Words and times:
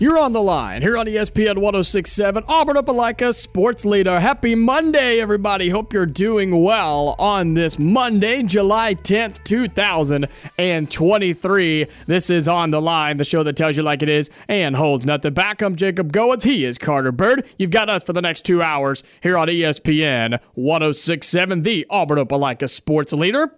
You're 0.00 0.18
on 0.18 0.32
the 0.32 0.42
line 0.42 0.82
here 0.82 0.98
on 0.98 1.06
ESPN 1.06 1.58
1067, 1.58 2.42
Auburn 2.48 2.74
Opelika 2.74 3.32
Sports 3.32 3.84
Leader. 3.84 4.18
Happy 4.18 4.56
Monday, 4.56 5.20
everybody. 5.20 5.68
Hope 5.68 5.92
you're 5.92 6.04
doing 6.04 6.64
well 6.64 7.14
on 7.16 7.54
this 7.54 7.78
Monday, 7.78 8.42
July 8.42 8.96
10th, 8.96 9.44
2023. 9.44 11.86
This 12.08 12.28
is 12.28 12.48
On 12.48 12.70
the 12.70 12.82
Line, 12.82 13.18
the 13.18 13.24
show 13.24 13.44
that 13.44 13.54
tells 13.54 13.76
you 13.76 13.84
like 13.84 14.02
it 14.02 14.08
is 14.08 14.30
and 14.48 14.74
holds 14.74 15.06
nothing 15.06 15.32
back. 15.32 15.62
I'm 15.62 15.76
Jacob 15.76 16.12
Goins. 16.12 16.42
He 16.42 16.64
is 16.64 16.76
Carter 16.76 17.12
Bird. 17.12 17.46
You've 17.56 17.70
got 17.70 17.88
us 17.88 18.02
for 18.02 18.12
the 18.12 18.20
next 18.20 18.42
two 18.42 18.62
hours 18.62 19.04
here 19.22 19.38
on 19.38 19.46
ESPN 19.46 20.40
1067, 20.54 21.62
the 21.62 21.86
Auburn 21.88 22.18
Opelika 22.18 22.68
Sports 22.68 23.12
Leader. 23.12 23.54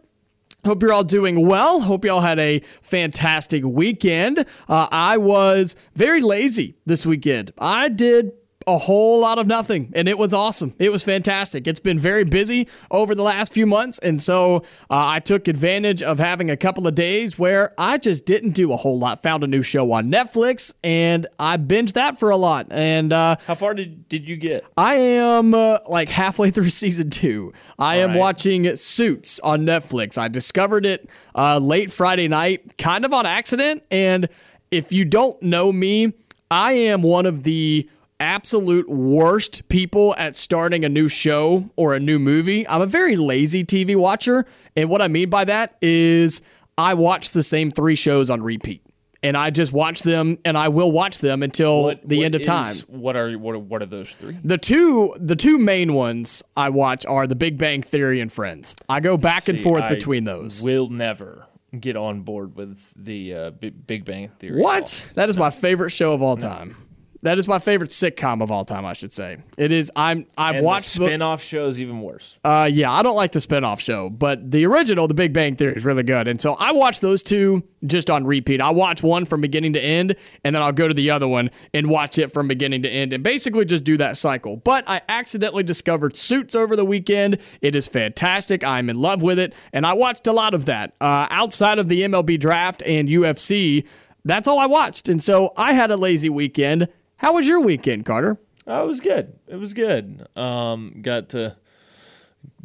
Hope 0.67 0.83
you're 0.83 0.93
all 0.93 1.05
doing 1.05 1.47
well. 1.47 1.81
Hope 1.81 2.05
y'all 2.05 2.21
had 2.21 2.41
a 2.41 2.59
fantastic 2.83 3.63
weekend. 3.65 4.45
Uh, 4.69 4.89
I 4.91 5.17
was 5.17 5.77
very 5.95 6.21
lazy 6.21 6.75
this 6.85 7.07
weekend. 7.07 7.53
I 7.57 7.89
did 7.89 8.33
a 8.67 8.79
whole 8.79 9.21
lot 9.21 9.39
of 9.39 9.47
nothing, 9.47 9.93
and 9.95 10.09
it 10.09 10.19
was 10.19 10.35
awesome. 10.35 10.75
It 10.79 10.91
was 10.91 11.05
fantastic. 11.05 11.69
It's 11.69 11.79
been 11.79 12.01
very 12.01 12.25
busy 12.25 12.67
over 12.91 13.15
the 13.15 13.23
last 13.23 13.53
few 13.53 13.65
months, 13.65 13.99
and 14.01 14.21
so 14.21 14.57
uh, 14.91 15.07
I 15.07 15.21
took 15.21 15.47
advantage 15.47 16.03
of 16.03 16.19
having 16.19 16.51
a 16.51 16.57
couple 16.57 16.89
of 16.89 16.97
days 16.97 17.39
where 17.39 17.73
I 17.79 17.99
just 17.99 18.27
didn't 18.27 18.51
do 18.51 18.73
a 18.73 18.77
whole 18.77 18.99
lot. 18.99 19.23
Found 19.23 19.45
a 19.45 19.47
new 19.47 19.63
show 19.63 19.93
on 19.93 20.11
Netflix, 20.11 20.75
and 20.83 21.29
I 21.39 21.59
binged 21.59 21.93
that 21.93 22.19
for 22.19 22.31
a 22.31 22.37
lot. 22.37 22.67
And 22.71 23.13
uh, 23.13 23.37
How 23.47 23.55
far 23.55 23.73
did, 23.73 24.09
did 24.09 24.27
you 24.27 24.37
get? 24.37 24.65
I 24.77 24.95
am 24.95 25.55
uh, 25.55 25.79
like 25.89 26.09
halfway 26.09 26.51
through 26.57 26.71
season 26.71 27.11
two. 27.11 27.53
I 27.79 27.97
am 27.97 28.11
right. 28.11 28.19
watching 28.19 28.75
Suits 28.75 29.39
on 29.41 29.65
Netflix. 29.65 30.19
I 30.19 30.27
discovered 30.27 30.85
it 30.85 31.09
uh, 31.37 31.59
late 31.59 31.93
Friday 31.93 32.27
night, 32.27 32.79
kind 32.79 33.05
of 33.05 33.13
on 33.13 33.27
accident. 33.27 33.85
And 33.93 34.29
if 34.73 34.93
you 34.93 35.05
don't 35.05 35.41
know 35.41 35.71
me, 35.71 36.15
I 36.51 36.73
am 36.73 37.03
one 37.03 37.27
of 37.27 37.45
the 37.45 37.89
absolute 38.21 38.89
worst 38.89 39.69
people 39.69 40.15
at 40.19 40.35
starting 40.37 40.85
a 40.85 40.89
new 40.89 41.09
show 41.09 41.69
or 41.77 41.95
a 41.95 42.01
new 42.01 42.19
movie. 42.19 42.67
I'm 42.69 42.81
a 42.83 42.87
very 42.87 43.17
lazy 43.17 43.63
TV 43.65 43.97
watcher. 43.97 44.47
And 44.77 44.89
what 44.89 45.03
I 45.03 45.09
mean 45.09 45.31
by 45.31 45.45
that 45.45 45.77
is 45.83 46.43
I 46.79 46.95
watch 46.95 47.33
the 47.33 47.43
same 47.43 47.71
three 47.71 47.95
shows 47.97 48.31
on 48.31 48.43
repeat. 48.43 48.83
And 49.23 49.37
I 49.37 49.51
just 49.51 49.73
watch 49.73 50.03
them 50.03 50.39
and 50.45 50.57
I 50.57 50.69
will 50.69 50.93
watch 50.93 51.19
them 51.19 51.43
until 51.43 51.85
What- 51.85 52.09
the 52.09 52.19
what 52.19 52.25
end 52.27 52.35
of 52.35 52.43
is- 52.43 52.47
time. 52.47 52.77
What 52.87 53.17
are 53.17 53.33
what 53.39 53.55
are, 53.55 53.59
what 53.59 53.83
are 53.83 53.87
those 53.87 54.07
three? 54.09 54.37
The 54.45 54.59
two 54.59 55.15
the 55.19 55.35
two 55.35 55.59
main 55.59 55.95
ones 55.95 56.43
I 56.57 56.69
watch 56.69 57.05
are 57.07 57.27
The 57.27 57.35
Big 57.35 57.59
Bang 57.59 57.83
Theory 57.83 58.21
and 58.21 58.33
Friends. 58.33 58.75
I 58.89 59.01
go 59.01 59.17
back 59.17 59.49
and 59.49 59.59
forth 59.59 59.85
I 59.85 59.89
between 59.95 60.25
those. 60.25 60.63
Will 60.63 60.89
never 60.91 61.47
get 61.81 61.97
on 61.97 62.21
board 62.23 62.55
with 62.57 62.79
the 62.95 63.35
uh, 63.35 63.51
Bi- 63.51 63.71
Big 63.71 64.05
Bang 64.05 64.29
Theory. 64.39 64.61
What? 64.63 65.11
That 65.15 65.29
is 65.29 65.37
my 65.37 65.51
favorite 65.51 65.91
show 65.91 66.13
of 66.13 66.23
all 66.23 66.37
time. 66.37 66.77
That 67.27 67.41
is 67.41 67.49
my 67.49 67.59
favorite 67.59 67.91
sitcom 67.91 68.41
of 68.41 68.53
all 68.53 68.65
time, 68.65 68.87
I 68.87 68.93
should 68.93 69.11
say. 69.11 69.39
It 69.59 69.73
is 69.73 69.91
I'm 69.97 70.27
I've 70.39 70.57
And 70.57 70.65
watched 70.65 70.93
the 70.95 71.01
the- 71.01 71.07
spin-off 71.07 71.43
shows 71.43 71.81
even 71.81 72.01
worse. 72.01 72.37
Uh, 72.45 72.71
yeah, 72.73 72.93
I 72.93 73.03
don't 73.03 73.17
like 73.17 73.33
the 73.33 73.41
spinoff 73.41 73.81
show, 73.81 74.09
but 74.09 74.49
the 74.53 74.65
original, 74.65 75.09
The 75.09 75.15
Big 75.15 75.33
Bang 75.33 75.57
Theory, 75.57 75.73
is 75.75 75.85
really 75.85 76.05
good. 76.05 76.29
And 76.29 76.41
so 76.41 76.53
I 76.55 76.71
watch 76.71 77.01
those 77.01 77.25
two 77.25 77.65
just 77.85 78.11
on 78.11 78.25
repeat. 78.27 78.61
I 78.61 78.71
watch 78.71 79.03
one 79.03 79.25
from 79.25 79.41
beginning 79.41 79.73
to 79.73 79.81
end, 79.81 80.15
and 80.45 80.55
then 80.55 80.63
I'll 80.63 80.71
go 80.71 80.87
to 80.87 80.95
the 80.95 81.11
other 81.11 81.27
one 81.27 81.51
and 81.75 81.91
watch 81.91 82.17
it 82.17 82.31
from 82.33 82.47
beginning 82.47 82.83
to 82.83 82.89
end, 82.89 83.13
and 83.13 83.25
basically 83.25 83.65
just 83.65 83.83
do 83.83 83.97
that 83.97 84.17
cycle. 84.17 84.59
But 84.59 84.89
I 84.89 85.01
accidentally 85.09 85.65
discovered 85.65 86.15
Suits 86.15 86.55
over 86.55 86.77
the 86.77 86.85
weekend. 86.85 87.39
It 87.61 87.75
is 87.75 87.89
fantastic. 87.89 88.63
I'm 88.63 88.89
in 88.89 88.95
love 88.95 89.25
with 89.25 89.41
it, 89.41 89.53
and 89.73 89.85
I 89.85 89.95
watched 89.95 90.29
a 90.29 90.33
lot 90.33 90.55
of 90.55 90.67
that. 90.67 90.95
Uh, 91.01 91.27
outside 91.31 91.81
of 91.81 91.89
the 91.89 92.03
MLB 92.03 92.39
draft 92.39 92.85
and 92.87 93.09
UFC, 93.09 93.85
that's 94.25 94.47
all 94.47 94.61
I 94.61 94.67
watched. 94.67 95.09
And 95.09 95.21
so 95.21 95.53
I 95.57 95.73
had 95.73 95.91
a 95.91 95.97
lazy 95.97 96.29
weekend. 96.31 96.87
How 97.19 97.33
was 97.33 97.49
your 97.49 97.61
weekend, 97.61 98.05
Carter? 98.05 98.39
Oh, 98.67 98.85
it 98.85 98.87
was 98.87 99.01
good. 99.01 99.39
It 99.47 99.57
was 99.57 99.75
good. 99.75 100.27
Um, 100.37 100.99
got 101.03 101.31
to 101.31 101.57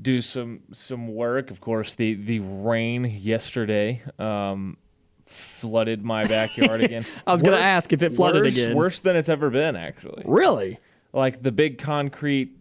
do 0.01 0.22
some 0.22 0.62
some 0.73 1.07
work. 1.13 1.51
Of 1.51 1.62
course, 1.62 1.95
the 1.95 2.16
the 2.16 2.39
rain 2.39 3.06
yesterday 3.06 4.01
um, 4.19 4.78
flooded 5.25 6.03
my 6.03 6.23
backyard 6.23 6.81
again. 6.84 7.06
I 7.25 7.31
was 7.31 7.44
gonna 7.44 7.57
ask 7.57 7.94
if 7.94 8.01
it 8.03 8.12
flooded 8.12 8.44
worse, 8.44 8.51
again. 8.51 8.75
Worse 8.75 9.00
than 9.00 9.16
it's 9.16 9.29
ever 9.29 9.50
been, 9.50 9.75
actually. 9.75 10.23
Really? 10.25 10.79
Like 11.13 11.44
the 11.44 11.51
big 11.51 11.78
concrete 11.78 12.57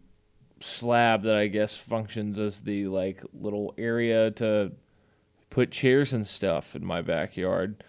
slab 0.60 1.22
that 1.22 1.36
I 1.36 1.46
guess 1.46 1.76
functions 1.76 2.38
as 2.38 2.60
the 2.60 2.88
like 2.88 3.22
little 3.32 3.74
area 3.78 4.30
to 4.32 4.72
put 5.48 5.70
chairs 5.70 6.12
and 6.12 6.26
stuff 6.26 6.76
in 6.76 6.84
my 6.84 7.02
backyard. 7.02 7.82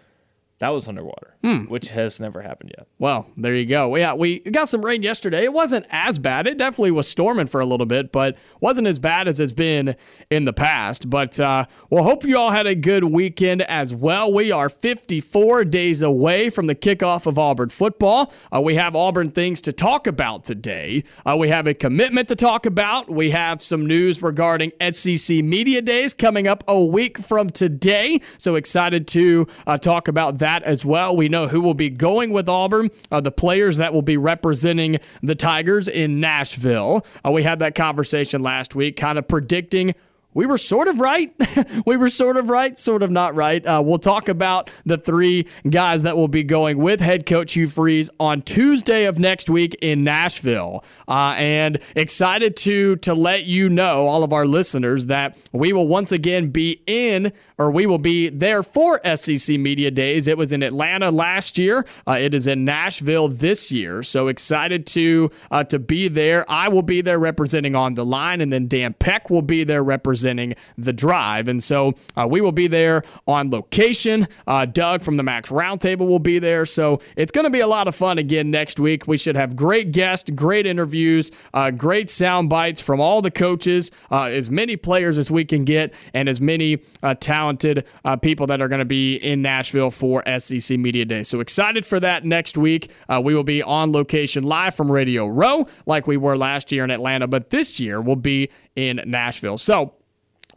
That 0.62 0.68
was 0.68 0.86
underwater, 0.86 1.34
Hmm. 1.42 1.62
which 1.64 1.88
has 1.88 2.20
never 2.20 2.40
happened 2.40 2.72
yet. 2.78 2.86
Well, 3.00 3.26
there 3.36 3.52
you 3.52 3.66
go. 3.66 3.96
Yeah, 3.96 4.14
we 4.14 4.38
got 4.38 4.68
some 4.68 4.84
rain 4.84 5.02
yesterday. 5.02 5.42
It 5.42 5.52
wasn't 5.52 5.86
as 5.90 6.20
bad. 6.20 6.46
It 6.46 6.56
definitely 6.56 6.92
was 6.92 7.08
storming 7.08 7.48
for 7.48 7.60
a 7.60 7.66
little 7.66 7.84
bit, 7.84 8.12
but 8.12 8.38
wasn't 8.60 8.86
as 8.86 9.00
bad 9.00 9.26
as 9.26 9.40
it's 9.40 9.52
been 9.52 9.96
in 10.30 10.44
the 10.44 10.52
past. 10.52 11.10
But 11.10 11.40
uh, 11.40 11.64
well, 11.90 12.04
hope 12.04 12.22
you 12.24 12.38
all 12.38 12.52
had 12.52 12.68
a 12.68 12.76
good 12.76 13.02
weekend 13.02 13.62
as 13.62 13.92
well. 13.92 14.32
We 14.32 14.52
are 14.52 14.68
54 14.68 15.64
days 15.64 16.00
away 16.00 16.48
from 16.48 16.68
the 16.68 16.76
kickoff 16.76 17.26
of 17.26 17.40
Auburn 17.40 17.70
football. 17.70 18.32
Uh, 18.54 18.60
we 18.60 18.76
have 18.76 18.94
Auburn 18.94 19.32
things 19.32 19.60
to 19.62 19.72
talk 19.72 20.06
about 20.06 20.44
today. 20.44 21.02
Uh, 21.26 21.36
we 21.36 21.48
have 21.48 21.66
a 21.66 21.74
commitment 21.74 22.28
to 22.28 22.36
talk 22.36 22.66
about. 22.66 23.10
We 23.10 23.30
have 23.32 23.60
some 23.60 23.84
news 23.84 24.22
regarding 24.22 24.70
SEC 24.92 25.42
Media 25.42 25.82
Days 25.82 26.14
coming 26.14 26.46
up 26.46 26.62
a 26.68 26.84
week 26.84 27.18
from 27.18 27.50
today. 27.50 28.20
So 28.38 28.54
excited 28.54 29.08
to 29.08 29.48
uh, 29.66 29.76
talk 29.76 30.06
about 30.06 30.38
that 30.38 30.51
as 30.62 30.84
well. 30.84 31.16
We 31.16 31.28
know 31.28 31.48
who 31.48 31.60
will 31.60 31.74
be 31.74 31.88
going 31.88 32.32
with 32.32 32.48
Auburn, 32.48 32.90
uh, 33.10 33.20
the 33.20 33.32
players 33.32 33.78
that 33.78 33.94
will 33.94 34.02
be 34.02 34.16
representing 34.16 34.98
the 35.22 35.34
Tigers 35.34 35.88
in 35.88 36.20
Nashville. 36.20 37.06
Uh, 37.24 37.30
we 37.30 37.42
had 37.42 37.60
that 37.60 37.74
conversation 37.74 38.42
last 38.42 38.74
week, 38.74 38.96
kind 38.96 39.18
of 39.18 39.26
predicting. 39.28 39.94
We 40.34 40.46
were 40.46 40.56
sort 40.56 40.88
of 40.88 40.98
right. 40.98 41.34
we 41.86 41.96
were 41.96 42.08
sort 42.08 42.38
of 42.38 42.48
right, 42.48 42.76
sort 42.78 43.02
of 43.02 43.10
not 43.10 43.34
right. 43.34 43.64
Uh, 43.64 43.82
we'll 43.84 43.98
talk 43.98 44.28
about 44.28 44.70
the 44.86 44.96
three 44.96 45.46
guys 45.68 46.04
that 46.04 46.16
will 46.16 46.28
be 46.28 46.42
going 46.42 46.78
with 46.78 47.00
head 47.00 47.26
coach 47.26 47.52
Hugh 47.52 47.66
Freeze 47.66 48.08
on 48.18 48.40
Tuesday 48.40 49.04
of 49.04 49.18
next 49.18 49.50
week 49.50 49.76
in 49.82 50.04
Nashville. 50.04 50.84
Uh, 51.06 51.34
and 51.36 51.78
excited 51.94 52.56
to 52.58 52.96
to 52.96 53.14
let 53.14 53.44
you 53.44 53.68
know, 53.68 54.06
all 54.06 54.24
of 54.24 54.32
our 54.32 54.46
listeners, 54.46 55.06
that 55.06 55.38
we 55.52 55.72
will 55.72 55.86
once 55.86 56.12
again 56.12 56.48
be 56.48 56.82
in, 56.86 57.32
or 57.58 57.70
we 57.70 57.84
will 57.84 57.98
be 57.98 58.30
there 58.30 58.62
for 58.62 59.00
SEC 59.14 59.58
Media 59.58 59.90
Days. 59.90 60.28
It 60.28 60.38
was 60.38 60.52
in 60.52 60.62
Atlanta 60.62 61.10
last 61.10 61.58
year. 61.58 61.84
Uh, 62.08 62.12
it 62.12 62.32
is 62.32 62.46
in 62.46 62.64
Nashville 62.64 63.28
this 63.28 63.70
year. 63.70 64.02
So 64.02 64.28
excited 64.28 64.86
to 64.88 65.30
uh, 65.50 65.64
to 65.64 65.78
be 65.78 66.08
there. 66.08 66.50
I 66.50 66.68
will 66.68 66.82
be 66.82 67.02
there 67.02 67.18
representing 67.18 67.76
on 67.76 67.94
the 67.94 68.04
line, 68.04 68.40
and 68.40 68.50
then 68.50 68.66
Dan 68.66 68.94
Peck 68.94 69.28
will 69.28 69.42
be 69.42 69.64
there 69.64 69.84
representing 69.84 70.21
the 70.22 70.92
drive. 70.92 71.48
And 71.48 71.62
so 71.62 71.94
uh, 72.16 72.26
we 72.28 72.40
will 72.40 72.52
be 72.52 72.66
there 72.66 73.02
on 73.26 73.50
location. 73.50 74.26
Uh, 74.46 74.64
Doug 74.64 75.02
from 75.02 75.16
the 75.16 75.22
Max 75.22 75.50
Roundtable 75.50 76.08
will 76.08 76.18
be 76.18 76.38
there. 76.38 76.64
So 76.66 77.00
it's 77.16 77.32
going 77.32 77.44
to 77.44 77.50
be 77.50 77.60
a 77.60 77.66
lot 77.66 77.88
of 77.88 77.94
fun 77.94 78.18
again 78.18 78.50
next 78.50 78.80
week. 78.80 79.06
We 79.06 79.16
should 79.16 79.36
have 79.36 79.56
great 79.56 79.92
guests, 79.92 80.30
great 80.30 80.66
interviews, 80.66 81.30
uh, 81.54 81.70
great 81.70 82.10
sound 82.10 82.48
bites 82.48 82.80
from 82.80 83.00
all 83.00 83.22
the 83.22 83.30
coaches, 83.30 83.90
uh, 84.10 84.24
as 84.24 84.50
many 84.50 84.76
players 84.76 85.18
as 85.18 85.30
we 85.30 85.44
can 85.44 85.64
get, 85.64 85.94
and 86.14 86.28
as 86.28 86.40
many 86.40 86.80
uh, 87.02 87.14
talented 87.14 87.86
uh, 88.04 88.16
people 88.16 88.46
that 88.46 88.60
are 88.60 88.68
going 88.68 88.78
to 88.78 88.84
be 88.84 89.16
in 89.16 89.42
Nashville 89.42 89.90
for 89.90 90.22
SEC 90.38 90.78
Media 90.78 91.04
Day. 91.04 91.22
So 91.22 91.40
excited 91.40 91.84
for 91.86 92.00
that 92.00 92.24
next 92.24 92.56
week. 92.56 92.90
We 93.22 93.34
will 93.34 93.44
be 93.44 93.62
on 93.62 93.92
location 93.92 94.42
live 94.42 94.74
from 94.74 94.90
Radio 94.90 95.26
Row 95.26 95.66
like 95.86 96.06
we 96.06 96.16
were 96.16 96.36
last 96.36 96.72
year 96.72 96.84
in 96.84 96.90
Atlanta, 96.90 97.26
but 97.26 97.50
this 97.50 97.78
year 97.78 98.00
we'll 98.00 98.16
be 98.16 98.48
in 98.76 99.00
Nashville. 99.06 99.58
So 99.58 99.94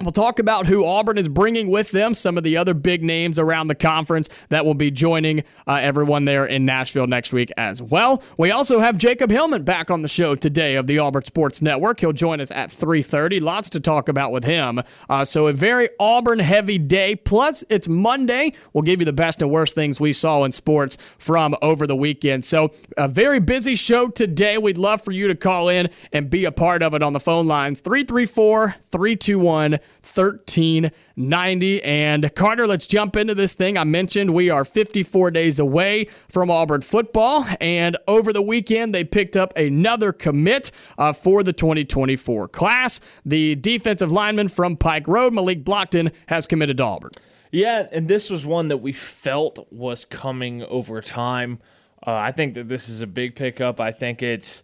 We'll 0.01 0.11
talk 0.11 0.39
about 0.39 0.67
who 0.67 0.85
Auburn 0.85 1.17
is 1.17 1.29
bringing 1.29 1.69
with 1.69 1.91
them, 1.91 2.13
some 2.13 2.37
of 2.37 2.43
the 2.43 2.57
other 2.57 2.73
big 2.73 3.01
names 3.01 3.39
around 3.39 3.67
the 3.67 3.75
conference 3.75 4.27
that 4.49 4.65
will 4.65 4.73
be 4.73 4.91
joining 4.91 5.43
uh, 5.67 5.79
everyone 5.81 6.25
there 6.25 6.45
in 6.45 6.65
Nashville 6.65 7.07
next 7.07 7.31
week 7.31 7.49
as 7.55 7.81
well. 7.81 8.21
We 8.37 8.51
also 8.51 8.79
have 8.79 8.97
Jacob 8.97 9.31
Hillman 9.31 9.63
back 9.63 9.89
on 9.89 10.01
the 10.01 10.09
show 10.09 10.35
today 10.35 10.75
of 10.75 10.87
the 10.87 10.99
Auburn 10.99 11.23
Sports 11.23 11.61
Network. 11.61 12.01
He'll 12.01 12.11
join 12.11 12.41
us 12.41 12.51
at 12.51 12.69
3:30. 12.69 13.39
Lots 13.39 13.69
to 13.69 13.79
talk 13.79 14.09
about 14.09 14.33
with 14.33 14.43
him. 14.43 14.81
Uh, 15.09 15.23
so 15.23 15.47
a 15.47 15.53
very 15.53 15.87
Auburn 15.97 16.39
heavy 16.39 16.77
day. 16.77 17.15
Plus, 17.15 17.63
it's 17.69 17.87
Monday. 17.87 18.51
We'll 18.73 18.81
give 18.81 18.99
you 18.99 19.05
the 19.05 19.13
best 19.13 19.41
and 19.41 19.49
worst 19.49 19.75
things 19.75 20.01
we 20.01 20.11
saw 20.11 20.43
in 20.43 20.51
sports 20.51 20.97
from 21.17 21.55
over 21.61 21.87
the 21.87 21.95
weekend. 21.95 22.43
So 22.43 22.69
a 22.97 23.07
very 23.07 23.39
busy 23.39 23.75
show 23.75 24.09
today. 24.09 24.57
We'd 24.57 24.77
love 24.77 25.01
for 25.01 25.13
you 25.13 25.29
to 25.29 25.35
call 25.35 25.69
in 25.69 25.89
and 26.11 26.29
be 26.29 26.43
a 26.43 26.51
part 26.51 26.83
of 26.83 26.93
it 26.93 27.01
on 27.01 27.13
the 27.13 27.19
phone 27.21 27.47
lines 27.47 27.79
334 27.79 28.75
321 28.83 29.79
1390. 30.01 31.83
And 31.83 32.33
Carter, 32.35 32.67
let's 32.67 32.87
jump 32.87 33.15
into 33.15 33.35
this 33.35 33.53
thing. 33.53 33.77
I 33.77 33.83
mentioned 33.83 34.33
we 34.33 34.49
are 34.49 34.63
54 34.63 35.31
days 35.31 35.59
away 35.59 36.05
from 36.27 36.51
Auburn 36.51 36.81
football. 36.81 37.45
And 37.59 37.97
over 38.07 38.31
the 38.31 38.41
weekend, 38.41 38.93
they 38.93 39.03
picked 39.03 39.35
up 39.35 39.55
another 39.57 40.11
commit 40.11 40.71
uh, 40.97 41.13
for 41.13 41.43
the 41.43 41.53
2024 41.53 42.47
class. 42.49 43.01
The 43.25 43.55
defensive 43.55 44.11
lineman 44.11 44.47
from 44.47 44.77
Pike 44.77 45.07
Road, 45.07 45.33
Malik 45.33 45.63
Blocton, 45.63 46.13
has 46.27 46.47
committed 46.47 46.77
to 46.77 46.83
Auburn. 46.83 47.11
Yeah, 47.51 47.87
and 47.91 48.07
this 48.07 48.29
was 48.29 48.45
one 48.45 48.67
that 48.67 48.77
we 48.77 48.91
felt 48.91 49.71
was 49.71 50.05
coming 50.05 50.63
over 50.63 51.01
time. 51.01 51.59
Uh, 52.05 52.11
I 52.11 52.31
think 52.31 52.53
that 52.55 52.67
this 52.67 52.89
is 52.89 53.01
a 53.01 53.07
big 53.07 53.35
pickup. 53.35 53.79
I 53.79 53.91
think 53.91 54.21
it's 54.21 54.61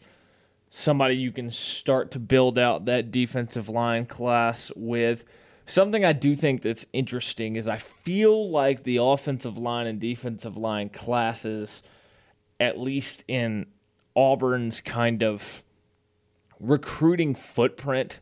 somebody 0.72 1.16
you 1.16 1.32
can 1.32 1.52
start 1.52 2.10
to 2.12 2.20
build 2.20 2.58
out 2.58 2.86
that 2.86 3.12
defensive 3.12 3.70
line 3.70 4.06
class 4.08 4.72
with. 4.76 5.26
Something 5.66 6.04
I 6.04 6.14
do 6.14 6.36
think 6.36 6.64
that's 6.64 6.86
interesting 6.94 7.56
is 7.56 7.68
I 7.68 7.78
feel 7.78 8.50
like 8.50 8.84
the 8.84 8.98
offensive 8.98 9.58
line 9.58 9.86
and 9.86 10.00
defensive 10.00 10.58
line 10.58 10.90
classes, 10.90 11.84
at 12.60 12.80
least 12.80 13.24
in 13.28 13.68
Auburn's 14.16 14.82
kind 14.82 15.22
of 15.24 15.62
recruiting 16.60 17.36
footprint, 17.36 18.20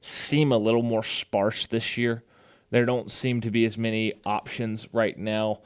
seem 0.00 0.52
a 0.52 0.58
little 0.58 0.82
more 0.82 1.02
sparse 1.02 1.66
this 1.66 1.96
year. 1.96 2.24
There 2.70 2.86
don't 2.86 3.10
seem 3.10 3.40
to 3.42 3.50
be 3.50 3.64
as 3.66 3.78
many 3.78 4.14
options 4.24 4.88
right 4.92 5.18
now. 5.18 5.60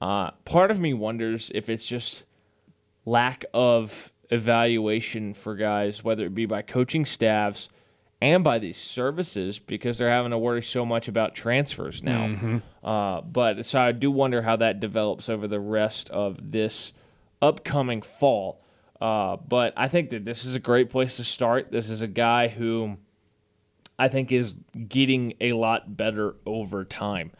Uh, 0.00 0.30
part 0.44 0.70
of 0.70 0.80
me 0.80 0.94
wonders 0.94 1.50
if 1.54 1.68
it's 1.68 1.86
just 1.86 2.24
lack 3.04 3.44
of 3.52 4.12
evaluation 4.30 5.34
for 5.34 5.54
guys, 5.54 6.04
whether 6.04 6.26
it 6.26 6.34
be 6.34 6.46
by 6.46 6.62
coaching 6.62 7.04
staffs 7.04 7.68
and 8.20 8.42
by 8.42 8.58
these 8.58 8.76
services, 8.76 9.58
because 9.58 9.98
they're 9.98 10.10
having 10.10 10.32
to 10.32 10.38
worry 10.38 10.62
so 10.62 10.84
much 10.84 11.08
about 11.08 11.34
transfers 11.34 12.02
now. 12.02 12.26
Mm-hmm. 12.26 12.58
Uh, 12.86 13.20
but 13.20 13.64
so 13.64 13.80
I 13.80 13.92
do 13.92 14.10
wonder 14.10 14.42
how 14.42 14.56
that 14.56 14.80
develops 14.80 15.28
over 15.28 15.46
the 15.46 15.60
rest 15.60 16.10
of 16.10 16.50
this 16.50 16.92
upcoming 17.40 18.02
fall. 18.02 18.60
Uh, 19.00 19.36
but 19.36 19.72
I 19.76 19.86
think 19.86 20.10
that 20.10 20.24
this 20.24 20.44
is 20.44 20.56
a 20.56 20.58
great 20.58 20.90
place 20.90 21.16
to 21.16 21.24
start. 21.24 21.70
This 21.70 21.88
is 21.88 22.02
a 22.02 22.08
guy 22.08 22.48
who 22.48 22.96
I 23.98 24.08
think 24.08 24.32
is 24.32 24.56
getting 24.88 25.34
a 25.40 25.52
lot 25.52 25.96
better 25.96 26.34
over 26.44 26.84
time. 26.84 27.30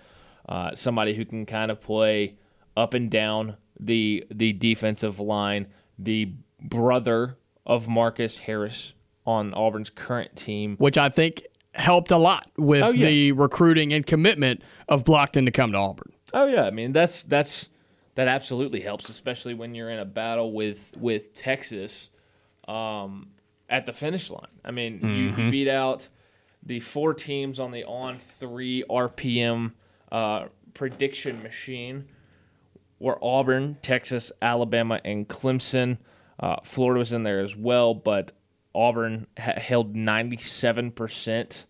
Uh, 0.49 0.75
somebody 0.75 1.14
who 1.14 1.25
can 1.25 1.44
kind 1.46 1.70
of 1.70 1.81
play 1.81 2.37
up 2.76 2.94
and 2.94 3.11
down 3.11 3.56
the 3.81 4.25
the 4.31 4.52
defensive 4.52 5.19
line, 5.19 5.67
the 5.99 6.32
brother 6.60 7.38
of 7.66 7.88
Marcus 7.88 8.38
Harris 8.38 8.93
on 9.26 9.52
Auburn's 9.55 9.90
current 9.90 10.37
team, 10.37 10.76
which 10.78 10.96
I 10.96 11.08
think 11.08 11.43
helped 11.75 12.10
a 12.10 12.16
lot 12.16 12.50
with 12.56 12.82
oh, 12.82 12.90
yeah. 12.90 13.06
the 13.06 13.32
recruiting 13.32 13.93
and 13.93 14.05
commitment 14.05 14.62
of 14.88 15.05
Blocton 15.05 15.44
to 15.44 15.50
come 15.50 15.72
to 15.72 15.78
Auburn. 15.78 16.12
Oh 16.32 16.46
yeah, 16.46 16.64
I 16.64 16.70
mean 16.70 16.93
that's 16.93 17.22
that's 17.22 17.69
that 18.14 18.26
absolutely 18.26 18.81
helps, 18.81 19.08
especially 19.08 19.55
when 19.55 19.75
you're 19.75 19.90
in 19.90 19.99
a 19.99 20.05
battle 20.05 20.52
with 20.52 20.96
with 20.99 21.34
Texas 21.34 22.10
um, 22.66 23.28
at 23.69 23.87
the 23.87 23.93
finish 23.93 24.31
line. 24.31 24.46
I 24.64 24.70
mean, 24.70 25.00
mm-hmm. 25.00 25.40
you 25.40 25.50
beat 25.50 25.69
out 25.69 26.08
the 26.62 26.81
four 26.81 27.14
teams 27.14 27.61
on 27.61 27.70
the 27.70 27.84
on 27.84 28.19
three 28.19 28.82
RPM 28.90 29.72
uh, 30.11 30.46
prediction 30.75 31.43
machine 31.43 32.08
were 32.99 33.19
Auburn, 33.22 33.76
Texas, 33.82 34.32
Alabama, 34.43 35.00
and 35.04 35.28
Clemson. 35.28 35.99
Uh, 36.40 36.56
Florida 36.62 36.99
was 36.99 37.12
in 37.12 37.23
there 37.25 37.40
as 37.40 37.56
well, 37.56 37.94
but 37.94 38.32
Auburn 38.75 39.26
ha- 39.38 39.58
held 39.58 39.94
97% 39.94 41.64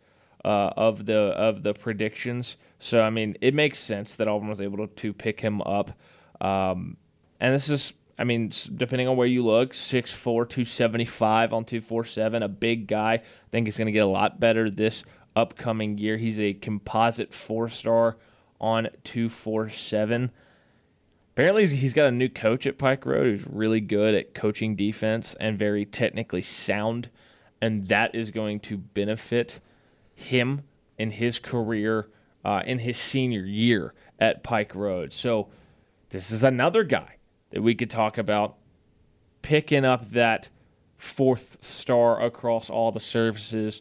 uh, 0.45 0.49
of 0.49 1.07
the 1.07 1.19
of 1.19 1.63
the 1.63 1.75
predictions. 1.75 2.57
So 2.79 3.01
I 3.03 3.11
mean, 3.11 3.37
it 3.41 3.55
makes 3.55 3.79
sense 3.79 4.15
that 4.17 4.29
Auburn 4.29 4.49
was 4.49 4.61
able 4.61 4.87
to, 4.87 4.95
to 4.95 5.13
pick 5.13 5.41
him 5.41 5.63
up. 5.63 5.93
Um, 6.41 6.97
and 7.41 7.55
this 7.55 7.69
is, 7.69 7.93
I 8.19 8.25
mean, 8.25 8.53
depending 8.77 9.09
on 9.09 9.17
where 9.17 9.27
you 9.27 9.45
look, 9.45 9.73
6'4", 9.73 10.23
275 10.49 11.53
on 11.53 11.65
247, 11.65 12.43
a 12.43 12.49
big 12.49 12.87
guy. 12.87 13.15
I 13.15 13.23
think 13.51 13.67
he's 13.67 13.77
going 13.77 13.87
to 13.87 13.93
get 13.93 14.05
a 14.05 14.07
lot 14.07 14.39
better 14.41 14.71
this 14.71 15.05
upcoming 15.35 15.99
year. 15.99 16.17
He's 16.17 16.41
a 16.41 16.55
composite 16.55 17.33
four 17.33 17.69
star 17.69 18.17
on 18.61 18.89
247. 19.05 20.31
Apparently, 21.39 21.69
he's 21.69 21.95
got 21.95 22.09
a 22.09 22.11
new 22.11 22.29
coach 22.29 22.67
at 22.67 22.79
Pike 22.79 23.07
Road 23.07 23.27
who's 23.27 23.47
really 23.47 23.81
good 23.81 24.13
at 24.13 24.35
coaching 24.35 24.75
defense 24.75 25.37
and 25.39 25.57
very 25.57 25.85
technically 25.85 26.43
sound, 26.43 27.11
and 27.63 27.87
that 27.87 28.13
is 28.13 28.33
going 28.33 28.59
to 28.59 28.77
benefit 28.77 29.61
him 30.17 30.65
in 30.99 31.13
his 31.13 31.39
career 31.39 32.09
uh, 32.45 32.65
in 32.67 32.81
his 32.81 32.99
senior 32.99 33.45
year 33.45 33.95
at 34.19 34.43
Pike 34.43 34.75
Road. 34.75 35.13
So, 35.13 35.47
this 36.09 36.33
is 36.33 36.43
another 36.43 36.83
guy 36.83 37.19
that 37.51 37.63
we 37.63 37.77
could 37.77 37.89
talk 37.89 38.19
about 38.19 38.57
picking 39.41 39.85
up 39.85 40.11
that 40.11 40.49
fourth 40.97 41.59
star 41.61 42.21
across 42.21 42.69
all 42.69 42.91
the 42.91 42.99
services 42.99 43.81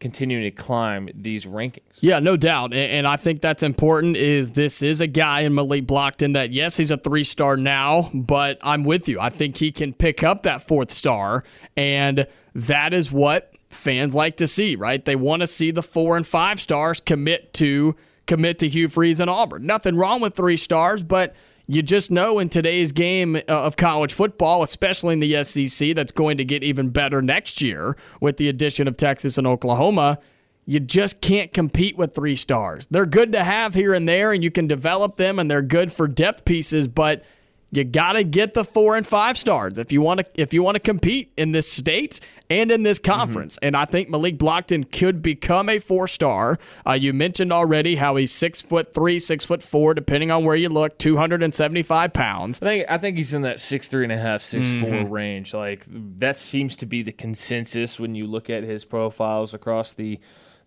continuing 0.00 0.44
to 0.44 0.50
climb 0.50 1.08
these 1.14 1.44
rankings. 1.44 1.82
Yeah, 2.00 2.20
no 2.20 2.36
doubt. 2.36 2.72
And 2.72 3.06
I 3.06 3.16
think 3.16 3.40
that's 3.40 3.64
important 3.64 4.16
is 4.16 4.50
this 4.50 4.82
is 4.82 5.00
a 5.00 5.08
guy 5.08 5.40
in 5.40 5.54
Malik 5.54 5.86
Blocton 5.86 6.34
that 6.34 6.52
yes, 6.52 6.76
he's 6.76 6.92
a 6.92 6.96
3-star 6.96 7.56
now, 7.56 8.10
but 8.14 8.58
I'm 8.62 8.84
with 8.84 9.08
you. 9.08 9.18
I 9.18 9.30
think 9.30 9.56
he 9.56 9.72
can 9.72 9.92
pick 9.92 10.22
up 10.22 10.44
that 10.44 10.62
fourth 10.62 10.92
star 10.92 11.42
and 11.76 12.26
that 12.54 12.94
is 12.94 13.10
what 13.10 13.52
fans 13.70 14.14
like 14.14 14.36
to 14.36 14.46
see, 14.46 14.76
right? 14.76 15.04
They 15.04 15.16
want 15.16 15.40
to 15.40 15.46
see 15.46 15.72
the 15.72 15.82
4 15.82 16.16
and 16.16 16.26
5 16.26 16.60
stars 16.60 17.00
commit 17.00 17.52
to 17.54 17.96
commit 18.26 18.58
to 18.60 18.68
Hugh 18.68 18.88
Freeze 18.88 19.18
and 19.20 19.28
Auburn. 19.28 19.66
Nothing 19.66 19.96
wrong 19.96 20.20
with 20.20 20.36
3 20.36 20.56
stars, 20.56 21.02
but 21.02 21.34
you 21.68 21.82
just 21.82 22.10
know 22.10 22.38
in 22.38 22.48
today's 22.48 22.92
game 22.92 23.36
uh, 23.36 23.40
of 23.46 23.76
college 23.76 24.14
football, 24.14 24.62
especially 24.62 25.12
in 25.12 25.20
the 25.20 25.44
SEC, 25.44 25.94
that's 25.94 26.12
going 26.12 26.38
to 26.38 26.44
get 26.44 26.64
even 26.64 26.88
better 26.88 27.20
next 27.20 27.60
year 27.60 27.96
with 28.22 28.38
the 28.38 28.48
addition 28.48 28.88
of 28.88 28.96
Texas 28.96 29.36
and 29.36 29.46
Oklahoma. 29.46 30.18
You 30.64 30.80
just 30.80 31.20
can't 31.20 31.52
compete 31.52 31.98
with 31.98 32.14
three 32.14 32.36
stars. 32.36 32.86
They're 32.90 33.06
good 33.06 33.32
to 33.32 33.44
have 33.44 33.74
here 33.74 33.92
and 33.92 34.08
there, 34.08 34.32
and 34.32 34.42
you 34.42 34.50
can 34.50 34.66
develop 34.66 35.16
them, 35.16 35.38
and 35.38 35.50
they're 35.50 35.62
good 35.62 35.92
for 35.92 36.08
depth 36.08 36.46
pieces, 36.46 36.88
but 36.88 37.22
you 37.70 37.84
got 37.84 38.12
to 38.12 38.24
get 38.24 38.54
the 38.54 38.64
four 38.64 38.96
and 38.96 39.06
five 39.06 39.36
stars 39.36 39.78
if 39.78 39.92
you 39.92 40.00
want 40.00 40.20
to 40.20 40.26
if 40.34 40.54
you 40.54 40.62
want 40.62 40.76
to 40.76 40.80
compete 40.80 41.32
in 41.36 41.52
this 41.52 41.70
state 41.70 42.20
and 42.48 42.70
in 42.70 42.82
this 42.82 42.98
conference. 42.98 43.56
Mm-hmm. 43.56 43.66
And 43.66 43.76
I 43.76 43.84
think 43.84 44.08
Malik 44.08 44.38
Blocton 44.38 44.90
could 44.90 45.20
become 45.20 45.68
a 45.68 45.78
four 45.78 46.08
star. 46.08 46.58
Uh, 46.86 46.92
you 46.92 47.12
mentioned 47.12 47.52
already 47.52 47.96
how 47.96 48.16
he's 48.16 48.32
six 48.32 48.62
foot 48.62 48.94
three, 48.94 49.18
six 49.18 49.44
foot 49.44 49.62
four, 49.62 49.92
depending 49.92 50.30
on 50.30 50.44
where 50.44 50.56
you 50.56 50.70
look, 50.70 50.98
two 50.98 51.18
hundred 51.18 51.42
and 51.42 51.54
seventy 51.54 51.82
five 51.82 52.12
pounds. 52.12 52.60
I 52.62 52.66
think 52.66 52.86
I 52.88 52.98
think 52.98 53.16
he's 53.18 53.34
in 53.34 53.42
that 53.42 53.60
six 53.60 53.88
three 53.88 54.04
and 54.04 54.12
a 54.12 54.18
half, 54.18 54.42
six 54.42 54.68
mm-hmm. 54.68 55.04
four 55.04 55.04
range. 55.10 55.52
Like 55.52 55.84
that 56.18 56.38
seems 56.38 56.74
to 56.76 56.86
be 56.86 57.02
the 57.02 57.12
consensus 57.12 58.00
when 58.00 58.14
you 58.14 58.26
look 58.26 58.48
at 58.48 58.62
his 58.62 58.86
profiles 58.86 59.52
across 59.52 59.92
the 59.92 60.18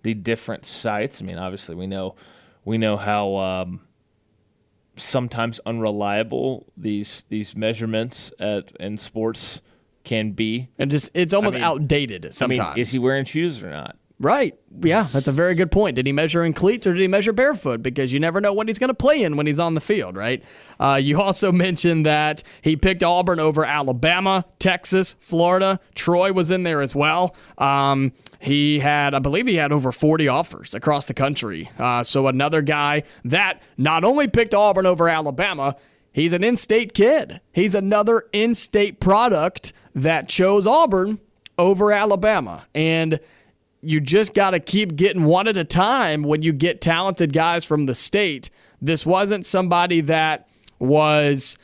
the 0.04 0.14
different 0.14 0.66
sites. 0.66 1.22
I 1.22 1.26
mean, 1.26 1.38
obviously 1.38 1.76
we 1.76 1.88
know 1.88 2.16
we 2.64 2.78
know 2.78 2.96
how. 2.96 3.36
Um, 3.38 3.82
sometimes 4.96 5.60
unreliable 5.66 6.68
these 6.76 7.24
these 7.30 7.56
measurements 7.56 8.32
at 8.40 8.72
in 8.80 8.98
sports 8.98 9.62
can 10.04 10.32
be. 10.32 10.70
And 10.78 10.92
just 10.92 11.12
it's 11.14 11.34
almost 11.34 11.56
I 11.56 11.60
mean, 11.60 11.66
outdated 11.66 12.34
sometimes. 12.34 12.60
I 12.60 12.74
mean, 12.74 12.82
is 12.82 12.92
he 12.92 13.00
wearing 13.00 13.26
shoes 13.26 13.62
or 13.64 13.70
not? 13.70 13.98
Right. 14.22 14.56
Yeah, 14.84 15.08
that's 15.12 15.28
a 15.28 15.32
very 15.32 15.56
good 15.56 15.72
point. 15.72 15.96
Did 15.96 16.06
he 16.06 16.14
measure 16.14 16.44
in 16.44 16.54
cleats 16.54 16.86
or 16.86 16.94
did 16.94 17.02
he 17.02 17.08
measure 17.08 17.34
barefoot? 17.34 17.82
Because 17.82 18.14
you 18.14 18.20
never 18.20 18.40
know 18.40 18.54
what 18.54 18.68
he's 18.68 18.78
going 18.78 18.90
to 18.90 18.94
play 18.94 19.24
in 19.24 19.36
when 19.36 19.48
he's 19.48 19.60
on 19.60 19.74
the 19.74 19.82
field, 19.82 20.16
right? 20.16 20.44
Uh, 20.80 21.00
you 21.02 21.20
also 21.20 21.52
mentioned 21.52 22.06
that 22.06 22.44
he 22.62 22.76
picked 22.76 23.04
Auburn 23.04 23.40
over 23.40 23.66
Alabama, 23.66 24.46
Texas, 24.60 25.16
Florida. 25.18 25.80
Troy 25.96 26.32
was 26.34 26.52
in 26.52 26.62
there 26.62 26.84
as 26.84 26.96
well. 26.96 27.36
Um, 27.58 28.14
he 28.40 28.78
had, 28.78 29.16
I 29.16 29.20
believe, 29.20 29.48
he 29.48 29.56
had 29.56 29.72
over 29.72 29.92
40 29.92 30.28
offers 30.28 30.76
across 30.76 31.08
the 31.08 31.16
country. 31.16 31.72
Uh, 31.80 32.04
so 32.04 32.28
another 32.28 32.62
guy 32.62 33.02
that 33.26 33.60
not 33.76 34.04
only 34.04 34.28
picked 34.28 34.54
Auburn 34.54 34.86
over 34.86 35.10
Alabama, 35.10 35.76
he's 36.14 36.32
an 36.32 36.44
in 36.44 36.58
state 36.58 36.94
kid. 36.94 37.42
He's 37.54 37.74
another 37.74 38.26
in 38.34 38.54
state 38.54 39.00
product 39.00 39.74
that 39.96 40.30
chose 40.30 40.68
Auburn 40.68 41.20
over 41.58 41.92
Alabama. 41.92 42.68
And 42.76 43.20
you 43.82 44.00
just 44.00 44.34
got 44.34 44.52
to 44.52 44.60
keep 44.60 44.96
getting 44.96 45.24
one 45.24 45.48
at 45.48 45.58
a 45.58 45.64
time 45.64 46.24
when 46.24 46.44
you 46.44 46.54
get 46.54 46.82
talented 46.82 47.34
guys 47.34 47.66
from 47.66 47.86
the 47.86 47.94
state. 47.94 48.50
This 48.82 49.06
wasn't 49.06 49.46
somebody 49.46 50.02
that 50.02 50.48
was 50.80 51.58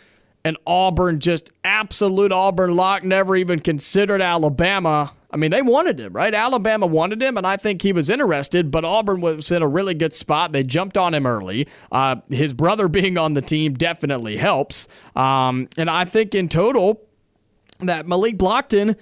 an 0.43 0.55
Auburn, 0.65 1.19
just 1.19 1.51
absolute 1.63 2.31
Auburn 2.31 2.75
lock, 2.75 3.03
never 3.03 3.35
even 3.35 3.59
considered 3.59 4.21
Alabama. 4.21 5.11
I 5.29 5.37
mean, 5.37 5.51
they 5.51 5.61
wanted 5.61 5.99
him, 5.99 6.13
right? 6.13 6.33
Alabama 6.33 6.85
wanted 6.85 7.21
him, 7.21 7.37
and 7.37 7.45
I 7.45 7.57
think 7.57 7.81
he 7.81 7.91
was 7.91 8.09
interested, 8.09 8.71
but 8.71 8.85
Auburn 8.85 9.19
was 9.19 9.51
in 9.51 9.61
a 9.61 9.67
really 9.67 9.93
good 9.93 10.13
spot. 10.13 10.53
They 10.53 10.63
jumped 10.63 10.97
on 10.97 11.13
him 11.13 11.25
early. 11.25 11.67
Uh, 11.91 12.17
his 12.29 12.53
brother 12.53 12.87
being 12.87 13.17
on 13.17 13.33
the 13.33 13.41
team 13.41 13.73
definitely 13.73 14.37
helps. 14.37 14.87
Um, 15.15 15.67
and 15.77 15.89
I 15.89 16.05
think 16.05 16.33
in 16.33 16.49
total, 16.49 17.01
that 17.79 18.07
Malik 18.07 18.37
Blocton 18.37 18.95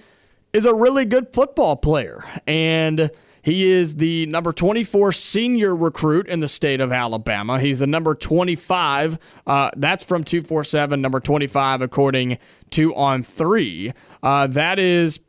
is 0.56 0.66
a 0.66 0.74
really 0.74 1.04
good 1.04 1.34
football 1.34 1.76
player. 1.76 2.24
And 2.48 3.12
he 3.42 3.70
is 3.70 3.96
the 3.96 4.26
number 4.28 4.54
24 4.54 5.12
senior 5.12 5.76
recruit 5.76 6.28
in 6.28 6.40
the 6.40 6.48
state 6.48 6.80
of 6.80 6.94
Alabama. 6.94 7.60
He's 7.60 7.80
the 7.80 7.88
number 7.88 8.16
25. 8.16 9.20
Uh, 9.46 9.70
that's 9.76 10.04
from 10.04 10.24
247, 10.24 11.02
number 11.02 11.20
25, 11.20 11.82
according 11.82 12.38
to 12.72 12.96
On 12.96 13.22
Three. 13.22 13.92
Uh, 14.24 14.48
that 14.48 14.80
is 14.80 15.20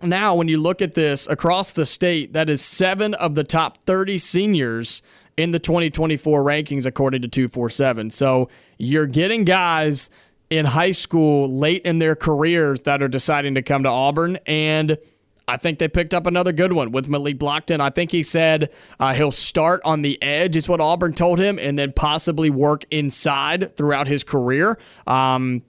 now, 0.00 0.36
when 0.36 0.46
you 0.46 0.60
look 0.60 0.80
at 0.80 0.94
this 0.94 1.26
across 1.28 1.72
the 1.72 1.84
state, 1.84 2.32
that 2.32 2.48
is 2.48 2.62
seven 2.62 3.12
of 3.14 3.34
the 3.34 3.44
top 3.44 3.78
30 3.78 4.18
seniors 4.18 5.02
in 5.36 5.50
the 5.50 5.58
2024 5.58 6.44
rankings, 6.44 6.86
according 6.86 7.22
to 7.22 7.28
247. 7.28 8.10
So 8.10 8.48
you're 8.78 9.06
getting 9.06 9.44
guys 9.44 10.10
in 10.50 10.66
high 10.66 10.90
school 10.90 11.48
late 11.48 11.82
in 11.82 11.98
their 11.98 12.14
careers 12.14 12.82
that 12.82 13.02
are 13.02 13.08
deciding 13.08 13.54
to 13.54 13.62
come 13.62 13.82
to 13.82 13.88
Auburn. 13.88 14.38
And 14.46 14.98
I 15.46 15.56
think 15.56 15.78
they 15.78 15.88
picked 15.88 16.14
up 16.14 16.26
another 16.26 16.52
good 16.52 16.72
one 16.72 16.92
with 16.92 17.08
Malik 17.08 17.38
Blocton. 17.38 17.80
I 17.80 17.90
think 17.90 18.10
he 18.10 18.22
said 18.22 18.70
uh, 18.98 19.14
he'll 19.14 19.30
start 19.30 19.80
on 19.84 20.02
the 20.02 20.20
edge, 20.22 20.56
is 20.56 20.68
what 20.68 20.80
Auburn 20.80 21.12
told 21.12 21.38
him, 21.38 21.58
and 21.58 21.78
then 21.78 21.92
possibly 21.92 22.50
work 22.50 22.84
inside 22.90 23.76
throughout 23.76 24.06
his 24.06 24.24
career. 24.24 24.78
Um, 25.06 25.62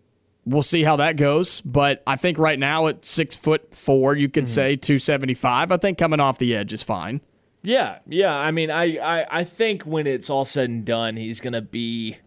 we'll 0.45 0.61
see 0.61 0.83
how 0.83 0.95
that 0.97 1.17
goes. 1.17 1.61
But 1.61 2.03
I 2.07 2.15
think 2.15 2.37
right 2.37 2.59
now 2.59 2.87
at 2.87 3.03
six 3.03 3.35
foot 3.35 3.73
four, 3.73 4.15
you 4.15 4.29
could 4.29 4.45
mm-hmm. 4.45 4.53
say 4.53 4.75
275. 4.75 5.71
I 5.71 5.77
think 5.77 5.97
coming 5.97 6.19
off 6.19 6.37
the 6.37 6.55
edge 6.55 6.71
is 6.71 6.83
fine. 6.83 7.21
Yeah, 7.63 7.97
yeah. 8.07 8.33
I 8.33 8.51
mean, 8.51 8.69
I, 8.69 8.97
I, 8.97 9.39
I 9.39 9.43
think 9.43 9.83
when 9.83 10.05
it's 10.05 10.29
all 10.29 10.45
said 10.45 10.69
and 10.69 10.85
done, 10.85 11.17
he's 11.17 11.41
going 11.41 11.53
to 11.53 11.63
be 11.63 12.17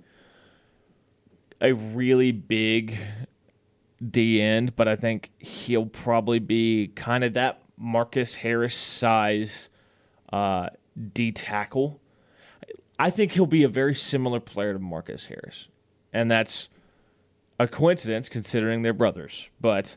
a 1.61 1.73
really 1.73 2.33
big 2.33 2.99
D 4.07 4.41
end, 4.41 4.77
but 4.77 4.87
I 4.87 4.97
think 4.97 5.31
he'll 5.39 5.87
probably 5.87 6.39
be 6.39 6.89
kind 6.95 7.25
of 7.25 7.35
that 7.35 7.63
Marcus 7.77 8.37
Harris 8.37 8.77
size 8.77 9.69
uh, 10.33 10.69
D 11.13 11.33
tackle. 11.33 12.01
I 12.99 13.11
think 13.11 13.33
he'll 13.33 13.47
be 13.47 13.63
a 13.63 13.69
very 13.69 13.95
similar 13.95 14.41
player 14.41 14.73
to 14.73 14.79
Marcus 14.79 15.27
Harris, 15.27 15.69
and 16.13 16.31
that's 16.31 16.69
a 17.59 17.67
coincidence 17.67 18.29
considering 18.29 18.83
they're 18.83 18.93
brothers, 18.93 19.49
but 19.61 19.97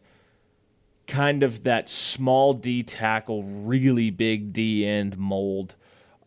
kind 1.07 1.43
of 1.43 1.63
that 1.63 1.89
small 1.89 2.53
D 2.53 2.83
tackle, 2.83 3.43
really 3.43 4.09
big 4.09 4.53
D 4.53 4.85
end 4.85 5.17
mold. 5.17 5.75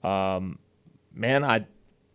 Um, 0.02 0.58
man, 1.12 1.44
I 1.44 1.66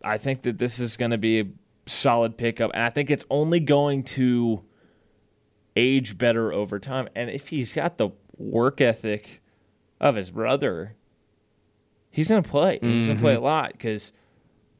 I 0.02 0.18
think 0.18 0.42
that 0.42 0.58
this 0.58 0.78
is 0.78 0.96
going 0.96 1.10
to 1.10 1.18
be 1.18 1.52
solid 1.90 2.36
pickup, 2.36 2.70
and 2.74 2.82
I 2.82 2.90
think 2.90 3.10
it's 3.10 3.24
only 3.30 3.60
going 3.60 4.02
to 4.04 4.62
age 5.76 6.18
better 6.18 6.52
over 6.52 6.78
time. 6.78 7.08
And 7.14 7.30
if 7.30 7.48
he's 7.48 7.72
got 7.72 7.98
the 7.98 8.10
work 8.36 8.80
ethic 8.80 9.42
of 10.00 10.16
his 10.16 10.30
brother, 10.30 10.96
he's 12.10 12.28
going 12.28 12.42
to 12.42 12.48
play. 12.48 12.76
Mm-hmm. 12.76 12.88
He's 12.88 13.06
going 13.06 13.18
to 13.18 13.22
play 13.22 13.32
a 13.32 13.36
mm-hmm. 13.36 13.44
lot 13.44 13.72
because 13.72 14.12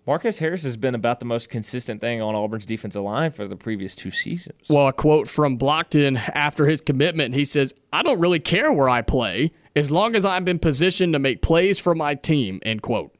Marcus 0.06 0.38
Harris 0.38 0.62
has 0.62 0.76
been 0.76 0.94
about 0.94 1.20
the 1.20 1.26
most 1.26 1.50
consistent 1.50 2.00
thing 2.00 2.20
on 2.20 2.34
Auburn's 2.34 2.66
defensive 2.66 3.02
line 3.02 3.30
for 3.30 3.46
the 3.46 3.56
previous 3.56 3.94
two 3.94 4.10
seasons. 4.10 4.62
Well, 4.68 4.88
a 4.88 4.92
quote 4.92 5.28
from 5.28 5.58
Blocton 5.58 6.20
after 6.34 6.66
his 6.66 6.80
commitment, 6.80 7.34
he 7.34 7.44
says, 7.44 7.74
I 7.92 8.02
don't 8.02 8.20
really 8.20 8.40
care 8.40 8.72
where 8.72 8.88
I 8.88 9.02
play 9.02 9.52
as 9.76 9.90
long 9.90 10.16
as 10.16 10.24
I'm 10.24 10.48
in 10.48 10.58
position 10.58 11.12
to 11.12 11.18
make 11.18 11.42
plays 11.42 11.78
for 11.78 11.94
my 11.94 12.14
team, 12.14 12.60
end 12.64 12.82
quote. 12.82 13.14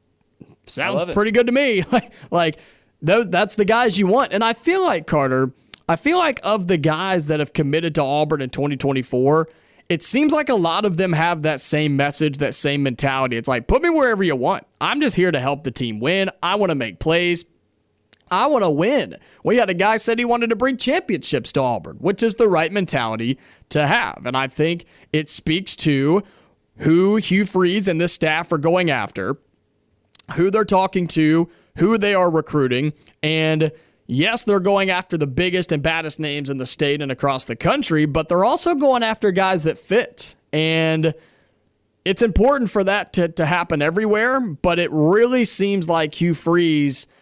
Sounds 0.65 1.13
pretty 1.13 1.31
good 1.31 1.47
to 1.47 1.51
me. 1.51 1.83
like, 2.31 2.59
those, 3.01 3.29
that's 3.29 3.55
the 3.55 3.65
guys 3.65 3.97
you 3.97 4.07
want. 4.07 4.33
And 4.33 4.43
I 4.43 4.53
feel 4.53 4.83
like, 4.83 5.07
Carter– 5.07 5.51
I 5.91 5.97
feel 5.97 6.17
like 6.17 6.39
of 6.41 6.67
the 6.67 6.77
guys 6.77 7.27
that 7.27 7.41
have 7.41 7.51
committed 7.51 7.95
to 7.95 8.01
Auburn 8.01 8.41
in 8.41 8.49
2024, 8.49 9.49
it 9.89 10.01
seems 10.01 10.31
like 10.31 10.47
a 10.47 10.55
lot 10.55 10.85
of 10.85 10.95
them 10.95 11.11
have 11.11 11.41
that 11.41 11.59
same 11.59 11.97
message, 11.97 12.37
that 12.37 12.53
same 12.53 12.81
mentality. 12.81 13.35
It's 13.35 13.49
like, 13.49 13.67
put 13.67 13.81
me 13.81 13.89
wherever 13.89 14.23
you 14.23 14.37
want. 14.37 14.63
I'm 14.79 15.01
just 15.01 15.17
here 15.17 15.31
to 15.31 15.39
help 15.39 15.65
the 15.65 15.71
team 15.71 15.99
win. 15.99 16.29
I 16.41 16.55
want 16.55 16.69
to 16.69 16.75
make 16.75 16.99
plays. 16.99 17.43
I 18.29 18.47
want 18.47 18.63
to 18.63 18.69
win. 18.69 19.17
We 19.43 19.57
had 19.57 19.69
a 19.69 19.73
guy 19.73 19.97
said 19.97 20.17
he 20.17 20.23
wanted 20.23 20.51
to 20.51 20.55
bring 20.55 20.77
championships 20.77 21.51
to 21.53 21.59
Auburn, 21.59 21.97
which 21.97 22.23
is 22.23 22.35
the 22.35 22.47
right 22.47 22.71
mentality 22.71 23.37
to 23.69 23.85
have. 23.85 24.25
And 24.25 24.37
I 24.37 24.47
think 24.47 24.85
it 25.11 25.27
speaks 25.27 25.75
to 25.77 26.23
who 26.77 27.17
Hugh 27.17 27.43
Freeze 27.43 27.89
and 27.89 27.99
this 27.99 28.13
staff 28.13 28.49
are 28.53 28.57
going 28.57 28.89
after, 28.89 29.35
who 30.35 30.49
they're 30.49 30.63
talking 30.63 31.05
to, 31.07 31.49
who 31.77 31.97
they 31.97 32.13
are 32.13 32.29
recruiting, 32.29 32.93
and 33.23 33.71
yes, 34.07 34.43
they're 34.43 34.59
going 34.59 34.89
after 34.89 35.17
the 35.17 35.27
biggest 35.27 35.71
and 35.71 35.81
baddest 35.81 36.19
names 36.19 36.49
in 36.49 36.57
the 36.57 36.65
state 36.65 37.01
and 37.01 37.11
across 37.11 37.45
the 37.45 37.55
country, 37.55 38.05
but 38.05 38.27
they're 38.27 38.45
also 38.45 38.75
going 38.75 39.03
after 39.03 39.31
guys 39.31 39.63
that 39.63 39.77
fit. 39.77 40.35
And 40.51 41.13
it's 42.03 42.21
important 42.21 42.69
for 42.69 42.83
that 42.83 43.13
to, 43.13 43.29
to 43.29 43.45
happen 43.45 43.81
everywhere, 43.81 44.39
but 44.39 44.79
it 44.79 44.89
really 44.91 45.45
seems 45.45 45.87
like 45.87 46.15
Hugh 46.15 46.33
Freeze– 46.33 47.07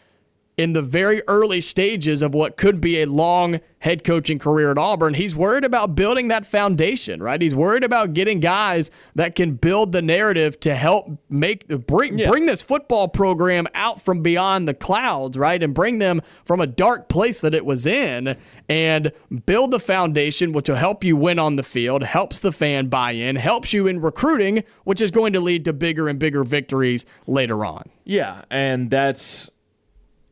in 0.60 0.74
the 0.74 0.82
very 0.82 1.22
early 1.26 1.62
stages 1.62 2.22
of 2.22 2.34
what 2.34 2.58
could 2.58 2.82
be 2.82 3.02
a 3.02 3.06
long 3.06 3.62
head 3.80 4.04
coaching 4.04 4.38
career 4.38 4.72
at 4.72 4.78
Auburn, 4.78 5.14
he's 5.14 5.34
worried 5.34 5.64
about 5.64 5.96
building 5.96 6.28
that 6.28 6.46
foundation, 6.46 7.24
right? 7.24 7.42
He's 7.42 7.56
worried 7.56 7.86
about 7.86 8.12
getting 8.12 8.42
guys 8.42 8.92
that 9.16 9.36
can 9.36 9.54
build 9.54 9.94
the 9.94 10.02
narrative 10.02 10.60
to 10.60 10.76
help 10.76 11.18
make 11.30 11.66
bring 11.88 12.20
yeah. 12.20 12.28
bring 12.28 12.46
this 12.46 12.62
football 12.62 13.08
program 13.08 13.68
out 13.74 14.02
from 14.02 14.22
beyond 14.22 14.68
the 14.68 14.74
clouds, 14.74 15.38
right? 15.38 15.64
And 15.64 15.74
bring 15.74 16.00
them 16.00 16.20
from 16.44 16.60
a 16.60 16.68
dark 16.68 17.08
place 17.08 17.40
that 17.40 17.54
it 17.54 17.66
was 17.66 17.88
in 17.88 18.36
and 18.68 19.14
build 19.46 19.72
the 19.72 19.80
foundation 19.80 20.52
which 20.52 20.68
will 20.68 20.76
help 20.76 21.06
you 21.06 21.16
win 21.16 21.40
on 21.40 21.56
the 21.56 21.64
field, 21.64 22.04
helps 22.04 22.42
the 22.42 22.52
fan 22.52 22.88
buy 22.88 23.12
in, 23.12 23.38
helps 23.38 23.72
you 23.72 23.88
in 23.88 24.02
recruiting, 24.02 24.66
which 24.84 25.02
is 25.02 25.10
going 25.10 25.32
to 25.32 25.40
lead 25.40 25.64
to 25.64 25.72
bigger 25.72 26.10
and 26.10 26.20
bigger 26.20 26.44
victories 26.44 27.06
later 27.28 27.64
on. 27.64 27.84
Yeah, 28.04 28.44
and 28.52 28.90
that's 28.90 29.50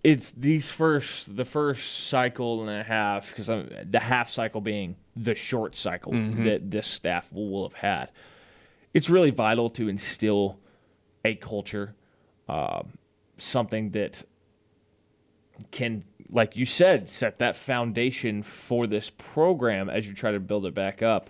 it's 0.07 0.31
these 0.31 0.69
first 0.69 1.35
the 1.35 1.43
first 1.43 2.07
cycle 2.07 2.61
and 2.61 2.69
a 2.69 2.81
half 2.81 3.27
because 3.27 3.47
the 3.47 3.99
half 3.99 4.29
cycle 4.29 4.61
being 4.61 4.95
the 5.17 5.35
short 5.35 5.75
cycle 5.75 6.13
mm-hmm. 6.13 6.45
that 6.45 6.71
this 6.71 6.87
staff 6.87 7.29
will, 7.33 7.49
will, 7.49 7.67
have 7.67 7.73
had. 7.73 8.09
It's 8.93 9.09
really 9.09 9.31
vital 9.31 9.69
to 9.71 9.89
instill 9.89 10.59
a 11.25 11.35
culture, 11.35 11.93
uh, 12.47 12.83
something 13.37 13.89
that 13.89 14.23
can, 15.71 16.05
like 16.29 16.55
you 16.55 16.65
said, 16.65 17.09
set 17.09 17.39
that 17.39 17.57
foundation 17.57 18.43
for 18.43 18.87
this 18.87 19.09
program 19.09 19.89
as 19.89 20.07
you 20.07 20.13
try 20.13 20.31
to 20.31 20.39
build 20.39 20.65
it 20.65 20.73
back 20.73 21.01
up. 21.01 21.29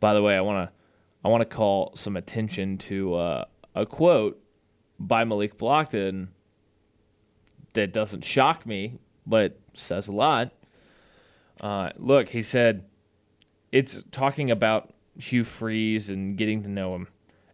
By 0.00 0.14
the 0.14 0.22
way, 0.22 0.34
I 0.34 0.40
want 0.40 0.70
to 0.70 0.74
I 1.22 1.28
want 1.28 1.42
to 1.42 1.56
call 1.56 1.92
some 1.94 2.16
attention 2.16 2.78
to 2.78 3.16
uh, 3.16 3.44
a 3.74 3.84
quote 3.84 4.42
by 4.98 5.24
Malik 5.24 5.58
Blocton 5.58 6.28
that 7.74 7.92
doesn't 7.92 8.24
shock 8.24 8.66
me, 8.66 8.98
but 9.26 9.58
says 9.74 10.08
a 10.08 10.12
lot. 10.12 10.52
Uh, 11.60 11.90
look, 11.96 12.30
he 12.30 12.42
said 12.42 12.84
it's 13.70 13.98
talking 14.10 14.50
about 14.50 14.92
Hugh 15.18 15.44
Freeze 15.44 16.10
and 16.10 16.36
getting 16.36 16.62
to 16.62 16.68
know 16.68 16.94
him. 16.94 17.08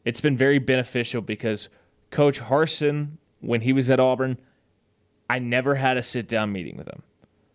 It's 0.04 0.20
been 0.20 0.36
very 0.36 0.58
beneficial 0.58 1.20
because 1.20 1.68
Coach 2.10 2.40
Harsin, 2.40 3.18
when 3.40 3.62
he 3.62 3.72
was 3.72 3.90
at 3.90 4.00
Auburn, 4.00 4.38
I 5.28 5.38
never 5.38 5.74
had 5.76 5.96
a 5.96 6.02
sit 6.02 6.28
down 6.28 6.52
meeting 6.52 6.76
with 6.76 6.88
him. 6.88 7.02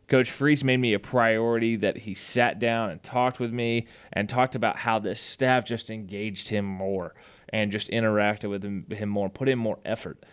Coach 0.08 0.30
Freeze 0.30 0.64
made 0.64 0.78
me 0.78 0.94
a 0.94 1.00
priority 1.00 1.76
that 1.78 1.98
he 1.98 2.14
sat 2.14 2.60
down 2.60 2.92
and 2.92 3.02
talked 3.02 3.40
with 3.40 3.52
me 3.52 3.88
and 4.14 4.30
talked 4.30 4.54
about 4.54 4.78
how 4.78 5.00
this 5.00 5.20
staff 5.20 5.66
just 5.66 5.90
engaged 5.90 6.50
him 6.50 6.64
more 6.64 7.16
and 7.50 7.72
just 7.72 7.90
interacted 7.90 8.50
with 8.50 8.64
him, 8.64 8.86
him 8.92 9.10
more, 9.10 9.30
put 9.30 9.50
in 9.50 9.58
more 9.58 9.80
effort 9.84 10.24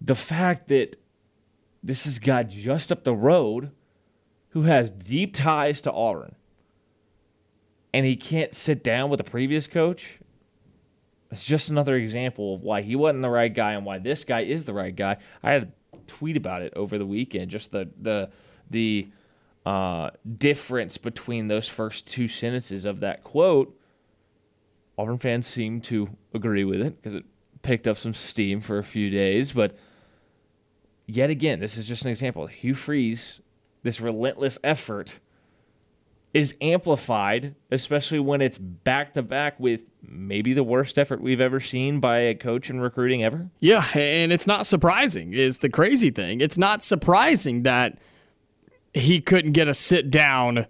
the 0.00 0.14
fact 0.14 0.68
that 0.68 0.96
this 1.82 2.06
is 2.06 2.18
guy 2.18 2.42
just 2.42 2.90
up 2.92 3.04
the 3.04 3.14
road 3.14 3.70
who 4.50 4.62
has 4.62 4.90
deep 4.90 5.34
ties 5.34 5.80
to 5.82 5.92
Auburn 5.92 6.34
and 7.92 8.06
he 8.06 8.16
can't 8.16 8.54
sit 8.54 8.82
down 8.82 9.10
with 9.10 9.18
the 9.18 9.24
previous 9.24 9.66
coach. 9.66 10.18
It's 11.30 11.44
just 11.44 11.68
another 11.68 11.96
example 11.96 12.54
of 12.54 12.62
why 12.62 12.82
he 12.82 12.96
wasn't 12.96 13.22
the 13.22 13.30
right 13.30 13.52
guy 13.52 13.72
and 13.72 13.84
why 13.84 13.98
this 13.98 14.24
guy 14.24 14.40
is 14.40 14.64
the 14.64 14.74
right 14.74 14.94
guy. 14.94 15.16
I 15.42 15.52
had 15.52 15.72
a 15.92 15.96
tweet 16.06 16.36
about 16.36 16.62
it 16.62 16.72
over 16.74 16.98
the 16.98 17.06
weekend, 17.06 17.50
just 17.50 17.70
the 17.70 17.88
the 18.00 18.30
the 18.68 19.10
uh, 19.64 20.10
difference 20.38 20.98
between 20.98 21.48
those 21.48 21.68
first 21.68 22.06
two 22.06 22.26
sentences 22.26 22.84
of 22.84 23.00
that 23.00 23.22
quote. 23.22 23.76
Auburn 24.98 25.18
fans 25.18 25.46
seem 25.46 25.80
to 25.82 26.10
agree 26.34 26.64
with 26.64 26.80
it 26.80 27.00
because 27.00 27.18
it 27.18 27.24
picked 27.62 27.86
up 27.86 27.96
some 27.96 28.14
steam 28.14 28.60
for 28.60 28.78
a 28.78 28.84
few 28.84 29.08
days. 29.08 29.52
But 29.52 29.76
yet 31.14 31.30
again, 31.30 31.60
this 31.60 31.76
is 31.76 31.86
just 31.86 32.04
an 32.04 32.10
example. 32.10 32.46
Hugh 32.46 32.74
Freeze, 32.74 33.40
this 33.82 34.00
relentless 34.00 34.58
effort 34.62 35.20
is 36.32 36.54
amplified, 36.60 37.56
especially 37.72 38.20
when 38.20 38.40
it's 38.40 38.56
back 38.56 39.14
to 39.14 39.22
back 39.22 39.58
with 39.58 39.84
maybe 40.02 40.52
the 40.52 40.62
worst 40.62 40.98
effort 40.98 41.20
we've 41.20 41.40
ever 41.40 41.58
seen 41.58 41.98
by 41.98 42.18
a 42.18 42.34
coach 42.34 42.70
in 42.70 42.80
recruiting 42.80 43.24
ever. 43.24 43.50
Yeah, 43.58 43.84
and 43.94 44.32
it's 44.32 44.46
not 44.46 44.64
surprising, 44.66 45.34
is 45.34 45.58
the 45.58 45.68
crazy 45.68 46.10
thing. 46.10 46.40
It's 46.40 46.56
not 46.56 46.84
surprising 46.84 47.64
that 47.64 47.98
he 48.94 49.20
couldn't 49.20 49.52
get 49.52 49.66
a 49.66 49.74
sit 49.74 50.10
down 50.10 50.66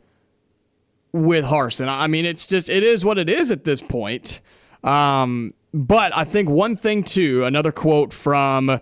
with 1.12 1.44
Harsin. 1.44 1.88
I 1.88 2.06
mean, 2.06 2.24
it's 2.24 2.46
just, 2.46 2.70
it 2.70 2.82
is 2.82 3.04
what 3.04 3.18
it 3.18 3.28
is 3.28 3.50
at 3.50 3.64
this 3.64 3.82
point. 3.82 4.40
Um, 4.82 5.52
but 5.74 6.16
I 6.16 6.24
think 6.24 6.48
one 6.48 6.74
thing, 6.74 7.02
too, 7.02 7.44
another 7.44 7.70
quote 7.70 8.12
from 8.14 8.80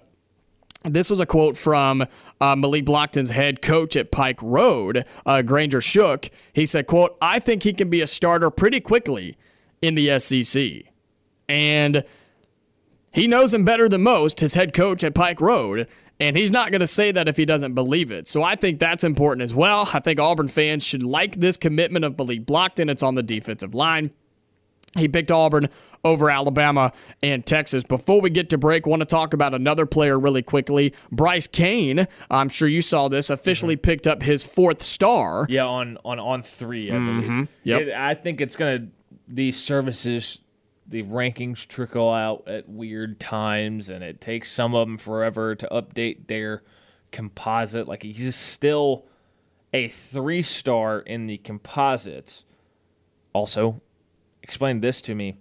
this 0.95 1.11
was 1.11 1.21
a 1.21 1.26
quote 1.26 1.57
from 1.57 2.07
uh, 2.40 2.57
Malik 2.57 2.85
Blocton's 2.85 3.30
head 3.30 3.62
coach 3.62 3.97
at 3.97 4.11
Pike 4.11 4.42
Road, 4.42 5.04
uh, 5.26 5.42
Granger 5.42 5.80
Shook. 5.80 6.30
He 6.52 6.66
said, 6.66 6.87
quote, 6.87 7.16
I 7.21 7.38
think 7.38 7.62
he 7.62 7.73
can 7.73 7.90
be 7.90 8.00
a 8.00 8.07
starter 8.07 8.50
pretty 8.50 8.80
quickly 8.80 9.37
in 9.83 9.95
the 9.95 10.18
SEC. 10.18 10.85
And 11.49 12.04
he 13.12 13.26
knows 13.26 13.54
him 13.54 13.64
better 13.64 13.88
than 13.88 14.02
most, 14.02 14.40
his 14.40 14.54
head 14.54 14.75
coach 14.75 15.02
at 15.02 15.14
Pike 15.14 15.40
Road, 15.40 15.88
and 16.21 16.37
he's 16.37 16.52
not 16.52 16.71
going 16.71 16.80
to 16.80 16.87
say 16.87 17.12
that 17.12 17.28
if 17.28 17.37
he 17.37 17.45
doesn't 17.45 17.75
believe 17.75 18.11
it. 18.11 18.26
So 18.26 18.42
I 18.42 18.57
think 18.57 18.78
that's 18.78 19.04
important 19.04 19.42
as 19.42 19.54
well. 19.54 19.88
I 19.95 20.00
think 20.00 20.18
Auburn 20.18 20.49
fans 20.49 20.85
should 20.85 21.02
like 21.02 21.37
this 21.37 21.57
commitment 21.57 22.04
of 22.04 22.18
Malik 22.18 22.45
Blocton. 22.45 22.90
It's 22.90 23.02
on 23.02 23.14
the 23.14 23.23
defensive 23.23 23.75
line. 23.75 24.11
He 24.99 25.09
picked 25.09 25.31
Auburn 25.31 25.69
over 26.05 26.31
Alabama 26.31 26.93
and 27.23 27.45
Texas. 27.45 27.85
Before 27.85 28.21
we 28.21 28.31
get 28.31 28.50
to 28.50 28.59
break, 28.59 28.87
want 28.87 29.00
to 29.00 29.07
talk 29.07 29.33
about 29.35 29.55
another 29.55 29.87
player 29.87 30.19
really 30.19 30.43
quickly. 30.43 30.95
Bryce 31.11 31.47
Cain, 31.47 32.07
I'm 32.31 32.49
sure 32.49 32.69
you 32.69 32.83
saw 32.83 33.09
this, 33.09 33.31
officially 33.31 33.76
mm-hmm. 33.76 33.83
picked 33.83 34.07
up 34.07 34.23
his 34.23 34.45
fourth 34.45 34.83
star. 34.83 35.47
Yeah, 35.49 35.67
on 35.67 35.99
on 36.05 36.19
on 36.19 36.43
three, 36.43 36.90
I. 36.90 36.95
Mm-hmm. 36.95 37.43
Yep. 37.64 37.83
It, 37.83 37.93
I 37.95 38.14
think 38.14 38.40
it's 38.40 38.57
gonna 38.57 38.88
these 39.26 39.59
services, 39.59 40.38
the 40.87 41.02
rankings 41.05 41.67
trickle 41.67 42.11
out 42.11 42.45
at 42.47 42.69
weird 42.69 43.21
times, 43.21 43.90
and 43.90 44.02
it 44.02 44.21
takes 44.21 44.50
some 44.50 44.75
of 44.75 44.88
them 44.88 44.99
forever 44.99 45.55
to 45.55 45.69
update 45.71 46.26
their 46.26 46.62
composite. 47.12 47.87
Like 47.88 48.02
he's 48.02 48.37
still 48.37 49.05
a 49.73 49.88
three 49.88 50.43
star 50.43 51.00
in 51.00 51.26
the 51.26 51.38
composites. 51.38 52.45
Also, 53.33 53.81
explain 54.49 54.81
this 54.81 55.02
to 55.02 55.14
me. 55.14 55.37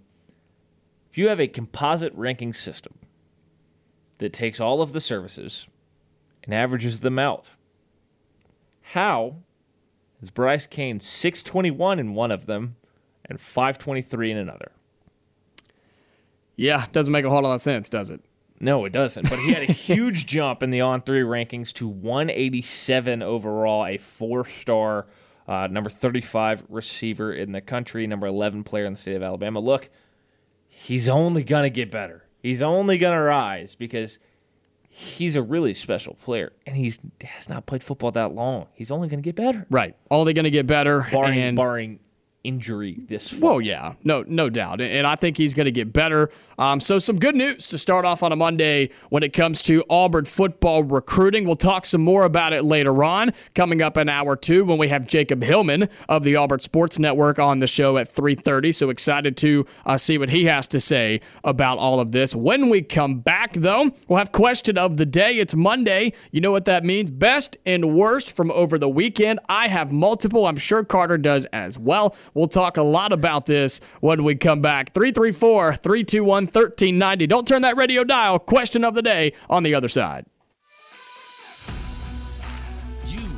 If 1.10 1.16
you 1.16 1.28
have 1.28 1.40
a 1.40 1.48
composite 1.48 2.12
ranking 2.14 2.52
system 2.52 2.98
that 4.18 4.34
takes 4.34 4.60
all 4.60 4.82
of 4.82 4.92
the 4.92 5.00
services 5.00 5.66
and 6.44 6.52
averages 6.52 7.00
them 7.00 7.18
out, 7.18 7.46
how 8.82 9.36
is 10.20 10.28
Bryce 10.28 10.66
Cain 10.66 11.00
621 11.00 11.98
in 11.98 12.14
one 12.14 12.30
of 12.30 12.44
them 12.44 12.76
and 13.24 13.40
523 13.40 14.30
in 14.30 14.36
another? 14.36 14.72
Yeah, 16.54 16.84
doesn't 16.92 17.10
make 17.10 17.24
a 17.24 17.30
whole 17.30 17.42
lot 17.42 17.54
of 17.54 17.62
sense, 17.62 17.88
does 17.88 18.10
it? 18.10 18.20
No, 18.60 18.84
it 18.84 18.92
doesn't. 18.92 19.30
But 19.30 19.38
he 19.38 19.54
had 19.54 19.62
a 19.62 19.72
huge 19.72 20.26
jump 20.26 20.62
in 20.62 20.68
the 20.68 20.82
on 20.82 21.00
three 21.00 21.22
rankings 21.22 21.72
to 21.74 21.88
187 21.88 23.22
overall, 23.22 23.86
a 23.86 23.96
four 23.96 24.44
star 24.44 25.06
uh, 25.48 25.66
number 25.66 25.88
35 25.88 26.64
receiver 26.68 27.32
in 27.32 27.52
the 27.52 27.60
country, 27.62 28.06
number 28.06 28.26
11 28.26 28.64
player 28.64 28.84
in 28.84 28.92
the 28.92 28.98
state 28.98 29.16
of 29.16 29.22
Alabama. 29.22 29.60
Look, 29.60 29.88
he's 30.68 31.08
only 31.08 31.42
going 31.42 31.62
to 31.62 31.70
get 31.70 31.90
better. 31.90 32.26
He's 32.42 32.60
only 32.60 32.98
going 32.98 33.16
to 33.16 33.22
rise 33.22 33.74
because 33.74 34.18
he's 34.88 35.36
a 35.36 35.42
really 35.42 35.74
special 35.74 36.14
player 36.14 36.52
and 36.66 36.76
he's 36.76 37.00
has 37.22 37.48
not 37.48 37.66
played 37.66 37.82
football 37.82 38.12
that 38.12 38.34
long. 38.34 38.66
He's 38.74 38.90
only 38.90 39.08
going 39.08 39.20
to 39.20 39.24
get 39.24 39.36
better. 39.36 39.66
Right. 39.70 39.96
Only 40.10 40.34
going 40.34 40.44
to 40.44 40.50
get 40.50 40.66
better. 40.66 41.06
Barring, 41.10 41.38
and 41.38 41.56
barring 41.56 42.00
injury 42.48 42.96
this 43.08 43.30
fall. 43.30 43.50
Well, 43.50 43.60
yeah, 43.60 43.94
no, 44.02 44.24
no 44.26 44.50
doubt, 44.50 44.80
and 44.80 45.06
I 45.06 45.14
think 45.14 45.36
he's 45.36 45.54
going 45.54 45.66
to 45.66 45.70
get 45.70 45.92
better. 45.92 46.30
Um, 46.58 46.80
so, 46.80 46.98
some 46.98 47.18
good 47.18 47.36
news 47.36 47.68
to 47.68 47.78
start 47.78 48.04
off 48.04 48.22
on 48.22 48.32
a 48.32 48.36
Monday 48.36 48.90
when 49.10 49.22
it 49.22 49.32
comes 49.32 49.62
to 49.64 49.84
Auburn 49.88 50.24
football 50.24 50.82
recruiting. 50.82 51.44
We'll 51.44 51.56
talk 51.56 51.84
some 51.84 52.02
more 52.02 52.24
about 52.24 52.52
it 52.52 52.64
later 52.64 53.04
on, 53.04 53.32
coming 53.54 53.82
up 53.82 53.96
in 53.96 54.08
hour 54.08 54.34
two 54.34 54.64
when 54.64 54.78
we 54.78 54.88
have 54.88 55.06
Jacob 55.06 55.42
Hillman 55.42 55.88
of 56.08 56.24
the 56.24 56.36
Auburn 56.36 56.60
Sports 56.60 56.98
Network 56.98 57.38
on 57.38 57.60
the 57.60 57.66
show 57.66 57.98
at 57.98 58.08
three 58.08 58.34
thirty. 58.34 58.72
So 58.72 58.90
excited 58.90 59.36
to 59.38 59.66
uh, 59.86 59.96
see 59.96 60.18
what 60.18 60.30
he 60.30 60.46
has 60.46 60.66
to 60.68 60.80
say 60.80 61.20
about 61.44 61.78
all 61.78 62.00
of 62.00 62.12
this. 62.12 62.34
When 62.34 62.70
we 62.70 62.82
come 62.82 63.20
back, 63.20 63.52
though, 63.52 63.90
we'll 64.08 64.18
have 64.18 64.32
question 64.32 64.78
of 64.78 64.96
the 64.96 65.06
day. 65.06 65.36
It's 65.38 65.54
Monday. 65.54 66.12
You 66.32 66.40
know 66.40 66.50
what 66.50 66.64
that 66.64 66.84
means? 66.84 67.10
Best 67.10 67.56
and 67.66 67.94
worst 67.94 68.34
from 68.34 68.50
over 68.52 68.78
the 68.78 68.88
weekend. 68.88 69.38
I 69.48 69.68
have 69.68 69.92
multiple. 69.92 70.46
I'm 70.46 70.56
sure 70.56 70.84
Carter 70.84 71.18
does 71.18 71.44
as 71.46 71.78
well. 71.78 72.16
We'll 72.38 72.46
talk 72.46 72.76
a 72.76 72.82
lot 72.82 73.12
about 73.12 73.46
this 73.46 73.80
when 74.00 74.22
we 74.22 74.36
come 74.36 74.60
back. 74.60 74.92
334 74.92 75.74
321 75.74 76.44
1390. 76.44 77.26
Don't 77.26 77.48
turn 77.48 77.62
that 77.62 77.76
radio 77.76 78.04
dial. 78.04 78.38
Question 78.38 78.84
of 78.84 78.94
the 78.94 79.02
day 79.02 79.32
on 79.50 79.64
the 79.64 79.74
other 79.74 79.88
side. 79.88 80.24
You 83.06 83.28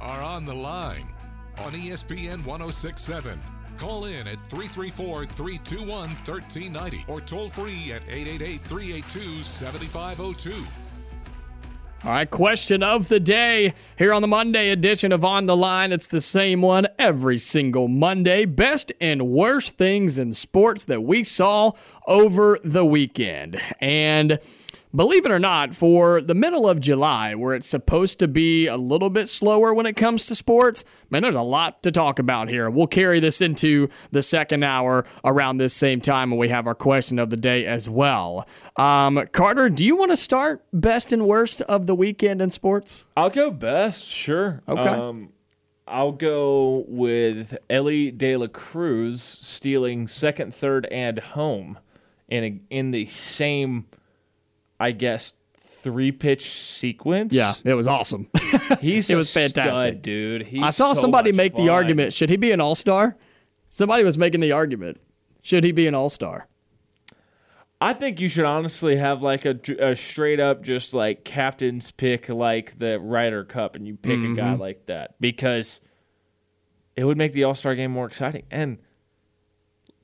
are 0.00 0.22
on 0.22 0.44
the 0.44 0.54
line 0.54 1.12
on 1.58 1.72
ESPN 1.72 2.46
1067. 2.46 3.40
Call 3.76 4.04
in 4.04 4.28
at 4.28 4.38
334 4.38 5.26
321 5.26 5.88
1390 5.88 7.04
or 7.08 7.20
toll 7.20 7.48
free 7.48 7.90
at 7.90 8.04
888 8.08 8.62
382 8.62 9.42
7502. 9.42 10.64
All 12.04 12.10
right, 12.10 12.28
question 12.28 12.82
of 12.82 13.08
the 13.08 13.18
day 13.18 13.72
here 13.96 14.12
on 14.12 14.20
the 14.20 14.28
Monday 14.28 14.68
edition 14.68 15.10
of 15.10 15.24
On 15.24 15.46
the 15.46 15.56
Line. 15.56 15.90
It's 15.90 16.06
the 16.06 16.20
same 16.20 16.60
one 16.60 16.86
every 16.98 17.38
single 17.38 17.88
Monday. 17.88 18.44
Best 18.44 18.92
and 19.00 19.28
worst 19.28 19.78
things 19.78 20.18
in 20.18 20.34
sports 20.34 20.84
that 20.84 21.02
we 21.02 21.24
saw 21.24 21.72
over 22.06 22.58
the 22.62 22.84
weekend. 22.84 23.58
And 23.80 24.38
believe 24.94 25.26
it 25.26 25.32
or 25.32 25.38
not, 25.38 25.74
for 25.74 26.20
the 26.20 26.34
middle 26.34 26.68
of 26.68 26.80
July, 26.80 27.34
where 27.34 27.54
it's 27.54 27.66
supposed 27.66 28.18
to 28.20 28.28
be 28.28 28.66
a 28.66 28.76
little 28.76 29.10
bit 29.10 29.28
slower 29.28 29.74
when 29.74 29.86
it 29.86 29.96
comes 29.96 30.26
to 30.26 30.34
sports, 30.34 30.84
man, 31.10 31.22
there's 31.22 31.34
a 31.34 31.42
lot 31.42 31.82
to 31.82 31.90
talk 31.90 32.18
about 32.18 32.48
here. 32.48 32.70
We'll 32.70 32.86
carry 32.86 33.20
this 33.20 33.40
into 33.40 33.88
the 34.12 34.22
second 34.22 34.62
hour 34.62 35.04
around 35.24 35.56
this 35.56 35.74
same 35.74 36.00
time 36.00 36.30
when 36.30 36.38
we 36.38 36.48
have 36.48 36.66
our 36.66 36.74
question 36.74 37.18
of 37.18 37.30
the 37.30 37.36
day 37.36 37.66
as 37.66 37.90
well. 37.90 38.46
Um, 38.76 39.24
Carter, 39.32 39.68
do 39.68 39.84
you 39.84 39.96
want 39.96 40.10
to 40.12 40.16
start 40.16 40.64
best 40.72 41.12
and 41.12 41.26
worst 41.26 41.60
of 41.62 41.86
the 41.86 41.94
weekend 41.94 42.40
in 42.40 42.50
sports? 42.50 43.06
I'll 43.16 43.30
go 43.30 43.50
best, 43.50 44.04
sure. 44.04 44.62
Okay. 44.68 44.80
Um, 44.80 45.30
I'll 45.86 46.12
go 46.12 46.84
with 46.88 47.58
Elly 47.68 48.10
De 48.10 48.36
La 48.36 48.46
Cruz 48.46 49.22
stealing 49.22 50.08
second, 50.08 50.54
third, 50.54 50.86
and 50.86 51.18
home 51.18 51.78
in 52.28 52.44
a, 52.44 52.60
in 52.70 52.90
the 52.92 53.06
same– 53.06 53.86
I 54.78 54.92
guess, 54.92 55.32
three 55.60 56.12
pitch 56.12 56.50
sequence. 56.50 57.32
Yeah, 57.32 57.54
it 57.64 57.74
was 57.74 57.86
awesome. 57.86 58.28
He's 58.80 59.10
it 59.10 59.16
was 59.16 59.30
fantastic, 59.30 59.94
stud, 59.94 60.02
dude. 60.02 60.46
He's 60.46 60.62
I 60.62 60.70
saw 60.70 60.92
so 60.92 61.02
somebody 61.02 61.32
make 61.32 61.54
fun. 61.54 61.66
the 61.66 61.72
argument: 61.72 62.12
should 62.12 62.30
he 62.30 62.36
be 62.36 62.52
an 62.52 62.60
all 62.60 62.74
star? 62.74 63.16
Somebody 63.68 64.04
was 64.04 64.18
making 64.18 64.40
the 64.40 64.52
argument: 64.52 65.00
should 65.42 65.64
he 65.64 65.72
be 65.72 65.86
an 65.86 65.94
all 65.94 66.08
star? 66.08 66.48
I 67.80 67.92
think 67.92 68.18
you 68.18 68.30
should 68.30 68.46
honestly 68.46 68.96
have 68.96 69.22
like 69.22 69.44
a, 69.44 69.58
a, 69.78 69.94
straight 69.94 70.40
up 70.40 70.62
just 70.62 70.94
like 70.94 71.22
captain's 71.22 71.90
pick, 71.90 72.30
like 72.30 72.78
the 72.78 72.98
Ryder 72.98 73.44
Cup, 73.44 73.76
and 73.76 73.86
you 73.86 73.96
pick 73.96 74.16
mm-hmm. 74.16 74.32
a 74.32 74.36
guy 74.36 74.52
mm-hmm. 74.52 74.60
like 74.62 74.86
that 74.86 75.16
because 75.20 75.80
it 76.96 77.04
would 77.04 77.18
make 77.18 77.32
the 77.32 77.44
All 77.44 77.54
Star 77.54 77.74
game 77.74 77.90
more 77.90 78.06
exciting. 78.06 78.44
And 78.50 78.78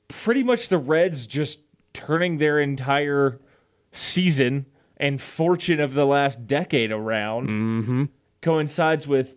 pretty 0.09 0.43
much 0.43 0.67
the 0.67 0.77
Reds 0.77 1.25
just 1.25 1.61
turning 1.93 2.37
their 2.37 2.59
entire 2.59 3.39
season 3.91 4.65
and 4.97 5.21
fortune 5.21 5.79
of 5.79 5.93
the 5.93 6.05
last 6.05 6.45
decade 6.45 6.91
around 6.91 7.49
mm-hmm. 7.49 8.05
coincides 8.41 9.07
with 9.07 9.35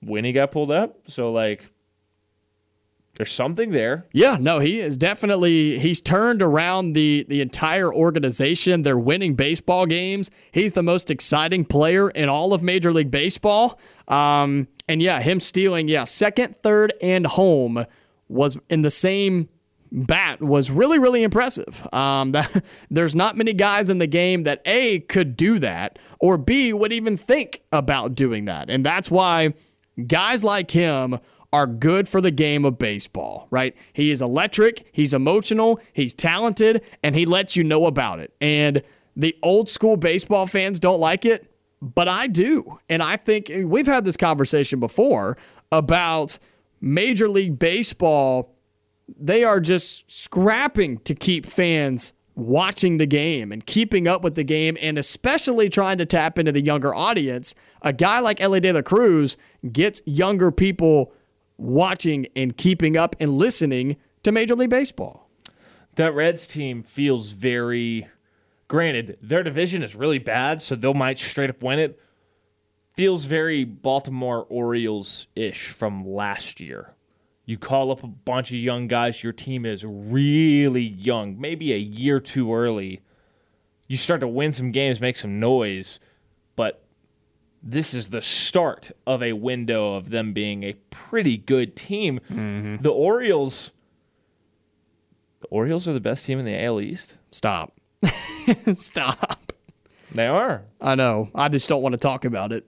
when 0.00 0.24
he 0.24 0.32
got 0.32 0.52
pulled 0.52 0.70
up. 0.70 0.98
So 1.08 1.30
like 1.30 1.70
there's 3.16 3.32
something 3.32 3.70
there. 3.72 4.06
Yeah, 4.12 4.38
no, 4.40 4.60
he 4.60 4.80
is 4.80 4.96
definitely 4.96 5.78
he's 5.78 6.00
turned 6.00 6.40
around 6.40 6.94
the 6.94 7.26
the 7.28 7.40
entire 7.40 7.92
organization. 7.92 8.82
They're 8.82 8.98
winning 8.98 9.34
baseball 9.34 9.86
games. 9.86 10.30
He's 10.52 10.72
the 10.72 10.82
most 10.82 11.10
exciting 11.10 11.64
player 11.66 12.08
in 12.10 12.28
all 12.28 12.54
of 12.54 12.62
Major 12.62 12.92
League 12.92 13.10
Baseball. 13.10 13.78
Um, 14.08 14.68
and 14.88 15.02
yeah, 15.02 15.20
him 15.20 15.38
stealing, 15.38 15.86
yeah, 15.86 16.04
second, 16.04 16.56
third, 16.56 16.94
and 17.02 17.26
home 17.26 17.84
was 18.28 18.58
in 18.70 18.82
the 18.82 18.90
same 18.90 19.48
bat 19.92 20.40
was 20.40 20.70
really, 20.70 20.98
really 20.98 21.22
impressive. 21.22 21.86
Um, 21.92 22.32
that, 22.32 22.64
there's 22.90 23.14
not 23.14 23.36
many 23.36 23.52
guys 23.52 23.90
in 23.90 23.98
the 23.98 24.06
game 24.06 24.44
that 24.44 24.62
A, 24.64 25.00
could 25.00 25.36
do 25.36 25.58
that, 25.58 25.98
or 26.18 26.38
B, 26.38 26.72
would 26.72 26.92
even 26.92 27.16
think 27.16 27.62
about 27.72 28.14
doing 28.14 28.46
that. 28.46 28.70
And 28.70 28.84
that's 28.84 29.10
why 29.10 29.54
guys 30.06 30.44
like 30.44 30.70
him 30.70 31.18
are 31.52 31.66
good 31.66 32.08
for 32.08 32.20
the 32.20 32.30
game 32.30 32.64
of 32.64 32.78
baseball, 32.78 33.48
right? 33.50 33.76
He 33.92 34.10
is 34.10 34.22
electric, 34.22 34.88
he's 34.92 35.12
emotional, 35.12 35.80
he's 35.92 36.14
talented, 36.14 36.84
and 37.02 37.14
he 37.14 37.26
lets 37.26 37.56
you 37.56 37.64
know 37.64 37.86
about 37.86 38.20
it. 38.20 38.32
And 38.40 38.82
the 39.16 39.36
old 39.42 39.68
school 39.68 39.96
baseball 39.96 40.46
fans 40.46 40.78
don't 40.78 41.00
like 41.00 41.24
it, 41.24 41.52
but 41.82 42.08
I 42.08 42.28
do. 42.28 42.78
And 42.88 43.02
I 43.02 43.16
think 43.16 43.50
we've 43.64 43.86
had 43.86 44.04
this 44.04 44.16
conversation 44.16 44.78
before 44.78 45.36
about 45.72 46.38
Major 46.80 47.28
League 47.28 47.58
Baseball. 47.58 48.54
They 49.18 49.44
are 49.44 49.60
just 49.60 50.10
scrapping 50.10 50.98
to 50.98 51.14
keep 51.14 51.46
fans 51.46 52.14
watching 52.34 52.96
the 52.96 53.06
game 53.06 53.52
and 53.52 53.64
keeping 53.66 54.08
up 54.08 54.22
with 54.22 54.34
the 54.34 54.44
game, 54.44 54.76
and 54.80 54.96
especially 54.96 55.68
trying 55.68 55.98
to 55.98 56.06
tap 56.06 56.38
into 56.38 56.52
the 56.52 56.62
younger 56.62 56.94
audience. 56.94 57.54
A 57.82 57.92
guy 57.92 58.20
like 58.20 58.40
Elly 58.40 58.60
De 58.60 58.72
La 58.72 58.82
Cruz 58.82 59.36
gets 59.72 60.02
younger 60.06 60.50
people 60.50 61.12
watching 61.56 62.26
and 62.34 62.56
keeping 62.56 62.96
up 62.96 63.14
and 63.20 63.32
listening 63.32 63.96
to 64.22 64.32
Major 64.32 64.54
League 64.54 64.70
Baseball. 64.70 65.28
That 65.96 66.14
Reds 66.14 66.46
team 66.46 66.82
feels 66.82 67.32
very. 67.32 68.08
Granted, 68.68 69.18
their 69.20 69.42
division 69.42 69.82
is 69.82 69.96
really 69.96 70.18
bad, 70.18 70.62
so 70.62 70.76
they 70.76 70.92
might 70.92 71.18
straight 71.18 71.50
up 71.50 71.62
win 71.62 71.78
it. 71.78 72.00
Feels 72.96 73.24
very 73.24 73.64
Baltimore 73.64 74.46
Orioles 74.48 75.26
ish 75.34 75.68
from 75.68 76.06
last 76.06 76.60
year. 76.60 76.94
You 77.50 77.58
call 77.58 77.90
up 77.90 78.04
a 78.04 78.06
bunch 78.06 78.50
of 78.50 78.58
young 78.58 78.86
guys, 78.86 79.24
your 79.24 79.32
team 79.32 79.66
is 79.66 79.84
really 79.84 80.84
young, 80.84 81.40
maybe 81.40 81.72
a 81.72 81.78
year 81.78 82.20
too 82.20 82.54
early. 82.54 83.00
You 83.88 83.96
start 83.96 84.20
to 84.20 84.28
win 84.28 84.52
some 84.52 84.70
games, 84.70 85.00
make 85.00 85.16
some 85.16 85.40
noise, 85.40 85.98
but 86.54 86.84
this 87.60 87.92
is 87.92 88.10
the 88.10 88.22
start 88.22 88.92
of 89.04 89.20
a 89.20 89.32
window 89.32 89.96
of 89.96 90.10
them 90.10 90.32
being 90.32 90.62
a 90.62 90.74
pretty 90.90 91.36
good 91.36 91.74
team. 91.74 92.20
Mm-hmm. 92.30 92.82
The 92.82 92.90
Orioles 92.90 93.72
the 95.40 95.48
Orioles 95.48 95.88
are 95.88 95.92
the 95.92 95.98
best 95.98 96.26
team 96.26 96.38
in 96.38 96.44
the 96.44 96.56
AL 96.64 96.80
East. 96.80 97.16
Stop. 97.32 97.80
Stop. 98.74 99.52
They 100.14 100.28
are. 100.28 100.62
I 100.80 100.94
know. 100.94 101.30
I 101.34 101.48
just 101.48 101.68
don't 101.68 101.82
want 101.82 101.94
to 101.94 101.98
talk 101.98 102.24
about 102.24 102.52
it. 102.52 102.64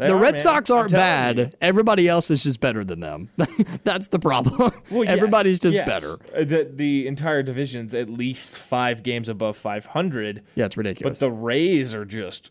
They 0.00 0.06
the 0.08 0.14
are, 0.14 0.18
Red 0.20 0.34
man. 0.34 0.40
Sox 0.42 0.70
aren't 0.70 0.92
bad. 0.92 1.38
you. 1.38 1.50
Everybody 1.60 2.08
else 2.08 2.30
is 2.30 2.42
just 2.42 2.60
better 2.60 2.84
than 2.84 3.00
them. 3.00 3.28
That's 3.84 4.08
the 4.08 4.18
problem. 4.18 4.72
Well, 4.90 5.04
yes, 5.04 5.12
Everybody's 5.16 5.60
just 5.60 5.76
yes. 5.76 5.86
better. 5.86 6.14
Uh, 6.34 6.44
The 6.44 6.70
the 6.74 7.06
entire 7.06 7.42
division's 7.42 7.94
at 7.94 8.10
least 8.10 8.56
five 8.58 9.02
games 9.02 9.28
above 9.28 9.56
500, 9.56 10.42
Yeah, 10.56 10.66
it's 10.66 10.76
ridiculous. 10.76 11.20
but 11.20 11.24
the 11.26 11.30
Rays 11.32 11.94
are 11.94 12.04
just 12.04 12.50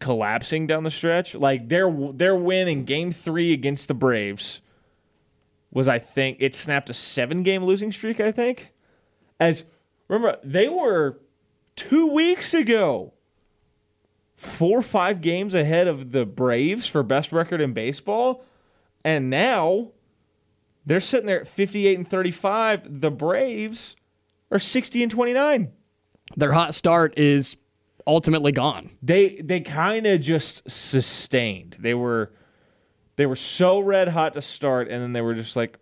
collapsing 0.00 0.66
down 0.66 0.84
the 0.84 0.90
stretch. 0.90 1.34
Like 1.34 1.68
their 1.68 1.90
their 2.12 2.36
win 2.36 2.68
in 2.68 2.84
Game 2.84 3.10
Three 3.12 3.52
against 3.52 3.88
the 3.88 3.94
Braves 3.94 4.60
was, 5.72 5.88
I 5.88 5.98
think, 5.98 6.38
it 6.40 6.54
snapped 6.54 6.88
a 6.90 6.94
seven 6.94 7.42
game 7.42 7.64
losing 7.64 7.92
streak. 7.92 8.20
I 8.20 8.30
think. 8.32 8.72
As 9.40 9.64
remember, 10.08 10.38
they 10.44 10.68
were 10.68 11.18
two 11.76 12.12
weeks 12.12 12.54
ago 12.54 13.12
four 14.38 14.78
or 14.78 14.82
five 14.82 15.20
games 15.20 15.52
ahead 15.52 15.88
of 15.88 16.12
the 16.12 16.24
Braves 16.24 16.86
for 16.86 17.02
best 17.02 17.32
record 17.32 17.60
in 17.60 17.72
baseball, 17.72 18.44
and 19.04 19.28
now 19.28 19.90
they're 20.86 21.00
sitting 21.00 21.26
there 21.26 21.40
at 21.40 21.48
58 21.48 21.98
and 21.98 22.08
35. 22.08 23.00
The 23.00 23.10
Braves 23.10 23.96
are 24.50 24.60
60 24.60 25.02
and 25.02 25.12
29. 25.12 25.72
Their 26.36 26.52
hot 26.52 26.72
start 26.72 27.18
is 27.18 27.56
ultimately 28.06 28.52
gone. 28.52 28.90
They 29.02 29.40
they 29.42 29.60
kind 29.60 30.06
of 30.06 30.20
just 30.20 30.70
sustained. 30.70 31.76
They 31.80 31.94
were 31.94 32.32
they 33.16 33.26
were 33.26 33.36
so 33.36 33.80
red 33.80 34.08
hot 34.08 34.34
to 34.34 34.42
start, 34.42 34.88
and 34.88 35.02
then 35.02 35.12
they 35.14 35.20
were 35.20 35.34
just 35.34 35.56
like 35.56 35.78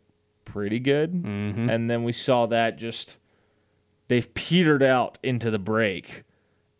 pretty 0.47 0.81
good, 0.81 1.13
mm-hmm. 1.13 1.69
and 1.69 1.91
then 1.91 2.05
we 2.05 2.13
saw 2.13 2.47
that 2.47 2.79
just 2.79 3.19
they've 4.09 4.33
petered 4.33 4.83
out 4.83 5.19
into 5.23 5.51
the 5.51 5.59
break, 5.59 6.25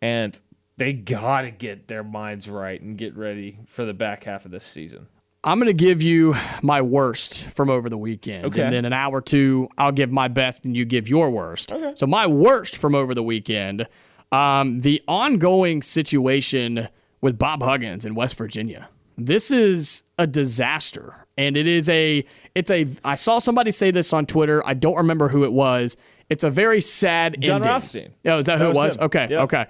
and 0.01 0.39
they 0.77 0.93
got 0.93 1.41
to 1.41 1.51
get 1.51 1.87
their 1.87 2.03
minds 2.03 2.47
right 2.47 2.79
and 2.81 2.97
get 2.97 3.15
ready 3.17 3.59
for 3.65 3.85
the 3.85 3.93
back 3.93 4.23
half 4.23 4.45
of 4.45 4.51
this 4.51 4.63
season. 4.63 5.07
I'm 5.43 5.59
going 5.59 5.67
to 5.67 5.73
give 5.73 6.01
you 6.01 6.35
my 6.61 6.81
worst 6.81 7.49
from 7.51 7.69
over 7.69 7.89
the 7.89 7.97
weekend. 7.97 8.45
Okay. 8.45 8.63
And 8.63 8.73
then 8.73 8.85
an 8.85 8.93
hour 8.93 9.17
or 9.17 9.21
two, 9.21 9.69
I'll 9.77 9.91
give 9.91 10.11
my 10.11 10.27
best 10.27 10.65
and 10.65 10.75
you 10.75 10.83
give 10.83 11.07
your 11.07 11.29
worst. 11.29 11.71
Okay. 11.71 11.93
So, 11.95 12.05
my 12.05 12.27
worst 12.27 12.77
from 12.77 12.95
over 12.95 13.13
the 13.13 13.23
weekend 13.23 13.87
um, 14.31 14.79
the 14.79 15.01
ongoing 15.07 15.81
situation 15.81 16.87
with 17.21 17.37
Bob 17.37 17.63
Huggins 17.63 18.05
in 18.05 18.15
West 18.15 18.35
Virginia. 18.35 18.89
This 19.17 19.51
is 19.51 20.03
a 20.17 20.27
disaster. 20.27 21.25
And 21.37 21.55
it 21.55 21.67
is 21.67 21.87
a, 21.89 22.25
it's 22.55 22.71
a, 22.71 22.87
I 23.03 23.15
saw 23.15 23.39
somebody 23.39 23.71
say 23.71 23.91
this 23.91 24.11
on 24.11 24.25
Twitter. 24.25 24.65
I 24.65 24.73
don't 24.73 24.95
remember 24.95 25.27
who 25.27 25.43
it 25.43 25.53
was. 25.53 25.97
It's 26.29 26.43
a 26.43 26.49
very 26.49 26.81
sad 26.81 27.37
John 27.39 27.57
ending. 27.57 27.71
Rothstein. 27.71 28.13
Oh, 28.25 28.39
is 28.39 28.47
that 28.47 28.57
who 28.57 28.65
That 28.65 28.69
it 28.71 28.75
was. 28.75 28.97
Okay. 28.97 29.27
Yep. 29.29 29.39
Okay. 29.43 29.65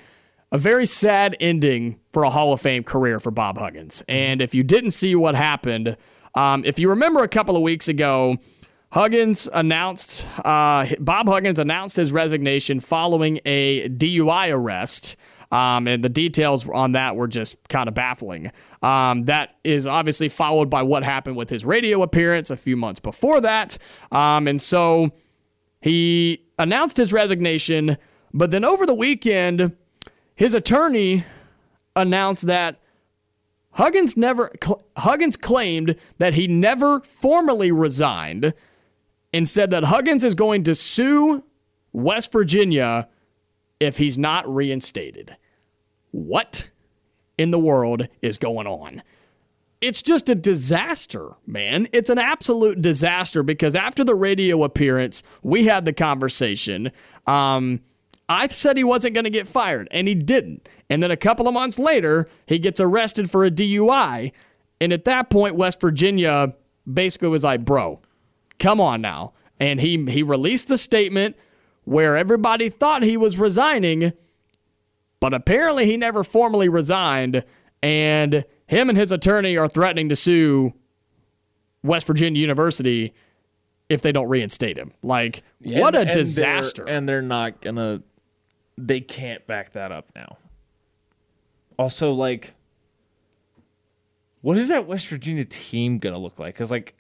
A 0.52 0.58
very 0.58 0.86
sad 0.86 1.36
ending 1.42 2.00
for 2.14 2.24
a 2.24 2.30
Hall 2.30 2.54
of 2.54 2.62
Fame 2.62 2.84
career 2.84 3.20
for 3.20 3.32
Bob 3.32 3.58
Huggins. 3.58 4.02
And 4.08 4.42
if 4.42 4.56
you 4.56 4.64
didn't 4.64 4.92
see 4.92 5.14
what 5.14 5.36
happened, 5.36 5.98
um, 6.36 6.64
if 6.64 6.80
you 6.80 6.90
remember 6.90 7.22
a 7.22 7.28
couple 7.28 7.58
of 7.58 7.62
weeks 7.62 7.90
ago, 7.90 8.38
Huggins 8.94 9.50
announced, 9.54 10.26
uh, 10.46 10.86
Bob 11.00 11.28
Huggins 11.28 11.60
announced 11.60 11.98
his 11.98 12.14
resignation 12.14 12.80
following 12.80 13.42
a 13.44 13.90
DUI 13.90 14.54
arrest. 14.54 15.18
Um, 15.52 15.88
and 15.88 16.04
the 16.04 16.10
details 16.10 16.68
on 16.68 16.94
that 16.94 17.16
were 17.16 17.28
just 17.28 17.58
kind 17.70 17.88
of 17.88 17.94
baffling. 17.94 18.52
Um, 18.82 19.26
that 19.26 19.56
is 19.64 19.88
obviously 19.88 20.30
followed 20.30 20.70
by 20.70 20.84
what 20.84 21.04
happened 21.04 21.36
with 21.38 21.50
his 21.50 21.66
radio 21.66 22.04
appearance 22.04 22.50
a 22.50 22.58
few 22.58 22.76
months 22.76 23.00
before 23.00 23.42
that. 23.42 23.78
Um, 24.12 24.48
and 24.48 24.60
so 24.60 25.12
he 25.82 26.46
announced 26.60 26.98
his 26.98 27.14
resignation, 27.14 27.98
but 28.34 28.52
then 28.52 28.66
over 28.66 28.86
the 28.86 28.94
weekend, 28.94 29.76
his 30.38 30.54
attorney 30.54 31.23
announced 31.95 32.45
that 32.45 32.80
Huggins 33.71 34.15
never 34.15 34.52
cl- 34.63 34.84
Huggins 34.95 35.36
claimed 35.36 35.95
that 36.19 36.36
he 36.36 36.47
never 36.47 37.02
formally 37.02 37.71
resigned 37.71 38.54
and 39.34 39.47
said 39.47 39.71
that 39.71 39.86
Huggins 39.86 40.23
is 40.23 40.36
going 40.36 40.63
to 40.63 40.76
sue 40.76 41.43
West 41.91 42.32
Virginia 42.32 43.10
if 43.80 43.97
he's 43.97 44.17
not 44.17 44.47
reinstated. 44.47 45.36
What 46.12 46.69
in 47.38 47.50
the 47.50 47.60
world 47.60 48.08
is 48.21 48.38
going 48.38 48.67
on? 48.67 49.02
It's 49.82 50.04
just 50.04 50.30
a 50.30 50.36
disaster, 50.36 51.32
man. 51.47 51.88
It's 51.93 52.10
an 52.12 52.19
absolute 52.19 52.82
disaster 52.82 53.41
because 53.41 53.76
after 53.76 54.04
the 54.04 54.15
radio 54.15 54.63
appearance, 54.63 55.23
we 55.41 55.65
had 55.65 55.86
the 55.86 55.93
conversation. 55.93 56.91
Um, 57.26 57.82
I 58.30 58.48
said 58.50 58.76
he 58.78 58.84
wasn't 58.84 59.13
going 59.13 59.24
to 59.24 59.30
get 59.30 59.48
fired, 59.48 59.88
and 59.92 60.08
he 60.08 60.16
didn't. 60.16 60.68
And 60.90 61.02
then 61.02 61.12
a 61.12 61.18
couple 61.18 61.48
of 61.48 61.54
months 61.54 61.80
later, 61.80 62.28
he 62.46 62.60
gets 62.60 62.82
arrested 62.82 63.30
for 63.32 63.46
a 63.46 63.52
DUI. 63.52 64.32
And 64.82 64.92
at 64.92 65.06
that 65.06 65.30
point, 65.30 65.56
West 65.56 65.80
Virginia 65.82 66.54
basically 66.92 67.30
was 67.30 67.44
like, 67.44 67.63
bro, 67.63 68.02
come 68.60 68.82
on 68.82 69.02
now. 69.02 69.34
And 69.60 69.80
he, 69.80 70.04
he 70.10 70.24
released 70.24 70.68
the 70.68 70.78
statement 70.78 71.36
where 71.86 72.18
everybody 72.18 72.70
thought 72.70 73.02
he 73.02 73.16
was 73.18 73.40
resigning, 73.40 74.12
but 75.20 75.34
apparently 75.34 75.86
he 75.86 75.96
never 75.98 76.24
formally 76.24 76.68
resigned. 76.70 77.44
And 77.82 78.44
him 78.68 78.90
and 78.90 78.98
his 78.98 79.12
attorney 79.12 79.58
are 79.58 79.70
threatening 79.70 80.10
to 80.10 80.16
sue 80.18 80.74
West 81.82 82.06
Virginia 82.08 82.42
University 82.42 83.13
if 83.90 84.02
they 84.02 84.12
don't 84.12 84.28
reinstate 84.28 84.78
him. 84.78 84.92
Like, 85.02 85.44
what 85.63 85.96
And- 85.96 85.96
a 85.96 86.00
and 86.00 86.08
they're- 86.10 86.13
disaster. 86.13 86.84
And 86.88 87.08
they're 87.08 87.22
not 87.22 87.62
gonna. 87.62 88.04
They 88.78 89.00
can't 89.02 89.46
back 89.48 89.74
that 89.74 89.92
up 89.92 90.10
now. 90.16 90.38
Also, 91.80 92.12
like, 92.12 92.54
what 94.42 94.58
is 94.58 94.68
that 94.70 94.88
West 94.88 95.08
Virginia 95.08 95.46
team 95.46 95.98
gonna 96.00 96.18
look 96.18 96.40
like? 96.40 96.54
Because 96.54 96.72
like 96.72 96.94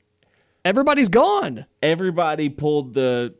Everybody's 0.65 1.07
gone. 1.09 1.65
everybody 1.81 2.49
pulled 2.49 2.93
the. 2.93 3.33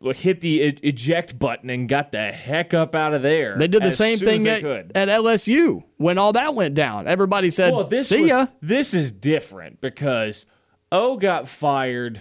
well, 0.00 0.14
Hit 0.14 0.40
the 0.40 0.62
eject 0.62 1.38
button 1.38 1.70
and 1.70 1.88
got 1.88 2.10
the 2.12 2.32
heck 2.32 2.74
up 2.74 2.94
out 2.94 3.14
of 3.14 3.22
there. 3.22 3.56
They 3.56 3.68
did 3.68 3.82
the 3.82 3.90
same 3.90 4.18
thing 4.18 4.46
at, 4.48 4.64
at 4.64 5.08
LSU 5.08 5.84
when 5.98 6.18
all 6.18 6.32
that 6.32 6.54
went 6.54 6.74
down. 6.74 7.06
Everybody 7.06 7.50
said, 7.50 7.72
Well, 7.72 7.84
this 7.84 8.08
see 8.08 8.22
was- 8.22 8.28
ya. 8.30 8.46
This 8.60 8.94
is 8.94 9.12
different 9.12 9.80
because 9.80 10.44
O 10.90 11.16
got 11.18 11.46
fired. 11.46 12.20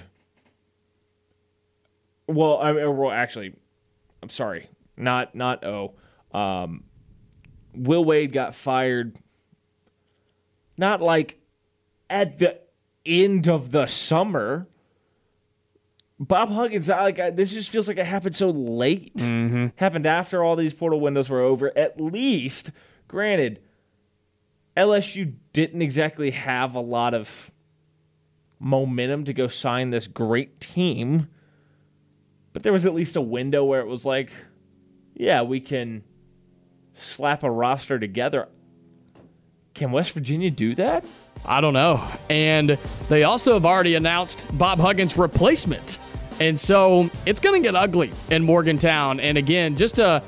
Well, 2.28 2.60
I 2.62 2.72
mean, 2.74 2.96
well, 2.98 3.12
actually, 3.12 3.54
I'm 4.22 4.30
sorry, 4.30 4.70
not 5.02 5.36
not 5.36 5.64
O. 5.66 5.94
Um, 6.34 6.84
Will 7.76 8.04
Wade 8.06 8.32
got 8.32 8.56
fired. 8.56 9.18
Not 10.78 11.02
like 11.02 11.40
at 12.10 12.40
the 12.40 12.60
end 13.06 13.48
of 13.48 13.72
the 13.72 13.88
summer. 13.88 14.68
Bob 16.20 16.52
Huggins, 16.52 16.90
I- 16.90 17.02
like 17.02 17.20
I, 17.20 17.30
this, 17.32 17.52
just 17.52 17.70
feels 17.72 17.88
like 17.88 17.98
it 17.98 18.06
happened 18.06 18.36
so 18.36 18.50
late. 18.52 19.12
Happened 19.78 20.06
after 20.06 20.44
all 20.44 20.56
these 20.56 20.74
portal 20.74 21.00
windows 21.00 21.30
were 21.30 21.42
over. 21.42 21.76
At 21.76 22.00
least, 22.00 22.70
granted, 23.08 23.60
LSU 24.78 25.34
didn't 25.52 25.82
exactly 25.82 26.32
have 26.32 26.76
a 26.76 26.80
lot 26.80 27.14
of 27.16 27.52
momentum 28.60 29.24
to 29.26 29.34
go 29.34 29.48
sign 29.48 29.90
this 29.90 30.06
great 30.06 30.60
team, 30.60 31.28
but 32.54 32.62
there 32.62 32.72
was 32.72 32.86
at 32.86 32.94
least 32.94 33.16
a 33.16 33.22
window 33.22 33.66
where 33.66 33.82
it 33.82 33.88
was 33.88 34.06
like, 34.06 34.30
yeah, 35.16 35.42
we 35.42 35.60
can 35.60 36.04
slap 36.96 37.44
a 37.44 37.52
roster 37.52 38.00
together. 38.00 38.48
Can 39.74 39.92
West 39.92 40.12
Virginia 40.12 40.52
do 40.52 40.76
that? 40.76 41.06
I 41.46 41.62
don't 41.62 41.74
know. 41.74 42.06
And 42.30 42.78
they 43.10 43.24
also 43.24 43.54
have 43.54 43.66
already 43.66 43.96
announced 43.96 44.46
Bob 44.58 44.80
Huggins' 44.80 45.18
replacement. 45.18 46.00
And 46.40 46.60
so 46.60 47.10
it's 47.26 47.40
going 47.40 47.62
to 47.62 47.68
get 47.68 47.76
ugly 47.76 48.12
in 48.30 48.44
Morgantown. 48.44 49.20
And 49.20 49.38
again, 49.38 49.76
just 49.76 50.00
a 50.00 50.24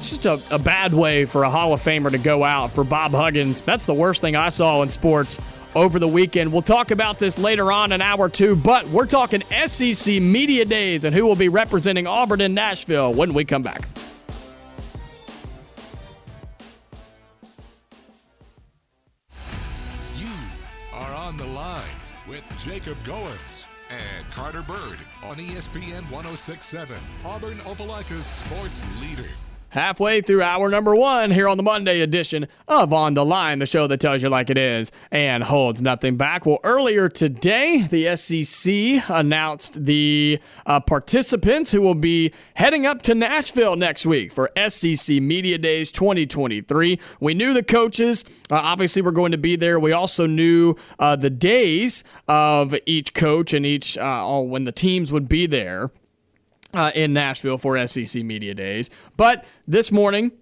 just 0.00 0.24
a, 0.24 0.40
a 0.50 0.58
bad 0.58 0.94
way 0.94 1.26
for 1.26 1.44
a 1.44 1.50
Hall 1.50 1.74
of 1.74 1.80
Famer 1.80 2.10
to 2.10 2.18
go 2.18 2.42
out 2.42 2.70
for 2.70 2.84
Bob 2.84 3.10
Huggins. 3.10 3.60
That's 3.60 3.84
the 3.84 3.92
worst 3.94 4.22
thing 4.22 4.34
I 4.34 4.48
saw 4.48 4.82
in 4.82 4.88
sports 4.88 5.40
over 5.74 5.98
the 5.98 6.08
weekend. 6.08 6.52
We'll 6.52 6.62
talk 6.62 6.90
about 6.90 7.18
this 7.18 7.38
later 7.38 7.70
on 7.70 7.92
in 7.92 8.00
hour 8.00 8.28
two, 8.28 8.56
but 8.56 8.88
we're 8.88 9.06
talking 9.06 9.42
SEC 9.42 10.20
Media 10.20 10.64
Days 10.64 11.04
and 11.04 11.14
who 11.14 11.26
will 11.26 11.36
be 11.36 11.48
representing 11.48 12.06
Auburn 12.06 12.40
in 12.40 12.54
Nashville 12.54 13.12
when 13.12 13.34
we 13.34 13.44
come 13.44 13.62
back. 13.62 13.86
Jacob 22.58 22.98
Goins 23.04 23.66
and 23.90 24.30
Carter 24.30 24.62
Bird 24.62 24.98
on 25.24 25.36
ESPN 25.36 26.02
1067, 26.10 26.96
Auburn 27.24 27.58
Opelika's 27.58 28.26
sports 28.26 28.84
leader. 29.00 29.30
Halfway 29.70 30.20
through 30.20 30.42
hour 30.42 30.68
number 30.68 30.94
one 30.94 31.30
here 31.30 31.48
on 31.48 31.56
the 31.56 31.62
Monday 31.62 32.00
edition 32.00 32.46
of 32.68 32.92
On 32.92 33.14
the 33.14 33.24
Line, 33.24 33.58
the 33.58 33.66
show 33.66 33.86
that 33.86 34.00
tells 34.00 34.22
you 34.22 34.28
like 34.28 34.50
it 34.50 34.58
is 34.58 34.92
and 35.10 35.42
holds 35.42 35.80
nothing 35.80 36.16
back. 36.16 36.46
Well, 36.46 36.58
earlier 36.62 37.08
today, 37.08 37.82
the 37.82 38.14
SEC 38.16 39.04
announced 39.08 39.84
the 39.84 40.38
uh, 40.66 40.80
participants 40.80 41.70
who 41.72 41.80
will 41.80 41.94
be 41.94 42.32
heading 42.54 42.86
up 42.86 43.02
to 43.02 43.14
Nashville 43.14 43.76
next 43.76 44.06
week 44.06 44.32
for 44.32 44.50
SEC 44.68 45.20
Media 45.20 45.58
Days 45.58 45.92
2023. 45.92 46.98
We 47.20 47.34
knew 47.34 47.54
the 47.54 47.62
coaches, 47.62 48.24
uh, 48.50 48.56
obviously, 48.56 49.02
were 49.02 49.12
going 49.12 49.32
to 49.32 49.38
be 49.38 49.56
there. 49.56 49.78
We 49.78 49.92
also 49.92 50.26
knew 50.26 50.76
uh, 50.98 51.16
the 51.16 51.30
days 51.30 52.04
of 52.28 52.74
each 52.86 53.14
coach 53.14 53.54
and 53.54 53.64
each 53.64 53.96
uh, 53.96 54.40
when 54.40 54.64
the 54.64 54.72
teams 54.72 55.12
would 55.12 55.28
be 55.28 55.46
there 55.46 55.90
uh, 56.74 56.92
in 56.94 57.12
Nashville 57.12 57.58
for 57.58 57.86
SEC 57.86 58.22
Media 58.22 58.54
Days. 58.54 58.90
But 59.16 59.44
this 59.66 59.90
morning, 59.92 60.32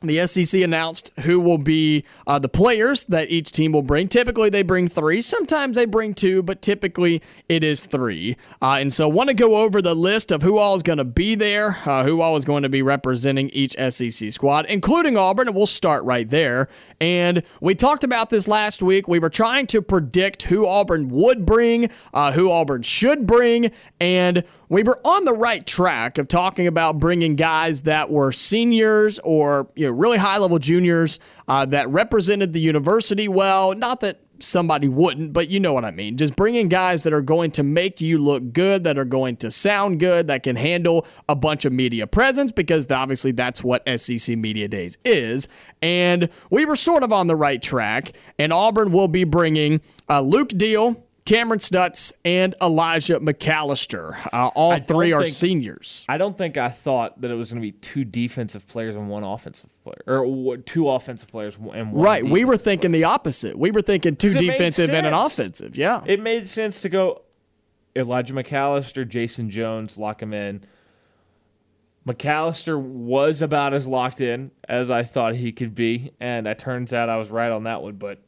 the 0.00 0.26
SEC 0.26 0.60
announced 0.62 1.12
who 1.20 1.40
will 1.40 1.58
be 1.58 2.04
uh, 2.26 2.38
the 2.38 2.48
players 2.48 3.04
that 3.06 3.30
each 3.30 3.50
team 3.50 3.72
will 3.72 3.82
bring. 3.82 4.08
Typically, 4.08 4.48
they 4.48 4.62
bring 4.62 4.86
three. 4.88 5.20
Sometimes 5.20 5.76
they 5.76 5.86
bring 5.86 6.14
two, 6.14 6.42
but 6.42 6.62
typically 6.62 7.20
it 7.48 7.64
is 7.64 7.84
three. 7.84 8.36
Uh, 8.62 8.74
and 8.74 8.92
so, 8.92 9.08
want 9.08 9.28
to 9.28 9.34
go 9.34 9.56
over 9.56 9.82
the 9.82 9.94
list 9.94 10.30
of 10.30 10.42
who 10.42 10.58
all 10.58 10.74
is 10.76 10.82
going 10.82 10.98
to 10.98 11.04
be 11.04 11.34
there, 11.34 11.78
uh, 11.84 12.04
who 12.04 12.20
all 12.20 12.36
is 12.36 12.44
going 12.44 12.62
to 12.62 12.68
be 12.68 12.82
representing 12.82 13.50
each 13.50 13.72
SEC 13.72 14.30
squad, 14.30 14.66
including 14.66 15.16
Auburn. 15.16 15.48
And 15.48 15.56
we'll 15.56 15.66
start 15.66 16.04
right 16.04 16.28
there. 16.28 16.68
And 17.00 17.42
we 17.60 17.74
talked 17.74 18.04
about 18.04 18.30
this 18.30 18.46
last 18.46 18.82
week. 18.82 19.08
We 19.08 19.18
were 19.18 19.30
trying 19.30 19.66
to 19.68 19.82
predict 19.82 20.44
who 20.44 20.66
Auburn 20.66 21.08
would 21.08 21.44
bring, 21.44 21.90
uh, 22.14 22.32
who 22.32 22.50
Auburn 22.50 22.82
should 22.82 23.26
bring, 23.26 23.72
and 23.98 24.44
we 24.68 24.82
were 24.82 25.00
on 25.04 25.24
the 25.24 25.32
right 25.32 25.64
track 25.66 26.18
of 26.18 26.28
talking 26.28 26.66
about 26.66 26.98
bringing 26.98 27.36
guys 27.36 27.82
that 27.82 28.10
were 28.10 28.32
seniors 28.32 29.18
or 29.20 29.68
you 29.74 29.86
know 29.86 29.92
really 29.92 30.18
high 30.18 30.38
level 30.38 30.58
juniors 30.58 31.18
uh, 31.46 31.64
that 31.66 31.88
represented 31.88 32.52
the 32.52 32.60
university 32.60 33.28
well. 33.28 33.74
Not 33.74 34.00
that 34.00 34.20
somebody 34.40 34.88
wouldn't, 34.88 35.32
but 35.32 35.48
you 35.48 35.60
know 35.60 35.72
what 35.72 35.84
I 35.84 35.90
mean. 35.90 36.16
Just 36.16 36.36
bringing 36.36 36.68
guys 36.68 37.02
that 37.02 37.12
are 37.12 37.22
going 37.22 37.50
to 37.52 37.62
make 37.62 38.00
you 38.00 38.18
look 38.18 38.52
good, 38.52 38.84
that 38.84 38.98
are 38.98 39.04
going 39.04 39.36
to 39.38 39.50
sound 39.50 40.00
good, 40.00 40.26
that 40.28 40.42
can 40.42 40.56
handle 40.56 41.06
a 41.28 41.34
bunch 41.34 41.64
of 41.64 41.72
media 41.72 42.06
presence, 42.06 42.52
because 42.52 42.90
obviously 42.90 43.32
that's 43.32 43.64
what 43.64 43.82
SEC 43.98 44.36
Media 44.36 44.68
Days 44.68 44.96
is. 45.04 45.48
And 45.82 46.28
we 46.50 46.64
were 46.64 46.76
sort 46.76 47.02
of 47.02 47.12
on 47.12 47.26
the 47.26 47.36
right 47.36 47.60
track. 47.60 48.12
And 48.38 48.52
Auburn 48.52 48.92
will 48.92 49.08
be 49.08 49.24
bringing 49.24 49.80
uh, 50.08 50.20
Luke 50.20 50.50
Deal. 50.50 51.04
Kameron 51.28 51.60
Stutts 51.60 52.10
and 52.24 52.54
Elijah 52.62 53.20
McAllister. 53.20 54.16
Uh, 54.32 54.46
all 54.54 54.78
three 54.78 55.12
are 55.12 55.24
think- 55.24 55.34
seniors. 55.34 56.06
I 56.08 56.16
don't 56.16 56.38
think 56.38 56.56
I 56.56 56.70
thought 56.70 57.20
that 57.20 57.30
it 57.30 57.34
was 57.34 57.50
going 57.50 57.60
to 57.60 57.66
be 57.66 57.72
two 57.72 58.06
defensive 58.06 58.66
players 58.66 58.96
and 58.96 59.10
one 59.10 59.24
offensive 59.24 59.68
player, 59.84 60.24
or 60.24 60.56
two 60.56 60.88
offensive 60.88 61.28
players 61.28 61.56
and 61.56 61.92
one. 61.92 62.02
Right. 62.02 62.24
We 62.24 62.46
were 62.46 62.56
thinking 62.56 62.92
the 62.92 63.04
opposite. 63.04 63.58
We 63.58 63.70
were 63.70 63.82
thinking 63.82 64.16
two 64.16 64.32
defensive 64.32 64.88
and 64.88 65.06
an 65.06 65.12
offensive. 65.12 65.76
Yeah. 65.76 66.02
It 66.06 66.22
made 66.22 66.46
sense 66.46 66.80
to 66.80 66.88
go 66.88 67.20
Elijah 67.94 68.32
McAllister, 68.32 69.06
Jason 69.06 69.50
Jones, 69.50 69.98
lock 69.98 70.22
him 70.22 70.32
in. 70.32 70.62
McAllister 72.06 72.80
was 72.80 73.42
about 73.42 73.74
as 73.74 73.86
locked 73.86 74.22
in 74.22 74.50
as 74.66 74.90
I 74.90 75.02
thought 75.02 75.34
he 75.34 75.52
could 75.52 75.74
be, 75.74 76.12
and 76.18 76.46
it 76.46 76.58
turns 76.58 76.94
out 76.94 77.10
I 77.10 77.18
was 77.18 77.28
right 77.28 77.52
on 77.52 77.64
that 77.64 77.82
one. 77.82 77.96
But 77.96 78.22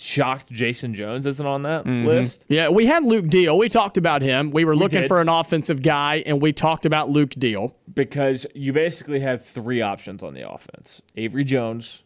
shocked 0.00 0.50
Jason 0.50 0.94
Jones 0.94 1.26
isn't 1.26 1.46
on 1.46 1.62
that 1.62 1.86
list. 1.86 2.44
yeah, 2.48 2.68
we 2.68 2.86
had 2.86 3.04
Luke 3.04 3.28
Deal. 3.28 3.56
We 3.58 3.68
talked 3.68 3.98
about 3.98 4.22
him. 4.22 4.50
We 4.50 4.64
were 4.64 4.74
looking 4.74 5.02
did. 5.02 5.08
for 5.08 5.20
an 5.20 5.28
offensive 5.28 5.82
guy, 5.82 6.22
and 6.26 6.40
we 6.40 6.52
talked 6.52 6.86
about 6.86 7.10
Luke 7.10 7.30
Deal. 7.30 7.76
because 7.92 8.46
you 8.54 8.72
basically 8.72 9.20
had 9.20 9.44
three 9.44 9.80
options 9.80 10.22
on 10.22 10.34
the 10.34 10.48
offense: 10.48 11.02
Avery 11.16 11.44
Jones, 11.44 12.02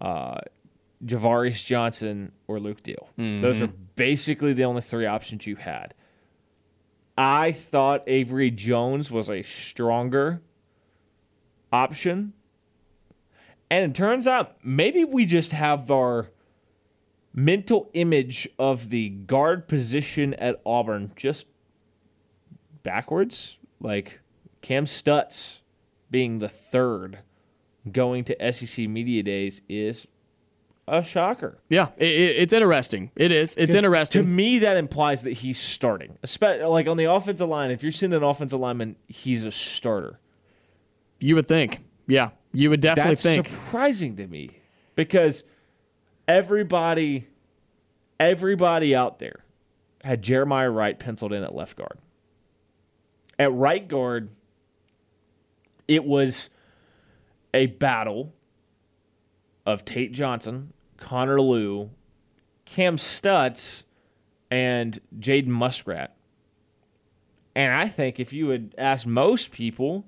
uh, 0.00 0.38
Javarius 1.04 1.64
Johnson, 1.64 2.32
or 2.46 2.60
Luke 2.60 2.82
Deal. 2.82 3.10
Those 3.16 3.60
are 3.60 3.68
basically 3.96 4.52
the 4.52 4.64
only 4.64 4.82
three 4.82 5.06
options 5.06 5.46
you 5.46 5.56
had. 5.56 5.94
I 7.18 7.52
thought 7.52 8.02
Avery 8.06 8.50
Jones 8.50 9.10
was 9.10 9.30
a 9.30 9.42
stronger 9.42 10.42
option, 11.72 12.34
and 13.70 13.90
it 13.90 13.94
turns 13.96 14.26
out 14.26 14.56
maybe 14.62 15.04
we 15.04 15.24
just 15.26 15.52
have 15.52 15.90
our 15.90 16.28
mental 17.36 17.88
image 17.92 18.48
of 18.58 18.88
the 18.90 19.10
guard 19.10 19.68
position 19.68 20.34
at 20.34 20.60
Auburn 20.66 21.12
just 21.14 21.46
backwards. 22.82 23.58
Like 23.80 24.20
Kam 24.62 24.86
Stutts 24.86 25.60
being 26.10 26.38
the 26.38 26.48
third 26.48 27.18
going 27.92 28.24
to 28.24 28.52
SEC 28.52 28.88
Media 28.88 29.22
Days 29.22 29.60
is 29.68 30.06
a 30.88 31.02
shocker. 31.02 31.58
Yeah, 31.68 31.88
i 32.00 32.04
i- 32.04 32.06
it's 32.06 32.52
interesting. 32.52 33.10
It 33.16 33.32
is. 33.32 33.56
It's 33.56 33.74
interesting. 33.74 34.22
To 34.22 34.28
me, 34.28 34.58
that 34.60 34.76
implies 34.76 35.22
that 35.24 35.32
he's 35.32 35.58
starting. 35.58 36.16
Espe- 36.24 36.68
Like 36.68 36.86
on 36.86 36.96
the 36.96 37.04
offensive 37.04 37.48
line, 37.48 37.70
if 37.70 37.82
you're 37.82 37.92
seeing 37.92 38.12
an 38.12 38.22
offensive 38.22 38.60
lineman, 38.60 38.96
he's 39.08 39.44
a 39.44 39.52
starter. 39.52 40.20
You 41.20 41.34
would 41.34 41.46
think. 41.46 41.84
Yeah, 42.06 42.30
you 42.52 42.70
would 42.70 42.80
definitely 42.80 43.12
That's 43.16 43.22
think. 43.22 43.46
surprising 43.48 44.16
to 44.16 44.26
me 44.28 44.60
because 44.94 45.42
everybody, 46.28 47.28
everybody 48.18 48.94
out 48.94 49.18
there 49.18 49.44
had 50.02 50.22
Jeremiah 50.22 50.70
Wright 50.70 50.98
penciled 50.98 51.32
in 51.32 51.42
at 51.42 51.54
left 51.54 51.76
guard. 51.76 51.98
At 53.38 53.52
right 53.52 53.86
guard, 53.86 54.30
it 55.88 56.04
was 56.04 56.50
a 57.52 57.66
battle 57.66 58.32
of 59.64 59.84
Tate 59.84 60.12
Johnson, 60.12 60.72
Connor 60.96 61.40
Lew, 61.40 61.90
Kam 62.64 62.98
Stutts, 62.98 63.84
and 64.50 65.00
Jaden 65.18 65.48
Muskrat. 65.48 66.14
And 67.54 67.72
I 67.72 67.88
think 67.88 68.20
if 68.20 68.32
you 68.32 68.50
had 68.50 68.74
asked 68.78 69.06
most 69.06 69.50
people, 69.50 70.04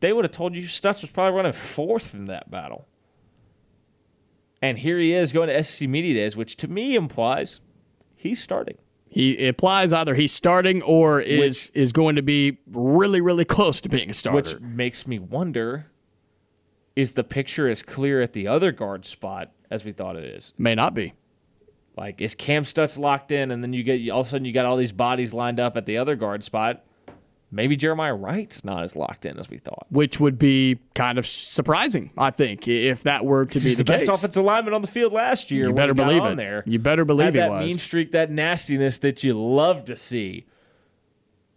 they 0.00 0.12
would 0.12 0.24
have 0.24 0.32
told 0.32 0.54
you 0.54 0.66
Stutts 0.66 1.02
was 1.02 1.10
probably 1.10 1.36
running 1.36 1.52
fourth 1.52 2.14
in 2.14 2.26
that 2.26 2.50
battle. 2.50 2.86
And 4.64 4.78
here 4.78 4.98
he 4.98 5.12
is 5.12 5.30
going 5.30 5.50
to 5.50 5.62
SEC 5.62 5.86
Media 5.86 6.14
Days, 6.14 6.36
which 6.36 6.56
to 6.56 6.68
me 6.68 6.94
implies 6.94 7.60
he's 8.16 8.42
starting. 8.42 8.78
He 9.10 9.46
applies 9.46 9.92
either 9.92 10.14
he's 10.14 10.32
starting 10.32 10.80
or 10.80 11.20
is 11.20 11.70
is 11.74 11.92
going 11.92 12.16
to 12.16 12.22
be 12.22 12.56
really 12.70 13.20
really 13.20 13.44
close 13.44 13.82
to 13.82 13.90
being 13.90 14.08
a 14.08 14.14
starter. 14.14 14.54
Which 14.54 14.60
makes 14.60 15.06
me 15.06 15.18
wonder 15.18 15.90
is 16.96 17.12
the 17.12 17.24
picture 17.24 17.68
as 17.68 17.82
clear 17.82 18.22
at 18.22 18.32
the 18.32 18.48
other 18.48 18.72
guard 18.72 19.04
spot 19.04 19.52
as 19.70 19.84
we 19.84 19.92
thought 19.92 20.16
it 20.16 20.24
is? 20.24 20.54
May 20.56 20.74
not 20.74 20.94
be. 20.94 21.12
Like, 21.94 22.22
is 22.22 22.34
Kam 22.34 22.64
Stutts 22.64 22.96
locked 22.96 23.32
in, 23.32 23.50
and 23.50 23.62
then 23.62 23.74
you 23.74 23.82
get 23.82 24.08
all 24.10 24.22
of 24.22 24.28
a 24.28 24.30
sudden 24.30 24.46
you 24.46 24.52
got 24.54 24.64
all 24.64 24.78
these 24.78 24.92
bodies 24.92 25.34
lined 25.34 25.60
up 25.60 25.76
at 25.76 25.84
the 25.84 25.98
other 25.98 26.16
guard 26.16 26.42
spot? 26.42 26.82
Maybe 27.50 27.76
Jeremiah 27.76 28.14
Wright's 28.14 28.64
not 28.64 28.82
as 28.82 28.96
locked 28.96 29.26
in 29.26 29.38
as 29.38 29.48
we 29.48 29.58
thought. 29.58 29.86
Which 29.90 30.18
would 30.18 30.38
be 30.38 30.80
kind 30.94 31.18
of 31.18 31.26
surprising, 31.26 32.10
I 32.18 32.30
think, 32.30 32.66
if 32.66 33.04
that 33.04 33.24
were 33.24 33.46
to 33.46 33.60
be 33.60 33.70
the, 33.70 33.76
the, 33.76 33.84
best 33.84 34.06
case. 34.06 34.16
offensive 34.16 34.44
lineman 34.44 34.74
on 34.74 34.82
the 34.82 34.88
field 34.88 35.12
last 35.12 35.50
year. 35.50 35.68
You 35.68 35.72
better 35.72 35.94
believe 35.94 36.24
it. 36.24 36.36
There. 36.36 36.62
You 36.66 36.80
better 36.80 37.04
believe 37.04 37.26
Had 37.26 37.34
he 37.34 37.40
that 37.40 37.50
was. 37.50 37.68
mean 37.68 37.78
streak, 37.78 38.10
that 38.12 38.30
nastiness 38.30 38.98
that 38.98 39.22
you 39.22 39.34
love 39.34 39.84
to 39.84 39.96
see. 39.96 40.46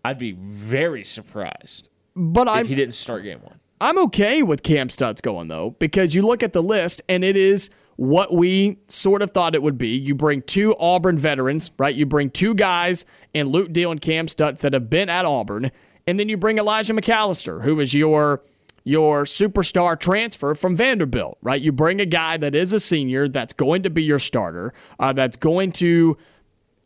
I'd 0.06 0.20
be 0.20 0.34
very 0.34 1.04
surprised 1.04 1.90
but 2.18 2.48
if 2.48 2.54
I'm 2.54 2.66
he 2.66 2.76
didn't 2.76 2.96
start 2.96 3.24
game 3.24 3.40
one. 3.42 3.60
I'm 3.80 3.98
okay 4.06 4.42
with 4.42 4.64
Kam 4.64 4.90
Stutts 4.90 5.22
going 5.22 5.48
though 5.48 5.72
because 5.80 6.16
you 6.16 6.24
look 6.24 6.42
at 6.42 6.54
the 6.54 6.64
list 6.64 7.02
and 7.08 7.24
it 7.24 7.38
is 7.38 7.70
what 7.98 8.34
we 8.34 8.78
sort 8.88 9.22
of 9.22 9.32
thought 9.32 9.56
it 9.56 9.62
would 9.62 9.78
be. 9.78 9.90
You 9.90 10.16
bring 10.16 10.42
two 10.44 10.76
Auburn 10.78 11.18
veterans, 11.18 11.72
right? 11.78 11.94
You 11.94 12.06
bring 12.06 12.30
two 12.30 12.54
guys 12.54 13.06
in 13.34 13.48
Luke 13.48 13.74
Deal 13.74 13.92
and 13.92 14.02
Kam 14.02 14.28
Stutts 14.28 14.62
that 14.62 14.74
have 14.74 14.90
been 14.90 15.10
at 15.10 15.26
Auburn, 15.26 15.72
and 16.06 16.18
then 16.18 16.30
you 16.30 16.38
bring 16.38 16.58
Elijah 16.58 16.94
McAllister, 16.94 17.64
who 17.64 17.80
is 17.80 17.94
your 17.94 18.42
your 18.84 19.24
superstar 19.26 20.00
transfer 20.00 20.56
from 20.56 20.74
Vanderbilt, 20.78 21.38
right? 21.42 21.62
You 21.62 21.74
bring 21.74 22.00
a 22.00 22.06
guy 22.06 22.38
that 22.38 22.56
is 22.56 22.72
a 22.72 22.80
senior 22.80 23.28
that's 23.28 23.52
going 23.52 23.84
to 23.84 23.90
be 23.90 24.02
your 24.02 24.20
starter, 24.20 24.74
uh, 24.98 25.12
that's 25.12 25.36
going 25.36 25.74
to 25.74 26.18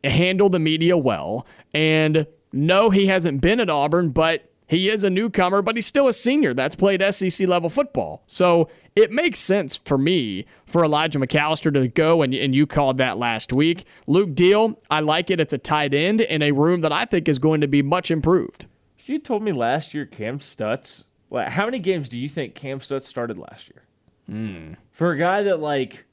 handle 0.03 0.49
the 0.49 0.57
media 0.57 0.97
well. 0.97 1.45
And 1.75 2.25
no, 2.51 2.89
he 2.89 3.05
hasn't 3.05 3.41
been 3.41 3.59
at 3.59 3.69
Auburn, 3.69 4.09
but 4.09 4.51
he 4.67 4.89
is 4.89 5.03
a 5.03 5.09
newcomer, 5.09 5.61
but 5.61 5.75
he's 5.75 5.85
still 5.85 6.07
a 6.07 6.13
senior 6.13 6.53
that's 6.53 6.75
played 6.75 7.03
SEC 7.13 7.47
level 7.47 7.69
football. 7.69 8.23
So 8.25 8.69
it 8.95 9.11
makes 9.11 9.39
sense 9.39 9.77
for 9.83 9.97
me 9.97 10.45
for 10.65 10.83
Elijah 10.83 11.19
McAllister 11.19 11.73
to 11.73 11.87
go, 11.87 12.21
and, 12.21 12.33
and 12.33 12.53
you 12.53 12.67
called 12.67 12.97
that 12.97 13.17
last 13.17 13.53
week. 13.53 13.85
Luke 14.07 14.35
Deal, 14.35 14.77
I 14.89 14.99
like 14.99 15.29
it. 15.31 15.39
It's 15.39 15.53
a 15.53 15.57
tight 15.57 15.93
end 15.93 16.21
in 16.21 16.41
a 16.41 16.51
room 16.51 16.81
that 16.81 16.91
I 16.91 17.05
think 17.05 17.29
is 17.29 17.39
going 17.39 17.61
to 17.61 17.67
be 17.67 17.81
much 17.81 18.11
improved. 18.11 18.67
You 19.05 19.19
told 19.19 19.43
me 19.43 19.51
last 19.51 19.93
year 19.93 20.05
Kam 20.05 20.39
Stutts. 20.39 21.05
Well, 21.29 21.49
how 21.49 21.65
many 21.65 21.79
games 21.79 22.09
do 22.09 22.17
you 22.17 22.29
think 22.29 22.55
Kam 22.55 22.79
Stutts 22.79 23.07
started 23.07 23.37
last 23.37 23.69
year? 23.69 23.83
Hmm. 24.27 24.73
For 24.91 25.11
a 25.11 25.17
guy 25.17 25.43
that 25.43 25.59
like 25.59 26.05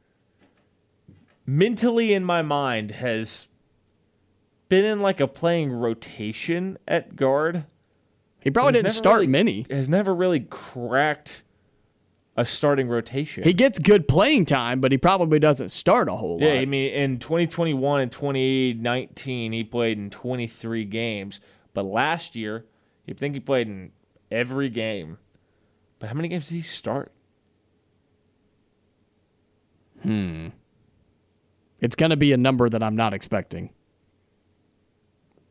mentally 1.46 2.12
in 2.12 2.24
my 2.24 2.42
mind 2.42 2.92
has 2.92 3.46
been 4.68 4.84
in 4.84 5.00
like 5.00 5.20
a 5.20 5.26
playing 5.26 5.72
rotation 5.72 6.78
at 6.86 7.16
guard. 7.16 7.64
He 8.40 8.50
probably 8.50 8.72
didn't 8.72 8.90
start 8.92 9.20
really- 9.20 9.32
many. 9.32 9.66
Has 9.70 9.88
never 9.88 10.14
really 10.14 10.40
cracked 10.40 11.42
a 12.38 12.44
starting 12.44 12.88
rotation. 12.88 13.42
He 13.42 13.52
gets 13.52 13.80
good 13.80 14.06
playing 14.06 14.44
time, 14.44 14.80
but 14.80 14.92
he 14.92 14.96
probably 14.96 15.40
doesn't 15.40 15.70
start 15.70 16.08
a 16.08 16.12
whole 16.12 16.40
yeah, 16.40 16.50
lot. 16.50 16.58
I 16.58 16.66
mean, 16.66 16.92
in 16.92 17.18
2021 17.18 18.00
and 18.00 18.12
2019, 18.12 19.52
he 19.52 19.64
played 19.64 19.98
in 19.98 20.08
23 20.08 20.84
games. 20.84 21.40
But 21.74 21.84
last 21.84 22.36
year, 22.36 22.64
you 23.06 23.14
think 23.14 23.34
he 23.34 23.40
played 23.40 23.66
in 23.66 23.90
every 24.30 24.70
game. 24.70 25.18
But 25.98 26.10
how 26.10 26.14
many 26.14 26.28
games 26.28 26.46
did 26.48 26.54
he 26.54 26.62
start? 26.62 27.10
Hmm. 30.04 30.50
It's 31.80 31.96
going 31.96 32.10
to 32.10 32.16
be 32.16 32.32
a 32.32 32.36
number 32.36 32.68
that 32.68 32.84
I'm 32.84 32.94
not 32.94 33.14
expecting. 33.14 33.70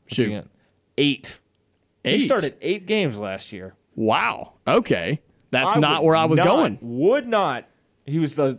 Shoot. 0.09 0.47
Eight. 0.97 1.39
Eight? 2.05 2.19
He 2.21 2.25
started 2.25 2.55
eight 2.61 2.85
games 2.85 3.19
last 3.19 3.51
year. 3.51 3.75
Wow. 3.93 4.53
Okay. 4.65 5.19
That's 5.51 5.75
I 5.77 5.79
not 5.79 6.03
where 6.03 6.15
I 6.15 6.25
was 6.25 6.37
not- 6.39 6.45
going. 6.45 6.77
Would 6.81 7.27
not. 7.27 7.65
He 8.05 8.19
was 8.19 8.35
the 8.35 8.57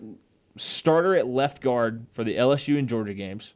starter 0.57 1.14
at 1.14 1.27
left 1.27 1.61
guard 1.62 2.07
for 2.12 2.24
the 2.24 2.37
LSU 2.37 2.79
and 2.79 2.88
Georgia 2.88 3.14
games. 3.14 3.55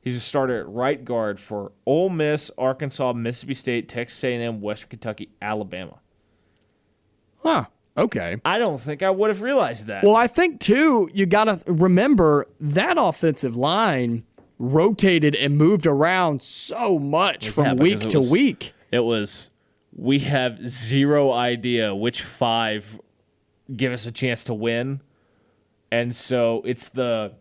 He's 0.00 0.16
a 0.16 0.20
starter 0.20 0.60
at 0.60 0.68
right 0.68 1.04
guard 1.04 1.40
for 1.40 1.72
Ole 1.84 2.08
Miss, 2.08 2.50
Arkansas, 2.56 3.12
Mississippi 3.14 3.54
State, 3.54 3.88
Texas 3.88 4.22
A&M, 4.24 4.60
Western 4.60 4.90
Kentucky, 4.90 5.28
Alabama. 5.42 5.98
Huh. 7.42 7.64
Okay. 7.96 8.36
I 8.44 8.58
don't 8.58 8.80
think 8.80 9.02
I 9.02 9.10
would 9.10 9.28
have 9.28 9.40
realized 9.42 9.86
that. 9.86 10.04
Well, 10.04 10.14
I 10.16 10.28
think 10.28 10.60
too, 10.60 11.10
you 11.12 11.26
got 11.26 11.44
to 11.44 11.60
remember 11.66 12.46
that 12.60 12.96
offensive 12.96 13.56
line 13.56 14.24
rotated 14.58 15.34
and 15.34 15.56
moved 15.56 15.86
around 15.86 16.42
so 16.42 16.98
much 16.98 17.46
Yeah, 17.46 17.52
from 17.52 17.76
week 17.78 18.00
to 18.00 18.18
was- 18.18 18.30
week. 18.30 18.72
it 18.92 19.00
was 19.00 19.50
we 19.98 20.20
have 20.20 20.62
zero 20.70 21.32
idea 21.32 21.92
which 21.92 22.22
five 22.22 23.00
give 23.74 23.92
us 23.92 24.06
a 24.06 24.12
chance 24.12 24.44
to 24.44 24.54
win. 24.54 25.02
And 25.90 26.14
so 26.14 26.62
it's 26.64 26.88
the 26.88 27.32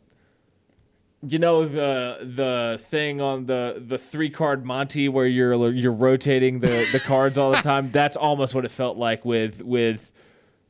you 1.21 1.37
know 1.37 1.67
the 1.67 2.17
the 2.21 2.79
thing 2.81 3.21
on 3.21 3.45
the 3.45 3.81
the 3.85 3.97
three 3.99 4.31
card 4.31 4.65
monty 4.65 5.07
where 5.07 5.27
you're 5.27 5.71
you're 5.71 5.91
rotating 5.93 6.59
the 6.59 6.87
the 6.91 6.99
cards 6.99 7.37
all 7.37 7.51
the 7.51 7.57
time. 7.57 7.91
That's 7.91 8.17
almost 8.17 8.55
what 8.55 8.65
it 8.65 8.71
felt 8.71 8.97
like 8.97 9.23
with 9.23 9.61
with 9.61 10.11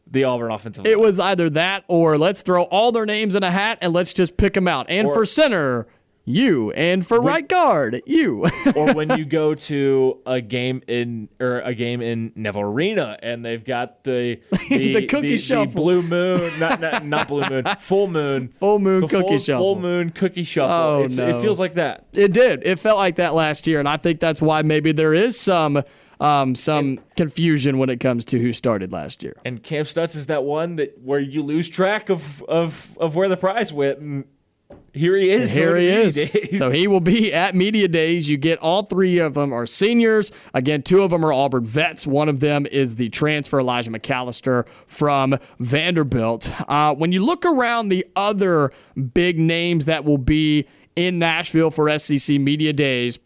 the 0.10 0.26
Auburn 0.26 0.52
offensive 0.52 0.86
It 0.86 1.00
was 1.00 1.20
either 1.20 1.50
that 1.52 1.84
or 1.88 2.18
let's 2.18 2.42
throw 2.42 2.64
all 2.64 2.92
their 2.92 3.06
names 3.06 3.34
in 3.36 3.44
a 3.44 3.52
hat 3.52 3.78
and 3.82 3.94
let's 3.94 4.14
just 4.14 4.36
pick 4.38 4.54
them 4.54 4.68
out. 4.68 4.88
And 4.90 5.08
Or- 5.08 5.14
for 5.14 5.26
center, 5.26 5.88
you. 6.28 6.72
And 6.74 7.06
for 7.06 7.20
right 7.22 7.48
guard, 7.48 8.02
you. 8.06 8.46
or 8.76 8.94
when 8.94 9.18
you 9.18 9.26
go 9.26 9.54
to 9.56 10.20
a 10.26 10.42
game 10.42 10.84
in 10.88 11.30
or 11.40 11.62
a 11.62 11.74
game 11.74 12.02
in 12.02 12.32
Neville 12.36 12.62
Arena 12.62 13.18
and 13.24 13.44
they've 13.44 13.64
got 13.64 14.04
the 14.04 14.40
the, 14.70 14.94
The 14.94 15.08
cookie 15.08 15.38
shuffle. 15.38 15.82
blue 15.84 16.02
moon, 16.04 16.52
not, 16.60 16.80
not 16.82 17.06
not 17.06 17.28
blue 17.28 17.48
moon, 17.50 17.64
full 17.80 18.08
moon, 18.08 18.50
Full 18.50 18.78
moon 18.80 19.02
the 19.02 19.08
cookie 19.08 19.28
full, 19.28 19.38
shuffle. 19.40 19.64
full 19.74 19.80
moon 19.82 20.10
cookie 20.12 20.44
shuffle. 20.44 20.76
Oh, 20.76 21.00
It's- 21.06 21.16
no. 21.16 21.40
It 21.40 21.42
feels 21.42 21.58
like 21.60 21.74
that. 21.76 22.06
It 22.14 22.34
did. 22.34 22.62
It 22.66 22.78
felt 22.78 22.98
like 22.98 23.16
that 23.16 23.34
last 23.34 23.66
year, 23.66 23.80
and 23.80 23.88
I 23.88 23.98
think 23.98 24.20
that's 24.20 24.42
why 24.42 24.62
maybe 24.64 24.92
there 24.92 25.14
is 25.14 25.40
some 25.40 25.82
um, 26.20 26.56
some 26.56 26.98
confusion 27.16 27.78
when 27.78 27.90
it 27.90 28.00
comes 28.00 28.26
to 28.26 28.40
who 28.40 28.52
started 28.52 28.92
last 28.92 29.22
year. 29.24 29.36
And 29.46 29.62
Kam 29.62 29.86
Stutts 29.86 30.16
is 30.16 30.26
that 30.28 30.44
one 30.44 30.76
that 30.78 31.00
where 31.04 31.20
you 31.20 31.44
lose 31.44 31.70
track 31.70 32.10
of 32.10 32.42
of 32.44 32.98
of 33.00 33.16
where 33.16 33.30
the 33.30 33.38
prize 33.38 33.72
went. 33.72 34.00
And 34.00 34.26
here 34.98 35.16
he 35.16 35.30
is. 35.30 35.50
Here 35.50 35.76
he 35.78 35.88
is. 35.88 36.16
days. 36.16 36.58
So 36.58 36.70
he 36.70 36.88
will 36.88 37.00
be 37.00 37.34
at 37.34 37.56
media 37.56 37.88
days. 37.88 38.30
You 38.30 38.38
get 38.38 38.60
all 38.60 38.84
three 38.84 39.20
of 39.20 39.34
them 39.34 39.54
are 39.54 39.66
seniors. 39.66 40.32
Again, 40.54 40.82
two 40.84 41.04
of 41.04 41.12
them 41.12 41.24
are 41.26 41.32
Auburn 41.32 41.66
vets. 41.66 42.06
One 42.06 42.30
of 42.30 42.40
them 42.40 42.66
is 42.66 42.96
the 42.96 43.10
transfer 43.10 43.60
Elijah 43.60 43.92
McAllister 43.92 44.68
from 44.86 45.38
Vanderbilt. 45.60 46.52
Uh, 46.68 46.94
when 46.96 47.12
you 47.12 47.24
look 47.24 47.46
around 47.46 47.90
the 47.90 48.06
other 48.16 48.72
big 49.14 49.40
names 49.40 49.86
that 49.86 50.04
will 50.04 50.18
be 50.18 50.68
in 50.96 51.20
Nashville 51.20 51.70
for 51.70 51.96
SEC 51.98 52.40
media 52.40 52.74
days, 52.74 53.20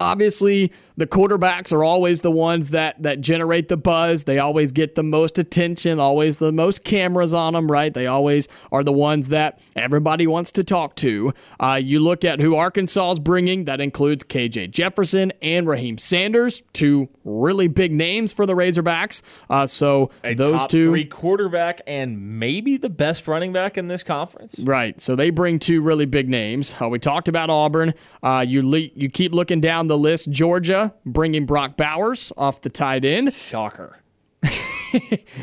obviously 0.00 0.72
the 0.96 1.06
quarterbacks 1.06 1.72
are 1.72 1.84
always 1.84 2.20
the 2.20 2.30
ones 2.30 2.70
that 2.70 3.00
that 3.02 3.20
generate 3.20 3.68
the 3.68 3.76
buzz 3.76 4.24
they 4.24 4.38
always 4.38 4.72
get 4.72 4.94
the 4.94 5.02
most 5.02 5.38
attention 5.38 5.98
always 6.00 6.38
the 6.38 6.52
most 6.52 6.84
cameras 6.84 7.34
on 7.34 7.52
them 7.52 7.70
right 7.70 7.94
they 7.94 8.06
always 8.06 8.48
are 8.72 8.84
the 8.84 8.92
ones 8.92 9.28
that 9.28 9.60
everybody 9.74 10.26
wants 10.26 10.52
to 10.52 10.64
talk 10.64 10.94
to 10.96 11.32
uh, 11.60 11.78
you 11.82 12.00
look 12.00 12.24
at 12.24 12.40
who 12.40 12.54
arkansas 12.54 13.12
is 13.12 13.20
bringing 13.20 13.64
that 13.64 13.80
includes 13.80 14.24
kj 14.24 14.70
jefferson 14.70 15.32
and 15.42 15.66
raheem 15.66 15.98
sanders 15.98 16.62
two 16.72 17.08
really 17.24 17.68
big 17.68 17.92
names 17.92 18.32
for 18.32 18.46
the 18.46 18.54
razorbacks 18.54 19.22
uh, 19.50 19.66
so 19.66 20.10
A 20.24 20.34
those 20.34 20.60
top 20.60 20.70
two 20.70 20.90
three 20.90 21.04
quarterback 21.04 21.80
and 21.86 22.38
maybe 22.38 22.76
the 22.76 22.88
best 22.88 23.26
running 23.26 23.52
back 23.52 23.78
in 23.78 23.88
this 23.88 24.02
conference. 24.02 24.58
Right. 24.58 25.00
So 25.00 25.16
they 25.16 25.30
bring 25.30 25.58
two 25.58 25.80
really 25.82 26.06
big 26.06 26.28
names. 26.28 26.76
Uh, 26.80 26.88
we 26.88 26.98
talked 26.98 27.28
about 27.28 27.50
Auburn. 27.50 27.94
Uh, 28.22 28.44
you 28.46 28.68
le- 28.68 28.90
you 28.94 29.08
keep 29.08 29.34
looking 29.34 29.60
down 29.60 29.85
the 29.86 29.98
list. 29.98 30.30
Georgia 30.30 30.94
bringing 31.04 31.46
Brock 31.46 31.76
Bowers 31.76 32.32
off 32.36 32.60
the 32.60 32.70
tight 32.70 33.04
end. 33.04 33.32
Shocker. 33.34 33.98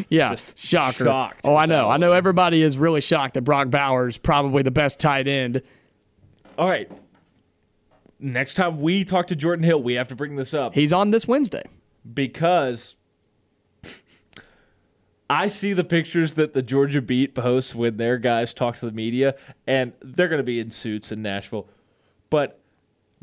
Yeah, 0.10 0.36
shocker. 0.56 1.06
shocked 1.06 1.42
oh, 1.44 1.56
I 1.56 1.68
know. 1.68 1.88
I 1.88 1.98
know. 1.98 2.14
Everybody 2.14 2.62
is 2.64 2.78
really 2.78 3.02
shocked 3.02 3.36
that 3.36 3.44
Brock 3.44 3.70
Bowers 3.70 4.18
probably 4.18 4.64
the 4.64 4.72
best 4.72 5.00
tight 5.00 5.28
end. 5.28 5.62
All 6.58 6.68
right. 6.68 6.90
Next 8.20 8.56
time 8.56 8.82
we 8.82 9.04
talk 9.04 9.28
to 9.28 9.36
Jordan 9.36 9.64
Hill, 9.64 9.84
we 9.84 9.94
have 9.94 10.08
to 10.08 10.16
bring 10.16 10.38
this 10.38 10.54
up 10.56 10.74
He's 10.74 10.92
on 10.94 11.12
this 11.12 11.28
Wednesday. 11.28 11.64
because 12.14 12.96
I 15.30 15.48
see 15.48 15.74
the 15.74 15.84
pictures 15.84 16.36
that 16.36 16.54
the 16.54 16.62
Georgia 16.62 17.02
Beat 17.02 17.36
posts 17.36 17.76
when 17.76 17.98
their 17.98 18.18
guys 18.18 18.54
talk 18.54 18.78
to 18.78 18.86
the 18.86 18.92
media, 18.92 19.36
and 19.68 19.94
they're 20.02 20.28
going 20.30 20.40
to 20.40 20.44
be 20.44 20.60
in 20.60 20.72
suits 20.72 21.12
in 21.12 21.22
Nashville. 21.22 21.68
But 22.30 22.60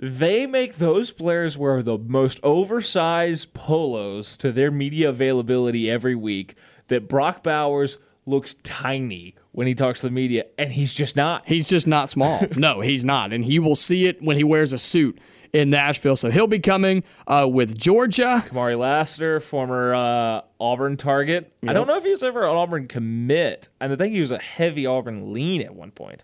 they 0.02 0.46
make 0.46 0.76
those 0.76 1.10
players 1.10 1.58
wear 1.58 1.82
the 1.82 1.98
most 1.98 2.40
oversized 2.42 3.52
polos 3.52 4.36
to 4.38 4.50
their 4.50 4.70
media 4.70 5.10
availability 5.10 5.90
every 5.90 6.14
week 6.14 6.54
that 6.88 7.06
Brock 7.06 7.42
Bowers 7.42 7.98
looks 8.24 8.54
tiny 8.62 9.34
when 9.52 9.66
he 9.66 9.74
talks 9.74 10.00
to 10.00 10.06
the 10.06 10.12
media, 10.12 10.46
and 10.56 10.72
he's 10.72 10.94
just 10.94 11.16
not. 11.16 11.46
He's 11.46 11.68
just 11.68 11.86
not 11.86 12.08
small. 12.08 12.46
no, 12.56 12.80
he's 12.80 13.04
not, 13.04 13.32
and 13.32 13.44
he 13.44 13.58
will 13.58 13.76
see 13.76 14.06
it 14.06 14.22
when 14.22 14.38
he 14.38 14.44
wears 14.44 14.72
a 14.72 14.78
suit 14.78 15.18
in 15.52 15.68
Nashville. 15.68 16.16
So 16.16 16.30
he'll 16.30 16.46
be 16.46 16.60
coming 16.60 17.04
uh, 17.26 17.46
with 17.50 17.76
Georgia. 17.76 18.42
Kamari 18.46 18.78
Lassiter, 18.78 19.38
former 19.40 19.94
uh, 19.94 20.42
Auburn 20.58 20.96
target. 20.96 21.52
I 21.66 21.72
don't 21.72 21.86
know 21.86 21.96
if 21.98 22.04
he 22.04 22.10
was 22.10 22.22
ever 22.22 22.44
an 22.44 22.56
Auburn 22.56 22.88
commit. 22.88 23.68
And 23.80 23.92
I 23.92 23.96
think 23.96 24.14
he 24.14 24.20
was 24.20 24.30
a 24.30 24.38
heavy 24.38 24.86
Auburn 24.86 25.32
lean 25.32 25.60
at 25.62 25.74
one 25.74 25.90
point. 25.90 26.22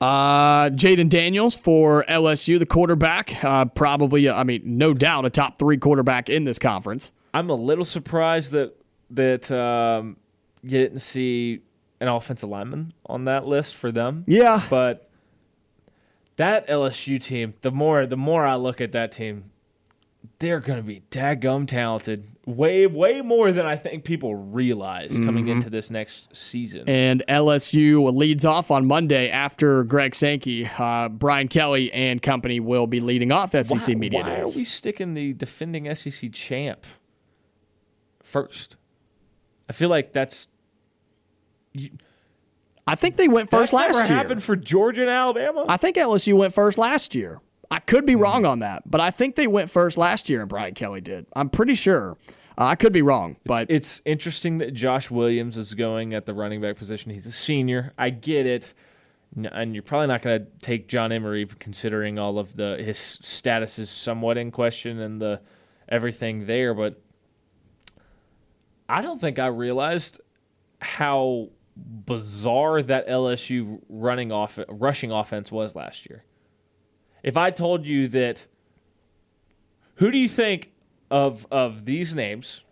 Uh, 0.00 0.70
Jayden 0.70 1.08
Daniels 1.08 1.54
for 1.54 2.04
LSU, 2.08 2.58
the 2.58 2.66
quarterback. 2.66 3.42
Uh, 3.44 3.64
probably, 3.64 4.28
I 4.28 4.44
mean, 4.44 4.62
no 4.64 4.92
doubt, 4.92 5.24
a 5.24 5.30
top 5.30 5.58
three 5.58 5.78
quarterback 5.78 6.28
in 6.28 6.44
this 6.44 6.58
conference. 6.58 7.12
I'm 7.32 7.50
a 7.50 7.54
little 7.54 7.84
surprised 7.84 8.52
that 8.52 8.76
that 9.10 9.50
um, 9.50 10.16
you 10.62 10.70
didn't 10.70 11.00
see 11.00 11.60
an 12.00 12.08
offensive 12.08 12.48
lineman 12.48 12.92
on 13.06 13.24
that 13.24 13.46
list 13.46 13.74
for 13.74 13.90
them. 13.92 14.24
Yeah. 14.26 14.62
But 14.68 15.08
that 16.36 16.66
LSU 16.68 17.22
team, 17.22 17.54
the 17.62 17.70
more 17.70 18.06
the 18.06 18.16
more 18.16 18.46
I 18.46 18.56
look 18.56 18.80
at 18.80 18.92
that 18.92 19.12
team, 19.12 19.50
they're 20.38 20.60
going 20.60 20.78
to 20.78 20.86
be 20.86 21.02
daggum 21.10 21.66
talented. 21.66 22.26
Way, 22.46 22.86
way 22.86 23.22
more 23.22 23.52
than 23.52 23.64
I 23.64 23.76
think 23.76 24.04
people 24.04 24.34
realize 24.34 25.12
coming 25.12 25.48
into 25.48 25.70
this 25.70 25.90
next 25.90 26.36
season. 26.36 26.84
And 26.86 27.22
LSU 27.26 28.12
leads 28.14 28.44
off 28.44 28.70
on 28.70 28.84
Monday 28.84 29.30
after 29.30 29.82
Greg 29.82 30.14
Sankey. 30.14 30.68
Uh, 30.78 31.08
Brian 31.08 31.48
Kelly 31.48 31.90
and 31.92 32.20
company 32.20 32.60
will 32.60 32.86
be 32.86 33.00
leading 33.00 33.32
off 33.32 33.52
SEC 33.52 33.88
why, 33.88 33.94
Media 33.94 34.20
why 34.20 34.28
Days. 34.28 34.56
are 34.56 34.60
we 34.60 34.64
sticking 34.66 35.14
the 35.14 35.32
defending 35.32 35.92
SEC 35.94 36.32
champ 36.32 36.84
first? 38.22 38.76
I 39.70 39.72
feel 39.72 39.88
like 39.88 40.12
that's 40.12 40.48
I 42.86 42.94
think 42.94 43.16
they 43.16 43.28
went 43.28 43.48
first 43.48 43.72
last 43.72 43.96
year. 43.96 44.04
happened 44.18 44.42
for 44.42 44.56
Georgia 44.56 45.02
and 45.02 45.10
Alabama. 45.10 45.64
I 45.68 45.76
think 45.76 45.96
LSU 45.96 46.34
went 46.34 46.52
first 46.52 46.76
last 46.78 47.14
year. 47.14 47.40
I 47.74 47.80
could 47.80 48.06
be 48.06 48.14
Hmm. 48.14 48.20
wrong 48.20 48.44
on 48.46 48.60
that, 48.60 48.82
but 48.90 49.00
I 49.00 49.10
think 49.10 49.34
they 49.34 49.46
went 49.46 49.68
first 49.70 49.98
last 49.98 50.28
year 50.30 50.40
and 50.40 50.48
Brian 50.48 50.74
Kelly 50.74 51.00
did. 51.00 51.26
I'm 51.34 51.48
pretty 51.50 51.74
sure. 51.74 52.16
Uh, 52.56 52.64
I 52.66 52.76
could 52.76 52.92
be 52.92 53.02
wrong, 53.02 53.36
but 53.44 53.68
it's 53.68 54.00
interesting 54.04 54.58
that 54.58 54.74
Josh 54.74 55.10
Williams 55.10 55.56
is 55.56 55.74
going 55.74 56.14
at 56.14 56.24
the 56.24 56.32
running 56.34 56.60
back 56.60 56.76
position. 56.76 57.10
He's 57.10 57.26
a 57.26 57.32
senior. 57.32 57.92
I 57.98 58.10
get 58.10 58.46
it. 58.46 58.72
And 59.36 59.74
you're 59.74 59.82
probably 59.82 60.06
not 60.06 60.22
going 60.22 60.38
to 60.44 60.46
take 60.60 60.86
John 60.86 61.10
Emery, 61.10 61.46
considering 61.58 62.20
all 62.20 62.38
of 62.38 62.54
the 62.54 62.76
his 62.80 62.96
status 62.98 63.80
is 63.80 63.90
somewhat 63.90 64.38
in 64.38 64.52
question 64.52 65.00
and 65.00 65.20
the 65.20 65.40
everything 65.88 66.46
there. 66.46 66.72
But 66.74 67.02
I 68.88 69.02
don't 69.02 69.20
think 69.20 69.40
I 69.40 69.46
realized 69.48 70.20
how 70.80 71.48
bizarre 71.76 72.82
that 72.82 73.08
LSU 73.08 73.80
running 73.88 74.30
off 74.30 74.60
rushing 74.68 75.10
offense 75.10 75.50
was 75.50 75.74
last 75.74 76.08
year. 76.08 76.22
If 77.24 77.36
I 77.38 77.50
told 77.50 77.86
you 77.86 78.06
that, 78.08 78.46
who 79.96 80.12
do 80.12 80.18
you 80.18 80.28
think 80.28 80.70
of 81.10 81.46
of 81.50 81.86
these 81.86 82.14
names? 82.14 82.62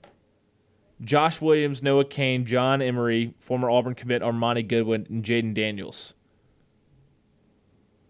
Josh 1.00 1.40
Williams, 1.40 1.82
Noah 1.82 2.04
Cain, 2.04 2.44
John 2.44 2.80
Emery, 2.80 3.34
former 3.40 3.68
Auburn 3.68 3.94
commit 3.94 4.22
Armoni 4.22 4.66
Goodwin, 4.66 5.06
and 5.08 5.24
Jayden 5.24 5.52
Daniels. 5.52 6.14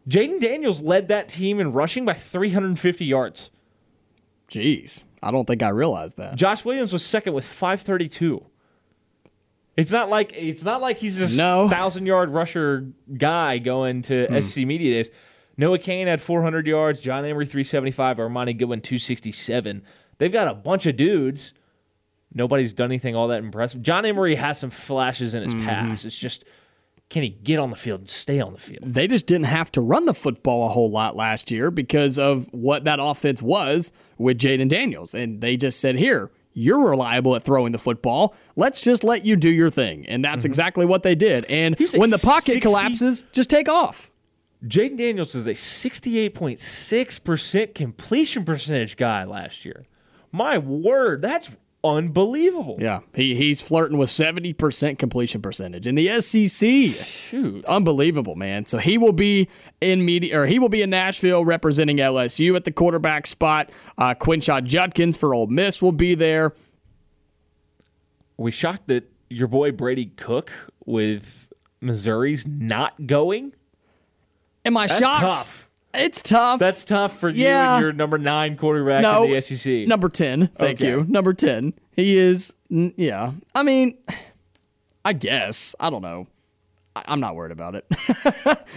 Jayden 0.06 0.40
Daniels 0.40 0.82
led 0.82 1.08
that 1.08 1.28
team 1.28 1.58
in 1.60 1.72
rushing 1.72 2.04
by 2.04 2.12
350 2.12 3.04
yards. 3.04 3.50
geez, 4.48 5.06
I 5.22 5.30
don't 5.30 5.46
think 5.46 5.62
I 5.62 5.68
realized 5.68 6.18
that. 6.18 6.34
Josh 6.34 6.64
Williams 6.64 6.92
was 6.92 7.04
second 7.04 7.32
with 7.32 7.44
532. 7.46 8.44
It's 9.76 9.92
not 9.92 10.10
like 10.10 10.32
it's 10.34 10.64
not 10.64 10.82
like 10.82 10.98
he's 10.98 11.18
this 11.18 11.36
No. 11.36 11.68
thousand 11.68 12.04
yard 12.04 12.28
rusher 12.30 12.88
guy 13.16 13.58
going 13.58 14.02
to 14.02 14.26
hmm. 14.26 14.40
SC 14.40 14.58
Media 14.58 15.02
Days. 15.02 15.10
Noah 15.56 15.78
Cain 15.78 16.06
had 16.06 16.20
400 16.20 16.66
yards. 16.66 17.00
John 17.00 17.24
Emery 17.24 17.46
375. 17.46 18.18
Armoni 18.18 18.56
Goodwin 18.56 18.80
267. 18.80 19.82
They've 20.18 20.32
got 20.32 20.48
a 20.48 20.54
bunch 20.54 20.86
of 20.86 20.96
dudes. 20.96 21.54
Nobody's 22.34 22.72
done 22.72 22.86
anything 22.86 23.14
all 23.14 23.28
that 23.28 23.42
impressive. 23.42 23.82
John 23.82 24.04
Emery 24.04 24.36
has 24.36 24.58
some 24.58 24.70
flashes 24.70 25.34
in 25.34 25.42
his 25.42 25.54
mm-hmm. 25.54 25.66
past. 25.66 26.04
It's 26.04 26.16
just 26.16 26.44
can 27.10 27.22
he 27.22 27.28
get 27.28 27.58
on 27.58 27.68
the 27.68 27.76
field 27.76 28.00
and 28.00 28.08
stay 28.08 28.40
on 28.40 28.54
the 28.54 28.58
field? 28.58 28.84
They 28.84 29.06
just 29.06 29.26
didn't 29.26 29.44
have 29.44 29.70
to 29.72 29.82
run 29.82 30.06
the 30.06 30.14
football 30.14 30.64
a 30.66 30.70
whole 30.70 30.90
lot 30.90 31.14
last 31.14 31.50
year 31.50 31.70
because 31.70 32.18
of 32.18 32.48
what 32.52 32.84
that 32.84 33.00
offense 33.02 33.42
was 33.42 33.92
with 34.16 34.38
Jayden 34.38 34.70
Daniels. 34.70 35.14
And 35.14 35.42
they 35.42 35.58
just 35.58 35.78
said, 35.78 35.96
here, 35.96 36.30
you're 36.54 36.80
reliable 36.80 37.36
at 37.36 37.42
throwing 37.42 37.72
the 37.72 37.78
football. 37.78 38.34
Let's 38.56 38.80
just 38.80 39.04
let 39.04 39.26
you 39.26 39.36
do 39.36 39.50
your 39.50 39.68
thing. 39.68 40.06
And 40.06 40.24
that's 40.24 40.38
mm-hmm. 40.38 40.50
exactly 40.50 40.86
what 40.86 41.02
they 41.02 41.14
did. 41.14 41.44
And 41.46 41.76
when 41.94 42.10
the 42.10 42.18
pocket 42.18 42.52
60 42.52 42.60
collapses, 42.60 43.24
just 43.32 43.50
take 43.50 43.68
off. 43.68 44.11
Jayden 44.64 44.98
Daniels 44.98 45.34
is 45.34 45.46
a 45.46 45.54
68.6% 45.54 47.74
completion 47.74 48.44
percentage 48.44 48.96
guy 48.96 49.24
last 49.24 49.64
year. 49.64 49.86
My 50.30 50.58
word, 50.58 51.20
that's 51.20 51.50
unbelievable. 51.84 52.76
Yeah, 52.78 53.00
he, 53.14 53.34
he's 53.34 53.60
flirting 53.60 53.98
with 53.98 54.08
70% 54.08 54.98
completion 54.98 55.42
percentage 55.42 55.88
in 55.88 55.96
the 55.96 56.20
SEC. 56.20 56.70
Shoot. 57.04 57.64
Unbelievable, 57.64 58.36
man. 58.36 58.66
So 58.66 58.78
he 58.78 58.98
will 58.98 59.12
be 59.12 59.48
in 59.80 60.04
media, 60.04 60.40
or 60.40 60.46
he 60.46 60.60
will 60.60 60.68
be 60.68 60.82
in 60.82 60.90
Nashville 60.90 61.44
representing 61.44 61.96
LSU 61.96 62.54
at 62.54 62.62
the 62.64 62.72
quarterback 62.72 63.26
spot. 63.26 63.70
Uh, 63.98 64.14
Quinshon 64.14 64.62
Judkins 64.64 65.16
for 65.16 65.34
Ole 65.34 65.48
Miss 65.48 65.82
will 65.82 65.90
be 65.92 66.14
there. 66.14 66.52
We 68.36 68.52
shocked 68.52 68.86
that 68.88 69.10
your 69.28 69.48
boy 69.48 69.72
Brady 69.72 70.06
Cook 70.06 70.52
with 70.84 71.52
Missouri's 71.80 72.46
not 72.46 73.06
going? 73.06 73.54
Am 74.64 74.76
I 74.76 74.86
That's 74.86 74.98
shocked? 75.00 75.20
tough. 75.22 75.68
It's 75.94 76.22
tough. 76.22 76.58
That's 76.58 76.84
tough 76.84 77.18
for 77.20 77.28
you 77.28 77.44
Yeah. 77.44 77.74
and 77.74 77.82
your 77.82 77.92
number 77.92 78.16
nine 78.16 78.56
quarterback 78.56 79.02
no 79.02 79.24
in 79.24 79.30
the 79.32 79.40
SEC. 79.42 79.86
Number 79.86 80.08
ten. 80.08 80.46
Thank 80.46 80.80
Okay. 80.80 80.88
you. 80.90 81.04
Number 81.08 81.34
ten. 81.34 81.74
He 81.94 82.16
is. 82.16 82.54
Yeah. 82.70 83.32
I 83.54 83.62
mean, 83.62 83.98
I 85.04 85.12
guess. 85.12 85.74
I 85.80 85.90
don't 85.90 86.02
know. 86.02 86.28
I'm 86.94 87.20
not 87.20 87.34
worried 87.36 87.52
about 87.52 87.74
it. 87.74 87.86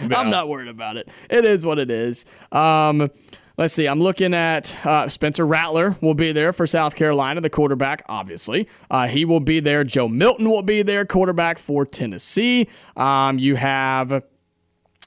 I'm 0.10 0.30
not 0.30 0.48
worried 0.48 0.68
about 0.68 0.96
it. 0.96 1.08
It 1.30 1.44
is 1.44 1.64
what 1.66 1.78
it 1.78 1.90
is. 1.90 2.24
Um, 2.50 3.10
let's 3.58 3.74
see. 3.74 3.86
I'm 3.86 4.00
looking 4.00 4.32
at 4.34 4.74
uh, 4.86 5.06
Spencer 5.08 5.46
Rattler 5.46 5.96
will 6.00 6.14
be 6.14 6.32
there 6.32 6.52
for 6.54 6.66
South 6.66 6.96
Carolina, 6.96 7.42
the 7.42 7.50
quarterback. 7.50 8.02
Obviously, 8.08 8.68
uh, 8.90 9.06
he 9.06 9.24
will 9.26 9.40
be 9.40 9.60
there. 9.60 9.84
Joe 9.84 10.08
Milton 10.08 10.50
will 10.50 10.62
be 10.62 10.80
there, 10.82 11.04
quarterback 11.04 11.58
for 11.58 11.84
Tennessee. 11.86 12.68
Um, 12.96 13.38
you 13.38 13.56
have. 13.56 14.22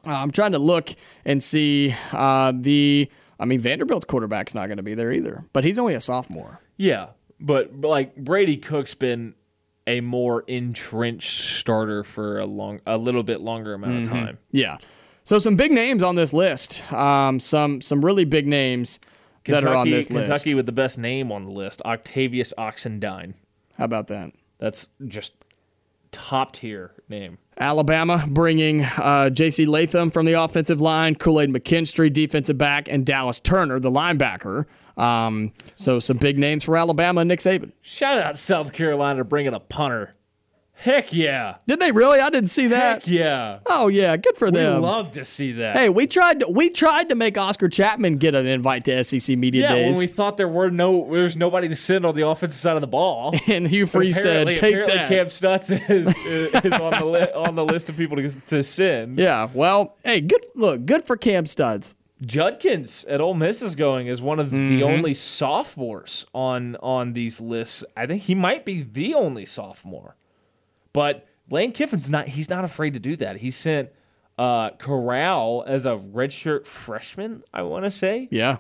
Uh, 0.06 0.12
I'm 0.14 0.32
trying 0.32 0.54
to 0.54 0.60
look 0.60 0.89
and 1.26 1.41
see 1.43 1.93
uh, 2.12 2.54
the. 2.56 3.10
I 3.39 3.45
mean, 3.45 3.60
Vanderbilt's 3.60 4.06
quarterback's 4.06 4.54
not 4.54 4.68
going 4.68 4.78
to 4.78 4.84
be 4.84 4.93
there 4.95 5.12
either, 5.14 5.45
but 5.54 5.64
he's 5.64 5.80
only 5.80 5.93
a 5.93 6.00
sophomore. 6.02 6.60
Yeah, 6.78 7.08
but, 7.39 7.80
but 7.80 7.88
like 7.88 8.16
Brady 8.18 8.58
Cook's 8.58 8.95
been 8.95 9.34
a 9.88 10.02
more 10.02 10.41
entrenched 10.47 11.58
starter 11.60 12.04
for 12.04 12.39
a 12.39 12.45
long, 12.45 12.82
a 12.86 12.97
little 12.97 13.24
bit 13.24 13.39
longer 13.41 13.74
amount 13.74 13.93
Mm-hmm. 13.93 14.04
of 14.04 14.10
time. 14.10 14.38
Yeah. 14.52 14.78
So 15.24 15.39
some 15.39 15.56
big 15.56 15.72
names 15.72 16.04
on 16.04 16.16
this 16.16 16.34
list. 16.34 16.91
Um, 16.91 17.39
some 17.39 17.82
some 17.82 18.04
really 18.04 18.26
big 18.26 18.47
names 18.47 19.00
that 19.45 19.64
are 19.64 19.76
on 19.76 19.89
this 19.89 20.08
Kentucky 20.08 20.28
list. 20.30 20.43
Kentucky 20.43 20.56
with 20.56 20.66
the 20.66 20.72
best 20.72 20.97
name 20.97 21.32
on 21.32 21.45
the 21.45 21.52
list, 21.52 21.82
Octavius 21.86 22.52
Oxendine. 22.58 23.34
How 23.78 23.86
about 23.86 24.08
that? 24.08 24.32
That's 24.58 24.88
just 25.08 25.34
top 26.12 26.54
tier 26.54 26.91
name. 27.08 27.38
Alabama 27.60 28.24
bringing 28.30 28.84
uh, 28.84 29.30
J.C. 29.30 29.66
Latham 29.66 30.12
from 30.12 30.26
the 30.26 30.34
offensive 30.34 30.80
line, 30.80 31.16
Kool 31.16 31.41
Aid 31.41 31.49
McKinstry, 31.49 32.12
defensive 32.12 32.57
back, 32.57 32.88
and 32.89 33.05
Dallas 33.05 33.39
Turner, 33.39 33.80
the 33.80 33.91
linebacker. 33.91 34.66
Um, 34.97 35.53
so 35.76 35.99
some 35.99 36.18
big 36.18 36.38
names 36.38 36.64
for 36.64 36.78
Alabama 36.78 37.24
Nick 37.26 37.39
Saban. 37.39 37.72
Shout 37.82 38.18
out 38.18 38.38
South 38.38 38.74
Carolina 38.74 39.24
bringing 39.24 39.53
a 39.53 39.60
punter. 39.60 40.16
Heck 40.82 41.12
yeah. 41.12 41.56
Did 41.68 41.82
they 41.82 41.92
really? 41.92 42.22
I 42.22 42.30
didn't 42.30 42.50
see 42.50 42.68
that. 42.68 43.04
Heck 43.04 43.08
yeah. 43.08 43.60
Oh 43.66 43.90
yeah, 43.90 44.16
good 44.16 44.38
for 44.38 44.46
We 44.46 44.52
them. 44.52 44.76
We 44.76 44.88
love 44.88 45.12
to 45.12 45.26
see 45.26 45.52
that. 45.54 45.76
Hey, 45.76 45.90
we 45.90 46.08
tried 46.08 46.40
to 46.40 46.48
we 46.48 46.70
tried 46.70 47.10
to 47.10 47.16
make 47.16 47.38
Oscar 47.38 47.68
Chapman 47.68 48.16
get 48.16 48.34
an 48.34 48.46
invite 48.46 48.86
to 48.86 49.04
SEC 49.04 49.38
Media 49.38 49.64
yeah, 49.64 49.76
Days, 49.76 49.96
when 49.96 50.00
we 50.00 50.08
thought 50.08 50.38
there 50.38 50.48
were 50.48 50.72
no, 50.72 51.04
there 51.12 51.24
was 51.24 51.36
nobody 51.36 51.68
to 51.68 51.76
send 51.76 52.06
on 52.06 52.16
the 52.16 52.26
offensive 52.26 52.58
side 52.58 52.76
of 52.76 52.82
the 52.82 52.88
ball. 52.88 53.36
and 53.50 53.68
Hugh 53.68 53.86
Freeze 53.86 54.22
said, 54.22 54.48
"Take 54.56 54.72
apparently 54.72 54.96
that." 54.96 55.10
Kam 55.10 55.30
Stutts 55.30 55.70
is, 55.70 56.08
is 56.26 56.72
on 56.72 56.98
the 56.98 57.06
li- 57.06 57.32
on 57.36 57.56
the 57.56 57.66
list 57.66 57.90
of 57.90 57.98
people 57.98 58.16
to, 58.16 58.30
to 58.30 58.64
send. 58.64 59.20
yeah, 59.20 59.50
well, 59.54 59.98
hey, 60.06 60.22
good 60.22 60.46
look, 60.56 60.86
good 60.86 61.04
for 61.04 61.18
Kam 61.18 61.46
Stutts. 61.46 61.94
Judkins 62.22 63.04
at 63.06 63.20
Ole 63.20 63.34
Miss 63.34 63.62
is 63.62 63.76
going 63.76 64.08
as 64.08 64.22
one 64.22 64.40
of 64.40 64.50
the 64.52 64.58
mm-hmm. 64.58 64.84
only 64.84 65.14
sophomores 65.14 66.26
on 66.34 66.78
on 66.78 67.12
these 67.12 67.42
lists. 67.42 67.84
I 67.98 68.06
think 68.08 68.24
he 68.24 68.36
might 68.36 68.64
be 68.64 68.82
the 68.82 69.14
only 69.14 69.46
sophomore. 69.46 70.16
But 70.94 71.28
Lane 71.50 71.72
Kiffin's 71.72 72.10
not 72.10 72.30
he's 72.30 72.50
not 72.50 72.64
afraid 72.64 72.94
to 72.94 73.00
do 73.00 73.16
that. 73.18 73.38
He 73.38 73.52
sent 73.52 73.90
uh 74.38 74.72
Corral 74.72 75.64
as 75.68 75.86
a 75.86 75.92
redshirt 75.92 76.66
freshman, 76.66 77.44
I 77.54 77.64
want 77.64 77.86
to 77.86 77.92
say. 77.92 78.28
Yeah, 78.32 78.58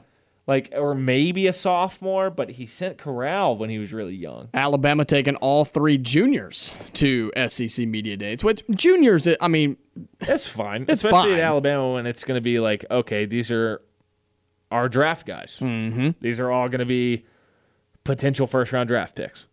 Like 0.47 0.69
or 0.75 0.93
maybe 0.95 1.47
a 1.47 1.53
sophomore, 1.53 2.29
but 2.29 2.51
he 2.51 2.65
sent 2.65 2.97
Corral 2.97 3.55
when 3.57 3.69
he 3.69 3.77
was 3.77 3.93
really 3.93 4.15
young. 4.15 4.49
Alabama 4.53 5.05
taking 5.05 5.35
all 5.37 5.65
three 5.65 5.97
juniors 5.97 6.73
to 6.93 7.31
SEC 7.47 7.87
Media 7.87 8.17
Days, 8.17 8.43
which 8.43 8.63
juniors, 8.71 9.27
I 9.39 9.47
mean, 9.47 9.77
That's 10.19 10.45
fine. 10.47 10.83
It's 10.89 11.03
Especially 11.03 11.31
fine. 11.31 11.39
at 11.39 11.45
Alabama 11.45 11.93
when 11.93 12.05
it's 12.05 12.23
going 12.23 12.37
to 12.37 12.41
be 12.43 12.59
like, 12.59 12.85
okay, 12.91 13.25
these 13.25 13.49
are 13.51 13.81
our 14.71 14.87
draft 14.89 15.25
guys. 15.25 15.57
Mm-hmm. 15.61 16.09
These 16.21 16.39
are 16.39 16.51
all 16.51 16.67
going 16.69 16.79
to 16.79 16.85
be 16.85 17.25
potential 18.03 18.47
first 18.47 18.71
round 18.71 18.87
draft 18.89 19.15
picks. 19.15 19.45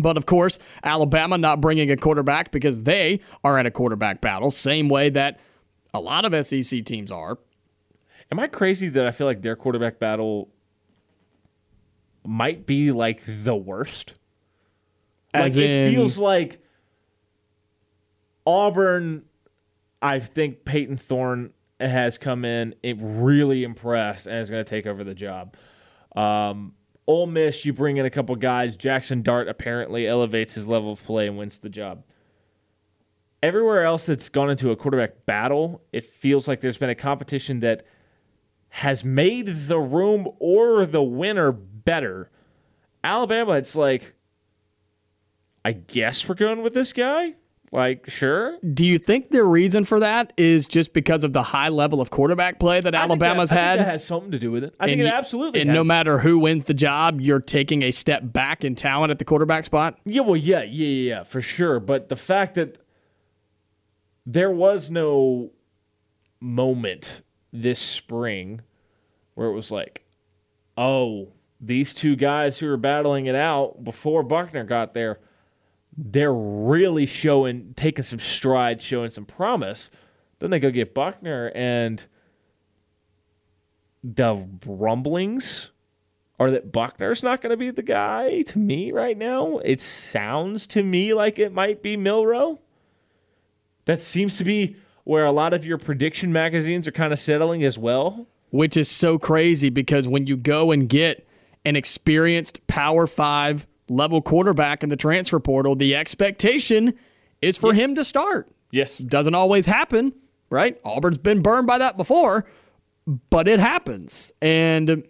But 0.00 0.16
of 0.16 0.26
course, 0.26 0.58
Alabama 0.82 1.38
not 1.38 1.60
bringing 1.60 1.90
a 1.90 1.96
quarterback 1.96 2.50
because 2.50 2.82
they 2.82 3.20
are 3.42 3.58
in 3.58 3.66
a 3.66 3.70
quarterback 3.70 4.20
battle, 4.20 4.50
same 4.50 4.88
way 4.88 5.10
that 5.10 5.40
a 5.92 6.00
lot 6.00 6.24
of 6.24 6.46
SEC 6.46 6.84
teams 6.84 7.12
are. 7.12 7.38
Am 8.32 8.40
I 8.40 8.48
crazy 8.48 8.88
that 8.88 9.06
I 9.06 9.12
feel 9.12 9.26
like 9.26 9.42
their 9.42 9.54
quarterback 9.54 9.98
battle 9.98 10.50
might 12.26 12.66
be 12.66 12.90
like 12.90 13.22
the 13.26 13.54
worst? 13.54 14.14
As 15.32 15.56
like 15.56 15.66
it 15.66 15.90
feels 15.90 16.18
like 16.18 16.60
Auburn. 18.46 19.24
I 20.02 20.18
think 20.18 20.64
Payton 20.66 20.98
Thorne 20.98 21.52
has 21.80 22.18
come 22.18 22.44
in, 22.44 22.74
it 22.82 22.96
really 23.00 23.64
impressed, 23.64 24.26
and 24.26 24.38
is 24.38 24.50
going 24.50 24.64
to 24.64 24.68
take 24.68 24.86
over 24.86 25.02
the 25.02 25.14
job. 25.14 25.56
Um, 26.14 26.74
Ole 27.06 27.26
Miss, 27.26 27.64
you 27.64 27.72
bring 27.72 27.96
in 27.98 28.06
a 28.06 28.10
couple 28.10 28.34
guys. 28.36 28.76
Jackson 28.76 29.22
Dart 29.22 29.48
apparently 29.48 30.06
elevates 30.06 30.54
his 30.54 30.66
level 30.66 30.92
of 30.92 31.04
play 31.04 31.26
and 31.26 31.36
wins 31.36 31.58
the 31.58 31.68
job. 31.68 32.02
Everywhere 33.42 33.84
else 33.84 34.06
that's 34.06 34.30
gone 34.30 34.50
into 34.50 34.70
a 34.70 34.76
quarterback 34.76 35.26
battle, 35.26 35.82
it 35.92 36.02
feels 36.02 36.48
like 36.48 36.60
there's 36.60 36.78
been 36.78 36.88
a 36.88 36.94
competition 36.94 37.60
that 37.60 37.84
has 38.70 39.04
made 39.04 39.46
the 39.46 39.78
room 39.78 40.28
or 40.38 40.86
the 40.86 41.02
winner 41.02 41.52
better. 41.52 42.30
Alabama, 43.02 43.52
it's 43.52 43.76
like, 43.76 44.14
I 45.64 45.72
guess 45.72 46.26
we're 46.26 46.34
going 46.34 46.62
with 46.62 46.72
this 46.72 46.92
guy. 46.94 47.34
Like, 47.74 48.08
sure. 48.08 48.56
Do 48.72 48.86
you 48.86 49.00
think 49.00 49.30
the 49.32 49.42
reason 49.42 49.84
for 49.84 49.98
that 49.98 50.32
is 50.36 50.68
just 50.68 50.92
because 50.92 51.24
of 51.24 51.32
the 51.32 51.42
high 51.42 51.70
level 51.70 52.00
of 52.00 52.08
quarterback 52.08 52.60
play 52.60 52.80
that 52.80 52.94
I 52.94 53.00
think 53.08 53.20
Alabama's 53.20 53.50
that, 53.50 53.58
I 53.58 53.62
had? 53.62 53.76
think 53.78 53.86
that 53.86 53.92
has 53.92 54.04
something 54.04 54.30
to 54.30 54.38
do 54.38 54.52
with 54.52 54.62
it. 54.62 54.76
I 54.78 54.84
think 54.84 54.92
And 55.00 55.08
it 55.08 55.10
you- 55.10 55.16
absolutely. 55.16 55.60
And 55.60 55.70
has. 55.70 55.74
no 55.74 55.82
matter 55.82 56.20
who 56.20 56.38
wins 56.38 56.64
the 56.64 56.74
job, 56.74 57.20
you're 57.20 57.40
taking 57.40 57.82
a 57.82 57.90
step 57.90 58.22
back 58.32 58.64
in 58.64 58.76
talent 58.76 59.10
at 59.10 59.18
the 59.18 59.24
quarterback 59.24 59.64
spot. 59.64 59.98
Yeah, 60.04 60.22
well, 60.22 60.36
yeah, 60.36 60.62
yeah, 60.62 60.86
yeah, 60.86 61.08
yeah, 61.16 61.22
for 61.24 61.42
sure. 61.42 61.80
But 61.80 62.08
the 62.08 62.14
fact 62.16 62.54
that 62.54 62.78
there 64.24 64.52
was 64.52 64.88
no 64.88 65.50
moment 66.40 67.22
this 67.52 67.80
spring 67.80 68.60
where 69.34 69.48
it 69.48 69.52
was 69.52 69.72
like, 69.72 70.04
oh, 70.76 71.32
these 71.60 71.92
two 71.92 72.14
guys 72.14 72.58
who 72.58 72.68
were 72.68 72.76
battling 72.76 73.26
it 73.26 73.34
out 73.34 73.82
before 73.82 74.22
Buchner 74.22 74.62
got 74.64 74.94
there, 74.94 75.18
they're 75.96 76.34
really 76.34 77.06
showing, 77.06 77.74
taking 77.76 78.04
some 78.04 78.18
strides, 78.18 78.82
showing 78.84 79.10
some 79.10 79.24
promise. 79.24 79.90
Then 80.38 80.50
they 80.50 80.58
go 80.58 80.70
get 80.70 80.94
Buchner, 80.94 81.52
and 81.54 82.04
the 84.02 84.46
rumblings 84.66 85.70
are 86.38 86.50
that 86.50 86.72
Buchner's 86.72 87.22
not 87.22 87.40
going 87.40 87.50
to 87.50 87.56
be 87.56 87.70
the 87.70 87.82
guy 87.82 88.42
to 88.42 88.58
me 88.58 88.90
right 88.90 89.16
now. 89.16 89.58
It 89.58 89.80
sounds 89.80 90.66
to 90.68 90.82
me 90.82 91.14
like 91.14 91.38
it 91.38 91.52
might 91.52 91.80
be 91.80 91.96
Milrow. 91.96 92.58
That 93.84 94.00
seems 94.00 94.36
to 94.38 94.44
be 94.44 94.76
where 95.04 95.24
a 95.24 95.32
lot 95.32 95.52
of 95.52 95.64
your 95.64 95.78
prediction 95.78 96.32
magazines 96.32 96.88
are 96.88 96.92
kind 96.92 97.12
of 97.12 97.18
settling 97.18 97.62
as 97.62 97.78
well. 97.78 98.26
which 98.50 98.76
is 98.76 98.88
so 98.88 99.18
crazy 99.18 99.68
because 99.68 100.06
when 100.06 100.26
you 100.26 100.36
go 100.36 100.70
and 100.70 100.88
get 100.88 101.26
an 101.64 101.74
experienced 101.76 102.64
Power 102.66 103.06
Five 103.06 103.66
level 103.88 104.22
quarterback 104.22 104.82
in 104.82 104.88
the 104.88 104.96
transfer 104.96 105.40
portal, 105.40 105.76
the 105.76 105.94
expectation 105.94 106.94
is 107.42 107.58
for 107.58 107.74
him 107.74 107.94
to 107.94 108.04
start. 108.04 108.48
Yes. 108.70 108.98
Doesn't 108.98 109.34
always 109.34 109.66
happen, 109.66 110.14
right? 110.50 110.78
Auburn's 110.84 111.18
been 111.18 111.42
burned 111.42 111.66
by 111.66 111.78
that 111.78 111.96
before, 111.96 112.44
but 113.30 113.46
it 113.46 113.60
happens. 113.60 114.32
And 114.42 115.06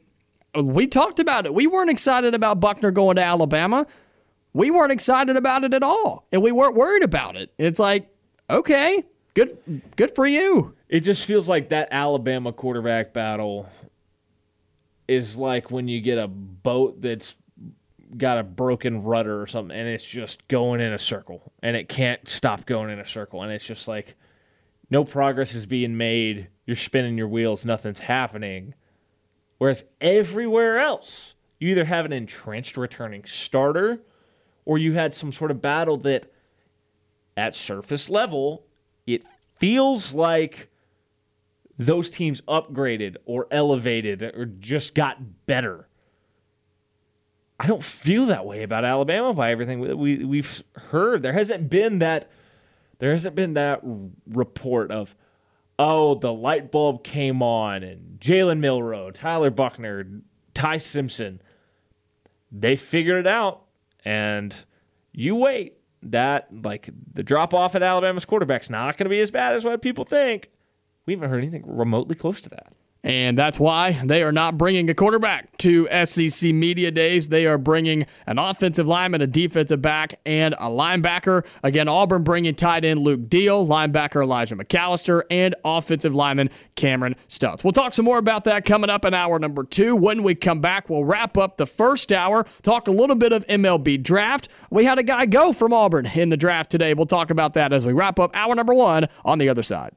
we 0.55 0.87
talked 0.87 1.21
about 1.21 1.47
it. 1.47 1.55
We 1.55 1.67
weren't 1.67 1.91
excited 1.91 2.35
about 2.35 2.61
Buchner 2.61 2.91
going 2.91 3.17
to 3.17 3.23
Alabama. 3.23 3.87
We 4.53 4.71
weren't 4.71 4.93
excited 4.93 5.37
about 5.37 5.65
it 5.65 5.75
at 5.75 5.83
all, 5.83 6.27
and 6.33 6.43
we 6.43 6.53
weren't 6.53 6.77
worried 6.77 7.03
about 7.03 7.35
it. 7.37 7.53
It's 7.59 7.81
like, 7.81 8.09
okay, 8.49 9.03
good, 9.35 9.59
good 9.97 10.15
for 10.15 10.27
you. 10.27 10.77
It 10.89 11.01
just 11.01 11.25
feels 11.25 11.49
like 11.49 11.71
that 11.71 11.89
Alabama 11.91 12.53
quarterback 12.53 13.13
battle 13.13 13.69
is 15.09 15.37
like 15.37 15.71
when 15.73 15.89
you 15.89 16.01
get 16.01 16.19
a 16.19 16.29
boat 16.29 17.01
that's 17.03 17.35
got 18.17 18.39
a 18.39 18.43
broken 18.43 19.03
rudder 19.03 19.41
or 19.41 19.47
something 19.47 19.77
and 19.77 19.89
it's 19.89 20.05
just 20.05 20.47
going 20.49 20.81
in 20.81 20.93
a 20.93 20.99
circle 20.99 21.53
and 21.63 21.77
it 21.77 21.89
can't 21.89 22.29
stop 22.29 22.67
going 22.67 22.91
in 22.91 22.99
a 22.99 23.07
circle 23.07 23.43
and 23.43 23.53
it's 23.53 23.65
just 23.65 23.89
like 23.89 24.15
no 24.91 25.05
progress 25.05 25.55
is 25.55 25.67
being 25.67 25.97
made. 25.97 26.49
You're 26.67 26.77
spinning 26.77 27.19
your 27.19 27.29
wheels. 27.29 27.65
Nothing's 27.65 28.01
happening. 28.01 28.75
Whereas 29.59 29.85
everywhere 30.01 30.79
else 30.79 31.35
you 31.59 31.71
either 31.71 31.87
have 31.87 32.05
an 32.05 32.13
entrenched 32.13 32.77
returning 32.77 33.25
starter 33.25 34.03
or 34.65 34.79
you 34.79 34.93
had 34.93 35.15
some 35.15 35.33
sort 35.33 35.51
of 35.51 35.63
battle 35.63 35.97
that 35.99 36.31
at 37.37 37.55
surface 37.55 38.09
level 38.09 38.67
it 39.07 39.25
feels 39.59 40.15
like 40.15 40.71
those 41.79 42.11
teams 42.11 42.41
upgraded 42.43 43.17
or 43.25 43.47
elevated 43.51 44.23
or 44.23 44.47
just 44.47 44.95
got 44.95 45.47
better. 45.47 45.89
I 47.59 47.67
don't 47.67 47.85
feel 47.85 48.27
that 48.27 48.45
way 48.45 48.63
about 48.63 48.85
Alabama 48.85 49.33
by 49.33 49.51
everything 49.51 49.83
that 49.83 49.97
we 49.97 50.25
we've 50.25 50.63
heard. 50.91 51.23
There 51.23 51.33
hasn't 51.33 51.71
been 51.71 52.01
that 52.01 52.31
there 52.99 53.13
hasn't 53.13 53.35
been 53.35 53.55
that 53.55 53.81
report 54.27 54.91
of 54.91 55.15
oh 55.79 56.15
the 56.15 56.33
light 56.33 56.71
bulb 56.71 57.05
came 57.05 57.43
on 57.43 57.83
and 57.83 58.19
Jalen 58.21 58.59
Milrow, 58.59 59.13
Tyler 59.13 59.51
Buchner, 59.51 60.23
Ty 60.53 60.79
Simpson 60.79 61.41
they 62.55 62.77
figured 62.77 63.19
it 63.19 63.27
out 63.27 63.65
and 64.05 64.55
you 65.13 65.35
wait 65.35 65.75
that 66.03 66.49
like 66.65 66.89
the 67.13 67.23
drop 67.23 67.53
off 67.53 67.75
at 67.75 67.83
Alabama's 67.83 68.25
quarterback's 68.25 68.71
not 68.71 68.97
going 68.97 69.07
to 69.07 69.11
be 69.11 69.21
as 69.21 69.31
bad 69.31 69.55
as 69.55 69.65
what 69.65 69.83
people 69.83 70.05
think. 70.05 70.51
We 71.07 71.15
haven't 71.15 71.31
heard 71.31 71.39
anything 71.39 71.65
remotely 71.67 72.15
close 72.15 72.41
to 72.43 72.49
that. 72.51 72.73
And 73.05 73.37
that's 73.37 73.61
why 73.61 73.93
they 73.93 74.23
are 74.23 74.33
not 74.33 74.57
bringing 74.57 74.89
a 74.89 74.95
quarterback 74.95 75.59
to 75.59 75.87
SEC 76.07 76.55
Media 76.55 76.91
Days. 76.91 77.29
They 77.29 77.47
are 77.47 77.59
bringing 77.59 78.07
an 78.27 78.39
offensive 78.39 78.89
lineman, 78.89 79.21
a 79.21 79.27
defensive 79.27 79.83
back, 79.83 80.19
and 80.25 80.55
a 80.55 80.71
linebacker. 80.71 81.47
Again, 81.63 81.87
Auburn 81.87 82.23
bringing 82.25 82.55
tight 82.55 82.83
end 82.83 83.01
Luke 83.01 83.29
Deal, 83.29 83.67
linebacker 83.67 84.25
Elijah 84.25 84.57
McAllister, 84.57 85.23
and 85.31 85.55
offensive 85.67 86.15
lineman 86.15 86.49
Kameron 86.77 87.15
Stutts. 87.29 87.63
We'll 87.63 87.73
talk 87.73 87.93
some 87.93 88.07
more 88.07 88.17
about 88.17 88.45
that 88.45 88.65
coming 88.65 88.89
up 88.89 89.05
in 89.05 89.13
hour 89.13 89.39
number 89.39 89.65
two. 89.65 89.95
When 89.95 90.23
we 90.23 90.35
come 90.35 90.63
back, 90.63 90.89
we'll 90.89 91.05
wrap 91.05 91.37
up 91.37 91.59
the 91.59 91.67
first 91.67 92.11
hour, 92.11 92.45
talk 92.63 92.89
a 92.89 92.93
little 92.93 93.17
bit 93.17 93.33
of 93.33 93.47
MLB 93.49 94.03
draft. 94.03 94.49
We 94.71 94.87
had 94.87 94.99
a 94.99 95.03
guy 95.03 95.27
go 95.27 95.53
from 95.53 95.75
Auburn 95.75 96.07
in 96.07 96.31
the 96.31 96.39
draft 96.39 96.71
today. 96.71 96.95
We'll 96.95 97.05
talk 97.05 97.29
about 97.29 97.53
that 97.53 97.75
as 97.75 97.87
we 97.87 97.93
wrap 97.93 98.19
up 98.19 98.35
hour 98.35 98.55
number 98.55 98.73
one 98.73 99.09
on 99.27 99.39
the 99.39 99.51
other 99.51 99.63
side. 99.63 99.93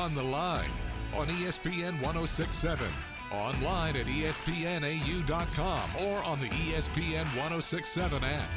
On 0.00 0.14
the 0.14 0.22
line 0.22 0.70
on 1.14 1.26
ESPN 1.26 1.92
1067, 2.00 2.86
online 3.30 3.96
at 3.96 4.06
espnau.com, 4.06 5.90
or 6.06 6.22
on 6.24 6.40
the 6.40 6.48
ESPN 6.48 7.26
1067 7.36 8.24
app. 8.24 8.48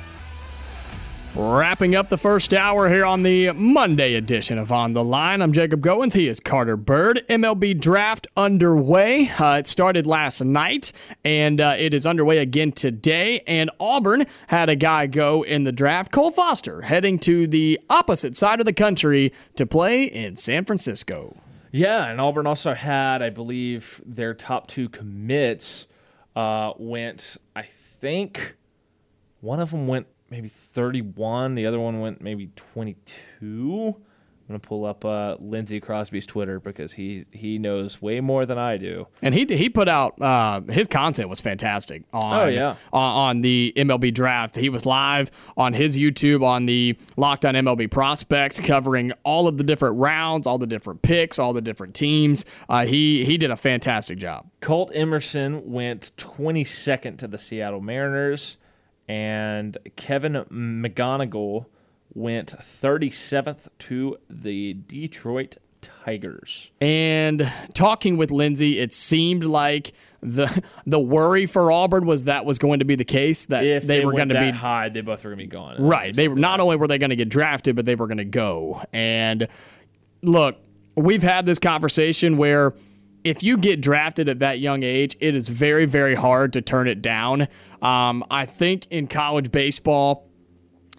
Wrapping 1.35 1.95
up 1.95 2.09
the 2.09 2.17
first 2.17 2.53
hour 2.53 2.87
here 2.89 3.05
on 3.05 3.23
the 3.23 3.51
Monday 3.53 4.13
edition 4.13 4.59
of 4.59 4.71
On 4.71 4.93
the 4.93 5.03
Line. 5.03 5.41
I'm 5.41 5.51
Jacob 5.51 5.81
Goins. 5.81 6.13
He 6.13 6.27
is 6.27 6.39
Carter 6.39 6.77
Bird. 6.77 7.23
MLB 7.27 7.79
draft 7.79 8.27
underway. 8.37 9.31
Uh, 9.39 9.57
it 9.57 9.65
started 9.65 10.05
last 10.05 10.43
night 10.43 10.93
and 11.25 11.59
uh, 11.59 11.75
it 11.75 11.91
is 11.91 12.05
underway 12.05 12.37
again 12.37 12.71
today. 12.71 13.41
And 13.47 13.71
Auburn 13.79 14.27
had 14.49 14.69
a 14.69 14.75
guy 14.75 15.07
go 15.07 15.41
in 15.41 15.63
the 15.63 15.71
draft, 15.71 16.11
Cole 16.11 16.29
Foster, 16.29 16.81
heading 16.81 17.17
to 17.19 17.47
the 17.47 17.79
opposite 17.89 18.35
side 18.35 18.59
of 18.59 18.67
the 18.67 18.73
country 18.73 19.33
to 19.55 19.65
play 19.65 20.03
in 20.03 20.35
San 20.35 20.65
Francisco. 20.65 21.35
Yeah, 21.71 22.05
and 22.05 22.21
Auburn 22.21 22.45
also 22.45 22.75
had, 22.75 23.23
I 23.23 23.31
believe, 23.31 24.03
their 24.05 24.35
top 24.35 24.67
two 24.67 24.87
commits 24.87 25.87
uh, 26.35 26.73
went. 26.77 27.37
I 27.55 27.63
think 27.63 28.55
one 29.41 29.59
of 29.59 29.71
them 29.71 29.87
went 29.87 30.05
maybe 30.29 30.51
31. 30.73 31.55
The 31.55 31.65
other 31.65 31.79
one 31.79 31.99
went 31.99 32.21
maybe 32.21 32.51
22. 32.55 33.95
I'm 34.45 34.47
gonna 34.49 34.59
pull 34.59 34.83
up 34.83 35.05
uh, 35.05 35.37
Lindsey 35.39 35.79
Crosby's 35.79 36.25
Twitter 36.25 36.59
because 36.59 36.91
he 36.91 37.23
he 37.31 37.57
knows 37.57 38.01
way 38.01 38.19
more 38.19 38.45
than 38.45 38.57
I 38.57 38.75
do. 38.75 39.07
And 39.21 39.33
he 39.33 39.45
he 39.45 39.69
put 39.69 39.87
out 39.87 40.21
uh, 40.21 40.59
his 40.69 40.85
content 40.85 41.29
was 41.29 41.39
fantastic 41.39 42.03
on 42.11 42.39
Oh, 42.41 42.47
yeah. 42.49 42.75
on, 42.91 43.15
on 43.37 43.41
the 43.41 43.71
MLB 43.77 44.13
draft. 44.13 44.57
He 44.57 44.67
was 44.67 44.85
live 44.85 45.31
on 45.55 45.71
his 45.71 45.97
YouTube 45.97 46.43
on 46.43 46.65
the 46.65 46.95
Lockdown 47.17 47.53
MLB 47.55 47.89
prospects, 47.89 48.59
covering 48.59 49.13
all 49.23 49.47
of 49.47 49.57
the 49.57 49.63
different 49.63 49.95
rounds, 49.97 50.45
all 50.45 50.57
the 50.57 50.67
different 50.67 51.03
picks, 51.03 51.39
all 51.39 51.53
the 51.53 51.61
different 51.61 51.95
teams. 51.95 52.43
Uh, 52.67 52.85
he 52.85 53.23
he 53.23 53.37
did 53.37 53.49
a 53.49 53.55
fantastic 53.57 54.17
job. 54.17 54.45
Colt 54.59 54.91
Emerson 54.93 55.71
went 55.71 56.11
22nd 56.17 57.17
to 57.19 57.29
the 57.29 57.37
Seattle 57.37 57.79
Mariners, 57.79 58.57
and 59.07 59.77
Kevin 59.95 60.33
McGonigle 60.33 61.65
went 62.13 62.55
37th 62.57 63.67
to 63.79 64.17
the 64.29 64.73
Detroit 64.73 65.57
Tigers. 65.81 66.71
And 66.79 67.51
talking 67.73 68.17
with 68.17 68.31
Lindsey, 68.31 68.79
it 68.79 68.93
seemed 68.93 69.43
like 69.43 69.93
the 70.21 70.63
the 70.85 70.99
worry 70.99 71.45
for 71.45 71.71
Auburn 71.71 72.05
was 72.05 72.25
that 72.25 72.45
was 72.45 72.57
going 72.57 72.79
to 72.79 72.85
be 72.85 72.95
the 72.95 73.03
case 73.03 73.45
that 73.45 73.65
If 73.65 73.85
they, 73.85 73.99
they, 73.99 74.05
were 74.05 74.13
going 74.13 74.29
to 74.29 74.39
be 74.39 74.51
high, 74.51 74.89
they 74.89 75.01
both 75.01 75.23
were 75.23 75.31
going 75.31 75.39
to 75.39 75.43
be 75.43 75.49
gone. 75.49 75.81
Right. 75.81 76.15
They 76.15 76.27
were 76.27 76.35
not 76.35 76.59
only 76.59 76.77
were 76.77 76.87
they 76.87 76.97
going 76.97 77.09
to 77.09 77.15
get 77.15 77.29
drafted, 77.29 77.75
but 77.75 77.85
they 77.85 77.95
were 77.95 78.07
going 78.07 78.17
to 78.17 78.25
go. 78.25 78.81
And 78.93 79.47
look, 80.21 80.57
we've 80.95 81.23
had 81.23 81.45
this 81.45 81.59
conversation 81.59 82.37
where 82.37 82.73
if 83.23 83.43
you 83.43 83.57
get 83.57 83.81
drafted 83.81 84.29
at 84.29 84.39
that 84.39 84.59
young 84.59 84.83
age, 84.83 85.15
it 85.19 85.35
is 85.35 85.49
very, 85.49 85.85
very 85.85 86.15
hard 86.15 86.53
to 86.53 86.61
turn 86.61 86.87
it 86.87 87.01
down. 87.01 87.47
Um, 87.81 88.23
I 88.29 88.45
think 88.45 88.87
in 88.91 89.07
college 89.07 89.51
baseball, 89.51 90.29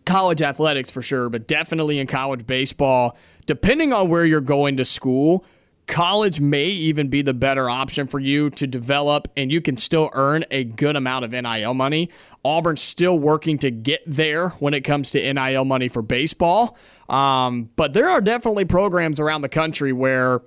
college 0.06 0.42
athletics 0.42 0.90
for 0.90 1.02
sure, 1.02 1.28
but 1.28 1.46
definitely 1.46 1.98
in 1.98 2.06
college 2.06 2.46
baseball, 2.46 3.16
depending 3.46 3.92
on 3.92 4.08
where 4.08 4.24
you're 4.24 4.40
going 4.40 4.76
to 4.78 4.84
school, 4.84 5.44
college 5.86 6.40
may 6.40 6.66
even 6.66 7.08
be 7.08 7.20
the 7.20 7.34
better 7.34 7.68
option 7.68 8.06
for 8.06 8.18
you 8.18 8.48
to 8.48 8.66
develop 8.66 9.28
and 9.36 9.52
you 9.52 9.60
can 9.60 9.76
still 9.76 10.08
earn 10.14 10.44
a 10.50 10.64
good 10.64 10.96
amount 10.96 11.26
of 11.26 11.32
NIL 11.32 11.74
money. 11.74 12.10
Auburn's 12.42 12.80
still 12.80 13.18
working 13.18 13.58
to 13.58 13.70
get 13.70 14.00
there 14.06 14.50
when 14.50 14.72
it 14.72 14.80
comes 14.80 15.10
to 15.10 15.32
NIL 15.32 15.64
money 15.64 15.88
for 15.88 16.00
baseball. 16.00 16.76
Um, 17.08 17.70
but 17.76 17.92
there 17.92 18.08
are 18.08 18.22
definitely 18.22 18.64
programs 18.64 19.20
around 19.20 19.42
the 19.42 19.48
country 19.50 19.92
where 19.92 20.40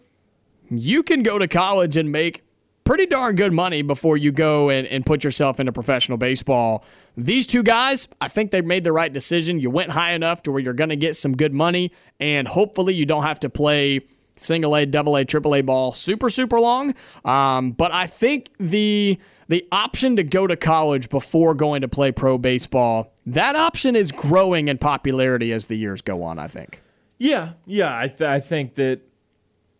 you 0.70 1.04
can 1.04 1.24
go 1.24 1.38
to 1.38 1.48
college 1.48 1.98
and 1.98 2.12
make 2.12 2.44
pretty 2.84 3.06
darn 3.06 3.36
good 3.36 3.52
money 3.52 3.82
before 3.82 4.16
you 4.16 4.32
go 4.32 4.70
and, 4.70 4.88
and 4.88 5.06
put 5.06 5.24
yourself 5.24 5.60
into 5.60 5.74
professional 5.74 6.18
baseball. 6.18 6.86
These 7.18 7.46
two 7.46 7.62
guys, 7.62 8.08
I 8.22 8.30
think 8.30 8.52
they 8.52 8.62
made 8.62 8.86
the 8.86 8.94
right 8.94 9.12
decision. 9.12 9.60
You 9.60 9.70
went 9.70 9.92
high 9.92 10.14
enough 10.14 10.42
to 10.44 10.52
where 10.52 10.62
you're 10.62 10.74
going 10.74 10.90
to 10.90 10.96
get 10.96 11.16
some 11.18 11.36
good 11.36 11.54
money, 11.54 11.92
and 12.20 12.48
hopefully 12.48 12.96
you 12.96 13.06
don't 13.06 13.24
have 13.24 13.42
to 13.42 13.50
play 13.50 14.02
single 14.38 14.76
A, 14.76 14.86
double 14.86 15.18
A, 15.18 15.26
triple 15.26 15.54
A 15.56 15.62
ball 15.62 15.92
super, 15.92 16.30
super 16.30 16.60
long. 16.62 16.94
Um, 17.26 17.72
but 17.72 17.92
I 17.92 18.08
think 18.08 18.52
the 18.58 19.20
the 19.50 19.66
option 19.72 20.18
to 20.18 20.24
go 20.24 20.46
to 20.46 20.56
college 20.56 21.10
before 21.10 21.54
going 21.54 21.82
to 21.82 21.88
play 21.88 22.12
pro 22.12 22.38
baseball, 22.38 23.14
that 23.26 23.56
option 23.56 23.96
is 23.96 24.12
growing 24.12 24.68
in 24.68 24.78
popularity 24.78 25.54
as 25.54 25.68
the 25.68 25.76
years 25.76 26.02
go 26.02 26.22
on, 26.22 26.38
I 26.38 26.48
think. 26.48 26.82
Yeah, 27.18 27.54
yeah, 27.66 27.98
I, 27.98 28.08
th- 28.10 28.22
I 28.22 28.40
think 28.40 28.76
that 28.76 29.02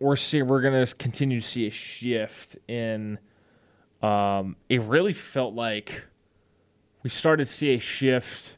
we're 0.00 0.16
see 0.16 0.42
we're 0.42 0.60
gonna 0.60 0.86
continue 0.86 1.40
to 1.40 1.46
see 1.46 1.66
a 1.66 1.70
shift 1.70 2.56
in. 2.66 3.18
Um, 4.00 4.56
it 4.68 4.80
really 4.82 5.12
felt 5.12 5.54
like 5.54 6.06
we 7.02 7.10
started 7.10 7.46
to 7.46 7.52
see 7.52 7.74
a 7.74 7.78
shift 7.78 8.56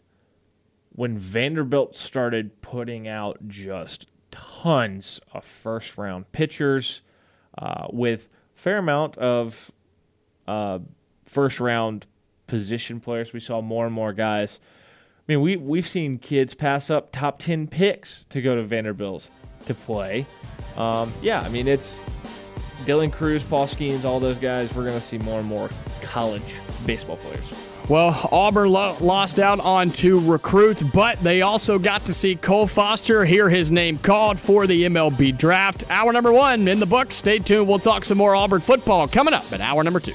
when 0.90 1.16
Vanderbilt 1.18 1.96
started 1.96 2.60
putting 2.60 3.08
out 3.08 3.48
just 3.48 4.06
tons 4.30 5.20
of 5.32 5.44
first 5.44 5.96
round 5.96 6.30
pitchers 6.32 7.00
uh, 7.56 7.86
with 7.90 8.28
fair 8.54 8.78
amount 8.78 9.16
of 9.16 9.70
uh, 10.46 10.80
first 11.24 11.60
round 11.60 12.06
position 12.46 13.00
players. 13.00 13.32
We 13.32 13.40
saw 13.40 13.60
more 13.62 13.86
and 13.86 13.94
more 13.94 14.12
guys. 14.12 14.60
I 15.20 15.32
mean, 15.32 15.40
we 15.40 15.56
we've 15.56 15.86
seen 15.86 16.18
kids 16.18 16.54
pass 16.54 16.90
up 16.90 17.12
top 17.12 17.38
ten 17.38 17.66
picks 17.66 18.24
to 18.30 18.42
go 18.42 18.56
to 18.56 18.62
Vanderbilt 18.62 19.28
to 19.66 19.74
play. 19.74 20.26
Um, 20.80 21.12
yeah, 21.20 21.42
I 21.42 21.48
mean 21.50 21.68
it's 21.68 21.98
Dylan 22.86 23.12
Crews, 23.12 23.44
Paul 23.44 23.66
Skenes, 23.66 24.04
all 24.04 24.18
those 24.18 24.38
guys. 24.38 24.74
We're 24.74 24.84
going 24.84 24.98
to 24.98 25.04
see 25.04 25.18
more 25.18 25.38
and 25.38 25.46
more 25.48 25.68
college 26.00 26.54
baseball 26.86 27.18
players. 27.18 27.44
Well, 27.88 28.16
Auburn 28.32 28.70
lo- 28.70 28.96
lost 29.00 29.40
out 29.40 29.58
on 29.60 29.90
two 29.90 30.20
recruits, 30.20 30.80
but 30.80 31.18
they 31.18 31.42
also 31.42 31.78
got 31.78 32.06
to 32.06 32.14
see 32.14 32.36
Cole 32.36 32.66
Foster, 32.66 33.24
hear 33.24 33.50
his 33.50 33.72
name 33.72 33.98
called 33.98 34.38
for 34.38 34.66
the 34.66 34.84
MLB 34.84 35.36
draft. 35.36 35.84
Hour 35.90 36.12
number 36.12 36.32
one 36.32 36.68
in 36.68 36.78
the 36.78 36.86
book. 36.86 37.10
Stay 37.10 37.40
tuned. 37.40 37.66
We'll 37.68 37.80
talk 37.80 38.04
some 38.04 38.16
more 38.16 38.34
Auburn 38.34 38.60
football 38.60 39.08
coming 39.08 39.34
up 39.34 39.52
at 39.52 39.60
hour 39.60 39.82
number 39.82 39.98
two. 40.00 40.14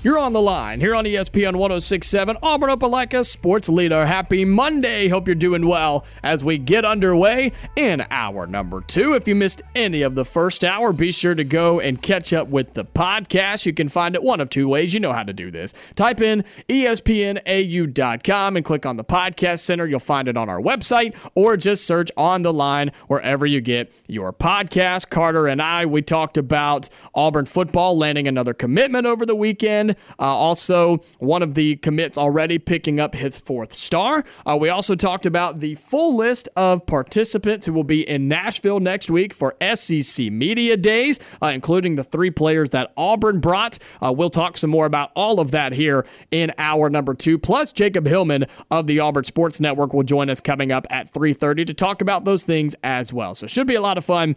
You're 0.00 0.18
on 0.18 0.32
the 0.32 0.40
line 0.40 0.78
here 0.78 0.94
on 0.94 1.06
ESPN 1.06 1.56
1067, 1.56 2.36
Auburn 2.40 2.70
Opelika 2.70 3.26
Sports 3.26 3.68
Leader. 3.68 4.06
Happy 4.06 4.44
Monday. 4.44 5.08
Hope 5.08 5.26
you're 5.26 5.34
doing 5.34 5.66
well 5.66 6.06
as 6.22 6.44
we 6.44 6.56
get 6.56 6.84
underway 6.84 7.50
in 7.74 8.06
hour 8.08 8.46
number 8.46 8.80
two. 8.80 9.14
If 9.14 9.26
you 9.26 9.34
missed 9.34 9.60
any 9.74 10.02
of 10.02 10.14
the 10.14 10.24
first 10.24 10.64
hour, 10.64 10.92
be 10.92 11.10
sure 11.10 11.34
to 11.34 11.42
go 11.42 11.80
and 11.80 12.00
catch 12.00 12.32
up 12.32 12.46
with 12.46 12.74
the 12.74 12.84
podcast. 12.84 13.66
You 13.66 13.72
can 13.74 13.88
find 13.88 14.14
it 14.14 14.22
one 14.22 14.40
of 14.40 14.50
two 14.50 14.68
ways. 14.68 14.94
You 14.94 15.00
know 15.00 15.12
how 15.12 15.24
to 15.24 15.32
do 15.32 15.50
this. 15.50 15.74
Type 15.96 16.20
in 16.20 16.44
espnau.com 16.68 18.56
and 18.56 18.64
click 18.64 18.86
on 18.86 18.98
the 18.98 19.04
podcast 19.04 19.58
center. 19.58 19.84
You'll 19.84 19.98
find 19.98 20.28
it 20.28 20.36
on 20.36 20.48
our 20.48 20.60
website 20.60 21.18
or 21.34 21.56
just 21.56 21.84
search 21.84 22.12
on 22.16 22.42
the 22.42 22.52
line 22.52 22.92
wherever 23.08 23.46
you 23.46 23.60
get 23.60 24.00
your 24.06 24.32
podcast. 24.32 25.10
Carter 25.10 25.48
and 25.48 25.60
I, 25.60 25.86
we 25.86 26.02
talked 26.02 26.38
about 26.38 26.88
Auburn 27.16 27.46
football 27.46 27.98
landing 27.98 28.28
another 28.28 28.54
commitment 28.54 29.04
over 29.04 29.26
the 29.26 29.34
weekend. 29.34 29.87
Uh, 29.90 30.24
also, 30.24 30.98
one 31.18 31.42
of 31.42 31.54
the 31.54 31.76
commits 31.76 32.18
already 32.18 32.58
picking 32.58 33.00
up 33.00 33.14
his 33.14 33.38
fourth 33.38 33.72
star. 33.72 34.24
Uh, 34.46 34.56
we 34.56 34.68
also 34.68 34.94
talked 34.94 35.26
about 35.26 35.60
the 35.60 35.74
full 35.74 36.16
list 36.16 36.48
of 36.56 36.86
participants 36.86 37.66
who 37.66 37.72
will 37.72 37.84
be 37.84 38.08
in 38.08 38.28
Nashville 38.28 38.80
next 38.80 39.10
week 39.10 39.32
for 39.34 39.54
SEC 39.74 40.30
Media 40.30 40.76
Days, 40.76 41.18
uh, 41.42 41.46
including 41.46 41.94
the 41.94 42.04
three 42.04 42.30
players 42.30 42.70
that 42.70 42.92
Auburn 42.96 43.40
brought. 43.40 43.78
Uh, 44.02 44.12
we'll 44.12 44.30
talk 44.30 44.56
some 44.56 44.70
more 44.70 44.86
about 44.86 45.10
all 45.14 45.40
of 45.40 45.50
that 45.50 45.72
here 45.72 46.06
in 46.30 46.52
hour 46.58 46.90
number 46.90 47.14
two. 47.14 47.38
Plus, 47.38 47.72
Jacob 47.72 48.06
Hillman 48.06 48.46
of 48.70 48.86
the 48.86 49.00
Auburn 49.00 49.24
Sports 49.24 49.60
Network 49.60 49.92
will 49.92 50.02
join 50.02 50.30
us 50.30 50.40
coming 50.40 50.72
up 50.72 50.86
at 50.90 51.08
3:30 51.08 51.64
to 51.66 51.74
talk 51.74 52.00
about 52.00 52.24
those 52.24 52.44
things 52.44 52.74
as 52.82 53.12
well. 53.12 53.34
So, 53.34 53.46
should 53.46 53.66
be 53.66 53.74
a 53.74 53.80
lot 53.80 53.98
of 53.98 54.04
fun 54.04 54.36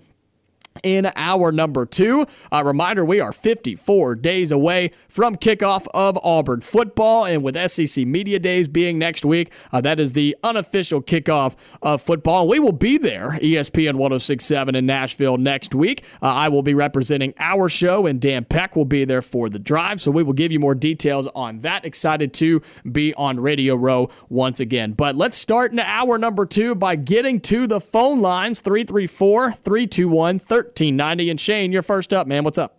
in 0.84 1.12
our 1.16 1.52
number 1.52 1.86
two. 1.86 2.26
A 2.52 2.64
reminder 2.64 3.04
we 3.06 3.20
are 3.20 3.32
54 3.32 4.16
days 4.16 4.52
away 4.52 4.92
from 5.08 5.36
kickoff 5.36 5.88
of 5.94 6.18
Auburn 6.24 6.62
football, 6.62 7.26
and 7.26 7.44
with 7.44 7.56
SEC 7.70 8.06
Media 8.06 8.40
Days 8.40 8.68
being 8.68 8.98
next 8.98 9.26
week, 9.26 9.52
uh, 9.72 9.82
that 9.82 10.00
is 10.00 10.14
the 10.14 10.36
unofficial 10.44 11.02
kickoff 11.02 11.56
of 11.82 12.02
football. 12.02 12.48
We 12.48 12.60
will 12.60 12.72
be 12.72 12.98
there, 12.98 13.32
ESPN 13.42 13.96
1067 13.96 14.76
in 14.76 14.86
Nashville 14.86 15.38
next 15.38 15.76
week. 15.76 16.04
Uh, 16.22 16.28
I 16.28 16.48
will 16.50 16.64
be 16.64 16.74
representing 16.74 17.34
our 17.40 17.70
show, 17.70 18.06
and 18.06 18.20
Dan 18.20 18.46
Peck 18.46 18.76
will 18.76 18.86
be 18.86 19.06
there 19.06 19.22
for 19.22 19.50
the 19.50 19.60
drive, 19.60 20.02
so 20.02 20.12
we 20.12 20.24
will 20.24 20.34
give 20.34 20.52
you 20.52 20.60
more 20.60 20.76
details 20.76 21.28
on 21.36 21.60
that. 21.60 21.86
Excited 21.86 22.34
to 22.36 22.62
be 22.90 23.14
on 23.16 23.40
Radio 23.40 23.76
Row 23.76 24.10
once 24.30 24.60
again. 24.60 24.94
But 24.94 25.16
let's 25.16 25.38
start 25.38 25.72
in 25.72 25.80
hour 25.80 26.18
number 26.18 26.46
two 26.46 26.76
by 26.76 26.96
getting 26.96 27.40
to 27.42 27.68
the 27.68 27.80
phone 27.80 28.22
lines 28.22 28.62
334 28.62 29.52
321 29.52 30.40
1390. 30.64 31.30
And 31.30 31.40
Shane, 31.40 31.72
you're 31.72 31.82
first 31.82 32.14
up, 32.14 32.28
man. 32.28 32.44
What's 32.44 32.58
up? 32.58 32.78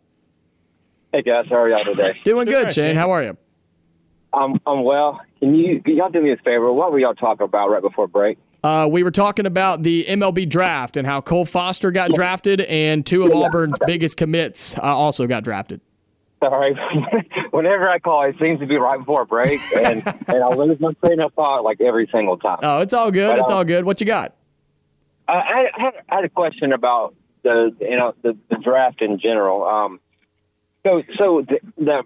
Hey 1.12 1.22
guys, 1.22 1.44
how 1.50 1.56
are 1.56 1.68
y'all 1.68 1.84
today? 1.84 2.18
Doing 2.24 2.46
good, 2.46 2.64
right, 2.64 2.72
Shane. 2.72 2.90
Shane. 2.90 2.96
How 2.96 3.10
are 3.10 3.22
you? 3.22 3.36
I'm 4.32 4.58
I'm 4.66 4.82
well. 4.82 5.20
Can 5.40 5.54
you 5.54 5.82
can 5.82 5.96
y'all 5.96 6.10
do 6.10 6.22
me 6.22 6.32
a 6.32 6.36
favor? 6.38 6.72
What 6.72 6.90
were 6.90 6.98
y'all 6.98 7.14
talking 7.14 7.44
about 7.44 7.70
right 7.70 7.82
before 7.82 8.08
break? 8.08 8.38
Uh, 8.64 8.88
we 8.90 9.02
were 9.02 9.10
talking 9.10 9.44
about 9.44 9.82
the 9.82 10.04
MLB 10.04 10.48
draft 10.48 10.96
and 10.96 11.06
how 11.06 11.20
Cole 11.20 11.44
Foster 11.44 11.90
got 11.90 12.12
drafted, 12.12 12.60
and 12.60 13.04
two 13.04 13.24
of 13.24 13.32
Auburn's 13.32 13.76
biggest 13.86 14.16
commits 14.16 14.78
uh, 14.78 14.82
also 14.82 15.26
got 15.26 15.42
drafted. 15.42 15.80
Sorry. 16.42 16.76
Whenever 17.50 17.90
I 17.90 17.98
call, 17.98 18.22
it 18.22 18.36
seems 18.40 18.60
to 18.60 18.66
be 18.66 18.76
right 18.76 18.98
before 18.98 19.24
break, 19.24 19.60
and 19.76 20.06
and 20.28 20.42
I 20.42 20.48
lose 20.54 20.78
my 20.80 20.92
train 21.04 21.20
of 21.20 21.34
thought 21.34 21.62
like 21.62 21.80
every 21.80 22.08
single 22.12 22.38
time. 22.38 22.58
Oh, 22.62 22.80
it's 22.80 22.94
all 22.94 23.10
good. 23.10 23.30
But, 23.30 23.38
It's 23.40 23.50
um, 23.50 23.56
all 23.58 23.64
good. 23.64 23.84
What 23.84 24.00
you 24.00 24.06
got? 24.06 24.34
I, 25.28 25.34
I, 25.34 25.68
had, 25.76 25.92
I 26.08 26.14
had 26.16 26.24
a 26.24 26.28
question 26.28 26.72
about 26.72 27.14
the 27.42 27.74
you 27.80 27.96
know 27.96 28.14
the, 28.22 28.36
the 28.50 28.56
draft 28.56 29.02
in 29.02 29.18
general. 29.18 29.64
Um, 29.64 30.00
so 30.84 31.02
so 31.18 31.42
the, 31.46 31.58
the 31.78 32.02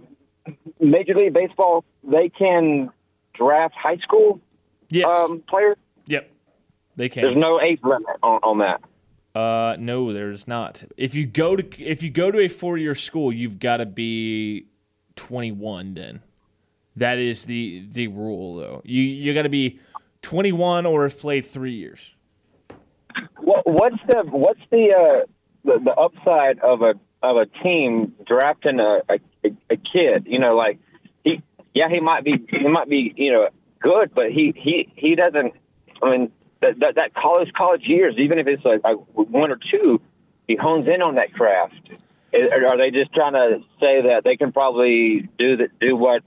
Major 0.80 1.14
League 1.14 1.32
Baseball 1.32 1.84
they 2.02 2.28
can 2.28 2.90
draft 3.34 3.74
high 3.76 3.98
school 3.98 4.40
Yes. 4.88 5.10
um, 5.10 5.42
players. 5.48 5.76
yep. 6.06 6.30
They 6.96 7.08
can. 7.08 7.22
There's 7.24 7.36
no 7.36 7.60
age 7.60 7.80
limit 7.82 8.06
on, 8.22 8.40
on 8.42 8.58
that. 8.58 8.80
Uh, 9.38 9.76
no, 9.78 10.12
there's 10.12 10.48
not. 10.48 10.84
If 10.96 11.14
you 11.14 11.26
go 11.26 11.56
to 11.56 11.82
if 11.82 12.02
you 12.02 12.08
go 12.10 12.30
to 12.30 12.38
a 12.40 12.48
four 12.48 12.78
year 12.78 12.94
school, 12.94 13.32
you've 13.32 13.58
got 13.58 13.78
to 13.78 13.86
be 13.86 14.66
21. 15.16 15.94
Then 15.94 16.22
that 16.94 17.18
is 17.18 17.44
the 17.44 17.86
the 17.90 18.08
rule, 18.08 18.54
though. 18.54 18.80
You 18.84 19.02
you 19.02 19.34
got 19.34 19.42
to 19.42 19.50
be 19.50 19.78
21 20.22 20.86
or 20.86 21.02
have 21.02 21.18
played 21.18 21.44
three 21.44 21.74
years. 21.74 22.14
What, 23.38 23.66
what's 23.66 23.98
the 24.08 24.24
what's 24.30 24.60
the, 24.70 24.94
uh, 24.96 25.26
the 25.64 25.80
the 25.84 25.92
upside 25.92 26.58
of 26.60 26.82
a 26.82 26.94
of 27.22 27.36
a 27.36 27.46
team 27.62 28.14
drafting 28.26 28.80
a, 28.80 29.00
a 29.08 29.50
a 29.70 29.76
kid? 29.76 30.26
You 30.26 30.38
know, 30.38 30.56
like 30.56 30.78
he 31.24 31.42
yeah, 31.74 31.88
he 31.88 32.00
might 32.00 32.24
be 32.24 32.34
he 32.48 32.68
might 32.68 32.88
be 32.88 33.12
you 33.16 33.32
know 33.32 33.48
good, 33.80 34.12
but 34.14 34.26
he 34.30 34.52
he 34.56 34.92
he 34.96 35.14
doesn't. 35.14 35.54
I 36.02 36.10
mean, 36.10 36.32
that 36.60 36.78
that, 36.80 36.94
that 36.96 37.14
college 37.14 37.52
college 37.56 37.82
years, 37.84 38.16
even 38.18 38.38
if 38.38 38.46
it's 38.46 38.64
like, 38.64 38.82
one 39.14 39.50
or 39.50 39.58
two, 39.70 40.00
he 40.46 40.56
hones 40.56 40.86
in 40.86 41.02
on 41.02 41.16
that 41.16 41.32
craft. 41.32 41.90
Are 42.34 42.76
they 42.76 42.90
just 42.90 43.14
trying 43.14 43.32
to 43.32 43.60
say 43.82 44.02
that 44.08 44.22
they 44.24 44.36
can 44.36 44.52
probably 44.52 45.28
do 45.38 45.56
that? 45.58 45.78
Do 45.80 45.96
what 45.96 46.22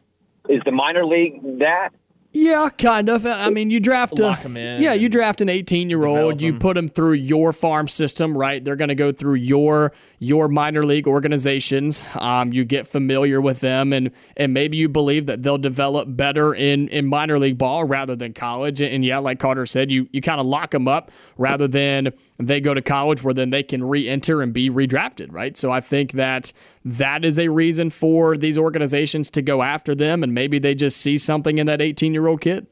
is 0.47 0.61
the 0.65 0.71
minor 0.71 1.05
league 1.05 1.59
that? 1.59 1.89
Yeah, 2.31 2.69
kind 2.69 3.09
of. 3.09 3.25
I 3.25 3.49
mean, 3.49 3.71
you 3.71 3.79
draft 3.79 4.19
a 4.19 4.21
Lock 4.21 4.45
'em 4.45 4.55
in 4.55 4.83
yeah, 4.83 4.93
you 4.93 5.09
draft 5.09 5.41
an 5.41 5.49
18 5.49 5.89
year 5.89 6.05
old. 6.05 6.43
You 6.43 6.53
put 6.53 6.75
them 6.75 6.87
through 6.87 7.13
your 7.13 7.51
farm 7.53 7.87
system, 7.87 8.37
right? 8.37 8.63
They're 8.63 8.75
going 8.75 8.89
to 8.89 8.95
go 8.95 9.11
through 9.11 9.35
your 9.35 9.91
your 10.19 10.47
minor 10.47 10.85
league 10.85 11.07
organizations. 11.07 12.03
Um, 12.19 12.53
you 12.53 12.65
get 12.65 12.85
familiar 12.85 13.41
with 13.41 13.61
them, 13.61 13.91
and 13.93 14.11
and 14.37 14.53
maybe 14.53 14.77
you 14.77 14.87
believe 14.87 15.25
that 15.25 15.41
they'll 15.41 15.57
develop 15.57 16.15
better 16.15 16.53
in 16.53 16.87
in 16.89 17.07
minor 17.07 17.39
league 17.39 17.57
ball 17.57 17.83
rather 17.83 18.15
than 18.15 18.33
college. 18.33 18.79
And 18.79 19.03
yeah, 19.03 19.17
like 19.17 19.39
Carter 19.39 19.65
said, 19.65 19.91
you 19.91 20.07
you 20.11 20.21
kind 20.21 20.39
of 20.39 20.45
lock 20.45 20.69
them 20.69 20.87
up 20.87 21.11
rather 21.35 21.67
than 21.67 22.13
they 22.37 22.61
go 22.61 22.75
to 22.75 22.81
college 22.81 23.23
where 23.23 23.33
then 23.33 23.49
they 23.49 23.63
can 23.63 23.83
re-enter 23.83 24.43
and 24.43 24.53
be 24.53 24.69
redrafted, 24.69 25.31
right? 25.31 25.57
So 25.57 25.71
I 25.71 25.81
think 25.81 26.11
that 26.11 26.53
that 26.85 27.25
is 27.25 27.39
a 27.39 27.49
reason 27.49 27.89
for 27.89 28.37
these 28.37 28.57
organizations 28.57 29.31
to 29.31 29.41
go 29.41 29.63
after 29.63 29.95
them, 29.95 30.21
and 30.21 30.33
maybe 30.33 30.59
they 30.59 30.75
just 30.75 30.97
see 30.97 31.17
something 31.17 31.57
in 31.57 31.65
that 31.65 31.81
18 31.81 32.13
year 32.13 32.18
old 32.27 32.41
kid. 32.41 32.67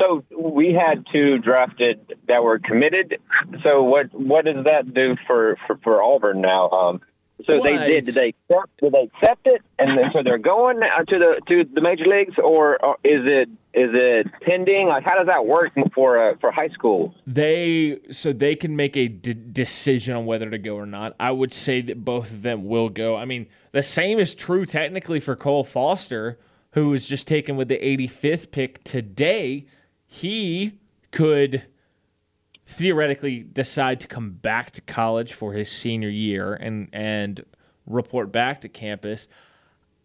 So 0.00 0.24
we 0.36 0.72
had 0.78 1.04
two 1.12 1.38
drafted 1.38 2.14
that 2.28 2.42
were 2.42 2.58
committed. 2.58 3.18
So 3.62 3.82
what 3.82 4.12
what 4.14 4.46
does 4.46 4.64
that 4.64 4.94
do 4.94 5.16
for 5.26 5.56
for, 5.66 5.78
for 5.82 6.02
Auburn 6.02 6.40
now? 6.40 6.70
Um, 6.70 7.00
so 7.46 7.60
they 7.62 7.76
did. 7.76 8.06
Did 8.06 8.14
they 8.14 8.28
accept? 8.28 8.80
Did 8.80 8.92
they 8.92 9.10
accept 9.14 9.46
it? 9.46 9.62
And 9.78 9.98
then 9.98 10.10
so 10.12 10.22
they're 10.22 10.38
going 10.38 10.80
uh, 10.82 11.04
to 11.04 11.18
the 11.18 11.40
to 11.48 11.64
the 11.74 11.80
major 11.80 12.04
leagues, 12.06 12.34
or, 12.38 12.82
or 12.84 12.96
is 13.04 13.22
it 13.24 13.48
is 13.74 13.90
it 13.92 14.26
pending? 14.42 14.86
Like 14.88 15.04
how 15.04 15.16
does 15.16 15.26
that 15.26 15.46
work 15.46 15.72
for 15.94 16.30
uh, 16.30 16.34
for 16.40 16.52
high 16.52 16.68
school? 16.68 17.14
They 17.26 17.98
so 18.10 18.32
they 18.32 18.54
can 18.54 18.76
make 18.76 18.96
a 18.96 19.08
d- 19.08 19.34
decision 19.34 20.14
on 20.14 20.26
whether 20.26 20.48
to 20.50 20.58
go 20.58 20.76
or 20.76 20.86
not. 20.86 21.14
I 21.18 21.32
would 21.32 21.52
say 21.52 21.80
that 21.82 22.04
both 22.04 22.30
of 22.30 22.42
them 22.42 22.66
will 22.66 22.88
go. 22.88 23.16
I 23.16 23.24
mean, 23.24 23.46
the 23.72 23.82
same 23.82 24.18
is 24.18 24.34
true 24.34 24.64
technically 24.64 25.20
for 25.20 25.34
Cole 25.34 25.64
Foster, 25.64 26.38
who 26.72 26.88
was 26.90 27.06
just 27.06 27.26
taken 27.26 27.56
with 27.56 27.68
the 27.68 27.78
85th 27.78 28.50
pick 28.50 28.82
today. 28.84 29.66
He 30.06 30.78
could 31.10 31.66
theoretically 32.66 33.40
decide 33.40 34.00
to 34.00 34.06
come 34.06 34.30
back 34.32 34.70
to 34.72 34.80
college 34.82 35.32
for 35.32 35.52
his 35.52 35.70
senior 35.70 36.08
year 36.08 36.54
and 36.54 36.88
and 36.92 37.44
report 37.86 38.30
back 38.32 38.60
to 38.62 38.68
campus. 38.68 39.28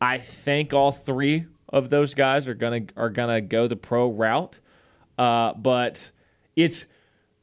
I 0.02 0.18
think 0.18 0.74
all 0.74 0.92
three 0.92 1.46
of 1.70 1.90
those 1.90 2.14
guys 2.14 2.48
are 2.48 2.54
gonna 2.54 2.82
are 2.96 3.10
gonna 3.10 3.42
go 3.42 3.68
the 3.68 3.76
pro 3.76 4.10
route, 4.10 4.60
uh, 5.18 5.54
but 5.54 6.12
it's 6.56 6.88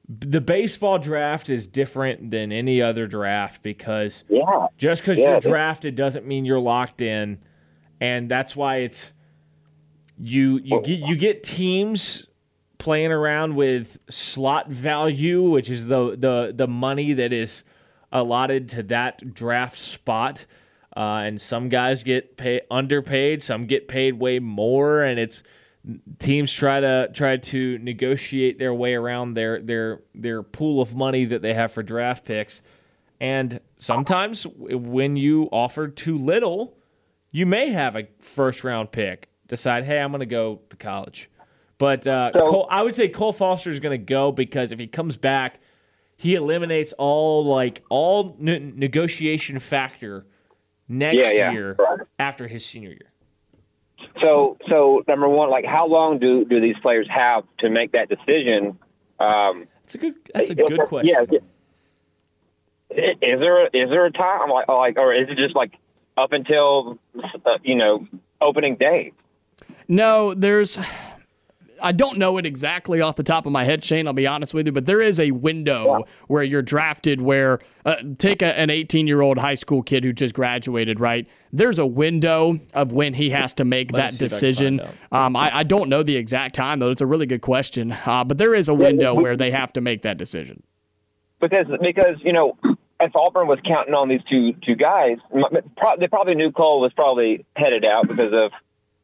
the 0.09 0.41
baseball 0.41 0.99
draft 0.99 1.49
is 1.49 1.67
different 1.67 2.31
than 2.31 2.53
any 2.53 2.83
other 2.83 3.07
draft 3.07 3.63
because 3.63 4.25
Yeah. 4.29 4.67
just 4.77 5.01
because 5.03 5.17
Yeah, 5.19 5.31
you're 5.33 5.41
drafted 5.41 5.95
doesn't 5.95 6.27
mean 6.27 6.45
you're 6.45 6.61
locked 6.61 7.01
in, 7.01 7.39
and 8.01 8.31
that's 8.31 8.55
why 8.55 8.77
it's 8.79 9.13
you 10.19 10.59
you 10.63 10.81
get 10.83 11.01
you 11.01 11.17
get 11.17 11.43
teams 11.43 12.25
playing 12.79 13.13
around 13.13 13.57
with 13.57 13.99
slot 14.11 14.69
value, 14.69 15.43
which 15.43 15.71
is 15.71 15.87
the 15.87 16.17
the 16.17 16.53
the 16.55 16.67
money 16.67 17.13
that 17.15 17.33
is 17.33 17.65
allotted 18.13 18.69
to 18.71 18.83
that 18.85 19.35
draft 19.35 19.79
spot. 19.79 20.47
Uh, 20.97 21.23
and 21.25 21.41
some 21.41 21.69
guys 21.69 22.05
get 22.05 22.37
pay, 22.37 22.61
underpaid, 22.71 23.43
some 23.43 23.67
get 23.67 23.89
paid 23.89 24.13
way 24.13 24.39
more, 24.39 25.03
and 25.03 25.19
it's 25.19 25.43
teams 26.19 26.53
try 26.53 26.79
to 26.81 27.11
try 27.13 27.37
to 27.37 27.79
negotiate 27.79 28.59
their 28.59 28.73
way 28.73 28.95
around 28.95 29.35
their 29.35 29.61
their 29.61 30.03
their 30.15 30.43
pool 30.43 30.81
of 30.81 30.95
money 30.95 31.25
that 31.25 31.43
they 31.43 31.55
have 31.55 31.73
for 31.73 31.83
draft 31.83 32.25
picks. 32.25 32.63
And 33.21 33.61
sometimes 33.79 34.47
when 34.57 35.17
you 35.17 35.49
offer 35.51 35.89
too 35.89 36.19
little, 36.19 36.77
you 37.35 37.47
may 37.47 37.71
have 37.71 37.97
a 37.97 38.07
first 38.21 38.63
round 38.63 38.93
pick 38.93 39.29
decide, 39.49 39.85
hey, 39.85 40.01
I'm 40.01 40.13
going 40.13 40.21
to 40.21 40.25
go 40.27 40.61
to 40.71 40.77
college. 40.77 41.29
But 41.79 42.07
uh, 42.07 42.31
So- 42.33 42.47
Cole, 42.49 42.69
I 42.71 42.83
would 42.85 42.95
say 42.95 43.09
Cole 43.09 43.33
Foster 43.33 43.71
is 43.71 43.81
going 43.81 43.99
to 43.99 44.05
go 44.05 44.31
because 44.31 44.71
if 44.71 44.79
he 44.79 44.87
comes 44.87 45.17
back, 45.17 45.59
he 46.17 46.37
eliminates 46.37 46.93
all 46.97 47.45
like 47.45 47.83
all 47.91 48.37
ne- 48.39 48.61
negotiation 48.61 49.59
factor 49.59 50.27
next 50.89 51.17
Yeah, 51.17 51.31
yeah, 51.33 51.51
year 51.53 51.75
right. 51.77 51.99
after 52.21 52.47
his 52.47 52.65
senior 52.65 52.91
year. 52.91 53.11
So 54.25 54.57
so 54.69 55.03
number 55.09 55.29
one, 55.29 55.51
like 55.51 55.65
how 55.65 55.89
long 55.89 56.21
do 56.21 56.45
do 56.45 56.61
these 56.61 56.77
players 56.83 57.09
have 57.11 57.43
to 57.59 57.69
make 57.69 57.91
that 57.93 58.09
decision? 58.09 58.79
Um, 59.19 59.67
That's 59.83 59.95
a 59.97 59.99
good. 59.99 60.15
That's 60.33 60.51
a 60.51 60.55
good 60.55 60.79
question. 60.87 61.09
Yeah. 61.31 61.39
Is 62.91 63.01
there 63.01 63.11
a, 63.11 63.13
is 63.13 63.41
there 63.41 63.67
is 63.67 63.91
there 63.91 64.07
a 64.07 64.13
time 64.13 64.51
like 64.51 64.69
like 64.69 64.99
or 64.99 65.13
is 65.13 65.29
it 65.29 65.37
just 65.37 65.57
like 65.57 65.73
up 66.17 66.33
until 66.33 66.99
uh, 67.17 67.59
you 67.63 67.75
know 67.75 68.07
opening 68.41 68.77
day? 68.77 69.13
No, 69.89 70.35
there's. 70.35 70.79
I 71.83 71.91
don't 71.91 72.19
know 72.19 72.39
it 72.39 72.47
exactly 72.47 73.01
off 73.01 73.17
the 73.17 73.25
top 73.25 73.47
of 73.47 73.53
my 73.53 73.65
head, 73.65 73.85
Shane. 73.85 74.07
I'll 74.07 74.13
be 74.13 74.29
honest 74.29 74.55
with 74.55 74.67
you, 74.67 74.73
but 74.73 74.87
there 74.87 75.03
is 75.03 75.19
a 75.19 75.33
window 75.33 76.07
where 76.29 76.43
you're 76.43 76.63
drafted. 76.63 77.21
Where 77.21 77.59
uh, 77.85 77.97
take 78.17 78.43
a, 78.43 78.59
an 78.59 78.71
18 78.71 79.07
year 79.07 79.21
old 79.21 79.39
high 79.39 79.55
school 79.55 79.83
kid 79.83 80.05
who 80.05 80.13
just 80.13 80.35
graduated, 80.35 81.01
right? 81.01 81.29
There's 81.53 81.79
a 81.79 81.87
window 81.87 82.61
of 82.75 82.93
when 82.93 83.15
he 83.15 83.31
has 83.31 83.53
to 83.55 83.65
make 83.65 83.93
Let 83.93 83.99
that 83.99 84.13
see 84.15 84.25
if 84.25 84.31
I 84.31 84.35
decision. 84.35 84.81
Um, 85.11 85.37
I, 85.37 85.59
I 85.59 85.63
don't 85.65 85.89
know 85.89 86.03
the 86.03 86.17
exact 86.17 86.55
time 86.55 86.79
though. 86.79 86.91
It's 86.91 87.01
a 87.01 87.07
really 87.07 87.27
good 87.27 87.43
question, 87.43 87.93
uh, 88.07 88.25
but 88.25 88.39
there 88.39 88.55
is 88.55 88.69
a 88.69 88.75
window 88.75 89.13
where 89.15 89.37
they 89.37 89.51
have 89.51 89.73
to 89.75 89.81
make 89.81 90.03
that 90.03 90.17
decision. 90.17 90.63
Because 91.41 91.67
because 91.83 92.17
you 92.23 92.33
know 92.33 92.57
if 93.01 93.15
Auburn 93.17 93.47
was 93.47 93.59
counting 93.67 93.95
on 93.95 94.09
these 94.09 94.23
two 94.31 94.53
two 94.65 94.77
guys, 94.77 95.19
they 95.99 96.07
probably 96.09 96.35
knew 96.35 96.53
Cole 96.53 96.81
was 96.81 96.93
probably 96.93 97.45
headed 97.57 97.85
out 97.85 98.09
because 98.09 98.33
of 98.33 98.53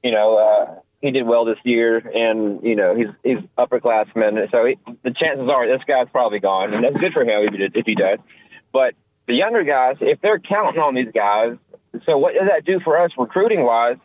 you 0.03 0.13
know 0.13 0.37
uh, 0.39 0.75
he 1.01 1.11
did 1.11 1.27
well 1.27 1.45
this 1.45 1.59
year 1.65 1.99
and 1.99 2.63
you 2.63 2.77
know 2.77 2.95
he's 2.95 3.09
he's 3.23 3.39
upperclassman, 3.59 4.51
so 4.51 4.67
he, 4.67 4.79
the 5.03 5.13
chances 5.13 5.49
are 5.49 5.67
this 5.67 5.85
guy's 5.87 6.09
probably 6.13 6.41
gone, 6.41 6.75
and 6.75 6.85
that's 6.85 6.97
good 6.97 7.13
for 7.13 7.23
him 7.23 7.49
if 7.49 7.55
he, 7.55 7.79
if 7.81 7.87
he 7.87 7.95
does. 7.95 8.19
But 8.73 8.95
the 9.27 9.35
younger 9.35 9.65
guys, 9.65 9.97
if 10.01 10.21
they're 10.21 10.39
counting 10.39 10.81
on 10.81 10.95
these 10.95 11.13
guys, 11.15 11.57
so 12.07 12.19
what 12.19 12.35
does 12.35 12.49
that 12.51 12.65
do 12.65 12.81
for 12.81 13.01
us 13.01 13.11
recruiting 13.19 13.65
wise? 13.65 13.97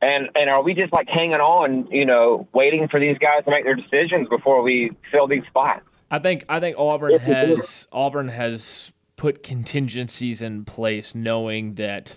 And 0.00 0.30
and 0.34 0.50
are 0.50 0.62
we 0.62 0.74
just 0.74 0.92
like 0.92 1.08
hanging 1.08 1.40
on, 1.40 1.88
you 1.90 2.06
know, 2.06 2.48
waiting 2.52 2.88
for 2.88 3.00
these 3.00 3.18
guys 3.18 3.44
to 3.44 3.50
make 3.50 3.64
their 3.64 3.74
decisions 3.74 4.28
before 4.28 4.62
we 4.62 4.92
fill 5.10 5.26
these 5.26 5.42
spots? 5.48 5.82
I 6.10 6.18
think 6.20 6.44
I 6.48 6.60
think 6.60 6.76
Auburn 6.78 7.12
Yes, 7.12 7.28
it 7.28 7.50
is. 7.50 7.58
has 7.58 7.88
Auburn 7.92 8.28
has 8.28 8.92
put 9.18 9.42
contingencies 9.42 10.40
in 10.40 10.64
place, 10.64 11.14
knowing 11.14 11.74
that 11.74 12.16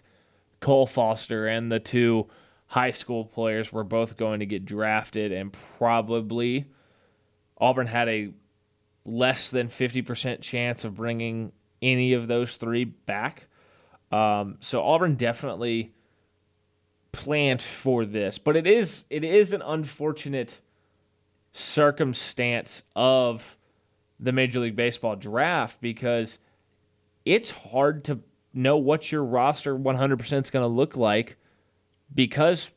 Cole 0.62 0.88
Foster 0.88 1.48
and 1.48 1.70
the 1.70 1.80
two 1.80 2.30
high 2.68 2.92
school 2.92 3.26
players 3.26 3.74
were 3.74 3.84
both 3.84 4.16
going 4.16 4.40
to 4.40 4.46
get 4.46 4.64
drafted, 4.64 5.34
and 5.34 5.52
probably 5.78 6.68
Auburn 7.58 7.88
had 7.88 8.08
a 8.08 8.32
less 9.04 9.50
than 9.50 9.68
fifty 9.68 10.02
percent 10.02 10.40
chance 10.42 10.86
of 10.86 10.96
bringing 10.96 11.52
any 11.82 12.14
of 12.14 12.28
those 12.28 12.56
three 12.56 12.86
back. 12.86 13.48
Um, 14.12 14.58
so 14.60 14.84
Auburn 14.84 15.16
definitely 15.16 15.94
planned 17.12 17.62
for 17.62 18.06
this, 18.06 18.38
but 18.38 18.56
it 18.56 18.68
is 18.68 19.06
it 19.10 19.24
is 19.24 19.52
an 19.52 19.64
unfortunate 19.64 20.62
circumstance 21.52 22.84
of 22.96 23.58
the 24.20 24.32
Major 24.32 24.60
League 24.60 24.76
Baseball 24.76 25.16
draft 25.16 25.82
because 25.82 26.38
it's 27.26 27.52
hard 27.52 28.04
to 28.06 28.20
know 28.54 28.78
what 28.78 29.12
your 29.12 29.24
roster 29.24 29.76
100% 29.76 30.42
is 30.42 30.50
going 30.50 30.64
to 30.64 30.68
look 30.68 30.96
like 30.96 31.38
because 32.14 32.70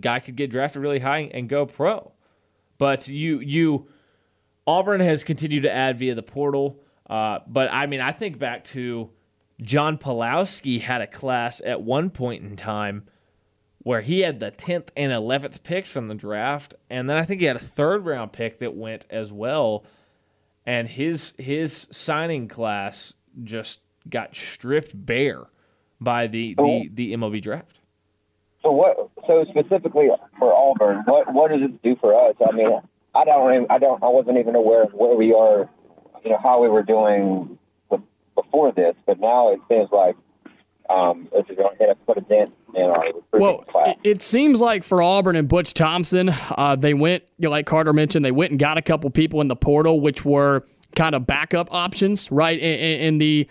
guy 0.00 0.20
could 0.20 0.36
get 0.36 0.50
drafted 0.50 0.82
really 0.82 1.00
high 1.00 1.30
and 1.32 1.48
go 1.48 1.66
pro. 1.66 2.12
But 2.78 3.08
you 3.08 3.40
you 3.40 3.88
Auburn 4.66 5.00
has 5.00 5.24
continued 5.24 5.62
to 5.64 5.72
add 5.72 5.98
via 5.98 6.14
the 6.14 6.22
portal. 6.22 6.80
Uh, 7.08 7.40
but 7.46 7.68
I 7.72 7.86
mean, 7.86 8.00
I 8.00 8.12
think 8.12 8.38
back 8.38 8.64
to 8.66 9.10
John 9.60 9.98
Pulowski 9.98 10.80
had 10.80 11.00
a 11.00 11.06
class 11.06 11.60
at 11.64 11.82
one 11.82 12.10
point 12.10 12.44
in 12.44 12.54
time 12.54 13.06
where 13.80 14.02
he 14.02 14.20
had 14.20 14.38
the 14.38 14.50
10th 14.50 14.88
and 14.96 15.10
11th 15.12 15.62
picks 15.62 15.96
in 15.96 16.08
the 16.08 16.14
draft 16.14 16.74
and 16.90 17.08
then 17.08 17.16
I 17.16 17.24
think 17.24 17.40
he 17.40 17.46
had 17.46 17.56
a 17.56 17.60
third 17.60 18.04
round 18.04 18.32
pick 18.32 18.58
that 18.58 18.74
went 18.74 19.06
as 19.08 19.32
well 19.32 19.84
and 20.66 20.88
his 20.88 21.32
his 21.38 21.86
signing 21.90 22.48
class 22.48 23.14
just 23.42 23.80
got 24.10 24.34
stripped 24.34 24.92
bare 25.06 25.44
by 26.00 26.26
the 26.26 26.54
the, 26.54 26.90
the 26.92 27.12
MLB 27.14 27.42
draft. 27.42 27.78
So 28.62 28.72
what? 28.72 29.10
So 29.28 29.44
specifically 29.50 30.08
for 30.38 30.52
Auburn, 30.54 31.02
what 31.06 31.32
what 31.32 31.50
does 31.50 31.62
it 31.62 31.82
do 31.82 31.96
for 32.00 32.14
us? 32.14 32.34
I 32.46 32.52
mean, 32.54 32.80
I 33.14 33.24
don't, 33.24 33.52
even, 33.54 33.66
I 33.70 33.78
don't, 33.78 34.02
I 34.02 34.08
wasn't 34.08 34.38
even 34.38 34.54
aware 34.54 34.82
of 34.84 34.92
where 34.92 35.16
we 35.16 35.32
are, 35.32 35.68
you 36.24 36.30
know, 36.30 36.38
how 36.42 36.62
we 36.62 36.68
were 36.68 36.82
doing 36.82 37.58
with, 37.90 38.00
before 38.34 38.70
this, 38.72 38.94
but 39.06 39.18
now 39.18 39.52
it 39.52 39.60
seems 39.68 39.90
like 39.90 40.16
Um, 40.90 41.28
is 41.36 41.44
going 41.56 41.76
to 41.78 41.94
put 42.06 42.16
a 42.16 42.22
dent 42.22 42.52
in 42.74 42.82
our 42.82 43.04
recruiting 43.06 43.22
Well, 43.32 43.58
class? 43.58 43.88
it, 43.88 43.98
it 44.04 44.22
seems 44.22 44.60
like 44.60 44.84
for 44.84 45.02
Auburn 45.02 45.36
and 45.36 45.46
Butch 45.48 45.74
Thompson, 45.74 46.30
uh, 46.56 46.76
they 46.76 46.94
went, 46.94 47.24
you 47.38 47.44
know, 47.48 47.50
like 47.50 47.66
Carter 47.66 47.92
mentioned, 47.92 48.24
they 48.24 48.32
went 48.32 48.52
and 48.52 48.58
got 48.58 48.78
a 48.78 48.82
couple 48.82 49.10
people 49.10 49.40
in 49.42 49.48
the 49.48 49.56
portal, 49.56 50.00
which 50.00 50.24
were 50.24 50.64
kind 50.96 51.14
of 51.14 51.26
backup 51.26 51.72
options, 51.74 52.30
right? 52.32 52.58
In, 52.58 52.78
and 52.80 53.02
and 53.02 53.20
the 53.20 53.48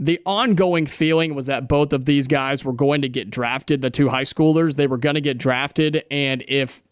the 0.00 0.18
ongoing 0.24 0.86
feeling 0.86 1.34
was 1.34 1.44
that 1.46 1.68
both 1.68 1.92
of 1.92 2.06
these 2.06 2.26
guys 2.26 2.64
were 2.64 2.72
going 2.72 3.02
to 3.02 3.08
get 3.08 3.28
drafted. 3.28 3.82
The 3.82 3.90
two 3.90 4.08
high 4.08 4.22
schoolers, 4.22 4.76
they 4.76 4.86
were 4.86 4.96
going 4.96 5.14
to 5.14 5.20
get 5.20 5.36
drafted, 5.36 6.04
and 6.10 6.42
if 6.48 6.82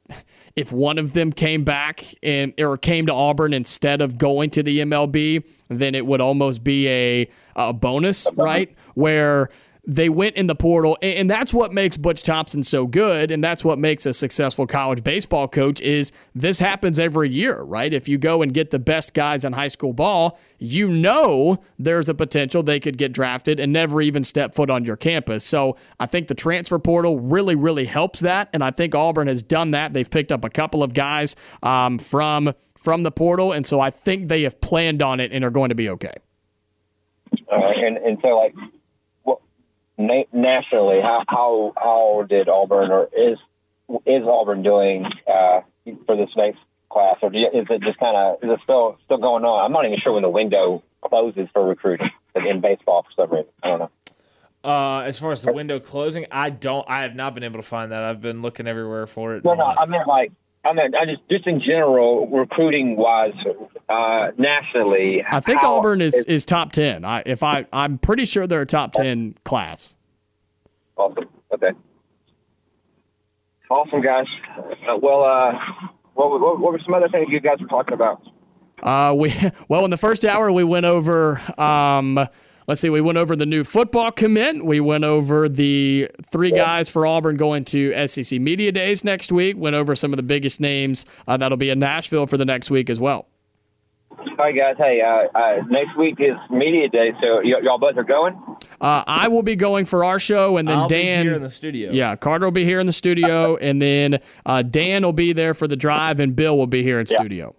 if 0.55 0.73
one 0.73 0.99
of 0.99 1.15
them 1.15 1.33
came 1.33 1.65
back 1.65 2.05
and 2.23 2.53
or 2.61 2.77
came 2.77 3.07
to 3.07 3.13
Auburn 3.15 3.55
instead 3.55 4.03
of 4.03 4.19
going 4.19 4.51
to 4.51 4.63
the 4.63 4.81
MLB, 4.81 5.43
then 5.69 5.95
it 5.95 6.05
would 6.05 6.21
almost 6.21 6.63
be 6.63 6.87
a 6.89 7.31
a 7.57 7.73
bonus, 7.73 8.27
uh-huh. 8.27 8.43
right? 8.43 8.77
Where 8.95 9.49
they 9.89 10.11
went 10.11 10.37
in 10.37 10.47
the 10.47 10.55
portal 10.55 10.99
and 11.01 11.31
that's 11.31 11.55
what 11.55 11.73
makes 11.73 11.97
Butch 11.97 12.23
Thompson 12.23 12.63
so 12.63 12.87
good 12.87 13.31
and 13.31 13.43
that's 13.43 13.65
what 13.65 13.79
makes 13.79 14.05
a 14.05 14.13
successful 14.13 14.67
college 14.67 15.03
baseball 15.03 15.49
coach 15.49 15.81
is 15.81 16.13
this 16.35 16.61
happens 16.61 17.01
every 17.01 17.31
year 17.31 17.63
right? 17.63 17.93
If 17.93 18.07
you 18.07 18.19
go 18.19 18.43
and 18.43 18.53
get 18.53 18.71
the 18.71 18.79
best 18.79 19.15
guys 19.15 19.47
in 19.47 19.55
high 19.55 19.69
school 19.69 19.95
ball 19.95 20.39
you 20.59 20.89
know 20.89 21.59
there's 21.79 22.11
a 22.11 22.15
potential 22.15 22.63
they 22.63 22.79
could 22.79 22.99
get 22.99 23.13
drafted 23.13 23.59
and 23.59 23.73
never 23.73 24.03
even 24.03 24.23
step 24.23 24.55
foot 24.55 24.69
on 24.69 24.85
your 24.85 24.97
campus. 24.97 25.43
So 25.43 25.77
I 25.99 26.05
think 26.05 26.29
the 26.29 26.35
transfer 26.35 26.79
portal 26.79 27.19
really 27.19 27.55
really 27.55 27.87
helps 27.87 28.21
that 28.21 28.51
and 28.53 28.63
I 28.63 28.71
think 28.71 28.95
Auburn 28.95 29.27
has 29.27 29.43
done 29.43 29.71
that. 29.71 29.95
They've 29.95 30.11
picked 30.11 30.31
up 30.31 30.45
a 30.45 30.51
couple 30.51 30.83
of 30.83 30.93
guys 30.93 31.35
um, 31.63 31.99
from 31.99 32.53
from 32.77 33.05
the 33.05 33.11
portal 33.11 33.53
and 33.53 33.67
so 33.67 33.81
I 33.81 33.89
think 33.89 34.29
they 34.29 34.43
have 34.43 34.61
planned 34.61 35.01
on 35.01 35.19
it 35.19 35.33
and 35.33 35.43
are 35.47 35.51
going 35.51 35.71
to 35.71 35.75
be 35.75 35.89
okay. 35.89 36.13
Uh, 37.51 37.57
and 37.57 37.97
and 37.97 38.19
so 38.21 38.29
like, 38.35 38.55
na- 39.99 40.31
nationally, 40.33 41.01
how 41.03 41.25
how 41.29 41.73
how 41.77 42.27
did 42.29 42.49
Auburn 42.49 42.91
or 42.91 43.09
is 43.15 43.39
is 44.07 44.23
Auburn 44.25 44.63
doing 44.63 45.05
uh, 45.27 45.61
for 46.07 46.17
this 46.17 46.31
next 46.37 46.61
class, 46.91 47.17
or 47.23 47.31
do 47.31 47.39
you, 47.39 47.49
is 47.49 47.67
it 47.69 47.83
just 47.83 47.99
kind 47.99 48.17
of 48.17 48.43
is 48.43 48.51
it 48.51 48.61
still 48.63 48.97
still 49.05 49.19
going 49.19 49.45
on? 49.45 49.65
I'm 49.65 49.73
not 49.73 49.85
even 49.85 49.99
sure 50.03 50.13
when 50.13 50.23
the 50.23 50.31
window 50.31 50.83
closes 51.03 51.49
for 51.53 51.67
recruiting 51.67 52.11
in 52.35 52.61
baseball 52.61 53.05
for 53.05 53.23
some 53.23 53.31
reason. 53.31 53.53
I 53.63 53.69
don't 53.69 53.79
know. 53.81 53.91
Uh, 54.65 55.01
as 55.03 55.19
far 55.19 55.31
as 55.31 55.43
the 55.43 55.53
window 55.53 55.79
closing, 55.79 56.27
I 56.31 56.51
don't. 56.51 56.89
I 56.89 57.03
have 57.03 57.15
not 57.15 57.35
been 57.35 57.45
able 57.45 57.61
to 57.61 57.67
find 57.67 57.93
that. 57.93 58.03
I've 58.03 58.21
been 58.21 58.43
looking 58.43 58.67
everywhere 58.67 59.07
for 59.07 59.37
it. 59.37 59.45
No, 59.45 59.55
no, 59.55 59.65
I 59.65 59.87
meant 59.87 60.09
like. 60.09 60.33
I 60.69 60.73
mean, 60.75 60.95
I 60.95 61.07
just 61.07 61.23
just 61.31 61.47
in 61.47 61.61
general, 61.61 62.27
recruiting 62.29 62.97
wise, 62.97 63.33
uh, 63.89 64.33
nationally. 64.37 65.25
I 65.31 65.41
think 65.41 65.61
how- 65.61 65.77
Auburn 65.79 66.01
is, 66.03 66.15
is 66.27 66.45
top 66.45 66.73
ten. 66.73 67.05
I 67.05 67.23
if 67.25 67.43
I 67.43 67.67
I'm 67.73 67.99
pretty 67.99 68.27
sure 68.27 68.47
they're 68.47 68.61
a 68.63 68.67
top 68.67 68.93
ten 68.93 69.35
class. 69.45 69.97
Awesome. 70.97 71.25
Okay. 71.55 71.71
Awesome, 73.71 74.01
guys. 74.03 74.27
Uh, 74.89 74.97
well, 75.01 75.25
uh, 75.25 75.53
what, 76.15 76.31
what, 76.41 76.61
what 76.61 76.73
were 76.73 76.81
some 76.85 76.95
other 76.95 77.09
things 77.09 77.29
you 77.31 77.41
guys 77.41 77.59
were 77.61 77.67
talking 77.69 77.95
about? 77.95 78.23
Uh, 78.83 79.15
we 79.17 79.35
well 79.69 79.85
in 79.85 79.91
the 79.91 79.97
first 79.97 80.25
hour 80.25 80.51
we 80.53 80.65
went 80.65 80.87
over. 80.87 81.41
Um, 81.61 82.29
let's 82.69 82.81
see, 82.81 82.91
we 82.91 83.01
went 83.01 83.19
over 83.19 83.35
the 83.35 83.47
new 83.47 83.65
football 83.65 84.13
commit. 84.13 84.65
We 84.65 84.79
went 84.79 85.03
over 85.03 85.49
the 85.49 86.09
three 86.25 86.53
guys 86.53 86.89
for 86.89 87.05
Auburn 87.05 87.37
going 87.37 87.65
to 87.65 88.07
SEC 88.07 88.39
Media 88.41 88.71
Days 88.71 89.03
next 89.03 89.33
week. 89.33 89.57
Went 89.57 89.75
over 89.75 89.97
some 89.97 90.13
of 90.13 90.17
the 90.19 90.23
biggest 90.23 90.61
names 90.61 91.05
uh, 91.27 91.37
that'll 91.37 91.59
be 91.59 91.71
in 91.71 91.81
Nashville 91.81 92.29
for 92.29 92.37
the 92.37 92.45
next 92.45 92.71
week 92.71 92.89
as 92.89 93.01
well. 93.01 93.27
All 94.11 94.45
right, 94.45 94.55
guys. 94.55 94.77
Hey, 94.79 95.01
uh, 95.01 95.27
uh, 95.37 95.63
next 95.69 95.97
week 95.97 96.17
is 96.21 96.37
media 96.51 96.89
day, 96.89 97.11
so 97.21 97.37
y- 97.43 97.61
y'all 97.63 97.79
both 97.79 97.97
are 97.97 98.05
going. 98.05 98.35
Uh, 98.81 99.03
I 99.07 99.27
will 99.29 99.43
be 99.43 99.57
going 99.57 99.85
for 99.85 100.05
our 100.05 100.19
show, 100.21 100.57
and 100.59 100.69
then 100.69 100.79
I'll 100.79 100.89
Dan. 100.89 101.25
be 101.25 101.29
here 101.29 101.37
in 101.37 101.43
the 101.43 101.51
studio. 101.51 101.91
yeah, 101.93 102.15
Carter 102.15 102.45
will 102.47 102.53
be 102.53 102.65
here 102.65 102.79
in 102.79 102.87
the 102.87 102.93
studio, 102.93 103.57
and 103.61 103.83
then 103.83 104.21
uh, 104.47 104.63
Dan 104.63 105.03
will 105.03 105.13
be 105.13 105.33
there 105.33 105.55
for 105.55 105.67
the 105.67 105.75
drive, 105.77 106.21
and 106.21 106.37
Bill 106.37 106.57
will 106.57 106.67
be 106.69 106.83
here 106.85 107.01
in 107.01 107.07
studio. 107.07 107.55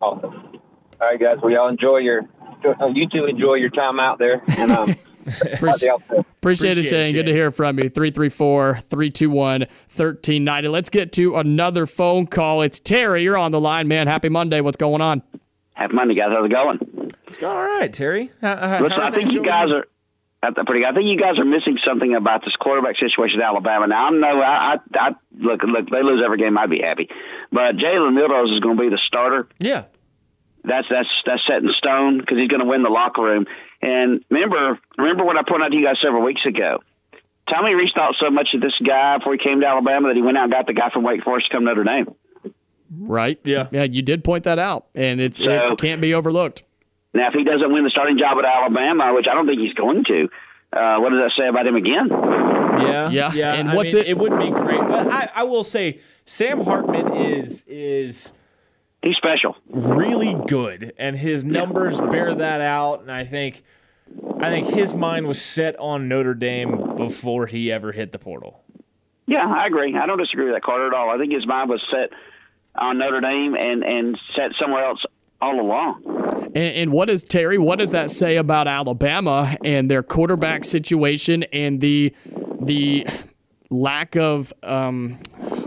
Awesome. 0.00 0.34
All 1.00 1.08
right, 1.08 1.18
guys. 1.20 1.36
Well, 1.42 1.52
y'all 1.52 1.68
enjoy 1.68 1.98
your. 1.98 2.22
Uh, 2.80 2.86
You 2.88 3.08
two 3.08 3.26
enjoy 3.26 3.54
your 3.54 3.70
time 3.70 3.98
out 4.00 4.18
there, 4.18 4.42
and 4.58 4.70
um, 4.72 4.94
Appreciate- 5.26 5.90
Appreciate, 5.90 5.90
it, 6.10 6.26
Appreciate 6.38 6.78
it, 6.78 6.82
Shane. 6.84 7.14
Good 7.14 7.26
to 7.26 7.32
hear 7.32 7.50
from 7.50 7.78
you. 7.78 7.88
334 7.88 8.74
321 8.80 9.60
1390. 9.62 10.68
Let's 10.68 10.88
get 10.90 11.10
to 11.12 11.36
another 11.36 11.84
phone 11.86 12.26
call. 12.28 12.62
It's 12.62 12.78
Terry. 12.78 13.24
You're 13.24 13.36
on 13.36 13.50
the 13.50 13.60
line, 13.60 13.88
man. 13.88 14.06
Happy 14.06 14.28
Monday. 14.28 14.60
What's 14.60 14.76
going 14.76 15.00
on? 15.02 15.22
Happy 15.74 15.94
Monday, 15.94 16.14
guys. 16.14 16.28
How's 16.30 16.46
it 16.46 16.52
going? 16.52 17.10
It's 17.26 17.36
going 17.38 17.56
all 17.56 17.62
right, 17.80 17.92
Terry. 17.92 18.30
How, 18.40 18.56
how, 18.56 18.80
Listen, 18.82 18.90
how 18.92 19.02
are 19.02 19.10
I 19.10 19.10
think 19.10 19.32
you 19.32 19.42
guys 19.44 19.68
are. 19.72 19.86
I 20.42 20.50
th- 20.50 20.64
pretty. 20.66 20.84
I 20.86 20.92
think 20.92 21.06
you 21.06 21.18
guys 21.18 21.38
are 21.38 21.44
missing 21.44 21.76
something 21.84 22.14
about 22.14 22.42
this 22.44 22.54
quarterback 22.60 22.94
situation 22.96 23.40
in 23.40 23.42
Alabama. 23.44 23.88
Now 23.88 24.06
I 24.06 24.10
know. 24.10 24.40
I, 24.40 24.74
I, 24.74 24.76
I 24.94 25.08
look. 25.40 25.60
Look. 25.64 25.90
They 25.90 26.02
lose 26.04 26.22
every 26.24 26.38
game. 26.38 26.56
I'd 26.56 26.70
be 26.70 26.80
happy. 26.80 27.08
But 27.50 27.76
Jalen 27.82 28.14
Milrose 28.16 28.54
is 28.54 28.60
going 28.60 28.76
to 28.76 28.82
be 28.82 28.90
the 28.90 29.00
starter. 29.08 29.48
Yeah. 29.58 29.84
That's 30.66 30.86
that's 30.90 31.08
that's 31.24 31.42
set 31.46 31.62
in 31.62 31.70
stone 31.78 32.18
because 32.18 32.38
he's 32.38 32.48
going 32.48 32.60
to 32.60 32.66
win 32.66 32.82
the 32.82 32.90
locker 32.90 33.22
room. 33.22 33.46
And 33.80 34.24
remember, 34.30 34.78
remember 34.98 35.24
what 35.24 35.36
I 35.36 35.42
pointed 35.46 35.66
out 35.66 35.68
to 35.70 35.76
you 35.76 35.84
guys 35.86 35.96
several 36.02 36.24
weeks 36.24 36.42
ago. 36.46 36.82
Tommy 37.48 37.74
reached 37.74 37.96
out 37.96 38.14
so 38.20 38.28
much 38.30 38.48
to 38.52 38.58
this 38.58 38.74
guy 38.84 39.18
before 39.18 39.34
he 39.34 39.38
came 39.38 39.60
to 39.60 39.66
Alabama 39.66 40.08
that 40.08 40.16
he 40.16 40.22
went 40.22 40.36
out 40.36 40.44
and 40.44 40.52
got 40.52 40.66
the 40.66 40.72
guy 40.74 40.90
from 40.92 41.04
Wake 41.04 41.22
Forest 41.22 41.46
to 41.46 41.54
come 41.56 41.62
to 41.64 41.66
Notre 41.74 41.84
Dame. 41.84 42.06
Right? 42.98 43.38
Yeah. 43.44 43.68
Yeah, 43.70 43.84
you 43.84 44.02
did 44.02 44.24
point 44.24 44.44
that 44.44 44.58
out, 44.58 44.86
and 44.94 45.20
it's 45.20 45.38
So- 45.38 45.72
it 45.72 45.78
can't 45.78 46.00
be 46.00 46.14
overlooked. 46.14 46.64
Now, 47.14 47.28
if 47.28 47.34
he 47.34 47.44
doesn't 47.44 47.72
win 47.72 47.84
the 47.84 47.90
starting 47.90 48.18
job 48.18 48.36
at 48.38 48.44
Alabama, 48.44 49.14
which 49.14 49.26
I 49.30 49.34
don't 49.34 49.46
think 49.46 49.60
he's 49.60 49.72
going 49.74 50.04
to, 50.04 50.28
uh, 50.72 50.98
what 50.98 51.10
does 51.10 51.20
that 51.22 51.32
say 51.38 51.48
about 51.48 51.66
him 51.66 51.74
again? 51.76 52.08
Yeah, 52.10 53.08
Yeah, 53.10 53.32
yeah. 53.32 53.54
and 53.54 53.70
I 53.70 53.74
what's 53.74 53.94
mean, 53.94 54.02
it- 54.02 54.08
It 54.10 54.18
wouldn't 54.18 54.40
be 54.40 54.50
great, 54.50 54.80
but 54.80 55.06
I, 55.08 55.28
I 55.36 55.42
will 55.44 55.64
say 55.64 56.00
Sam 56.26 56.62
Hartman 56.64 57.14
is 57.14 57.64
is 57.68 58.32
He's 59.06 59.16
special. 59.16 59.56
really 59.68 60.36
good, 60.48 60.92
and 60.98 61.16
his 61.16 61.44
numbers 61.44 62.00
bear 62.00 62.34
that 62.34 62.60
out. 62.60 63.02
And 63.02 63.12
I 63.12 63.22
think, 63.24 63.62
I 64.40 64.50
think 64.50 64.68
his 64.70 64.94
mind 64.94 65.28
was 65.28 65.40
set 65.40 65.78
on 65.78 66.08
Notre 66.08 66.34
Dame 66.34 66.96
before 66.96 67.46
he 67.46 67.70
ever 67.70 67.92
hit 67.92 68.10
the 68.10 68.18
portal. 68.18 68.64
Yeah, 69.28 69.46
I 69.46 69.66
agree. 69.66 69.94
I 69.96 70.06
don't 70.06 70.18
disagree 70.18 70.46
with 70.46 70.54
that, 70.54 70.64
Carter, 70.64 70.88
at 70.88 70.92
all. 70.92 71.08
I 71.08 71.18
think 71.18 71.32
his 71.32 71.46
mind 71.46 71.70
was 71.70 71.80
set 71.88 72.10
on 72.74 72.98
Notre 72.98 73.20
Dame 73.20 73.54
and, 73.54 73.84
and 73.84 74.18
set 74.34 74.50
somewhere 74.60 74.84
else 74.84 75.04
all 75.40 75.60
along. 75.60 76.02
And, 76.46 76.56
and 76.56 76.92
what 76.92 77.06
does 77.06 77.22
Terry? 77.22 77.58
What 77.58 77.78
does 77.78 77.92
that 77.92 78.10
say 78.10 78.36
about 78.36 78.66
Alabama 78.66 79.56
and 79.64 79.88
their 79.88 80.02
quarterback 80.02 80.64
situation 80.64 81.44
and 81.52 81.80
the 81.80 82.12
the 82.60 83.06
lack 83.70 84.16
of 84.16 84.52
um, 84.62 85.18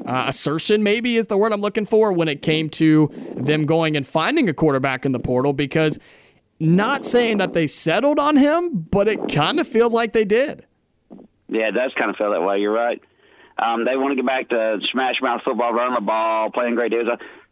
uh, 0.10 0.26
assertion? 0.28 0.84
Maybe 0.84 1.16
is 1.16 1.28
the 1.28 1.38
word 1.38 1.51
I'm 1.51 1.62
looking 1.62 1.86
for 1.86 2.12
when 2.12 2.28
it 2.28 2.41
came 2.41 2.70
to 2.72 3.10
them 3.36 3.66
going 3.66 3.95
and 3.95 4.05
finding 4.05 4.49
a 4.49 4.53
quarterback 4.53 5.05
in 5.05 5.12
the 5.12 5.20
portal. 5.20 5.53
Because 5.53 5.99
not 6.60 7.05
saying 7.05 7.38
that 7.38 7.53
they 7.53 7.68
settled 7.68 8.20
on 8.20 8.36
him, 8.36 8.88
but 8.91 9.07
it 9.07 9.32
kind 9.32 9.60
of 9.60 9.68
feels 9.68 9.93
like 9.93 10.14
they 10.14 10.26
did. 10.26 10.66
Yeah, 11.47 11.70
it 11.70 11.72
does 11.72 11.91
kind 11.97 12.10
of 12.10 12.16
feel 12.16 12.32
that 12.32 12.41
way. 12.41 12.60
You're 12.60 12.74
right. 12.74 13.01
Um, 13.57 13.84
they 13.86 13.95
want 13.97 14.12
to 14.12 14.16
get 14.16 14.26
back 14.26 14.49
to 14.49 14.80
smash 14.91 15.16
mouth 15.22 15.41
football, 15.43 15.74
running 15.74 15.95
the 15.95 16.01
ball, 16.01 16.49
playing 16.51 16.76
great 16.76 16.91
deals. 16.91 17.07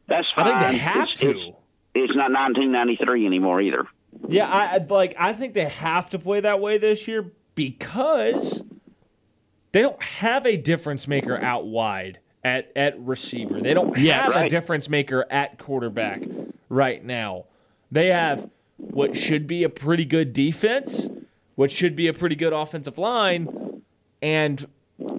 That's 0.07 0.27
I 0.37 0.43
think 0.43 0.59
they 0.59 0.77
have 0.77 1.09
it's, 1.09 1.19
to. 1.19 1.29
It's, 1.31 1.57
it's 1.95 2.15
not 2.15 2.31
1993 2.31 3.25
anymore 3.25 3.59
either. 3.61 3.87
Yeah, 4.27 4.49
I 4.49 4.75
I- 4.75 4.85
like. 4.89 5.15
I 5.19 5.33
think 5.33 5.53
they 5.53 5.65
have 5.65 6.09
to 6.11 6.19
play 6.19 6.39
that 6.39 6.59
way 6.59 6.77
this 6.77 7.07
year 7.07 7.31
because 7.55 8.61
they 9.71 9.81
don't 9.81 10.01
have 10.01 10.45
a 10.45 10.55
difference 10.57 11.07
maker 11.07 11.37
out 11.37 11.65
wide 11.65 12.19
at 12.47 12.71
at 12.75 12.99
receiver. 12.99 13.59
They 13.61 13.73
don't 13.73 13.97
Yeah, 13.97 14.23
have 14.23 14.37
a 14.45 14.49
difference 14.49 14.89
maker 14.89 15.25
at 15.29 15.59
quarterback 15.59 16.21
right 16.69 17.03
now. 17.03 17.45
They 17.91 18.07
have 18.07 18.49
what 18.77 19.17
should 19.17 19.47
be 19.47 19.63
a 19.63 19.69
pretty 19.69 20.05
good 20.05 20.33
defense, 20.33 21.07
what 21.55 21.71
should 21.71 21.95
be 21.95 22.07
a 22.07 22.13
pretty 22.13 22.35
good 22.35 22.53
offensive 22.53 22.97
line, 22.97 23.81
and 24.21 24.67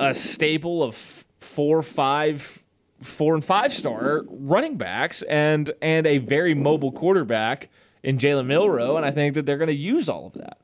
a 0.01 0.15
stable 0.15 0.83
of 0.83 0.95
four, 1.39 1.83
five, 1.83 2.63
four 3.01 3.35
and 3.35 3.45
five 3.45 3.73
star 3.73 4.23
running 4.29 4.77
backs, 4.77 5.23
and 5.23 5.71
and 5.83 6.07
a 6.07 6.19
very 6.19 6.55
mobile 6.55 6.93
quarterback 6.93 7.69
in 8.03 8.19
Jalen 8.19 8.47
Milrow. 8.47 8.97
And 8.97 9.05
I 9.05 9.11
think 9.11 9.35
that 9.35 9.45
they're 9.45 9.59
going 9.59 9.69
to 9.69 9.75
use 9.75 10.09
all 10.09 10.27
of 10.29 10.33
that. 10.35 10.59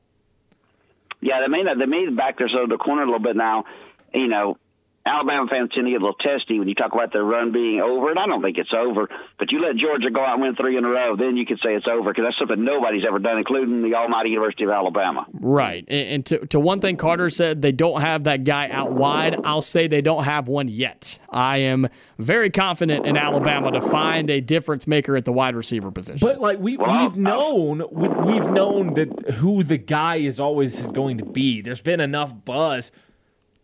Yeah, 1.21 1.41
they 1.41 1.47
may 1.47 1.63
not, 1.63 1.77
they 1.79 1.85
may 1.85 2.07
back 2.09 2.37
themselves 2.37 2.69
to 2.69 2.75
the 2.75 2.77
corner 2.77 3.01
a 3.01 3.05
little 3.05 3.19
bit 3.19 3.35
now. 3.35 3.65
You 4.13 4.27
know, 4.27 4.57
Alabama 5.05 5.45
fans 5.47 5.69
tend 5.73 5.85
to 5.85 5.91
get 5.91 6.01
a 6.01 6.05
little 6.05 6.15
testy 6.15 6.57
when 6.57 6.67
you 6.67 6.73
talk 6.73 6.91
about 6.93 7.13
their 7.13 7.23
run 7.23 7.51
being 7.51 7.79
over, 7.79 8.09
and 8.09 8.17
I 8.17 8.25
don't 8.25 8.41
think 8.41 8.57
it's 8.57 8.73
over. 8.75 9.07
But 9.37 9.51
you 9.51 9.61
let 9.61 9.75
Georgia 9.75 10.09
go 10.09 10.25
out 10.25 10.33
and 10.33 10.41
win 10.41 10.55
three 10.55 10.77
in 10.77 10.83
a 10.83 10.89
row, 10.89 11.15
then 11.15 11.37
you 11.37 11.45
could 11.45 11.59
say 11.63 11.75
it's 11.75 11.85
over 11.87 12.09
because 12.09 12.25
that's 12.25 12.39
something 12.39 12.65
nobody's 12.65 13.03
ever 13.07 13.19
done, 13.19 13.37
including 13.37 13.83
the 13.83 13.93
almighty 13.93 14.31
University 14.31 14.63
of 14.63 14.71
Alabama. 14.71 15.27
Right. 15.31 15.85
And, 15.87 16.09
and 16.09 16.25
to, 16.25 16.47
to 16.47 16.59
one 16.59 16.79
thing 16.79 16.97
Carter 16.97 17.29
said, 17.29 17.61
they 17.61 17.71
don't 17.71 18.01
have 18.01 18.23
that 18.23 18.45
guy 18.45 18.69
out 18.69 18.93
wide. 18.93 19.45
I'll 19.45 19.61
say 19.61 19.87
they 19.87 20.01
don't 20.01 20.23
have 20.23 20.47
one 20.47 20.67
yet. 20.67 21.19
I 21.29 21.57
am 21.57 21.87
very 22.17 22.49
confident 22.49 23.05
in 23.05 23.15
Alabama 23.15 23.71
to 23.73 23.81
find 23.81 24.31
a 24.31 24.41
difference 24.41 24.87
maker 24.87 25.15
at 25.15 25.25
the 25.25 25.33
wide 25.33 25.55
receiver 25.55 25.91
position. 25.91 26.27
But 26.27 26.41
like 26.41 26.59
we 26.59 26.77
Well, 26.77 27.07
we've 27.07 27.17
known 27.17 27.83
we, 27.91 28.07
we've 28.07 28.49
known 28.49 28.95
that 28.95 29.35
who 29.35 29.61
the 29.61 29.77
guy 29.77 30.15
is 30.15 30.39
always 30.39 30.79
going 30.81 31.19
to 31.19 31.25
be. 31.25 31.61
There's 31.61 31.81
been 31.81 31.99
enough 31.99 32.33
buzz. 32.43 32.91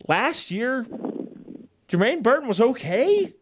Last 0.07 0.51
year, 0.51 0.85
Jermaine 1.91 2.23
Burton 2.23 2.47
was 2.47 2.61
okay. 2.61 3.33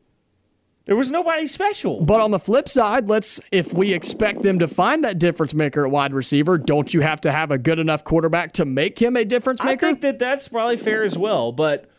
There 0.86 0.96
was 0.96 1.12
nobody 1.12 1.46
special. 1.46 2.02
But 2.04 2.20
on 2.20 2.32
the 2.32 2.40
flip 2.40 2.68
side, 2.68 3.10
let's 3.10 3.40
if 3.52 3.74
we 3.74 3.94
expect 3.94 4.42
them 4.42 4.58
to 4.58 4.68
find 4.68 5.04
that 5.04 5.20
difference 5.20 5.54
maker 5.54 5.86
at 5.86 5.92
wide 5.92 6.14
receiver, 6.14 6.58
don't 6.58 6.92
you 6.92 7.02
have 7.02 7.22
to 7.22 7.32
have 7.32 7.52
a 7.52 7.60
good 7.60 7.78
enough 7.78 8.04
quarterback 8.04 8.54
to 8.54 8.66
make 8.66 9.00
him 9.00 9.16
a 9.16 9.24
difference 9.24 9.64
maker? 9.64 9.86
I 9.86 9.90
think 9.90 10.02
that 10.02 10.18
that's 10.18 10.48
probably 10.48 10.78
fair 10.78 11.04
as 11.04 11.16
well. 11.16 11.52
But 11.52 11.92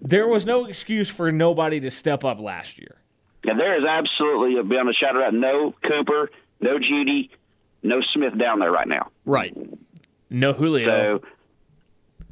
there 0.00 0.28
was 0.28 0.46
no 0.46 0.66
excuse 0.66 1.08
for 1.08 1.32
nobody 1.32 1.80
to 1.80 1.90
step 1.90 2.22
up 2.24 2.38
last 2.38 2.78
year. 2.78 3.02
Yeah, 3.44 3.54
there 3.56 3.76
is 3.76 3.84
absolutely 3.84 4.60
a 4.60 4.62
beyond 4.62 4.88
a 4.88 4.92
shadow 4.92 5.26
of 5.26 5.34
a 5.34 5.40
doubt, 5.40 5.40
no 5.40 5.74
Cooper, 5.82 6.30
no 6.60 6.78
Judy, 6.78 7.32
no 7.82 8.00
Smith 8.14 8.38
down 8.38 8.60
there 8.60 8.70
right 8.70 8.88
now. 8.88 9.10
right. 9.24 9.56
No 10.28 10.52
Julio. 10.52 11.20
So, 11.20 11.28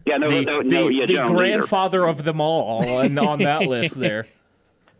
yeah, 0.06 0.16
no, 0.18 0.28
the 0.28 0.42
no, 0.42 0.62
the, 0.62 0.68
no, 0.68 0.88
yeah, 0.88 1.06
the 1.06 1.14
Jones 1.14 1.30
either. 1.30 1.36
grandfather 1.38 2.04
of 2.06 2.24
them 2.24 2.40
all 2.40 2.86
on, 2.98 3.18
on 3.18 3.38
that 3.40 3.62
list 3.66 3.98
there. 3.98 4.26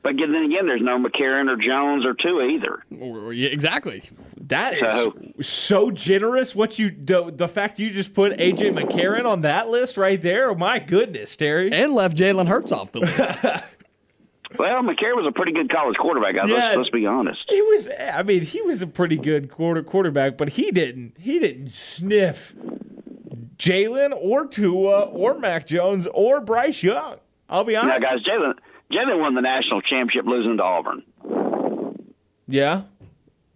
But 0.03 0.17
then 0.19 0.35
again, 0.35 0.67
there's 0.67 0.83
no 0.83 0.99
McCarron 1.03 1.49
or 1.49 1.57
Jones 1.57 2.05
or 2.05 2.13
Tua 2.13 2.45
either. 2.49 3.31
Exactly. 3.51 4.03
That 4.39 4.75
is 4.75 4.93
So- 4.93 5.15
so 5.41 5.91
generous. 5.91 6.55
What 6.55 6.79
you 6.79 6.91
the, 6.91 7.33
the 7.35 7.49
fact 7.49 7.79
you 7.79 7.91
just 7.91 8.13
put 8.13 8.33
AJ 8.39 8.79
McCarron 8.79 9.25
on 9.25 9.41
that 9.41 9.69
list 9.71 9.97
right 9.97 10.21
there. 10.21 10.51
Oh, 10.51 10.55
my 10.55 10.79
goodness, 10.79 11.35
Terry. 11.37 11.73
And 11.73 11.95
left 11.95 12.19
Jalen 12.19 12.49
Hurts 12.49 12.71
off 12.73 12.93
the 12.93 13.01
list. 13.01 13.41
Well, 14.57 14.83
McCarron 14.85 15.17
was 15.17 15.27
a 15.29 15.33
pretty 15.33 15.51
good 15.51 15.69
college 15.69 15.97
quarterback, 15.97 16.37
guys. 16.37 16.49
Yeah. 16.49 16.57
Let's, 16.57 16.77
let's 16.77 16.91
be 16.91 17.07
honest. 17.07 17.41
He 17.49 17.61
was. 17.61 17.89
I 17.99 18.23
mean, 18.23 18.43
he 18.43 18.63
was 18.63 18.83
a 18.83 18.87
pretty 18.87 19.17
good 19.17 19.51
quarter 19.51 19.83
quarterback, 19.83 20.37
but 20.39 20.51
he 20.51 20.71
didn't. 20.71 21.15
He 21.19 21.41
didn't 21.41 21.73
sniff 21.73 22.55
Jalen 23.57 24.13
or 24.17 24.47
Tua 24.47 25.03
or 25.03 25.39
Mac 25.39 25.67
Jones 25.67 26.07
or 26.13 26.41
Bryce 26.41 26.83
Young. 26.83 27.17
I'll 27.49 27.65
be 27.65 27.75
Now, 27.75 27.83
honest. 27.83 28.03
guys, 28.03 28.19
Jalen 28.25 28.55
Jalen 28.93 29.21
won 29.21 29.35
the 29.35 29.41
national 29.43 29.81
championship 29.83 30.27
losing 30.27 30.57
to 30.59 30.63
Auburn. 30.63 31.03
Yeah. 32.47 32.83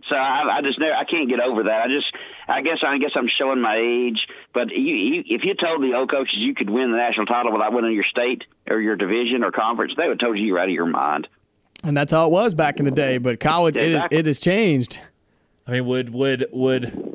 So 0.09 0.15
I, 0.17 0.59
I 0.59 0.63
just 0.63 0.79
never, 0.81 0.95
I 0.95 1.05
can't 1.05 1.29
get 1.29 1.39
over 1.41 1.65
that. 1.65 1.83
I 1.83 1.87
just, 1.89 2.07
I 2.49 2.63
guess, 2.63 2.79
I 2.87 2.97
guess 2.99 3.11
I'm 3.15 3.29
showing 3.39 3.61
my 3.61 3.77
age. 3.77 4.19
But 4.55 4.71
you, 4.71 4.95
you, 4.95 5.21
if 5.27 5.43
you 5.45 5.55
told 5.55 5.83
the 5.83 5.95
old 5.95 6.11
coaches 6.11 6.35
you 6.39 6.55
could 6.55 6.71
win 6.71 6.91
the 6.93 6.97
national 6.97 7.27
title 7.27 7.53
without 7.53 7.73
winning 7.75 7.93
your 7.93 8.05
state 8.11 8.45
or 8.71 8.81
your 8.81 8.97
division 8.97 9.45
or 9.45 9.53
conference, 9.53 9.93
they 9.97 10.05
would 10.05 10.13
have 10.21 10.27
told 10.27 10.39
you 10.39 10.45
you're 10.47 10.59
out 10.59 10.69
of 10.69 10.75
your 10.75 10.87
mind. 10.87 11.29
and 11.85 11.95
that's 11.97 12.11
how 12.13 12.27
it 12.27 12.33
was 12.33 12.55
back 12.55 12.79
in 12.79 12.87
the 12.87 12.91
day. 12.91 13.19
But 13.19 13.39
college, 13.41 13.77
it, 13.77 13.91
Exactly. 13.93 14.19
it 14.19 14.27
has 14.27 14.41
changed. 14.41 15.01
I 15.67 15.73
mean, 15.73 15.87
would 15.87 16.15
would 16.15 16.47
would 16.53 17.08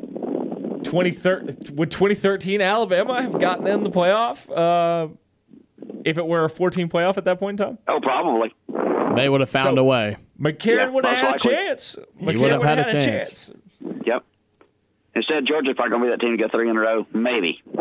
2013 0.84 1.76
would 1.76 1.92
2013 1.92 2.62
Alabama 2.62 3.22
have 3.22 3.40
gotten 3.40 3.68
in 3.68 3.84
the 3.84 3.90
playoff 3.92 4.50
uh, 4.56 5.08
if 6.06 6.18
it 6.18 6.26
were 6.28 6.46
a 6.46 6.50
14 6.50 6.90
playoff 6.90 7.18
at 7.18 7.26
that 7.26 7.40
point 7.40 7.60
in 7.60 7.66
time? 7.68 7.78
Oh, 7.88 8.00
probably. 8.02 8.54
They 9.16 9.30
would 9.30 9.42
have 9.42 9.50
found 9.50 9.76
So- 9.78 9.82
a 9.82 9.86
way. 9.86 10.18
McCarron 10.40 10.76
Yeah, 10.78 10.90
would 10.90 11.06
have 11.06 11.16
had 11.16 11.32
most 11.32 11.46
a 11.46 11.50
likely. 11.50 11.64
chance. 11.66 11.96
He 12.20 12.26
McCarron 12.26 12.40
would 12.42 12.52
have 12.52 12.64
had 12.64 12.80
a 12.80 12.82
would've 12.82 12.92
chance. 12.92 13.52
Yep. 14.06 14.24
Instead, 15.16 15.46
Georgia's 15.48 15.76
probably 15.76 15.92
going 15.92 16.02
to 16.02 16.08
be 16.08 16.12
that 16.12 16.20
team 16.22 16.36
to 16.38 16.44
go 16.44 16.50
three 16.50 16.70
in 16.70 16.76
a 16.76 16.80
row, 16.80 17.06
maybe. 17.14 17.62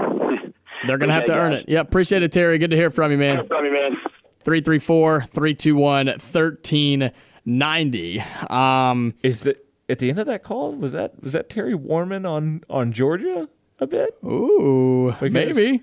They're 0.87 0.99
going 0.99 1.09
to 1.09 1.15
have 1.15 1.25
to 1.27 1.35
earn 1.35 1.53
it. 1.55 1.69
Yep. 1.69 1.87
Appreciate 1.89 2.23
it, 2.23 2.31
Terry. 2.33 2.59
Good 2.59 2.71
to 2.71 2.77
hear 2.77 2.91
from 2.91 3.11
you, 3.13 3.19
man. 3.19 3.47
Probably, 3.49 3.71
man. 3.71 3.97
334 4.45 5.23
321 5.23 6.07
1390. 6.07 8.21
Um, 8.51 9.15
Is 9.23 9.43
that 9.45 9.65
at 9.93 9.99
the 10.01 10.09
end 10.11 10.18
of 10.18 10.26
that 10.26 10.43
call? 10.43 10.72
Was 10.74 10.90
that 10.93 11.22
was 11.22 11.32
that 11.34 11.49
Terry 11.49 11.74
Warman 11.74 12.26
on 12.26 12.64
on 12.68 12.93
Georgia 12.93 13.49
a 13.78 13.86
bit? 13.86 14.16
ooh, 14.24 15.14
Because 15.20 15.32
maybe. 15.32 15.82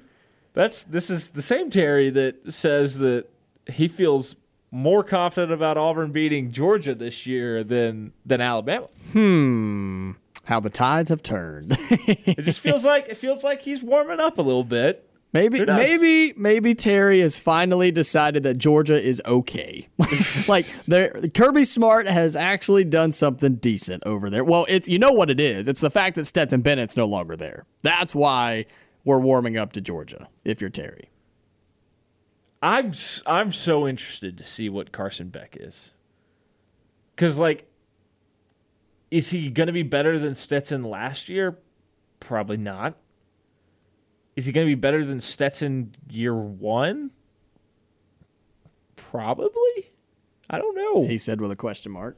That's 0.53 0.83
this 0.83 1.09
is 1.09 1.29
the 1.29 1.41
same 1.41 1.69
Terry 1.69 2.09
that 2.09 2.51
says 2.51 2.97
that 2.97 3.25
he 3.71 3.87
feels 3.87 4.35
more 4.71 5.03
confident 5.03 5.51
about 5.51 5.77
Auburn 5.77 6.11
beating 6.11 6.51
Georgia 6.51 6.93
this 6.95 7.25
year 7.25 7.63
than 7.63 8.11
than 8.25 8.41
Alabama. 8.41 8.87
Hmm. 9.13 10.11
How 10.45 10.59
the 10.59 10.69
tides 10.71 11.09
have 11.11 11.21
turned. 11.23 11.77
It 11.79 12.41
just 12.41 12.59
feels 12.59 12.83
like 12.83 13.07
it 13.09 13.17
feels 13.17 13.43
like 13.43 13.61
he's 13.61 13.83
warming 13.83 14.19
up 14.19 14.37
a 14.37 14.41
little 14.41 14.63
bit. 14.63 15.08
Maybe, 15.31 15.63
maybe, 15.63 16.33
maybe 16.37 16.73
Terry 16.73 17.19
has 17.19 17.37
finally 17.37 17.91
decided 17.91 18.41
that 18.43 18.57
Georgia 18.57 18.99
is 18.99 19.21
okay. 19.27 19.87
like, 20.47 20.65
there, 20.87 21.13
Kirby 21.35 21.65
Smart 21.65 22.07
has 22.07 22.35
actually 22.35 22.83
done 22.83 23.11
something 23.11 23.55
decent 23.55 24.01
over 24.07 24.31
there. 24.31 24.43
Well, 24.43 24.65
it's 24.67 24.87
you 24.87 24.97
know 24.97 25.11
what 25.11 25.29
it 25.29 25.39
is. 25.39 25.67
It's 25.67 25.81
the 25.81 25.91
fact 25.91 26.15
that 26.15 26.25
Stetson 26.25 26.61
Bennett's 26.61 26.97
no 26.97 27.05
longer 27.05 27.35
there. 27.35 27.65
That's 27.83 28.15
why 28.15 28.65
we're 29.03 29.19
warming 29.19 29.55
up 29.55 29.71
to 29.73 29.81
Georgia. 29.81 30.29
If 30.43 30.61
you're 30.61 30.71
Terry, 30.71 31.09
I'm 32.63 32.93
I'm 33.27 33.53
so 33.53 33.87
interested 33.87 34.35
to 34.37 34.43
see 34.43 34.67
what 34.67 34.91
Carson 34.91 35.29
Beck 35.29 35.55
is. 35.59 35.91
Cuz 37.17 37.37
like 37.37 37.65
is 39.11 39.31
he 39.31 39.49
going 39.49 39.67
to 39.67 39.73
be 39.73 39.83
better 39.83 40.19
than 40.19 40.35
Stetson 40.35 40.83
last 40.83 41.29
year? 41.29 41.57
Probably 42.19 42.57
not. 42.57 42.95
Is 44.39 44.45
he 44.45 44.53
going 44.53 44.65
to 44.65 44.71
be 44.71 44.79
better 44.79 45.03
than 45.03 45.19
Stetson 45.19 45.93
year 46.09 46.33
1? 46.33 47.11
Probably. 48.95 49.91
I 50.49 50.57
don't 50.59 50.75
know. 50.77 51.05
he 51.05 51.17
said 51.17 51.41
with 51.41 51.51
a 51.51 51.57
question 51.57 51.91
mark. 51.91 52.17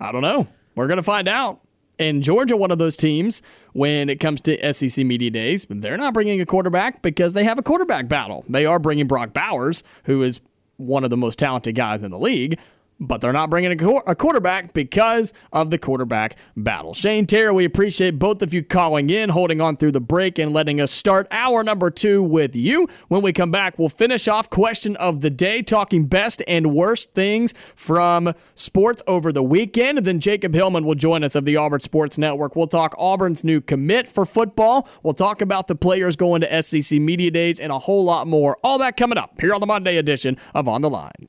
I 0.00 0.10
don't 0.10 0.22
know. 0.22 0.48
We're 0.74 0.88
gonna 0.88 1.04
find 1.04 1.28
out. 1.28 1.60
And 2.00 2.24
Georgia, 2.24 2.56
one 2.56 2.72
of 2.72 2.78
those 2.78 2.96
teams, 2.96 3.42
when 3.74 4.08
it 4.08 4.18
comes 4.18 4.40
to 4.42 4.72
SEC 4.72 5.06
media 5.06 5.30
days, 5.30 5.68
they're 5.70 5.96
not 5.96 6.14
bringing 6.14 6.40
a 6.40 6.46
quarterback 6.46 7.00
because 7.00 7.32
they 7.34 7.44
have 7.44 7.58
a 7.58 7.62
quarterback 7.62 8.08
battle. 8.08 8.44
They 8.48 8.66
are 8.66 8.80
bringing 8.80 9.06
Brock 9.06 9.32
Bowers, 9.32 9.84
who 10.04 10.22
is 10.22 10.40
one 10.78 11.04
of 11.04 11.10
the 11.10 11.16
most 11.16 11.38
talented 11.38 11.76
guys 11.76 12.02
in 12.02 12.10
the 12.10 12.18
league, 12.18 12.58
but 13.02 13.20
they're 13.20 13.32
not 13.32 13.50
bringing 13.50 13.72
a, 13.72 13.76
quar- 13.76 14.04
a 14.06 14.14
quarterback 14.14 14.72
because 14.72 15.32
of 15.52 15.70
the 15.70 15.78
quarterback 15.78 16.36
battle. 16.56 16.94
Shane 16.94 17.26
Terry, 17.26 17.52
we 17.52 17.64
appreciate 17.64 18.18
both 18.18 18.42
of 18.42 18.54
you 18.54 18.62
calling 18.62 19.10
in, 19.10 19.28
holding 19.28 19.60
on 19.60 19.76
through 19.76 19.92
the 19.92 20.00
break, 20.00 20.38
and 20.38 20.52
letting 20.52 20.80
us 20.80 20.90
start 20.90 21.26
hour 21.30 21.62
number 21.62 21.90
two 21.90 22.22
with 22.22 22.54
you. 22.54 22.88
When 23.08 23.22
we 23.22 23.32
come 23.32 23.50
back, 23.50 23.78
we'll 23.78 23.88
finish 23.88 24.28
off 24.28 24.48
question 24.48 24.96
of 24.96 25.20
the 25.20 25.30
day, 25.30 25.62
talking 25.62 26.06
best 26.06 26.42
and 26.46 26.74
worst 26.74 27.12
things 27.12 27.54
from 27.74 28.32
sports 28.54 29.02
over 29.06 29.32
the 29.32 29.42
weekend. 29.42 29.98
And 29.98 30.06
then 30.06 30.20
Jacob 30.20 30.54
Hillman 30.54 30.84
will 30.84 30.94
join 30.94 31.24
us 31.24 31.34
of 31.34 31.44
the 31.44 31.56
Auburn 31.56 31.80
Sports 31.80 32.18
Network. 32.18 32.56
We'll 32.56 32.66
talk 32.66 32.94
Auburn's 32.98 33.42
new 33.44 33.60
commit 33.60 34.08
for 34.08 34.24
football. 34.24 34.88
We'll 35.02 35.14
talk 35.14 35.42
about 35.42 35.66
the 35.66 35.74
players 35.74 36.16
going 36.16 36.42
to 36.42 36.62
SEC 36.62 37.00
Media 37.00 37.30
Days 37.30 37.60
and 37.60 37.72
a 37.72 37.78
whole 37.78 38.04
lot 38.04 38.26
more. 38.26 38.56
All 38.62 38.78
that 38.78 38.96
coming 38.96 39.18
up 39.18 39.40
here 39.40 39.54
on 39.54 39.60
the 39.60 39.66
Monday 39.66 39.96
edition 39.96 40.36
of 40.54 40.68
On 40.68 40.80
the 40.80 40.90
Line. 40.90 41.28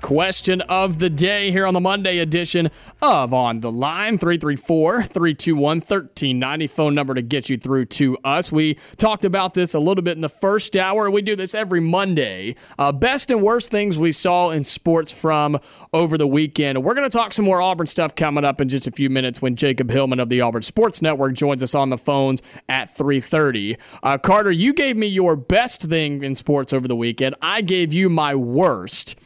Question 0.00 0.60
of 0.62 1.00
the 1.00 1.10
day 1.10 1.50
here 1.50 1.66
on 1.66 1.74
the 1.74 1.80
Monday 1.80 2.18
edition 2.18 2.70
of 3.02 3.34
On 3.34 3.60
the 3.60 3.70
Line 3.70 4.16
334 4.16 5.02
321 5.02 5.60
1390. 5.60 6.66
Phone 6.68 6.94
number 6.94 7.14
to 7.14 7.20
get 7.20 7.50
you 7.50 7.58
through 7.58 7.86
to 7.86 8.16
us. 8.24 8.52
We 8.52 8.74
talked 8.96 9.24
about 9.24 9.54
this 9.54 9.74
a 9.74 9.78
little 9.80 10.02
bit 10.02 10.16
in 10.16 10.22
the 10.22 10.28
first 10.28 10.76
hour. 10.76 11.10
We 11.10 11.20
do 11.20 11.34
this 11.34 11.54
every 11.54 11.80
Monday. 11.80 12.54
Uh, 12.78 12.92
best 12.92 13.30
and 13.30 13.42
worst 13.42 13.70
things 13.70 13.98
we 13.98 14.12
saw 14.12 14.50
in 14.50 14.62
sports 14.62 15.10
from 15.10 15.58
over 15.92 16.16
the 16.16 16.28
weekend. 16.28 16.82
We're 16.84 16.94
going 16.94 17.10
to 17.10 17.16
talk 17.16 17.32
some 17.32 17.44
more 17.44 17.60
Auburn 17.60 17.88
stuff 17.88 18.14
coming 18.14 18.44
up 18.44 18.60
in 18.60 18.68
just 18.68 18.86
a 18.86 18.92
few 18.92 19.10
minutes 19.10 19.42
when 19.42 19.56
Jacob 19.56 19.90
Hillman 19.90 20.20
of 20.20 20.28
the 20.28 20.40
Auburn 20.40 20.62
Sports 20.62 21.02
Network 21.02 21.34
joins 21.34 21.62
us 21.62 21.74
on 21.74 21.90
the 21.90 21.98
phones 21.98 22.40
at 22.68 22.88
3:30. 22.88 23.76
Uh, 24.02 24.16
Carter, 24.16 24.52
you 24.52 24.72
gave 24.72 24.96
me 24.96 25.08
your 25.08 25.34
best 25.36 25.82
thing 25.82 26.22
in 26.22 26.34
sports 26.34 26.72
over 26.72 26.86
the 26.86 26.96
weekend. 26.96 27.34
I 27.42 27.60
gave 27.62 27.92
you 27.92 28.08
my 28.08 28.34
worst. 28.34 29.20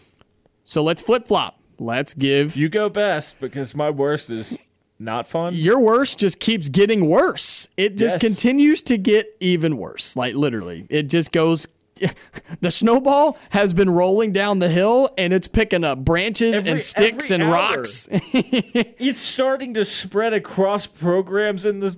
So 0.64 0.82
let's 0.82 1.02
flip 1.02 1.26
flop. 1.26 1.58
Let's 1.78 2.14
give 2.14 2.56
You 2.56 2.68
go 2.68 2.88
best 2.88 3.40
because 3.40 3.74
my 3.74 3.90
worst 3.90 4.30
is 4.30 4.56
not 4.98 5.26
fun. 5.26 5.54
your 5.54 5.80
worst 5.80 6.18
just 6.20 6.38
keeps 6.38 6.68
getting 6.68 7.08
worse. 7.08 7.68
It 7.76 7.96
just 7.96 8.14
Yes. 8.16 8.20
continues 8.20 8.82
to 8.82 8.96
get 8.98 9.34
even 9.40 9.76
worse. 9.76 10.16
Like 10.16 10.34
literally, 10.34 10.86
it 10.90 11.04
just 11.04 11.32
goes 11.32 11.66
the 12.60 12.70
snowball 12.70 13.36
has 13.50 13.74
been 13.74 13.90
rolling 13.90 14.32
down 14.32 14.58
the 14.60 14.68
hill 14.68 15.10
and 15.18 15.32
it's 15.32 15.46
picking 15.48 15.84
up 15.84 15.98
branches 16.04 16.56
Every- 16.56 16.70
and 16.72 16.82
sticks 16.82 17.30
and 17.30 17.42
hour. 17.42 17.52
rocks. 17.52 18.08
It's 18.32 19.20
starting 19.20 19.74
to 19.74 19.84
spread 19.84 20.32
across 20.32 20.86
programs 20.86 21.64
in 21.64 21.80
the 21.80 21.96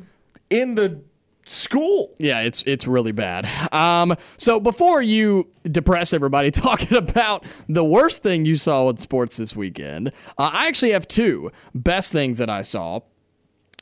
in 0.51 0.75
the 0.75 1.01
school. 1.47 2.15
Yeah, 2.19 2.41
it's 2.41 2.63
it's 2.65 2.87
really 2.87 3.13
bad. 3.13 3.47
Um, 3.73 4.17
so 4.37 4.61
before 4.61 5.03
you 5.03 5.49
depress 5.65 6.13
everybody 6.13 6.51
talking 6.53 6.97
about 6.97 7.45
the 7.69 7.85
worst 7.85 8.23
thing 8.23 8.45
you 8.45 8.57
saw 8.57 8.89
in 8.89 8.97
sports 8.97 9.37
this 9.37 9.55
weekend, 9.57 10.09
uh, 10.39 10.51
I 10.53 10.69
actually 10.69 10.93
have 10.93 11.09
two 11.09 11.51
best 11.75 12.13
things 12.13 12.39
that 12.39 12.51
I 12.51 12.63
saw. 12.63 13.01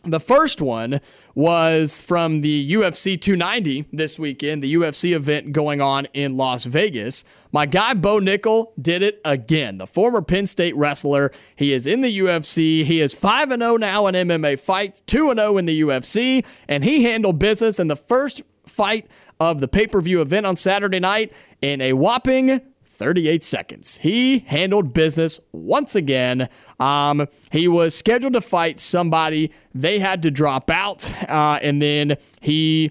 The 0.05 0.19
first 0.19 0.61
one 0.61 1.01
was 1.37 2.05
from 2.05 2.41
the 2.41 2.73
UFC 2.73 3.21
290 3.21 3.87
this 3.93 4.19
weekend, 4.19 4.61
the 4.61 4.75
UFC 4.75 5.15
event 5.15 5.53
going 5.53 5.81
on 5.81 6.07
in 6.13 6.37
Las 6.37 6.65
Vegas. 6.65 7.23
My 7.53 7.67
guy 7.67 7.95
Bo 7.95 8.19
Nickal 8.19 8.73
did 8.81 9.03
it 9.03 9.21
again. 9.25 9.79
The 9.79 9.87
former 9.87 10.21
Penn 10.21 10.47
State 10.47 10.75
wrestler. 10.75 11.31
He 11.55 11.73
is 11.73 11.87
in 11.87 12.01
the 12.01 12.19
UFC. 12.19 12.85
He 12.85 13.01
is 13.01 13.15
5 13.15 13.51
0 13.51 13.77
now 13.77 14.09
in 14.09 14.17
MMA 14.17 14.59
fights, 14.59 15.03
2 15.03 15.35
0 15.35 15.57
in 15.59 15.67
the 15.67 15.83
UFC, 15.83 16.45
and 16.67 16.83
he 16.83 17.05
handled 17.05 17.39
business 17.39 17.79
in 17.79 17.87
the 17.87 17.97
first 17.97 18.43
fight 18.67 19.07
of 19.39 19.61
the 19.61 19.69
pay 19.69 19.87
per 19.87 20.01
view 20.01 20.21
event 20.21 20.47
on 20.47 20.57
Saturday 20.57 20.99
night 20.99 21.33
in 21.61 21.81
a 21.81 21.93
whopping 21.93 22.61
38 22.85 23.43
seconds. 23.43 23.99
He 23.99 24.41
handled 24.41 24.93
business 24.93 25.41
once 25.53 25.97
again. 25.97 26.49
Um, 26.83 27.29
he 27.53 27.69
was 27.69 27.95
scheduled 27.95 28.33
to 28.33 28.41
fight 28.41 28.81
somebody. 28.81 29.53
They 29.73 30.01
had 30.01 30.23
to 30.25 30.31
drop 30.31 30.69
out, 30.71 31.09
uh, 31.31 31.61
and 31.63 31.81
then 31.81 32.17
he 32.41 32.91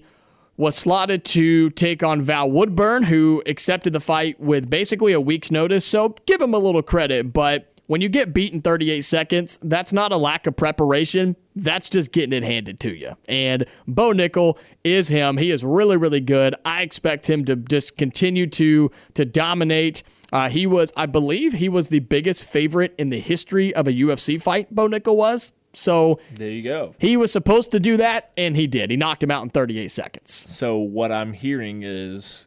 was 0.56 0.76
slotted 0.76 1.24
to 1.24 1.70
take 1.70 2.02
on 2.02 2.22
Val 2.22 2.50
Woodburn, 2.50 3.02
who 3.04 3.42
accepted 3.46 3.92
the 3.92 4.00
fight 4.00 4.40
with 4.40 4.70
basically 4.70 5.12
a 5.12 5.20
week's 5.20 5.50
notice. 5.50 5.84
So 5.84 6.14
give 6.26 6.40
him 6.40 6.54
a 6.54 6.58
little 6.58 6.82
credit, 6.82 7.32
but 7.32 7.71
when 7.86 8.00
you 8.00 8.08
get 8.08 8.32
beaten 8.32 8.60
38 8.60 9.00
seconds, 9.02 9.58
that's 9.62 9.92
not 9.92 10.12
a 10.12 10.16
lack 10.16 10.46
of 10.46 10.56
preparation. 10.56 11.36
That's 11.56 11.90
just 11.90 12.12
getting 12.12 12.32
it 12.32 12.42
handed 12.42 12.80
to 12.80 12.94
you. 12.94 13.16
And 13.28 13.66
Bo 13.86 14.12
Nickal 14.12 14.58
is 14.84 15.08
him. 15.08 15.36
He 15.36 15.50
is 15.50 15.64
really, 15.64 15.96
really 15.96 16.20
good. 16.20 16.54
I 16.64 16.82
expect 16.82 17.28
him 17.28 17.44
to 17.46 17.56
just 17.56 17.96
continue 17.98 18.46
to 18.48 18.90
to 19.14 19.24
dominate. 19.24 20.02
Uh, 20.32 20.48
he 20.48 20.66
was, 20.66 20.92
I 20.96 21.06
believe, 21.06 21.54
he 21.54 21.68
was 21.68 21.88
the 21.88 21.98
biggest 21.98 22.44
favorite 22.48 22.94
in 22.96 23.10
the 23.10 23.18
history 23.20 23.74
of 23.74 23.86
a 23.86 23.92
UFC 23.92 24.40
fight. 24.40 24.74
Bo 24.74 24.88
Nickal 24.88 25.16
was. 25.16 25.52
So 25.74 26.20
There 26.34 26.50
you 26.50 26.62
go. 26.62 26.94
he 26.98 27.16
was 27.16 27.32
supposed 27.32 27.72
to 27.72 27.80
do 27.80 27.96
that, 27.96 28.30
and 28.36 28.56
he 28.56 28.66
did. 28.66 28.90
He 28.90 28.96
knocked 28.96 29.22
him 29.22 29.30
out 29.30 29.42
in 29.42 29.48
38 29.50 29.88
seconds. 29.90 30.30
So 30.32 30.76
what 30.76 31.10
I'm 31.10 31.32
hearing 31.32 31.82
is 31.82 32.46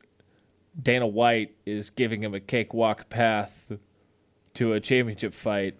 Dana 0.82 1.08
White 1.08 1.56
is 1.66 1.90
giving 1.90 2.22
him 2.24 2.34
a 2.36 2.40
cakewalk 2.40 3.10
path 3.10 3.72
to 4.56 4.74
a 4.74 4.80
championship 4.80 5.34
fight 5.34 5.76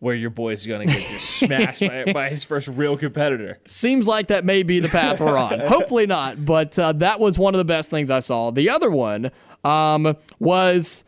where 0.00 0.14
your 0.14 0.30
boy's 0.30 0.66
gonna 0.66 0.84
get 0.84 1.02
just 1.08 1.38
smashed 1.38 1.80
by, 1.80 2.04
by 2.12 2.28
his 2.28 2.44
first 2.44 2.68
real 2.68 2.96
competitor. 2.96 3.58
seems 3.64 4.06
like 4.06 4.26
that 4.26 4.44
may 4.44 4.62
be 4.62 4.78
the 4.78 4.88
path 4.88 5.20
we're 5.20 5.38
on. 5.38 5.60
Hopefully 5.66 6.06
not, 6.06 6.44
but 6.44 6.78
uh, 6.78 6.92
that 6.92 7.20
was 7.20 7.38
one 7.38 7.54
of 7.54 7.58
the 7.58 7.64
best 7.64 7.90
things 7.90 8.10
I 8.10 8.20
saw. 8.20 8.50
The 8.50 8.68
other 8.68 8.90
one 8.90 9.30
um, 9.64 10.14
was 10.38 11.04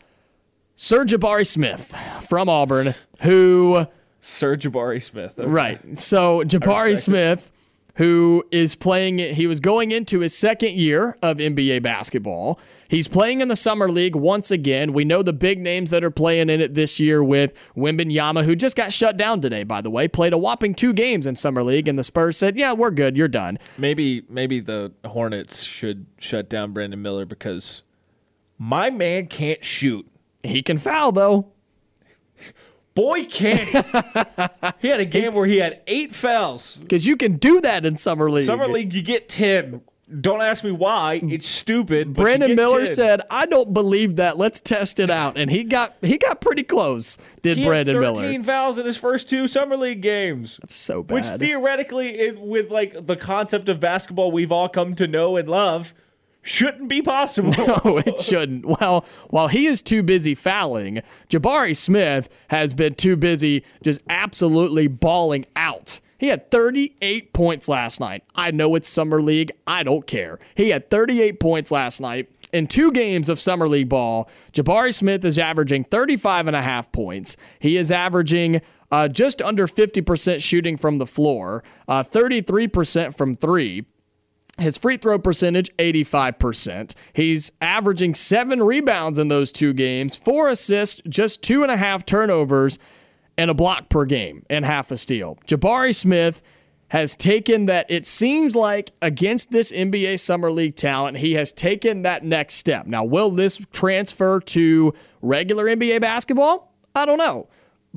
Sir 0.76 1.04
Jabari 1.04 1.46
Smith 1.46 1.94
from 2.26 2.48
Auburn, 2.48 2.94
who 3.20 3.86
Sir 4.20 4.56
Jabari 4.56 5.02
Smith. 5.02 5.38
Okay. 5.38 5.46
right. 5.46 5.98
So 5.98 6.42
Jabari. 6.42 6.96
Smith, 6.96 7.52
who 7.96 8.44
is 8.50 8.76
playing, 8.76 9.18
he 9.18 9.46
was 9.46 9.58
going 9.58 9.90
into 9.90 10.20
his 10.20 10.36
second 10.36 10.72
year 10.72 11.16
of 11.22 11.38
NBA 11.38 11.82
basketball. 11.82 12.60
He's 12.88 13.08
playing 13.08 13.40
in 13.40 13.48
the 13.48 13.56
summer 13.56 13.88
league 13.88 14.14
once 14.14 14.50
again. 14.50 14.92
We 14.92 15.04
know 15.04 15.22
the 15.22 15.32
big 15.32 15.58
names 15.58 15.90
that 15.90 16.04
are 16.04 16.10
playing 16.10 16.50
in 16.50 16.60
it 16.60 16.74
this 16.74 17.00
year 17.00 17.24
with 17.24 17.72
Wembanyama, 17.74 18.44
who 18.44 18.54
just 18.54 18.76
got 18.76 18.92
shut 18.92 19.16
down 19.16 19.40
today. 19.40 19.64
By 19.64 19.80
the 19.80 19.90
way, 19.90 20.08
played 20.08 20.34
a 20.34 20.38
whopping 20.38 20.74
two 20.74 20.92
games 20.92 21.26
in 21.26 21.36
summer 21.36 21.62
league, 21.62 21.88
and 21.88 21.98
the 21.98 22.02
Spurs 22.02 22.36
said, 22.36 22.56
"Yeah, 22.56 22.74
we're 22.74 22.90
good. 22.90 23.16
You're 23.16 23.28
done." 23.28 23.58
Maybe 23.78 24.22
maybe 24.28 24.60
the 24.60 24.92
Hornets 25.04 25.62
should 25.62 26.06
shut 26.18 26.50
down 26.50 26.72
Brandon 26.72 27.00
Miller 27.00 27.24
because 27.24 27.82
my 28.58 28.90
man 28.90 29.26
can't 29.26 29.64
shoot. 29.64 30.06
He 30.42 30.62
can 30.62 30.76
foul 30.76 31.12
though. 31.12 31.52
Boy 32.96 33.26
can't. 33.26 33.68
he 34.80 34.88
had 34.88 35.00
a 35.00 35.04
game 35.04 35.34
where 35.34 35.46
he 35.46 35.58
had 35.58 35.82
eight 35.86 36.14
fouls. 36.14 36.76
Because 36.78 37.06
you 37.06 37.16
can 37.16 37.36
do 37.36 37.60
that 37.60 37.84
in 37.84 37.96
summer 37.96 38.30
league. 38.30 38.46
Summer 38.46 38.66
league, 38.66 38.94
you 38.94 39.02
get 39.02 39.28
ten. 39.28 39.82
Don't 40.20 40.40
ask 40.40 40.64
me 40.64 40.70
why. 40.70 41.20
It's 41.22 41.46
stupid. 41.48 42.14
But 42.14 42.22
Brandon 42.22 42.54
Miller 42.54 42.86
10. 42.86 42.86
said, 42.86 43.20
"I 43.28 43.44
don't 43.44 43.74
believe 43.74 44.16
that. 44.16 44.38
Let's 44.38 44.60
test 44.60 44.98
it 44.98 45.10
out." 45.10 45.36
And 45.36 45.50
he 45.50 45.62
got 45.64 45.96
he 46.00 46.16
got 46.16 46.40
pretty 46.40 46.62
close. 46.62 47.18
Did 47.42 47.58
he 47.58 47.64
had 47.64 47.68
Brandon 47.68 47.96
13 47.96 48.14
Miller? 48.30 48.44
fouls 48.44 48.78
in 48.78 48.86
his 48.86 48.96
first 48.96 49.28
two 49.28 49.46
summer 49.46 49.76
league 49.76 50.00
games. 50.00 50.58
That's 50.62 50.74
so 50.74 51.02
bad. 51.02 51.14
Which 51.14 51.24
theoretically, 51.40 52.18
it, 52.18 52.40
with 52.40 52.70
like 52.70 53.06
the 53.06 53.16
concept 53.16 53.68
of 53.68 53.78
basketball 53.78 54.30
we've 54.32 54.52
all 54.52 54.68
come 54.68 54.94
to 54.94 55.06
know 55.06 55.36
and 55.36 55.48
love, 55.48 55.92
shouldn't 56.46 56.88
be 56.88 57.02
possible. 57.02 57.50
no, 57.84 57.98
it 57.98 58.18
shouldn't. 58.18 58.64
Well, 58.64 59.04
while 59.30 59.48
he 59.48 59.66
is 59.66 59.82
too 59.82 60.02
busy 60.02 60.34
fouling, 60.34 61.02
Jabari 61.28 61.76
Smith 61.76 62.28
has 62.48 62.74
been 62.74 62.94
too 62.94 63.16
busy 63.16 63.64
just 63.82 64.02
absolutely 64.08 64.86
balling 64.86 65.44
out. 65.56 66.00
He 66.18 66.28
had 66.28 66.50
38 66.50 67.32
points 67.32 67.68
last 67.68 68.00
night. 68.00 68.24
I 68.34 68.50
know 68.50 68.74
it's 68.74 68.88
summer 68.88 69.20
league. 69.20 69.52
I 69.66 69.82
don't 69.82 70.06
care. 70.06 70.38
He 70.54 70.70
had 70.70 70.88
38 70.88 71.40
points 71.40 71.70
last 71.70 72.00
night. 72.00 72.30
In 72.52 72.66
two 72.66 72.90
games 72.92 73.28
of 73.28 73.38
summer 73.38 73.68
league 73.68 73.88
ball, 73.88 74.30
Jabari 74.52 74.94
Smith 74.94 75.24
is 75.24 75.38
averaging 75.38 75.84
35 75.84 76.46
and 76.46 76.56
a 76.56 76.62
half 76.62 76.90
points. 76.90 77.36
He 77.58 77.76
is 77.76 77.92
averaging 77.92 78.62
uh, 78.90 79.08
just 79.08 79.42
under 79.42 79.66
50% 79.66 80.42
shooting 80.42 80.76
from 80.76 80.98
the 80.98 81.06
floor, 81.06 81.64
uh, 81.88 82.02
33% 82.02 83.14
from 83.14 83.34
three. 83.34 83.84
His 84.58 84.78
free 84.78 84.96
throw 84.96 85.18
percentage, 85.18 85.70
85%. 85.76 86.94
He's 87.12 87.52
averaging 87.60 88.14
seven 88.14 88.62
rebounds 88.62 89.18
in 89.18 89.28
those 89.28 89.52
two 89.52 89.74
games, 89.74 90.16
four 90.16 90.48
assists, 90.48 91.02
just 91.08 91.42
two 91.42 91.62
and 91.62 91.70
a 91.70 91.76
half 91.76 92.06
turnovers, 92.06 92.78
and 93.36 93.50
a 93.50 93.54
block 93.54 93.90
per 93.90 94.06
game, 94.06 94.44
and 94.48 94.64
half 94.64 94.90
a 94.90 94.96
steal. 94.96 95.36
Jabari 95.46 95.94
Smith 95.94 96.42
has 96.88 97.16
taken 97.16 97.66
that, 97.66 97.84
it 97.90 98.06
seems 98.06 98.54
like 98.56 98.92
against 99.02 99.50
this 99.50 99.72
NBA 99.72 100.20
Summer 100.20 100.50
League 100.50 100.76
talent, 100.76 101.18
he 101.18 101.34
has 101.34 101.52
taken 101.52 102.02
that 102.02 102.24
next 102.24 102.54
step. 102.54 102.86
Now, 102.86 103.04
will 103.04 103.30
this 103.30 103.60
transfer 103.72 104.40
to 104.40 104.94
regular 105.20 105.66
NBA 105.66 106.00
basketball? 106.00 106.72
I 106.94 107.04
don't 107.04 107.18
know. 107.18 107.48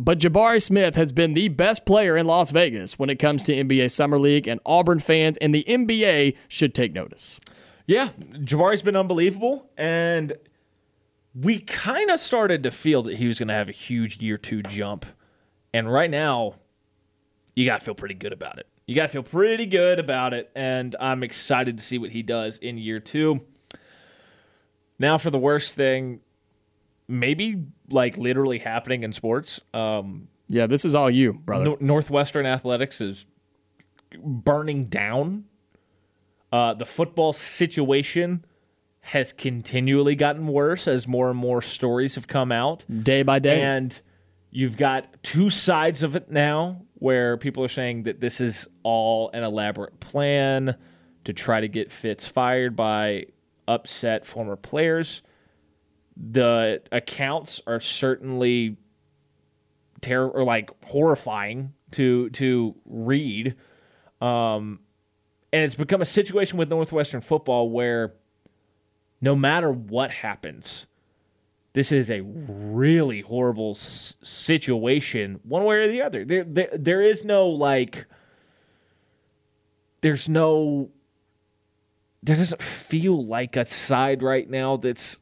But 0.02 0.20
Jabari 0.20 0.62
Smith 0.62 0.96
has 0.96 1.12
been 1.12 1.34
the 1.34 1.50
best 1.50 1.86
player 1.86 2.16
in 2.16 2.26
Las 2.26 2.52
Vegas 2.52 2.98
when 2.98 3.10
it 3.10 3.20
comes 3.20 3.44
to 3.44 3.54
NBA 3.54 3.92
Summer 3.92 4.18
League, 4.18 4.48
and 4.48 4.62
Auburn 4.66 5.00
fans 5.00 5.38
and 5.40 5.54
the 5.54 5.66
NBA 5.68 6.38
should 6.48 6.74
take 6.74 6.94
notice. 6.94 7.42
yeah, 7.86 8.12
Jabari's 8.32 8.82
been 8.82 8.96
unbelievable, 8.96 9.70
and 9.76 10.32
we 11.36 11.60
kind 11.60 12.10
of 12.12 12.22
started 12.22 12.64
to 12.64 12.72
feel 12.72 13.02
that 13.04 13.18
he 13.18 13.28
was 13.28 13.40
going 13.40 13.50
to 13.50 13.54
have 13.54 13.68
a 13.68 13.74
huge 13.74 14.22
year 14.22 14.38
two 14.38 14.64
jump. 14.64 15.06
And 15.74 15.92
right 15.92 16.10
now, 16.10 16.56
you 17.54 17.66
got 17.66 17.80
to 17.80 17.86
feel 17.86 17.94
pretty 17.94 18.16
good 18.16 18.32
about 18.32 18.58
it. 18.58 18.68
You 18.88 18.96
got 18.96 19.04
to 19.04 19.10
feel 19.10 19.24
pretty 19.24 19.66
good 19.66 20.00
about 20.00 20.34
it, 20.34 20.50
and 20.56 20.96
I'm 21.02 21.24
excited 21.24 21.78
to 21.78 21.84
see 21.84 21.98
what 21.98 22.12
he 22.12 22.24
does 22.24 22.58
in 22.58 22.78
year 22.78 23.02
two. 23.02 23.42
Now, 24.98 25.18
for 25.18 25.30
the 25.30 25.38
worst 25.38 25.76
thing, 25.76 26.22
maybe 27.10 27.66
like 27.90 28.18
literally 28.18 28.60
happening 28.60 29.04
in 29.04 29.12
sports. 29.12 29.60
Um, 29.74 30.30
Yeah, 30.48 30.68
this 30.68 30.86
is 30.86 30.96
all 30.96 31.10
you, 31.10 31.34
brother. 31.34 31.66
Nor- 31.66 31.78
Northwestern 31.82 32.46
Athletics 32.46 33.02
is 33.02 33.26
burning 34.24 34.86
down. 34.86 35.46
Uh, 36.52 36.74
the 36.74 36.86
football 36.86 37.34
situation 37.34 38.46
has 39.02 39.32
continually 39.34 40.16
gotten 40.16 40.48
worse 40.48 40.88
as 40.88 41.08
more 41.08 41.30
and 41.30 41.38
more 41.38 41.62
stories 41.62 42.16
have 42.16 42.28
come 42.28 42.52
out. 42.52 42.86
Day 42.90 43.24
by 43.24 43.40
day. 43.40 43.62
And 43.62 44.00
you've 44.52 44.78
got 44.78 45.22
two 45.24 45.50
sides 45.50 46.04
of 46.04 46.16
it 46.16 46.32
now 46.32 46.84
where 46.96 47.38
people 47.38 47.64
are 47.64 47.70
saying 47.70 48.04
that 48.04 48.20
this 48.20 48.42
is 48.42 48.68
all 48.84 49.30
an 49.32 49.44
elaborate 49.44 50.00
plan 50.00 50.76
to 51.24 51.34
try 51.34 51.62
to 51.62 51.68
get 51.68 51.92
Fitz 51.92 52.28
fired 52.28 52.76
by 52.76 53.26
upset 53.68 54.26
former 54.26 54.56
players. 54.56 55.22
The 56.22 56.82
accounts 56.92 57.62
are 57.66 57.80
certainly 57.80 58.78
terror 60.02 60.30
or 60.30 60.44
like 60.44 60.70
horrifying 60.86 61.74
to 61.92 62.30
to 62.32 62.76
read. 62.86 63.56
Um 64.22 64.80
and 65.52 65.64
it's 65.64 65.76
become 65.76 66.02
a 66.02 66.06
situation 66.06 66.58
with 66.58 66.70
Northwestern 66.70 67.22
football 67.22 67.70
where 67.70 68.14
no 69.22 69.36
matter 69.36 69.72
what 69.72 70.12
happens, 70.12 70.86
this 71.74 71.92
is 71.92 72.10
a 72.10 72.22
really 72.22 73.22
horrible 73.22 73.72
s- 73.72 74.16
situation, 74.24 75.40
one 75.44 75.64
way 75.64 75.78
or 75.78 75.88
the 75.88 76.02
other. 76.02 76.24
There, 76.24 76.44
there, 76.44 76.70
there 76.72 77.02
is 77.02 77.26
no 77.26 77.48
like, 77.48 78.06
there's 80.02 80.30
no 80.30 80.92
there 82.22 82.36
doesn't 82.36 82.62
feel 82.62 83.26
like 83.26 83.56
a 83.56 83.66
side 83.66 84.22
right 84.22 84.50
now 84.50 84.78
that's 84.78 85.20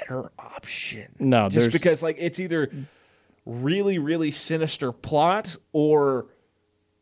better 0.00 0.30
option. 0.38 1.14
No, 1.18 1.48
just 1.48 1.54
there's- 1.56 1.72
because 1.72 2.02
like 2.02 2.16
it's 2.18 2.38
either 2.40 2.70
really 3.44 3.98
really 3.98 4.30
sinister 4.30 4.90
plot 4.92 5.56
or 5.72 6.26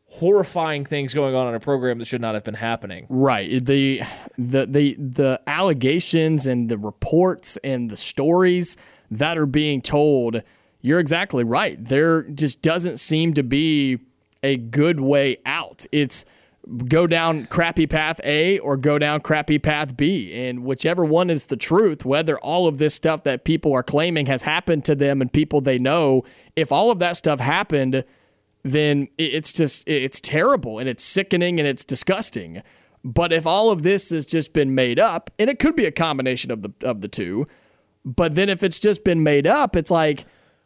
horrifying 0.07 0.85
things 0.85 1.13
going 1.13 1.35
on 1.35 1.47
in 1.49 1.55
a 1.55 1.59
program 1.59 1.97
that 1.99 2.05
should 2.05 2.21
not 2.21 2.35
have 2.35 2.43
been 2.43 2.53
happening. 2.53 3.05
Right. 3.09 3.63
The 3.65 4.01
the 4.37 4.65
the 4.65 4.95
the 4.99 5.41
allegations 5.47 6.45
and 6.45 6.69
the 6.69 6.77
reports 6.77 7.57
and 7.63 7.89
the 7.89 7.97
stories 7.97 8.77
that 9.11 9.37
are 9.37 9.45
being 9.47 9.81
told, 9.81 10.41
you're 10.81 10.99
exactly 10.99 11.43
right. 11.43 11.83
There 11.83 12.23
just 12.23 12.61
doesn't 12.61 12.97
seem 12.97 13.33
to 13.33 13.43
be 13.43 13.99
a 14.43 14.57
good 14.57 14.99
way 14.99 15.37
out. 15.45 15.85
It's 15.91 16.25
go 16.87 17.05
down 17.07 17.45
crappy 17.45 17.87
path 17.87 18.19
A 18.23 18.59
or 18.59 18.77
go 18.77 18.97
down 18.97 19.21
crappy 19.21 19.59
path 19.59 19.95
B. 19.95 20.33
And 20.33 20.63
whichever 20.63 21.05
one 21.05 21.29
is 21.29 21.45
the 21.45 21.57
truth, 21.57 22.05
whether 22.05 22.39
all 22.39 22.67
of 22.67 22.77
this 22.77 22.95
stuff 22.95 23.23
that 23.23 23.45
people 23.45 23.73
are 23.73 23.83
claiming 23.83 24.25
has 24.25 24.43
happened 24.43 24.85
to 24.85 24.95
them 24.95 25.21
and 25.21 25.31
people 25.31 25.61
they 25.61 25.77
know, 25.77 26.23
if 26.55 26.71
all 26.71 26.91
of 26.91 26.99
that 26.99 27.17
stuff 27.17 27.39
happened, 27.39 28.03
then 28.63 29.07
it's 29.17 29.53
just 29.53 29.87
it's 29.87 30.19
terrible 30.19 30.79
and 30.79 30.89
it's 30.89 31.03
sickening 31.03 31.59
and 31.59 31.67
it's 31.67 31.85
disgusting. 31.85 32.63
But 33.03 33.31
if 33.31 33.45
all 33.45 33.69
of 33.69 33.83
this 33.83 34.09
has 34.09 34.25
just 34.25 34.51
been 34.51 34.73
made 34.73 34.97
up, 34.97 35.29
and 35.37 35.47
it 35.47 35.59
could 35.59 35.75
be 35.75 35.85
a 35.85 35.91
combination 35.91 36.49
of 36.49 36.63
the 36.63 36.73
of 36.81 37.01
the 37.01 37.07
two, 37.07 37.45
but 38.03 38.33
then 38.33 38.49
if 38.49 38.63
it's 38.63 38.79
just 38.79 39.03
been 39.03 39.21
made 39.21 39.45
up, 39.45 39.75
it's 39.75 39.91
like 39.91 40.25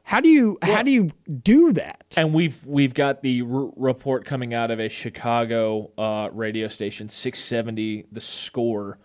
how 0.10 0.20
do 0.20 0.28
you 0.28 0.58
how 0.64 0.82
do 0.82 0.90
you 0.90 1.10
do 1.44 1.72
that? 1.74 2.16
And 2.18 2.34
we've 2.34 2.66
we've 2.66 2.96
got 2.96 3.22
the 3.22 3.44
r- 3.44 3.70
report 3.76 4.26
coming 4.26 4.56
out 4.56 4.72
of 4.72 4.80
a 4.80 4.90
Chicago 4.90 5.92
uh, 6.00 6.30
radio 6.34 6.68
station, 6.68 7.10
670, 7.10 8.08
the 8.12 8.20
score, 8.20 8.98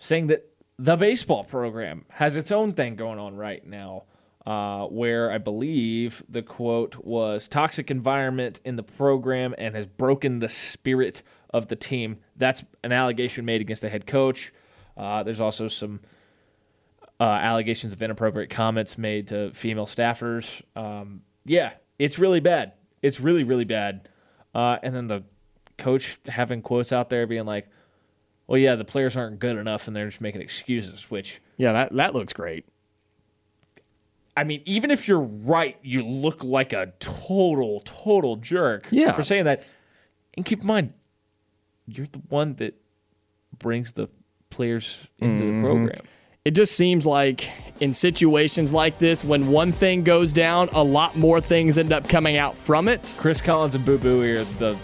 saying 0.00 0.26
that 0.26 0.50
the 0.80 0.96
baseball 0.96 1.44
program 1.44 2.06
has 2.08 2.36
its 2.36 2.50
own 2.50 2.72
thing 2.72 2.96
going 2.96 3.20
on 3.20 3.36
right 3.36 3.64
now. 3.64 4.02
Uh, 4.44 4.86
where 4.86 5.30
I 5.30 5.38
believe 5.38 6.22
the 6.28 6.42
quote 6.42 7.04
was 7.04 7.48
toxic 7.48 7.90
environment 7.90 8.60
in 8.64 8.76
the 8.76 8.84
program 8.84 9.54
and 9.58 9.74
has 9.74 9.86
broken 9.86 10.38
the 10.38 10.48
spirit 10.48 11.22
of 11.50 11.66
the 11.66 11.74
team. 11.74 12.18
That's 12.36 12.64
an 12.84 12.92
allegation 12.92 13.44
made 13.44 13.60
against 13.60 13.82
the 13.82 13.88
head 13.88 14.06
coach. 14.06 14.52
Uh, 14.96 15.24
there's 15.24 15.40
also 15.40 15.66
some 15.66 16.00
uh, 17.20 17.24
allegations 17.24 17.92
of 17.92 18.02
inappropriate 18.02 18.50
comments 18.50 18.98
made 18.98 19.28
to 19.28 19.52
female 19.52 19.86
staffers. 19.86 20.62
Um, 20.74 21.22
yeah, 21.44 21.72
it's 21.98 22.18
really 22.18 22.40
bad. 22.40 22.72
It's 23.02 23.20
really, 23.20 23.42
really 23.44 23.64
bad. 23.64 24.08
Uh, 24.54 24.78
and 24.82 24.94
then 24.94 25.06
the 25.06 25.24
coach 25.78 26.18
having 26.26 26.62
quotes 26.62 26.92
out 26.92 27.08
there 27.10 27.26
being 27.26 27.44
like, 27.46 27.68
well, 28.46 28.58
yeah, 28.58 28.74
the 28.76 28.84
players 28.84 29.16
aren't 29.16 29.38
good 29.38 29.56
enough 29.56 29.86
and 29.86 29.96
they're 29.96 30.08
just 30.08 30.20
making 30.20 30.40
excuses, 30.40 31.10
which, 31.10 31.40
yeah, 31.56 31.72
that 31.72 31.92
that 31.94 32.14
looks 32.14 32.32
great. 32.32 32.64
I 34.36 34.44
mean, 34.44 34.62
even 34.66 34.90
if 34.90 35.08
you're 35.08 35.18
right, 35.20 35.78
you 35.82 36.04
look 36.04 36.44
like 36.44 36.72
a 36.74 36.92
total, 36.98 37.80
total 37.84 38.36
jerk 38.36 38.86
Yeah. 38.90 39.12
for 39.12 39.24
saying 39.24 39.44
that. 39.44 39.64
And 40.36 40.44
keep 40.44 40.60
in 40.60 40.66
mind, 40.66 40.92
you're 41.86 42.06
the 42.06 42.20
one 42.28 42.54
that 42.56 42.74
brings 43.58 43.92
the 43.92 44.08
players 44.50 45.08
into 45.18 45.44
the 45.56 45.62
program. 45.62 45.90
It 46.46 46.54
just 46.54 46.76
seems 46.76 47.04
like 47.04 47.50
in 47.80 47.92
situations 47.92 48.72
like 48.72 49.00
this, 49.00 49.24
when 49.24 49.48
one 49.48 49.72
thing 49.72 50.04
goes 50.04 50.32
down, 50.32 50.68
a 50.74 50.80
lot 50.80 51.16
more 51.16 51.40
things 51.40 51.76
end 51.76 51.92
up 51.92 52.08
coming 52.08 52.36
out 52.36 52.56
from 52.56 52.86
it. 52.86 53.16
Chris 53.18 53.40
Collins 53.40 53.74
and 53.74 53.84
Boo 53.84 53.98
Boo 53.98 54.22
are 54.22 54.44
the 54.44 54.78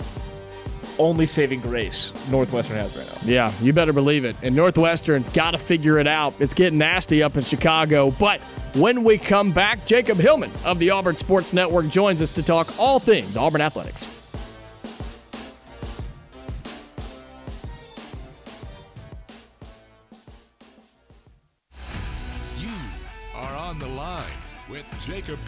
only 0.99 1.25
saving 1.25 1.61
grace 1.61 2.13
Northwestern 2.33 2.79
has 2.79 2.97
right 2.97 3.07
now. 3.07 3.33
Yeah, 3.33 3.53
you 3.61 3.73
better 3.73 3.93
believe 3.93 4.25
it. 4.25 4.35
And 4.43 4.57
Northwestern's 4.57 5.29
got 5.29 5.53
to 5.53 5.59
figure 5.59 6.01
it 6.01 6.09
out. 6.09 6.35
It's 6.41 6.53
getting 6.53 6.81
nasty 6.81 7.23
up 7.23 7.37
in 7.37 7.45
Chicago. 7.45 8.11
But 8.11 8.43
when 8.75 9.05
we 9.05 9.17
come 9.17 9.53
back, 9.53 9.87
Jacob 9.87 10.19
Hillman 10.19 10.51
of 10.65 10.81
the 10.81 10.91
Auburn 10.91 11.15
Sports 11.15 11.53
Network 11.53 11.87
joins 11.87 12.23
us 12.23 12.33
to 12.33 12.43
talk 12.43 12.77
all 12.77 12.99
things 12.99 13.37
Auburn 13.37 13.61
athletics. 13.61 14.22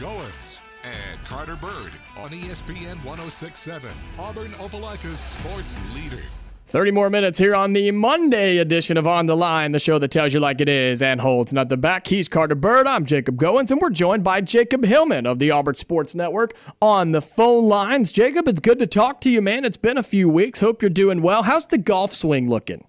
Goins 0.05 0.59
and 0.83 1.25
Carter 1.25 1.57
Bird 1.57 1.91
on 2.19 2.29
ESPN 2.29 3.03
1067, 3.07 3.91
Auburn 4.19 4.51
Opelika's 4.59 5.19
sports 5.19 5.79
leader. 5.95 6.23
30 6.67 6.91
more 6.91 7.09
minutes 7.09 7.39
here 7.39 7.55
on 7.55 7.73
the 7.73 7.91
Monday 7.91 8.59
edition 8.59 8.99
of 8.99 9.07
On 9.07 9.25
the 9.25 9.35
Line, 9.35 9.73
the 9.73 9.79
show 9.79 9.99
that 9.99 10.11
tells 10.11 10.35
you 10.35 10.41
like 10.41 10.61
it 10.61 10.69
is 10.69 11.01
and 11.01 11.23
holds 11.23 11.55
nothing 11.55 11.81
back. 11.81 12.07
He's 12.07 12.29
Carter 12.29 12.55
Bird. 12.55 12.87
I'm 12.87 13.07
Jacob 13.07 13.39
Goins, 13.39 13.71
and 13.71 13.81
we're 13.81 13.89
joined 13.89 14.23
by 14.23 14.43
Jacob 14.43 14.85
Hillman 14.85 15.25
of 15.25 15.39
the 15.39 15.51
Auburn 15.51 15.75
Sports 15.75 16.15
Network 16.15 16.53
on 16.83 17.13
the 17.13 17.23
phone 17.23 17.67
lines. 17.67 18.13
Jacob, 18.13 18.47
it's 18.47 18.61
good 18.61 18.81
to 18.81 18.87
talk 18.87 19.23
to 19.23 19.31
you, 19.31 19.41
man. 19.41 19.65
It's 19.65 19.79
been 19.79 19.97
a 19.97 20.03
few 20.03 20.29
weeks. 20.29 20.61
Hope 20.61 20.83
you're 20.83 20.91
doing 20.91 21.23
well. 21.23 21.45
How's 21.45 21.67
the 21.67 21.79
golf 21.79 22.13
swing 22.13 22.51
looking? 22.51 22.87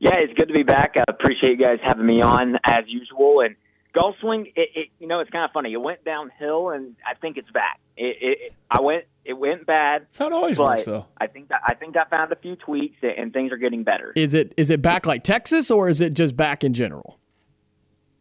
Yeah, 0.00 0.16
it's 0.16 0.34
good 0.34 0.48
to 0.48 0.54
be 0.54 0.64
back. 0.64 0.96
I 0.96 1.04
appreciate 1.06 1.56
you 1.56 1.64
guys 1.64 1.78
having 1.84 2.06
me 2.06 2.20
on 2.20 2.58
as 2.64 2.82
usual. 2.88 3.42
And 3.42 3.54
golf 3.92 4.16
swing, 4.20 4.46
it, 4.56 4.68
it 4.74 4.88
you 4.98 5.06
know, 5.06 5.20
it's 5.20 5.30
kind 5.30 5.44
of 5.44 5.52
funny. 5.52 5.72
It 5.72 5.80
went 5.80 6.04
downhill, 6.04 6.70
and 6.70 6.96
I 7.06 7.14
think 7.14 7.36
it's 7.36 7.50
back. 7.50 7.80
It, 7.96 8.16
it, 8.20 8.42
it 8.42 8.52
I 8.70 8.80
went, 8.80 9.04
it 9.24 9.34
went 9.34 9.66
bad. 9.66 10.02
That's 10.02 10.18
how 10.18 10.26
it 10.26 10.32
always 10.32 10.56
but 10.56 10.66
works, 10.66 10.84
though. 10.84 11.06
I 11.18 11.26
think 11.26 11.48
that, 11.48 11.60
I 11.66 11.74
think 11.74 11.96
I 11.96 12.04
found 12.04 12.32
a 12.32 12.36
few 12.36 12.56
tweaks, 12.56 12.98
and 13.02 13.32
things 13.32 13.52
are 13.52 13.56
getting 13.56 13.84
better. 13.84 14.12
Is 14.16 14.34
it 14.34 14.54
is 14.56 14.70
it 14.70 14.82
back 14.82 15.06
like 15.06 15.24
Texas 15.24 15.70
or 15.70 15.88
is 15.88 16.00
it 16.00 16.14
just 16.14 16.36
back 16.36 16.64
in 16.64 16.74
general? 16.74 17.18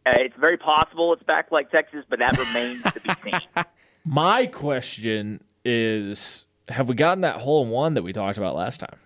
Uh, 0.06 0.12
it's 0.18 0.36
very 0.38 0.58
possible 0.58 1.14
it's 1.14 1.24
back 1.24 1.52
like 1.52 1.70
Texas, 1.70 2.06
but 2.10 2.20
that 2.20 2.38
remains 2.38 2.82
to 2.84 3.00
be 3.02 3.10
seen. 3.24 3.42
My 4.06 4.46
question 4.46 5.44
is 5.66 6.46
have 6.70 6.88
we 6.90 6.96
gotten 6.96 7.22
that 7.22 7.42
hole 7.42 7.64
in 7.64 7.70
one 7.70 7.94
that 7.96 8.04
we 8.04 8.14
talked 8.14 8.38
about 8.38 8.56
last 8.56 8.80
time? 8.80 8.98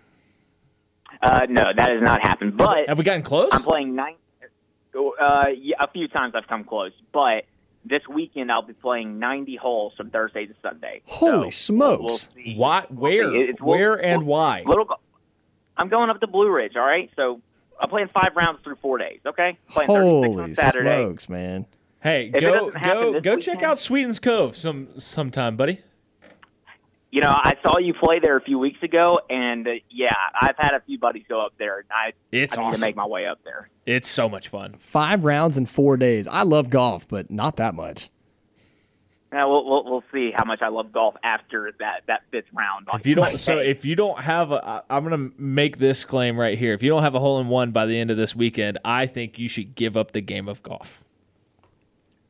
Uh, 1.20 1.46
no, 1.48 1.64
that 1.76 1.90
has 1.90 2.02
not 2.02 2.20
happened. 2.20 2.56
But 2.56 2.88
Have 2.88 2.98
we 2.98 3.04
gotten 3.04 3.22
close? 3.22 3.50
I'm 3.52 3.62
playing 3.62 3.94
nine. 3.94 4.16
Uh, 4.94 5.46
yeah, 5.56 5.76
a 5.80 5.88
few 5.88 6.08
times 6.08 6.34
I've 6.34 6.46
come 6.46 6.64
close, 6.64 6.92
but 7.12 7.44
this 7.84 8.02
weekend 8.08 8.52
I'll 8.52 8.62
be 8.62 8.74
playing 8.74 9.18
90 9.18 9.56
holes 9.56 9.92
from 9.96 10.10
Thursday 10.10 10.46
to 10.46 10.54
Sunday. 10.62 11.00
Holy 11.06 11.30
So, 11.30 11.40
we'll- 11.40 11.50
smokes. 11.50 12.02
We'll 12.34 12.44
see. 12.44 12.54
Why? 12.56 12.82
Where? 12.90 13.34
It's- 13.34 13.56
we'll- 13.60 13.78
where 13.78 13.94
and 14.04 14.26
why? 14.26 14.62
Little. 14.66 14.86
I'm 15.76 15.88
going 15.88 16.10
up 16.10 16.20
to 16.20 16.26
Blue 16.26 16.50
Ridge. 16.50 16.76
All 16.76 16.84
right, 16.84 17.10
so 17.16 17.40
I'm 17.80 17.88
playing 17.88 18.08
five 18.08 18.36
rounds 18.36 18.60
through 18.62 18.76
four 18.76 18.98
days. 18.98 19.20
Okay, 19.26 19.56
playing 19.70 19.86
Holy 19.88 20.42
on 20.42 20.54
Saturday. 20.54 21.04
smokes, 21.04 21.28
man. 21.28 21.66
Hey, 22.00 22.26
it 22.34 22.40
go 22.40 22.70
doesn't 22.70 22.82
go 22.84 23.12
this 23.14 23.22
go 23.22 23.36
check 23.36 23.62
out 23.62 23.78
Sweetens 23.78 24.18
Cove 24.18 24.56
some 24.56 24.88
sometime, 24.98 25.56
buddy. 25.56 25.80
You 27.12 27.20
know, 27.20 27.28
I 27.28 27.56
saw 27.62 27.76
you 27.78 27.92
play 27.92 28.20
there 28.20 28.38
a 28.38 28.40
few 28.40 28.58
weeks 28.58 28.82
ago, 28.82 29.20
and 29.28 29.68
uh, 29.68 29.72
yeah, 29.90 30.14
I've 30.40 30.56
had 30.56 30.72
a 30.72 30.80
few 30.80 30.98
buddies 30.98 31.24
go 31.28 31.44
up 31.44 31.52
there, 31.58 31.80
and 31.80 31.86
I, 31.90 32.12
It's 32.32 32.56
I 32.56 32.60
need 32.62 32.66
awesome. 32.68 32.80
to 32.80 32.86
make 32.86 32.96
my 32.96 33.06
way 33.06 33.26
up 33.26 33.38
there. 33.44 33.68
It's 33.84 34.08
so 34.08 34.30
much 34.30 34.48
fun. 34.48 34.72
Five 34.78 35.24
rounds 35.26 35.58
in 35.58 35.66
four 35.66 35.98
days. 35.98 36.26
I 36.26 36.42
love 36.42 36.70
golf, 36.70 37.06
but 37.06 37.30
not 37.30 37.56
that 37.56 37.74
much. 37.74 38.08
Now 39.30 39.50
we'll, 39.50 39.64
we'll 39.64 39.84
we'll 39.84 40.04
see 40.12 40.30
how 40.34 40.44
much 40.44 40.60
I 40.62 40.68
love 40.68 40.92
golf 40.92 41.14
after 41.22 41.72
that 41.80 42.02
that 42.06 42.22
fifth 42.30 42.46
round. 42.52 42.88
on 42.90 43.00
If 43.00 43.06
you 43.06 43.14
don't, 43.14 43.38
so 43.40 43.58
if 43.58 43.84
you 43.84 43.94
don't 43.94 44.20
have 44.20 44.50
a, 44.52 44.62
I- 44.66 44.82
I'm 44.90 45.04
gonna 45.04 45.30
make 45.38 45.78
this 45.78 46.04
claim 46.04 46.38
right 46.38 46.58
here. 46.58 46.72
If 46.74 46.82
you 46.82 46.90
don't 46.90 47.02
have 47.02 47.14
a 47.14 47.18
hole 47.20 47.40
in 47.40 47.48
one 47.48 47.72
by 47.72 47.86
the 47.86 47.98
end 47.98 48.10
of 48.10 48.16
this 48.18 48.34
weekend, 48.36 48.78
I 48.84 49.06
think 49.06 49.38
you 49.38 49.48
should 49.48 49.74
give 49.74 49.96
up 49.98 50.12
the 50.12 50.20
game 50.20 50.48
of 50.48 50.62
golf. 50.62 51.02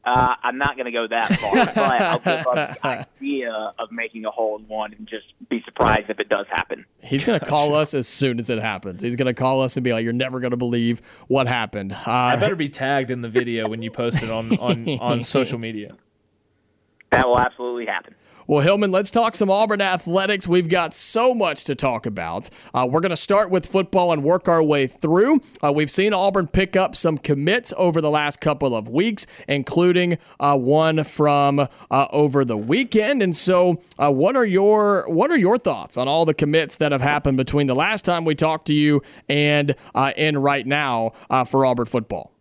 Uh, 0.04 0.34
I'm 0.42 0.58
not 0.58 0.74
going 0.74 0.86
to 0.86 0.90
go 0.90 1.06
that 1.06 1.32
far, 1.36 1.54
but 1.54 1.78
I'll 1.78 2.18
give 2.18 2.46
up 2.48 2.54
the 2.80 2.86
idea 2.86 3.52
of 3.78 3.92
making 3.92 4.24
a 4.24 4.30
hole 4.32 4.58
in 4.58 4.66
one 4.66 4.92
and 4.94 5.06
just 5.06 5.26
be 5.48 5.62
surprised 5.64 6.10
if 6.10 6.18
it 6.18 6.28
does 6.28 6.46
happen. 6.50 6.84
He's 7.00 7.24
going 7.24 7.38
to 7.40 7.46
call 7.46 7.74
us 7.76 7.94
as 7.94 8.08
soon 8.08 8.40
as 8.40 8.50
it 8.50 8.58
happens. 8.58 9.02
He's 9.02 9.14
going 9.14 9.26
to 9.26 9.34
call 9.34 9.62
us 9.62 9.76
and 9.76 9.84
be 9.84 9.92
like, 9.92 10.02
"You're 10.02 10.12
never 10.12 10.40
going 10.40 10.50
to 10.50 10.56
believe 10.56 11.00
what 11.28 11.46
happened." 11.46 11.92
I 12.04 12.34
Uh, 12.34 12.40
better 12.40 12.56
be 12.56 12.68
tagged 12.68 13.12
in 13.12 13.20
the 13.22 13.28
video 13.28 13.68
when 13.68 13.80
you 13.82 13.92
post 13.92 14.22
it 14.24 14.30
on 14.30 14.52
on, 14.58 14.88
on 14.98 15.22
social 15.22 15.58
media. 15.58 15.94
That 17.12 17.28
will 17.28 17.38
absolutely 17.38 17.86
happen. 17.86 18.14
Well, 18.52 18.60
Hillman, 18.60 18.92
let's 18.92 19.10
talk 19.10 19.34
some 19.34 19.50
Auburn 19.50 19.80
athletics. 19.80 20.46
We've 20.46 20.68
got 20.68 20.92
so 20.92 21.32
much 21.32 21.64
to 21.64 21.74
talk 21.74 22.04
about. 22.04 22.50
Uh, 22.74 22.86
we're 22.86 23.00
going 23.00 23.08
to 23.08 23.16
start 23.16 23.48
with 23.48 23.64
football 23.64 24.12
and 24.12 24.22
work 24.22 24.46
our 24.46 24.62
way 24.62 24.86
through. 24.86 25.40
Uh, 25.64 25.72
we've 25.72 25.90
seen 25.90 26.12
Auburn 26.12 26.48
pick 26.48 26.76
up 26.76 26.94
some 26.94 27.16
commits 27.16 27.72
over 27.78 28.02
the 28.02 28.10
last 28.10 28.42
couple 28.42 28.76
of 28.76 28.90
weeks, 28.90 29.26
including 29.48 30.18
uh, 30.38 30.58
one 30.58 31.02
from 31.02 31.60
uh, 31.60 32.06
over 32.10 32.44
the 32.44 32.58
weekend. 32.58 33.22
And 33.22 33.34
so, 33.34 33.80
uh, 33.98 34.12
what 34.12 34.36
are 34.36 34.44
your 34.44 35.08
what 35.08 35.30
are 35.30 35.38
your 35.38 35.56
thoughts 35.56 35.96
on 35.96 36.06
all 36.06 36.26
the 36.26 36.34
commits 36.34 36.76
that 36.76 36.92
have 36.92 37.00
happened 37.00 37.38
between 37.38 37.68
the 37.68 37.74
last 37.74 38.04
time 38.04 38.26
we 38.26 38.34
talked 38.34 38.66
to 38.66 38.74
you 38.74 39.00
and 39.30 39.74
uh, 39.94 40.12
and 40.18 40.44
right 40.44 40.66
now 40.66 41.12
uh, 41.30 41.44
for 41.44 41.64
Auburn 41.64 41.86
football? 41.86 42.31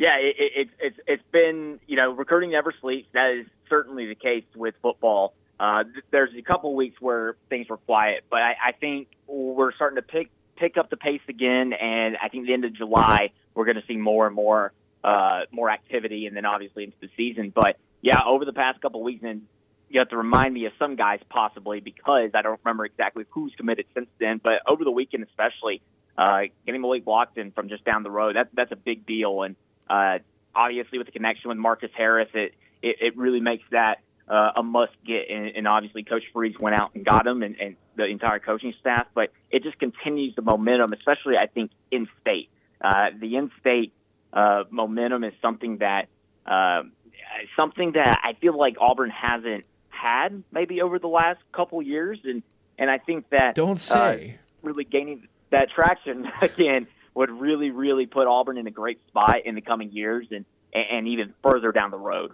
Yeah, 0.00 0.16
it, 0.18 0.36
it, 0.38 0.68
it's 0.80 0.98
it's 1.06 1.22
been 1.30 1.78
you 1.86 1.96
know 1.96 2.10
recruiting 2.12 2.52
never 2.52 2.72
sleeps. 2.80 3.08
That 3.12 3.38
is 3.38 3.46
certainly 3.68 4.06
the 4.06 4.14
case 4.14 4.44
with 4.56 4.74
football. 4.80 5.34
uh, 5.60 5.84
there's 6.10 6.30
a 6.38 6.40
couple 6.40 6.74
weeks 6.74 6.98
where 7.02 7.36
things 7.50 7.68
were 7.68 7.76
quiet, 7.76 8.24
but 8.30 8.40
I, 8.40 8.54
I 8.68 8.72
think 8.72 9.08
we're 9.26 9.74
starting 9.74 9.96
to 9.96 10.02
pick 10.02 10.30
pick 10.56 10.78
up 10.78 10.88
the 10.88 10.96
pace 10.96 11.20
again, 11.28 11.74
and 11.74 12.16
I 12.16 12.30
think 12.30 12.46
the 12.46 12.54
end 12.54 12.64
of 12.64 12.72
July 12.72 13.32
we're 13.54 13.66
going 13.66 13.76
to 13.76 13.86
see 13.86 13.98
more 13.98 14.26
and 14.26 14.34
more 14.34 14.72
uh, 15.04 15.40
more 15.50 15.68
activity, 15.70 16.26
and 16.26 16.34
then 16.34 16.46
obviously 16.46 16.84
into 16.84 16.96
the 17.02 17.10
season. 17.14 17.52
But 17.54 17.76
yeah, 18.00 18.20
over 18.26 18.46
the 18.46 18.54
past 18.54 18.80
couple 18.80 19.02
weeks, 19.02 19.22
and 19.22 19.42
you 19.90 19.98
have 19.98 20.08
to 20.08 20.16
remind 20.16 20.54
me 20.54 20.64
of 20.64 20.72
some 20.78 20.96
guys 20.96 21.20
possibly 21.28 21.80
because 21.80 22.30
I 22.32 22.40
don't 22.40 22.58
remember 22.64 22.86
exactly 22.86 23.24
who's 23.28 23.52
committed 23.54 23.84
since 23.94 24.08
then. 24.18 24.40
But 24.42 24.62
over 24.66 24.82
the 24.82 24.90
weekend, 24.90 25.24
especially, 25.24 25.82
uh, 26.16 26.44
getting 26.64 26.80
Malik 26.80 27.04
Blocton 27.04 27.54
from 27.54 27.68
just 27.68 27.84
down 27.84 28.02
the 28.02 28.10
road 28.10 28.36
that 28.36 28.48
that's 28.54 28.72
a 28.72 28.76
big 28.76 29.04
deal, 29.04 29.42
and 29.42 29.56
uh, 29.90 30.18
obviously 30.54 30.98
with 30.98 31.06
the 31.06 31.12
connection 31.12 31.48
with 31.48 31.58
Marcus 31.58 31.90
Harris, 31.96 32.28
it 32.34 32.54
it, 32.82 32.96
it 33.00 33.16
really 33.16 33.40
makes 33.40 33.64
that 33.72 34.00
uh, 34.28 34.52
a 34.56 34.62
must 34.62 34.92
get. 35.04 35.28
And, 35.28 35.48
and 35.56 35.68
obviously, 35.68 36.04
Coach 36.04 36.22
Freeze 36.32 36.58
went 36.58 36.76
out 36.76 36.94
and 36.94 37.04
got 37.04 37.26
him, 37.26 37.42
and, 37.42 37.56
and 37.60 37.76
the 37.96 38.04
entire 38.04 38.38
coaching 38.38 38.72
staff. 38.80 39.06
But 39.14 39.32
it 39.50 39.62
just 39.62 39.78
continues 39.78 40.34
the 40.36 40.42
momentum, 40.42 40.92
especially 40.92 41.36
I 41.36 41.46
think 41.46 41.72
in 41.90 42.08
state. 42.20 42.48
Uh, 42.80 43.10
the 43.20 43.36
in-state 43.36 43.92
uh, 44.32 44.64
momentum 44.70 45.22
is 45.22 45.34
something 45.42 45.78
that 45.78 46.08
uh, 46.46 46.82
something 47.54 47.92
that 47.92 48.20
I 48.24 48.32
feel 48.40 48.56
like 48.56 48.76
Auburn 48.80 49.10
hasn't 49.10 49.64
had 49.90 50.42
maybe 50.50 50.80
over 50.80 50.98
the 50.98 51.08
last 51.08 51.40
couple 51.52 51.82
years, 51.82 52.18
and 52.24 52.42
and 52.78 52.90
I 52.90 52.96
think 52.96 53.28
that 53.30 53.54
Don't 53.54 53.78
say. 53.78 54.38
uh, 54.38 54.66
really 54.66 54.84
gaining 54.84 55.28
that 55.50 55.68
traction 55.74 56.26
again 56.40 56.86
would 57.14 57.30
really 57.30 57.70
really 57.70 58.06
put 58.06 58.26
Auburn 58.26 58.58
in 58.58 58.66
a 58.66 58.70
great 58.70 59.00
spot 59.08 59.44
in 59.44 59.54
the 59.54 59.60
coming 59.60 59.90
years, 59.92 60.26
and 60.30 60.44
and 60.72 61.08
even 61.08 61.34
further 61.42 61.72
down 61.72 61.90
the 61.90 61.98
road. 61.98 62.32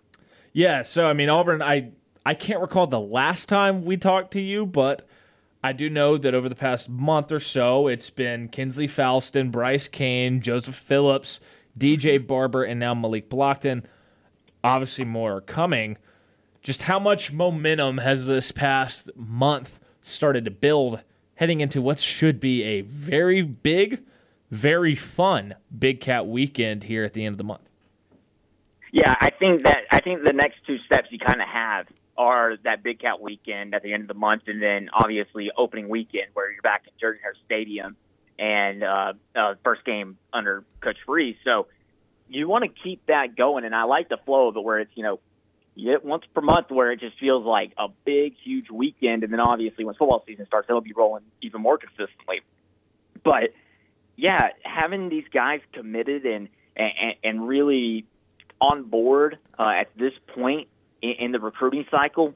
Yeah, 0.52 0.82
so 0.82 1.06
I 1.06 1.12
mean 1.12 1.28
Auburn, 1.28 1.62
I 1.62 1.92
I 2.24 2.34
can't 2.34 2.60
recall 2.60 2.86
the 2.86 3.00
last 3.00 3.48
time 3.48 3.84
we 3.84 3.96
talked 3.96 4.32
to 4.32 4.40
you, 4.40 4.66
but 4.66 5.06
I 5.62 5.72
do 5.72 5.90
know 5.90 6.16
that 6.16 6.34
over 6.34 6.48
the 6.48 6.54
past 6.54 6.88
month 6.88 7.32
or 7.32 7.40
so, 7.40 7.88
it's 7.88 8.10
been 8.10 8.48
Kensley 8.48 8.86
Faustin, 8.86 9.50
Bryce 9.50 9.88
Cain, 9.88 10.40
Joseph 10.40 10.76
Phillips, 10.76 11.40
DJ 11.78 12.16
mm-hmm. 12.16 12.26
Barber, 12.26 12.64
and 12.64 12.78
now 12.78 12.94
Malik 12.94 13.28
Blocton. 13.28 13.84
Obviously, 14.62 15.04
more 15.04 15.36
are 15.36 15.40
coming. 15.40 15.98
Just 16.62 16.82
how 16.82 16.98
much 16.98 17.32
momentum 17.32 17.98
has 17.98 18.26
this 18.26 18.50
past 18.50 19.10
month 19.14 19.80
started 20.02 20.44
to 20.44 20.50
build 20.50 21.00
heading 21.36 21.60
into 21.60 21.82
what 21.82 21.98
should 21.98 22.40
be 22.40 22.62
a 22.62 22.80
very 22.80 23.42
big, 23.42 24.02
very 24.50 24.94
fun 24.94 25.54
Big 25.76 26.00
Cat 26.00 26.26
weekend 26.26 26.84
here 26.84 27.04
at 27.04 27.12
the 27.12 27.24
end 27.24 27.34
of 27.34 27.38
the 27.38 27.44
month? 27.44 27.68
Yeah, 28.92 29.14
I 29.20 29.30
think 29.30 29.62
that 29.64 29.78
I 29.90 30.00
think 30.00 30.24
the 30.24 30.32
next 30.32 30.56
two 30.66 30.78
steps 30.86 31.08
you 31.10 31.18
kind 31.18 31.40
of 31.40 31.48
have 31.48 31.86
are 32.16 32.56
that 32.64 32.82
Big 32.82 33.00
Cat 33.00 33.20
weekend 33.20 33.74
at 33.74 33.82
the 33.82 33.92
end 33.92 34.02
of 34.02 34.08
the 34.08 34.14
month, 34.14 34.44
and 34.46 34.62
then 34.62 34.88
obviously 34.92 35.50
opening 35.56 35.88
weekend 35.88 36.28
where 36.34 36.50
you're 36.50 36.62
back 36.62 36.84
at 36.86 36.96
Jordan 36.98 37.20
Hare 37.22 37.34
Stadium 37.44 37.96
and 38.38 38.82
uh, 38.82 39.12
uh, 39.34 39.54
first 39.64 39.84
game 39.84 40.18
under 40.32 40.64
Coach 40.80 40.96
Freeze. 41.04 41.36
So 41.44 41.66
you 42.28 42.48
want 42.48 42.64
to 42.64 42.70
keep 42.82 43.06
that 43.06 43.36
going, 43.36 43.64
and 43.64 43.74
I 43.74 43.84
like 43.84 44.08
the 44.08 44.18
flow 44.24 44.48
of 44.48 44.56
it 44.56 44.64
where 44.64 44.78
it's 44.78 44.92
you 44.94 45.02
know 45.02 45.20
once 46.02 46.24
per 46.34 46.40
month 46.40 46.70
where 46.70 46.90
it 46.90 47.00
just 47.00 47.18
feels 47.18 47.44
like 47.44 47.72
a 47.76 47.88
big, 48.04 48.34
huge 48.42 48.70
weekend, 48.70 49.24
and 49.24 49.32
then 49.32 49.40
obviously 49.40 49.84
when 49.84 49.94
football 49.94 50.22
season 50.26 50.46
starts, 50.46 50.66
it'll 50.68 50.80
be 50.80 50.94
rolling 50.94 51.24
even 51.42 51.60
more 51.60 51.76
consistently. 51.76 52.40
But 53.22 53.50
yeah, 54.16 54.48
having 54.64 55.08
these 55.08 55.26
guys 55.32 55.60
committed 55.72 56.24
and 56.24 56.48
and, 56.76 57.14
and 57.24 57.48
really 57.48 58.06
on 58.60 58.84
board 58.84 59.38
uh, 59.58 59.70
at 59.80 59.88
this 59.96 60.12
point 60.34 60.68
in, 61.02 61.12
in 61.18 61.32
the 61.32 61.40
recruiting 61.40 61.84
cycle 61.90 62.34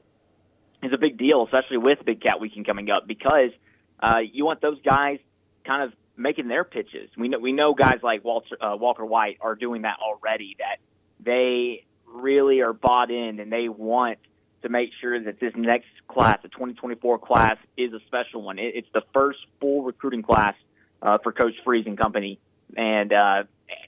is 0.83 0.91
a 0.93 0.97
big 0.97 1.17
deal, 1.17 1.43
especially 1.43 1.77
with 1.77 1.99
Big 2.05 2.21
Cat 2.21 2.39
Weekend 2.39 2.65
coming 2.65 2.89
up, 2.89 3.07
because 3.07 3.51
uh, 4.01 4.19
you 4.19 4.45
want 4.45 4.61
those 4.61 4.81
guys 4.81 5.19
kind 5.65 5.83
of 5.83 5.93
making 6.17 6.47
their 6.47 6.63
pitches. 6.63 7.09
We 7.17 7.29
know 7.29 7.39
we 7.39 7.51
know 7.51 7.73
guys 7.73 7.99
like 8.03 8.23
Walter, 8.23 8.57
uh, 8.61 8.75
Walker 8.77 9.05
White 9.05 9.37
are 9.41 9.55
doing 9.55 9.83
that 9.83 9.97
already. 9.99 10.55
That 10.59 10.77
they 11.23 11.85
really 12.05 12.61
are 12.61 12.73
bought 12.73 13.11
in 13.11 13.39
and 13.39 13.51
they 13.51 13.69
want 13.69 14.19
to 14.63 14.69
make 14.69 14.91
sure 14.99 15.19
that 15.23 15.39
this 15.39 15.53
next 15.55 15.87
class, 16.07 16.39
the 16.43 16.49
2024 16.49 17.19
class, 17.19 17.57
is 17.77 17.93
a 17.93 17.99
special 18.05 18.43
one. 18.43 18.59
It, 18.59 18.73
it's 18.75 18.87
the 18.93 19.01
first 19.13 19.39
full 19.59 19.83
recruiting 19.83 20.21
class 20.21 20.55
uh, 21.01 21.17
for 21.23 21.31
Coach 21.31 21.55
Freeze 21.63 21.85
and 21.87 21.97
company, 21.97 22.39
and 22.75 23.11
uh, 23.11 23.43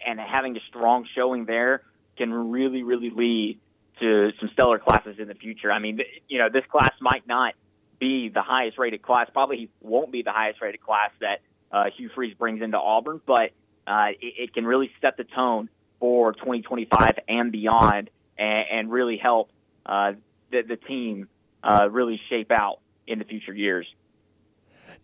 and 0.06 0.20
having 0.20 0.56
a 0.58 0.60
strong 0.70 1.08
showing 1.16 1.46
there 1.46 1.84
can 2.18 2.34
really, 2.52 2.84
really 2.84 3.10
lead 3.10 3.60
to 4.00 4.32
some 4.40 4.50
stellar 4.54 4.80
classes 4.80 5.18
in 5.20 5.28
the 5.28 5.36
future. 5.36 5.72
I 5.72 5.80
mean, 5.80 6.00
you 6.28 6.40
know, 6.40 6.50
this 6.52 6.64
class 6.72 6.94
might 7.00 7.28
not 7.28 7.54
be 8.00 8.30
the 8.30 8.42
highest 8.42 8.78
rated 8.78 9.02
class, 9.02 9.30
probably 9.32 9.70
won't 9.82 10.12
be 10.12 10.24
the 10.24 10.32
highest 10.32 10.62
rated 10.62 10.82
class 10.82 11.12
that 11.22 11.42
uh, 11.72 11.86
Hugh 11.96 12.10
Freeze 12.14 12.36
brings 12.38 12.62
into 12.62 12.78
Auburn, 12.78 13.22
but 13.26 13.52
uh, 13.88 14.10
it, 14.20 14.34
it 14.38 14.54
can 14.54 14.66
really 14.66 14.92
set 15.02 15.18
the 15.18 15.24
tone 15.24 15.70
for 16.00 16.34
2025 16.34 17.20
and 17.28 17.52
beyond, 17.52 18.10
and, 18.38 18.66
and 18.72 18.92
really 18.92 19.18
help 19.18 19.50
uh, 19.86 20.14
the, 20.52 20.62
the 20.68 20.76
team 20.76 21.28
uh, 21.64 21.88
really 21.90 22.20
shape 22.30 22.52
out 22.52 22.80
in 23.08 23.20
the 23.20 23.26
future 23.26 23.54
years. 23.54 23.88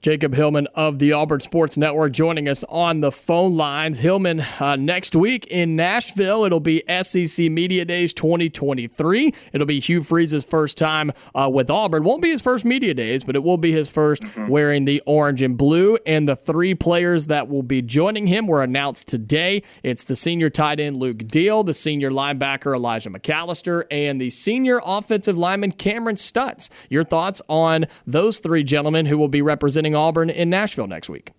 Jacob 0.02 0.34
Hillman 0.34 0.66
of 0.76 0.98
the 1.00 1.12
Auburn 1.12 1.42
Sports 1.42 1.76
Network 1.76 2.14
joining 2.14 2.48
us 2.48 2.64
on 2.70 3.02
the 3.02 3.12
phone 3.12 3.58
lines. 3.58 4.00
Hillman, 4.00 4.42
uh, 4.62 4.78
next 4.78 5.14
week 5.14 5.46
in 5.48 5.76
Nashville, 5.76 6.46
it'll 6.46 6.62
be 6.62 6.82
SEC 7.02 7.52
Media 7.52 7.84
Days 7.84 8.14
2023. 8.14 9.34
It'll 9.52 9.68
be 9.68 9.82
Hugh 9.82 10.02
Freeze's 10.02 10.46
first 10.46 10.78
time 10.78 11.12
uh, 11.36 11.50
with 11.54 11.70
Auburn. 11.70 12.06
Won't 12.06 12.22
be 12.22 12.30
his 12.30 12.42
first 12.42 12.64
Media 12.64 12.94
Days, 12.94 13.26
but 13.26 13.36
it 13.36 13.44
will 13.44 13.58
be 13.58 13.74
his 13.74 13.92
1st 13.92 14.48
wearing 14.48 14.86
the 14.86 15.02
orange 15.06 15.42
and 15.42 15.58
blue. 15.58 15.98
And 16.06 16.30
the 16.30 16.36
three 16.38 16.76
players 16.76 17.26
that 17.26 17.50
will 17.50 17.64
be 17.64 17.82
joining 17.82 18.28
him 18.28 18.48
were 18.48 18.64
announced 18.64 19.10
today. 19.10 19.64
It's 19.84 20.06
the 20.06 20.16
senior 20.16 20.50
tight 20.50 20.80
end 20.80 20.96
Luke 20.96 21.28
Deal, 21.28 21.66
the 21.66 21.74
senior 21.74 22.10
linebacker 22.10 22.74
Elijah 22.74 23.10
McAllister, 23.10 23.84
and 23.92 24.22
the 24.22 24.30
senior 24.30 24.80
offensive 24.86 25.38
lineman 25.38 25.74
Kameron 25.74 26.18
Stutts. 26.18 26.70
Your 26.90 27.04
thoughts 27.04 27.42
on 27.50 27.84
those 28.08 28.40
three 28.40 28.64
gentlemen 28.64 29.06
who 29.06 29.18
will 29.18 29.28
be 29.28 29.42
representing 29.42 29.89
Auburn 29.96 30.30
in 30.30 30.50
Nashville 30.50 30.88
next 30.88 31.10
week? 31.10 31.32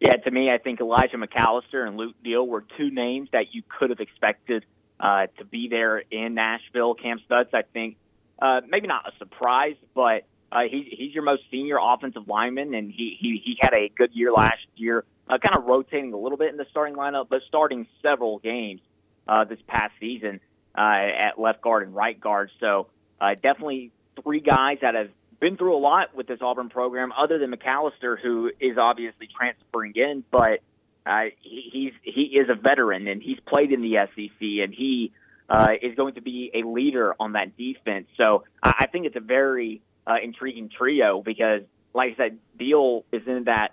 Yeah, 0.00 0.16
to 0.16 0.30
me, 0.30 0.50
I 0.50 0.58
think 0.58 0.80
Elijah 0.80 1.16
McAllister 1.16 1.86
and 1.86 1.96
Luke 1.96 2.14
Deal 2.22 2.46
were 2.46 2.64
two 2.76 2.90
names 2.90 3.28
that 3.32 3.54
you 3.54 3.62
could 3.78 3.90
have 3.90 4.00
expected 4.00 4.64
uh, 5.00 5.26
to 5.38 5.44
be 5.44 5.68
there 5.68 5.98
in 5.98 6.34
Nashville. 6.34 6.94
Kam 6.94 7.20
Stutts, 7.24 7.54
I 7.54 7.62
think, 7.72 7.96
uh, 8.40 8.60
maybe 8.68 8.86
not 8.86 9.06
a 9.08 9.16
surprise, 9.18 9.76
but 9.94 10.26
uh, 10.52 10.62
he, 10.70 10.94
he's 10.96 11.14
your 11.14 11.22
most 11.22 11.42
senior 11.50 11.78
offensive 11.80 12.28
lineman, 12.28 12.74
and 12.74 12.90
he 12.90 13.16
he, 13.18 13.40
he 13.44 13.56
had 13.60 13.72
a 13.72 13.88
good 13.88 14.10
year 14.12 14.32
last 14.32 14.66
year, 14.76 15.04
uh, 15.28 15.38
kind 15.38 15.56
of 15.56 15.64
rotating 15.64 16.12
a 16.12 16.18
little 16.18 16.38
bit 16.38 16.50
in 16.50 16.56
the 16.56 16.66
starting 16.70 16.94
lineup, 16.96 17.28
but 17.28 17.40
starting 17.48 17.86
several 18.02 18.38
games 18.38 18.80
uh, 19.26 19.44
this 19.44 19.58
past 19.66 19.92
season 20.00 20.40
uh, 20.76 20.80
at 20.80 21.38
left 21.38 21.62
guard 21.62 21.86
and 21.86 21.94
right 21.94 22.20
guard. 22.20 22.50
So 22.60 22.88
uh, 23.20 23.34
definitely 23.34 23.90
three 24.22 24.40
guys 24.40 24.78
that 24.82 24.94
have 24.94 25.10
been 25.40 25.56
through 25.56 25.76
a 25.76 25.78
lot 25.78 26.14
with 26.14 26.26
this 26.26 26.38
Auburn 26.40 26.68
program, 26.68 27.12
other 27.12 27.38
than 27.38 27.52
McAllister, 27.52 28.16
who 28.20 28.50
is 28.60 28.78
obviously 28.78 29.28
transferring 29.36 29.92
in, 29.96 30.24
but 30.30 30.60
uh, 31.06 31.24
he, 31.42 31.68
he's 31.72 32.14
he 32.14 32.22
is 32.38 32.48
a 32.48 32.54
veteran 32.54 33.06
and 33.08 33.22
he's 33.22 33.38
played 33.46 33.72
in 33.72 33.82
the 33.82 33.96
SEC 34.14 34.40
and 34.40 34.72
he 34.74 35.12
uh, 35.48 35.68
is 35.82 35.94
going 35.96 36.14
to 36.14 36.22
be 36.22 36.50
a 36.54 36.66
leader 36.66 37.14
on 37.20 37.32
that 37.32 37.56
defense. 37.56 38.06
So 38.16 38.44
I, 38.62 38.72
I 38.80 38.86
think 38.86 39.06
it's 39.06 39.16
a 39.16 39.20
very 39.20 39.82
uh, 40.06 40.14
intriguing 40.22 40.70
trio 40.76 41.22
because, 41.22 41.62
like 41.92 42.14
I 42.14 42.16
said, 42.16 42.38
Deal 42.58 43.04
is 43.12 43.22
in 43.26 43.44
that 43.44 43.72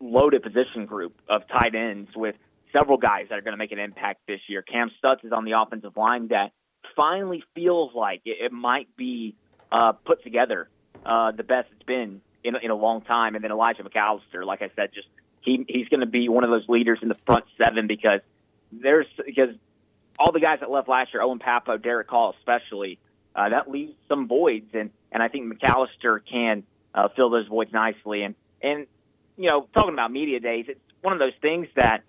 loaded 0.00 0.42
position 0.42 0.86
group 0.86 1.14
of 1.28 1.42
tight 1.48 1.74
ends 1.74 2.10
with 2.14 2.34
several 2.72 2.98
guys 2.98 3.26
that 3.30 3.38
are 3.38 3.42
going 3.42 3.54
to 3.54 3.58
make 3.58 3.72
an 3.72 3.78
impact 3.78 4.20
this 4.26 4.40
year. 4.48 4.62
Kam 4.62 4.90
Stutts 4.98 5.24
is 5.24 5.32
on 5.32 5.44
the 5.44 5.52
offensive 5.52 5.96
line 5.96 6.28
that 6.28 6.52
finally 6.94 7.42
feels 7.54 7.92
like 7.94 8.22
it, 8.24 8.36
it 8.46 8.52
might 8.52 8.94
be 8.96 9.34
uh, 9.72 9.92
put 9.92 10.22
together 10.22 10.68
uh, 11.06 11.30
the 11.32 11.44
best 11.44 11.68
it's 11.72 11.84
been 11.84 12.20
in, 12.42 12.56
in 12.56 12.70
a 12.70 12.74
long 12.74 13.00
time. 13.02 13.34
And 13.34 13.44
then 13.44 13.50
Elijah 13.50 13.82
McAllister, 13.82 14.44
like 14.44 14.62
I 14.62 14.70
said, 14.76 14.90
just 14.92 15.08
he 15.40 15.64
he's 15.68 15.88
going 15.88 16.00
to 16.00 16.06
be 16.06 16.28
one 16.28 16.44
of 16.44 16.50
those 16.50 16.68
leaders 16.68 16.98
in 17.02 17.08
the 17.08 17.16
front 17.26 17.44
seven 17.56 17.86
because 17.86 18.20
there's 18.72 19.06
because 19.24 19.54
all 20.18 20.32
the 20.32 20.40
guys 20.40 20.60
that 20.60 20.70
left 20.70 20.88
last 20.88 21.14
year, 21.14 21.22
Owen 21.22 21.38
Pappoe, 21.38 21.78
Derick 21.78 22.08
Hall, 22.08 22.34
especially, 22.38 22.98
uh, 23.34 23.50
that 23.50 23.70
leaves 23.70 23.92
some 24.08 24.26
voids, 24.26 24.70
and 24.74 24.90
and 25.12 25.22
I 25.22 25.28
think 25.28 25.52
McAllister 25.52 26.20
can 26.30 26.64
uh, 26.94 27.08
fill 27.14 27.30
those 27.30 27.46
voids 27.46 27.72
nicely. 27.72 28.22
And 28.22 28.34
and 28.60 28.86
you 29.36 29.48
know, 29.48 29.68
talking 29.72 29.92
about 29.92 30.10
media 30.10 30.40
days, 30.40 30.66
it's 30.68 30.80
one 31.02 31.12
of 31.12 31.18
those 31.18 31.34
things 31.40 31.68
that 31.76 32.02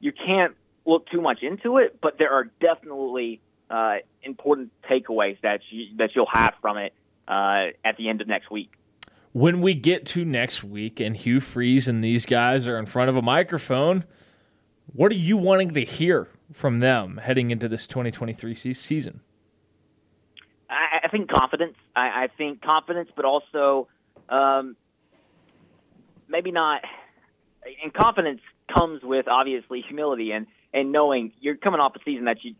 you 0.00 0.12
can't 0.12 0.54
look 0.84 1.08
too 1.10 1.20
much 1.20 1.42
into 1.42 1.78
it, 1.78 2.00
but 2.00 2.18
there 2.18 2.32
are 2.32 2.50
definitely 2.60 3.40
uh, 3.70 3.96
important 4.24 4.72
takeaways 4.90 5.40
that 5.42 5.60
you, 5.70 5.96
that 5.98 6.10
you'll 6.16 6.26
have 6.26 6.54
from 6.60 6.76
it 6.76 6.92
uh, 7.28 7.68
at 7.84 7.96
the 7.96 8.08
end 8.08 8.20
of 8.20 8.28
next 8.28 8.50
week. 8.50 8.72
When 9.32 9.60
we 9.60 9.74
get 9.74 10.04
to 10.06 10.24
next 10.24 10.62
week 10.62 11.00
and 11.00 11.16
Hugh 11.16 11.40
Freeze 11.40 11.88
and 11.88 12.04
these 12.04 12.26
guys 12.26 12.66
are 12.66 12.78
in 12.78 12.86
front 12.86 13.08
of 13.08 13.16
a 13.16 13.22
microphone, 13.22 14.04
what 14.92 15.10
are 15.10 15.16
you 15.16 15.38
wanting 15.38 15.72
to 15.74 15.84
hear 15.84 16.28
from 16.52 16.80
them 16.80 17.18
heading 17.22 17.50
into 17.50 17.68
this 17.68 17.86
2023 17.86 18.54
season? 18.74 19.20
I, 20.68 21.08
think 21.08 21.30
confidence. 21.30 21.76
I, 21.94 22.24
I 22.24 22.28
think 22.36 22.62
confidence, 22.62 23.10
but 23.14 23.24
also 23.24 23.88
um, 24.28 24.76
maybe 26.28 26.50
not. 26.50 26.82
And 27.82 27.92
confidence 27.92 28.40
comes 28.72 29.02
with 29.02 29.28
obviously 29.28 29.82
humility 29.86 30.32
and 30.32 30.46
and 30.74 30.90
knowing 30.90 31.32
you're 31.40 31.56
coming 31.56 31.80
off 31.80 31.94
a 31.94 32.00
season 32.04 32.24
that 32.24 32.38
you. 32.42 32.54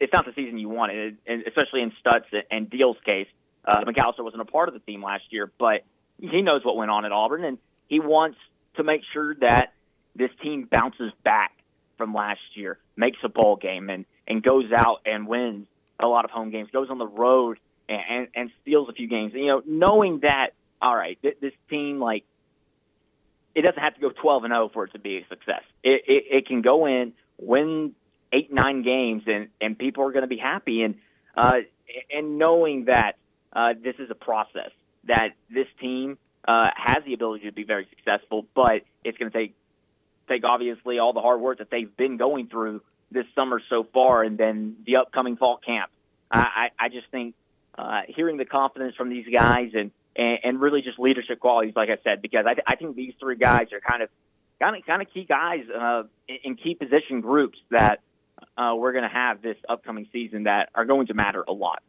It's 0.00 0.12
not 0.12 0.26
the 0.26 0.32
season 0.34 0.58
you 0.58 0.68
wanted, 0.68 1.18
and 1.26 1.42
especially 1.46 1.82
in 1.82 1.92
Stutts 2.00 2.26
and 2.50 2.70
Deal's 2.70 2.96
case. 3.04 3.26
Uh, 3.68 3.84
McAllister 3.84 4.24
wasn't 4.24 4.40
a 4.40 4.46
part 4.46 4.68
of 4.68 4.74
the 4.74 4.80
team 4.80 5.02
last 5.02 5.24
year, 5.30 5.50
but 5.58 5.84
he 6.18 6.40
knows 6.40 6.64
what 6.64 6.76
went 6.76 6.90
on 6.90 7.04
at 7.04 7.12
Auburn, 7.12 7.44
and 7.44 7.58
he 7.86 8.00
wants 8.00 8.38
to 8.76 8.82
make 8.82 9.02
sure 9.12 9.34
that 9.36 9.74
this 10.16 10.30
team 10.42 10.66
bounces 10.70 11.12
back 11.22 11.52
from 11.98 12.14
last 12.14 12.40
year, 12.54 12.78
makes 12.96 13.18
a 13.22 13.28
bowl 13.28 13.56
game, 13.56 13.90
and 13.90 14.06
and 14.26 14.42
goes 14.42 14.72
out 14.74 15.02
and 15.04 15.26
wins 15.26 15.66
a 16.00 16.06
lot 16.06 16.24
of 16.24 16.30
home 16.30 16.50
games, 16.50 16.70
goes 16.72 16.88
on 16.90 16.98
the 16.98 17.06
road 17.06 17.58
and 17.88 18.00
and, 18.08 18.28
and 18.34 18.50
steals 18.62 18.88
a 18.88 18.92
few 18.92 19.06
games. 19.06 19.32
You 19.34 19.48
know, 19.48 19.62
knowing 19.66 20.20
that, 20.20 20.50
all 20.80 20.96
right, 20.96 21.18
th- 21.20 21.36
this 21.40 21.52
team 21.68 22.00
like 22.00 22.24
it 23.54 23.62
doesn't 23.62 23.82
have 23.82 23.94
to 23.96 24.00
go 24.00 24.10
12 24.10 24.44
and 24.44 24.52
0 24.52 24.70
for 24.72 24.84
it 24.84 24.92
to 24.92 24.98
be 24.98 25.18
a 25.18 25.26
success. 25.28 25.62
It, 25.82 26.04
it, 26.06 26.24
it 26.30 26.46
can 26.46 26.62
go 26.62 26.86
in, 26.86 27.12
win 27.38 27.94
eight, 28.32 28.52
nine 28.52 28.82
games, 28.82 29.24
and 29.26 29.48
and 29.60 29.78
people 29.78 30.04
are 30.04 30.12
going 30.12 30.22
to 30.22 30.28
be 30.28 30.38
happy. 30.38 30.82
And 30.82 30.94
uh, 31.36 31.58
and 32.10 32.38
knowing 32.38 32.86
that 32.86 33.16
uh, 33.52 33.74
this 33.82 33.94
is 33.98 34.10
a 34.10 34.14
process 34.14 34.70
that 35.04 35.30
this 35.50 35.66
team 35.80 36.18
uh, 36.46 36.68
has 36.76 37.04
the 37.04 37.14
ability 37.14 37.44
to 37.46 37.52
be 37.52 37.64
very 37.64 37.86
successful, 37.90 38.46
but 38.54 38.82
it's 39.04 39.18
going 39.18 39.30
to 39.30 39.38
take 39.38 39.54
take 40.28 40.44
obviously 40.44 40.98
all 40.98 41.12
the 41.12 41.20
hard 41.20 41.40
work 41.40 41.58
that 41.58 41.70
they've 41.70 41.96
been 41.96 42.18
going 42.18 42.48
through 42.48 42.82
this 43.10 43.24
summer 43.34 43.60
so 43.70 43.86
far, 43.94 44.22
and 44.22 44.36
then 44.36 44.76
the 44.84 44.96
upcoming 44.96 45.36
fall 45.36 45.58
camp. 45.64 45.90
I, 46.30 46.38
I, 46.38 46.68
I 46.86 46.88
just 46.90 47.06
think 47.10 47.34
uh, 47.76 48.02
hearing 48.08 48.36
the 48.36 48.44
confidence 48.44 48.94
from 48.96 49.08
these 49.08 49.26
guys 49.32 49.70
and, 49.74 49.90
and 50.14 50.38
and 50.44 50.60
really 50.60 50.82
just 50.82 50.98
leadership 50.98 51.40
qualities, 51.40 51.74
like 51.74 51.88
I 51.88 51.96
said, 52.04 52.20
because 52.20 52.44
I, 52.46 52.56
I 52.66 52.76
think 52.76 52.96
these 52.96 53.14
three 53.18 53.36
guys 53.36 53.68
are 53.72 53.80
kind 53.80 54.02
of 54.02 54.10
kind 54.60 54.76
of 54.76 54.84
kind 54.84 55.02
of 55.02 55.08
key 55.12 55.24
guys 55.24 55.60
uh, 55.74 56.02
in, 56.28 56.36
in 56.44 56.56
key 56.56 56.74
position 56.74 57.20
groups 57.20 57.58
that 57.70 58.00
uh, 58.56 58.74
we're 58.76 58.92
going 58.92 59.04
to 59.08 59.14
have 59.14 59.42
this 59.42 59.56
upcoming 59.68 60.08
season 60.12 60.44
that 60.44 60.70
are 60.74 60.84
going 60.84 61.06
to 61.06 61.14
matter 61.14 61.44
a 61.46 61.52
lot. 61.52 61.82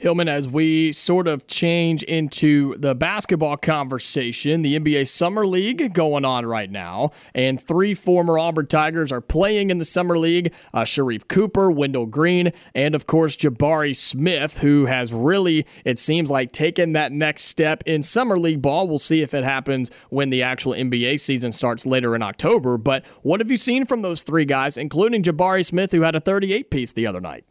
Hillman, 0.00 0.28
as 0.28 0.48
we 0.48 0.92
sort 0.92 1.28
of 1.28 1.46
change 1.46 2.02
into 2.04 2.74
the 2.78 2.94
basketball 2.94 3.58
conversation, 3.58 4.62
the 4.62 4.80
NBA 4.80 5.06
Summer 5.06 5.46
League 5.46 5.92
going 5.92 6.24
on 6.24 6.46
right 6.46 6.70
now, 6.70 7.10
and 7.34 7.60
three 7.60 7.92
former 7.92 8.38
Auburn 8.38 8.66
Tigers 8.66 9.12
are 9.12 9.20
playing 9.20 9.68
in 9.68 9.76
the 9.76 9.84
Summer 9.84 10.16
League 10.16 10.54
uh, 10.72 10.84
Sharife 10.84 11.28
Cooper, 11.28 11.70
Wendell 11.70 12.06
Green, 12.06 12.50
and 12.74 12.94
of 12.94 13.06
course, 13.06 13.36
Jabari 13.36 13.94
Smith, 13.94 14.62
who 14.62 14.86
has 14.86 15.12
really, 15.12 15.66
it 15.84 15.98
seems 15.98 16.30
like, 16.30 16.50
taken 16.50 16.92
that 16.92 17.12
next 17.12 17.42
step 17.42 17.82
in 17.84 18.02
Summer 18.02 18.38
League 18.38 18.62
ball. 18.62 18.88
We'll 18.88 18.98
see 18.98 19.20
if 19.20 19.34
it 19.34 19.44
happens 19.44 19.90
when 20.08 20.30
the 20.30 20.42
actual 20.42 20.72
NBA 20.72 21.20
season 21.20 21.52
starts 21.52 21.84
later 21.84 22.16
in 22.16 22.22
October. 22.22 22.78
But 22.78 23.04
what 23.20 23.40
have 23.40 23.50
you 23.50 23.58
seen 23.58 23.84
from 23.84 24.00
those 24.00 24.22
three 24.22 24.46
guys, 24.46 24.78
including 24.78 25.22
Jabari 25.22 25.62
Smith, 25.62 25.92
who 25.92 26.00
had 26.00 26.14
a 26.14 26.20
38 26.20 26.70
piece 26.70 26.90
the 26.90 27.06
other 27.06 27.20
night? 27.20 27.44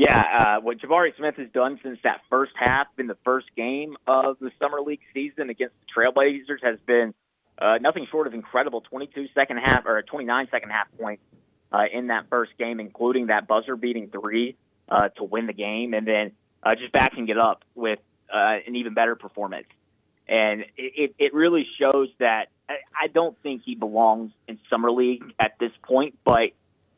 Yeah, 0.00 0.18
uh, 0.18 0.60
what 0.62 0.78
Jabari 0.78 1.14
Smith 1.18 1.34
has 1.36 1.48
done 1.52 1.78
since 1.82 1.98
that 2.04 2.22
first 2.30 2.52
half 2.56 2.86
in 2.98 3.06
the 3.06 3.18
first 3.22 3.48
game 3.54 3.98
of 4.06 4.38
the 4.40 4.50
summer 4.58 4.80
league 4.80 5.02
season 5.12 5.50
against 5.50 5.74
the 5.78 5.86
Trailblazers 5.94 6.62
has 6.62 6.78
been 6.86 7.12
uh, 7.60 7.76
nothing 7.82 8.06
short 8.10 8.26
of 8.26 8.32
incredible. 8.32 8.80
22 8.80 9.26
second 9.34 9.58
half 9.58 9.84
or 9.84 10.00
29 10.00 10.48
second 10.50 10.70
half 10.70 10.86
points 10.98 11.22
uh, 11.70 11.82
in 11.92 12.06
that 12.06 12.30
first 12.30 12.52
game, 12.58 12.80
including 12.80 13.26
that 13.26 13.46
buzzer 13.46 13.76
beating 13.76 14.08
three 14.08 14.56
uh, 14.88 15.10
to 15.18 15.24
win 15.24 15.46
the 15.46 15.52
game, 15.52 15.92
and 15.92 16.06
then 16.06 16.32
uh, 16.62 16.74
just 16.76 16.92
backing 16.92 17.28
it 17.28 17.36
up 17.36 17.62
with 17.74 17.98
uh, 18.34 18.56
an 18.66 18.76
even 18.76 18.94
better 18.94 19.16
performance. 19.16 19.66
And 20.26 20.64
it, 20.78 21.14
it, 21.18 21.34
really 21.34 21.66
shows 21.78 22.08
that 22.20 22.46
I 22.70 23.08
don't 23.08 23.36
think 23.42 23.64
he 23.66 23.74
belongs 23.74 24.32
in 24.48 24.58
summer 24.70 24.90
league 24.90 25.24
at 25.38 25.58
this 25.60 25.72
point, 25.82 26.16
but 26.24 26.52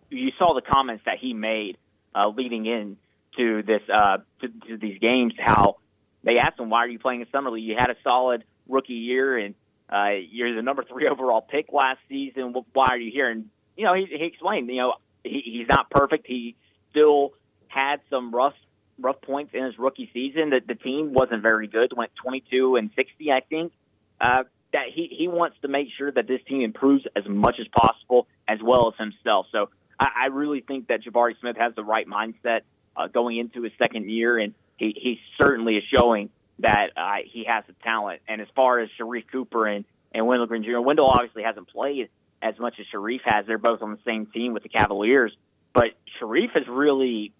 you 0.08 0.30
saw 0.38 0.54
the 0.54 0.60
comments 0.60 1.02
that 1.06 1.18
he 1.18 1.32
made 1.34 1.78
uh, 2.14 2.28
leading 2.28 2.66
in 2.66 2.96
to 3.36 3.62
this 3.62 3.82
uh, 3.92 4.18
to, 4.40 4.48
to 4.68 4.76
these 4.76 4.98
games. 4.98 5.34
How 5.38 5.76
they 6.22 6.38
asked 6.38 6.58
him, 6.58 6.70
"Why 6.70 6.80
are 6.80 6.88
you 6.88 6.98
playing 6.98 7.20
in 7.20 7.26
summer 7.30 7.50
league? 7.50 7.64
You 7.64 7.76
had 7.78 7.90
a 7.90 7.96
solid 8.04 8.44
rookie 8.68 8.94
year, 8.94 9.38
and 9.38 9.54
uh, 9.90 10.10
you're 10.30 10.54
the 10.54 10.62
number 10.62 10.84
three 10.84 11.08
overall 11.10 11.42
pick 11.42 11.72
last 11.72 12.00
season. 12.08 12.54
Why 12.72 12.86
are 12.88 12.98
you 12.98 13.10
here?" 13.12 13.30
And 13.30 13.46
you 13.76 13.84
know, 13.84 13.94
he, 13.94 14.06
he 14.06 14.24
explained, 14.24 14.68
you 14.68 14.76
know, 14.76 14.94
he, 15.24 15.42
he's 15.44 15.68
not 15.68 15.90
perfect. 15.90 16.26
He 16.26 16.56
still 16.90 17.32
had 17.68 18.00
some 18.10 18.34
rough 18.34 18.54
rough 18.98 19.20
points 19.22 19.52
in 19.54 19.64
his 19.64 19.78
rookie 19.78 20.10
season. 20.12 20.50
That 20.50 20.66
the 20.66 20.74
team 20.74 21.12
wasn't 21.12 21.42
very 21.42 21.66
good. 21.66 21.92
Went 21.96 22.12
22 22.22 22.76
and 22.76 22.90
60, 22.94 23.32
I 23.32 23.40
think. 23.40 23.72
Uh, 24.20 24.44
that 24.72 24.86
he 24.94 25.08
he 25.16 25.28
wants 25.28 25.56
to 25.62 25.68
make 25.68 25.88
sure 25.96 26.10
that 26.10 26.26
this 26.26 26.40
team 26.48 26.62
improves 26.62 27.04
as 27.16 27.24
much 27.26 27.56
as 27.60 27.66
possible, 27.68 28.26
as 28.48 28.58
well 28.62 28.88
as 28.88 28.98
himself. 28.98 29.46
So 29.52 29.70
I, 29.98 30.08
I 30.24 30.26
really 30.26 30.60
think 30.60 30.88
that 30.88 31.02
Jabari 31.02 31.38
Smith 31.40 31.56
has 31.56 31.74
the 31.74 31.84
right 31.84 32.06
mindset 32.06 32.60
uh, 32.96 33.08
going 33.08 33.38
into 33.38 33.62
his 33.62 33.72
second 33.78 34.10
year, 34.10 34.38
and 34.38 34.54
he, 34.76 34.94
he 34.96 35.20
certainly 35.38 35.76
is 35.76 35.84
showing 35.94 36.30
that 36.58 36.90
uh, 36.96 37.16
he 37.24 37.44
has 37.44 37.64
the 37.66 37.74
talent. 37.82 38.20
And 38.28 38.40
as 38.40 38.48
far 38.54 38.80
as 38.80 38.88
Sharife 39.00 39.24
Cooper 39.30 39.66
and, 39.66 39.84
and 40.12 40.26
Wendell 40.26 40.46
Green 40.46 40.62
Jr., 40.62 40.80
Wendell 40.80 41.06
obviously 41.06 41.42
hasn't 41.42 41.68
played 41.68 42.08
as 42.40 42.58
much 42.58 42.74
as 42.80 42.86
Sharife 42.92 43.20
has. 43.24 43.46
They're 43.46 43.58
both 43.58 43.82
on 43.82 43.92
the 43.92 43.98
same 44.04 44.26
team 44.26 44.52
with 44.52 44.62
the 44.62 44.68
Cavaliers, 44.68 45.32
but 45.74 45.90
Sharife 46.20 46.52
has 46.54 46.66
really 46.68 47.32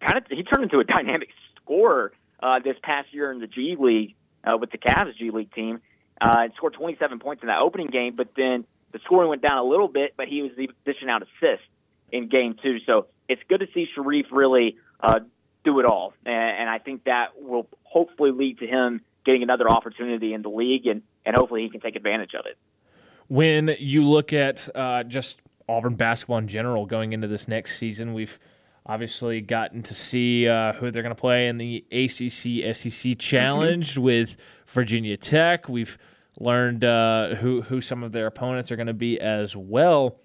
kind 0.00 0.18
of 0.18 0.24
he 0.30 0.42
turned 0.42 0.64
into 0.64 0.78
a 0.78 0.84
dynamic 0.96 1.28
scorer 1.56 2.12
uh, 2.42 2.58
this 2.60 2.76
past 2.82 3.12
year 3.12 3.30
in 3.32 3.40
the 3.40 3.46
G 3.46 3.76
League 3.78 4.14
uh, 4.44 4.56
with 4.56 4.70
the 4.70 4.78
Cavs 4.78 5.16
G 5.16 5.30
League 5.30 5.52
team. 5.52 5.80
Uh, 6.18 6.48
scored 6.56 6.72
27 6.72 7.18
points 7.18 7.42
in 7.42 7.48
that 7.48 7.60
opening 7.60 7.88
game, 7.88 8.14
but 8.16 8.28
then 8.36 8.64
the 8.92 8.98
scoring 9.04 9.28
went 9.28 9.42
down 9.42 9.58
a 9.58 9.62
little 9.62 9.88
bit, 9.88 10.14
but 10.16 10.28
he 10.28 10.40
was 10.40 10.52
dishing 10.86 11.10
out 11.10 11.20
assists 11.22 11.66
in 12.12 12.28
game 12.28 12.56
two. 12.62 12.78
So 12.86 13.06
it's 13.28 13.42
good 13.48 13.60
to 13.60 13.66
see 13.74 13.86
Sharife 13.96 14.26
really 14.30 14.76
uh, 15.00 15.20
do 15.64 15.80
it 15.80 15.86
all. 15.86 16.14
And, 16.24 16.60
and 16.60 16.70
I 16.70 16.78
think 16.78 17.04
that 17.04 17.40
will 17.40 17.68
hopefully 17.82 18.30
lead 18.30 18.58
to 18.60 18.66
him 18.66 19.02
getting 19.24 19.42
another 19.42 19.68
opportunity 19.68 20.32
in 20.32 20.42
the 20.42 20.48
league, 20.48 20.86
and, 20.86 21.02
and 21.26 21.36
hopefully 21.36 21.62
he 21.62 21.68
can 21.68 21.80
take 21.80 21.96
advantage 21.96 22.32
of 22.38 22.46
it. 22.46 22.56
When 23.28 23.74
you 23.80 24.04
look 24.08 24.32
at 24.32 24.68
uh, 24.74 25.02
just 25.02 25.40
Auburn 25.68 25.96
basketball 25.96 26.38
in 26.38 26.46
general 26.46 26.86
going 26.86 27.12
into 27.12 27.26
this 27.26 27.48
next 27.48 27.76
season, 27.76 28.14
we've 28.14 28.38
obviously 28.86 29.40
gotten 29.40 29.82
to 29.82 29.94
see 29.94 30.48
uh, 30.48 30.74
who 30.74 30.92
they're 30.92 31.02
going 31.02 31.14
to 31.14 31.20
play 31.20 31.48
in 31.48 31.58
the 31.58 31.84
ACC 31.90 32.76
SEC 32.76 33.18
Challenge 33.18 33.94
mm-hmm. 33.94 34.02
with 34.02 34.36
Virginia 34.68 35.16
Tech. 35.16 35.68
We've 35.68 35.98
learned 36.38 36.84
uh, 36.84 37.34
who 37.36 37.62
who 37.62 37.80
some 37.80 38.04
of 38.04 38.12
their 38.12 38.26
opponents 38.26 38.70
are 38.70 38.76
going 38.76 38.86
to 38.86 38.94
be 38.94 39.18
as 39.18 39.56
well. 39.56 40.20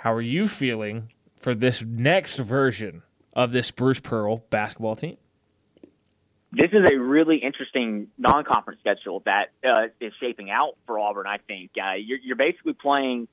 How 0.00 0.14
are 0.14 0.22
you 0.22 0.48
feeling 0.48 1.10
for 1.36 1.54
this 1.54 1.82
next 1.82 2.36
version 2.36 3.02
of 3.34 3.52
this 3.52 3.70
Bruce 3.70 4.00
Pearl 4.00 4.38
basketball 4.48 4.96
team? 4.96 5.18
This 6.52 6.70
is 6.72 6.88
a 6.90 6.98
really 6.98 7.36
interesting 7.36 8.06
non-conference 8.16 8.80
schedule 8.80 9.22
that 9.26 9.50
uh, 9.62 9.88
is 10.00 10.14
shaping 10.18 10.50
out 10.50 10.78
for 10.86 10.98
Auburn. 10.98 11.26
I 11.26 11.36
think 11.46 11.72
uh, 11.76 11.96
you're, 11.96 12.16
you're 12.16 12.36
basically 12.36 12.72
playing 12.72 13.28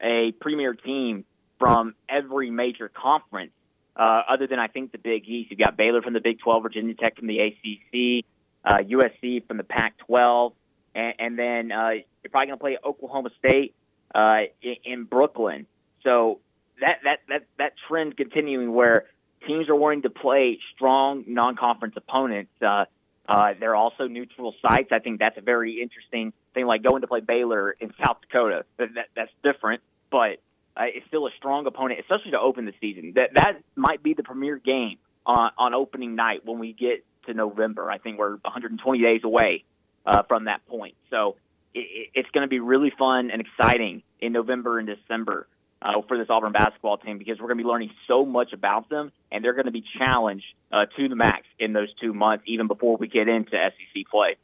a 0.00 0.30
premier 0.40 0.74
team 0.74 1.24
from 1.58 1.96
every 2.08 2.52
major 2.52 2.88
conference, 2.88 3.50
uh, 3.96 4.22
other 4.30 4.46
than 4.46 4.60
I 4.60 4.68
think 4.68 4.92
the 4.92 4.98
Big 4.98 5.28
East. 5.28 5.50
You've 5.50 5.58
got 5.58 5.76
Baylor 5.76 6.02
from 6.02 6.12
the 6.12 6.20
Big 6.20 6.38
12, 6.38 6.62
Virginia 6.62 6.94
Tech 6.94 7.16
from 7.16 7.26
the 7.26 7.40
ACC, 7.40 8.24
uh, 8.64 8.78
USC 8.78 9.44
from 9.48 9.56
the 9.56 9.64
Pac-12, 9.64 10.52
and, 10.94 11.14
and 11.18 11.36
then 11.36 11.72
uh, 11.72 11.90
you're 11.90 12.30
probably 12.30 12.46
going 12.46 12.58
to 12.58 12.62
play 12.62 12.78
Oklahoma 12.84 13.30
State 13.40 13.74
uh, 14.14 14.42
in, 14.62 14.76
in 14.84 15.04
Brooklyn. 15.04 15.66
So 16.04 16.40
that 16.80 16.98
that 17.04 17.18
that 17.28 17.42
that 17.58 17.72
trend 17.88 18.16
continuing 18.16 18.72
where 18.72 19.06
teams 19.46 19.68
are 19.68 19.76
wanting 19.76 20.02
to 20.02 20.10
play 20.10 20.58
strong 20.74 21.24
non-conference 21.26 21.94
opponents. 21.96 22.50
Uh, 22.60 22.84
uh, 23.28 23.54
they're 23.58 23.76
also 23.76 24.08
neutral 24.08 24.54
sites. 24.60 24.90
I 24.90 24.98
think 24.98 25.20
that's 25.20 25.38
a 25.38 25.42
very 25.42 25.80
interesting 25.80 26.32
thing. 26.54 26.66
Like 26.66 26.82
going 26.82 27.02
to 27.02 27.06
play 27.06 27.20
Baylor 27.20 27.70
in 27.70 27.92
South 28.04 28.18
Dakota, 28.20 28.64
that, 28.78 28.88
that 28.94 29.06
that's 29.14 29.30
different, 29.42 29.82
but 30.10 30.40
uh, 30.76 30.84
it's 30.86 31.06
still 31.06 31.26
a 31.26 31.30
strong 31.38 31.66
opponent, 31.66 32.00
especially 32.00 32.32
to 32.32 32.40
open 32.40 32.64
the 32.64 32.74
season. 32.80 33.12
That 33.14 33.34
that 33.34 33.62
might 33.76 34.02
be 34.02 34.14
the 34.14 34.22
premier 34.22 34.56
game 34.58 34.98
on 35.24 35.52
on 35.56 35.74
opening 35.74 36.14
night 36.16 36.44
when 36.44 36.58
we 36.58 36.72
get 36.72 37.04
to 37.26 37.34
November. 37.34 37.90
I 37.90 37.98
think 37.98 38.18
we're 38.18 38.36
120 38.36 39.00
days 39.00 39.20
away 39.22 39.64
uh, 40.04 40.22
from 40.24 40.46
that 40.46 40.66
point, 40.66 40.96
so 41.10 41.36
it, 41.74 42.10
it's 42.14 42.30
going 42.30 42.42
to 42.42 42.48
be 42.48 42.60
really 42.60 42.92
fun 42.98 43.30
and 43.30 43.40
exciting 43.40 44.02
in 44.20 44.32
November 44.32 44.78
and 44.80 44.88
December 44.88 45.46
uh, 45.82 46.00
for 46.06 46.16
this 46.16 46.28
Auburn 46.30 46.52
basketball 46.52 46.98
team 46.98 47.18
because 47.18 47.38
we're 47.40 47.48
going 47.48 47.58
to 47.58 47.64
be 47.64 47.68
learning 47.68 47.90
so 48.06 48.24
much 48.24 48.52
about 48.52 48.88
them, 48.88 49.12
and 49.30 49.44
they're 49.44 49.54
going 49.54 49.66
to 49.66 49.72
be 49.72 49.84
challenged 49.98 50.46
uh, 50.70 50.86
to 50.96 51.08
the 51.08 51.16
max 51.16 51.46
in 51.58 51.72
those 51.72 51.92
two 52.00 52.12
months, 52.14 52.44
even 52.46 52.66
before 52.68 52.96
we 52.96 53.08
get 53.08 53.28
into 53.28 53.50
SEC 53.50 54.04
play. 54.10 54.36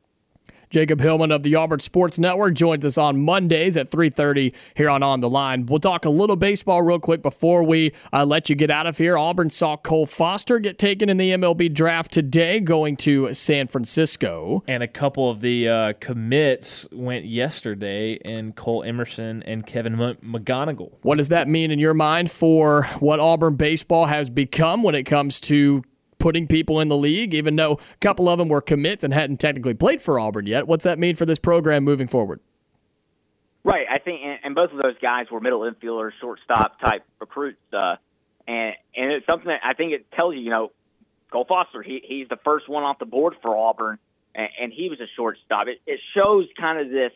Jacob 0.71 1.01
Hillman 1.01 1.33
of 1.33 1.43
the 1.43 1.55
Auburn 1.55 1.81
Sports 1.81 2.19
Network 2.19 2.55
joins 2.55 2.85
us 2.85 2.99
on 2.99 3.21
Mondays 3.21 3.77
at 3.77 3.89
3:30 3.89 4.55
here 4.75 4.91
on 4.91 5.03
On 5.03 5.21
the 5.21 5.31
Line. 5.31 5.67
We'll 5.67 5.79
talk 5.79 6.05
a 6.05 6.11
little 6.11 6.37
baseball 6.37 6.83
real 6.83 6.99
quick 6.99 7.23
before 7.23 7.63
we 7.63 7.93
uh, 8.13 8.25
let 8.25 8.51
you 8.51 8.57
get 8.57 8.71
out 8.71 8.87
of 8.87 8.99
here. 8.99 9.17
Auburn 9.17 9.51
saw 9.51 9.77
Cole 9.77 10.07
Foster 10.07 10.59
get 10.59 10.79
taken 10.79 11.09
in 11.09 11.17
the 11.17 11.31
MLB 11.31 11.73
draft 11.73 12.13
today, 12.13 12.61
going 12.61 12.97
to 12.99 13.33
San 13.35 13.69
Francisco. 13.69 14.63
And 14.67 14.83
a 14.83 14.89
couple 14.89 15.31
of 15.31 15.41
the 15.41 15.69
uh, 15.69 15.93
commits 16.01 16.87
went 16.93 17.25
yesterday, 17.25 18.19
and 18.25 18.55
Cole 18.55 18.83
Emerson 18.83 19.43
and 19.45 19.67
Kevin 19.67 19.97
McGonigle. 19.97 20.93
What 21.03 21.19
does 21.19 21.29
that 21.29 21.49
mean 21.49 21.71
in 21.71 21.79
your 21.79 21.95
mind 21.95 22.31
for 22.31 22.85
what 23.01 23.21
Auburn 23.21 23.57
baseball 23.57 24.07
has 24.07 24.31
become 24.31 24.83
when 24.83 24.95
it 24.95 25.05
comes 25.05 25.41
to 25.43 25.83
putting 26.19 26.47
people 26.47 26.81
in 26.81 26.89
the 26.89 26.97
league, 26.97 27.35
even 27.35 27.57
though 27.57 27.73
a 27.73 27.97
couple 28.01 28.29
of 28.29 28.39
them 28.39 28.49
were 28.49 28.61
commits 28.61 29.05
and 29.05 29.15
hadn't 29.15 29.39
technically 29.39 29.75
played 29.75 30.03
for 30.03 30.19
Auburn 30.19 30.47
yet. 30.47 30.67
What's 30.67 30.85
that 30.85 30.99
mean 30.99 31.15
for 31.15 31.27
this 31.27 31.39
program 31.39 31.85
moving 31.85 32.07
forward? 32.07 32.41
Right. 33.65 33.87
I 33.91 33.99
think, 33.99 34.21
and, 34.45 34.55
both 34.55 34.73
of 34.73 34.79
those 34.79 34.99
guys 35.01 35.27
were 35.31 35.41
middle 35.41 35.61
infielders, 35.61 36.13
shortstop 36.21 36.81
type 36.81 37.05
recruits. 37.21 37.59
Uh, 37.73 37.97
and, 38.47 38.75
and 38.97 39.13
it's 39.13 39.27
something 39.27 39.49
that 39.49 39.61
I 39.65 39.75
think 39.75 39.93
it 39.93 40.11
tells 40.13 40.35
you, 40.35 40.41
you 40.41 40.51
know, 40.51 40.73
Cole 41.31 41.45
Foster, 41.47 41.83
he, 41.83 42.01
he's 42.03 42.29
the 42.29 42.39
first 42.45 42.69
one 42.69 42.83
off 42.83 42.99
the 42.99 43.05
board 43.05 43.35
for 43.43 43.57
Auburn, 43.57 43.99
and, 44.35 44.49
and 44.61 44.73
he 44.73 44.89
was 44.89 45.01
a 45.01 45.07
shortstop. 45.17 45.67
It, 45.69 45.81
it 45.87 46.01
shows 46.15 46.47
kind 46.59 46.81
of 46.81 46.91
this 46.91 47.13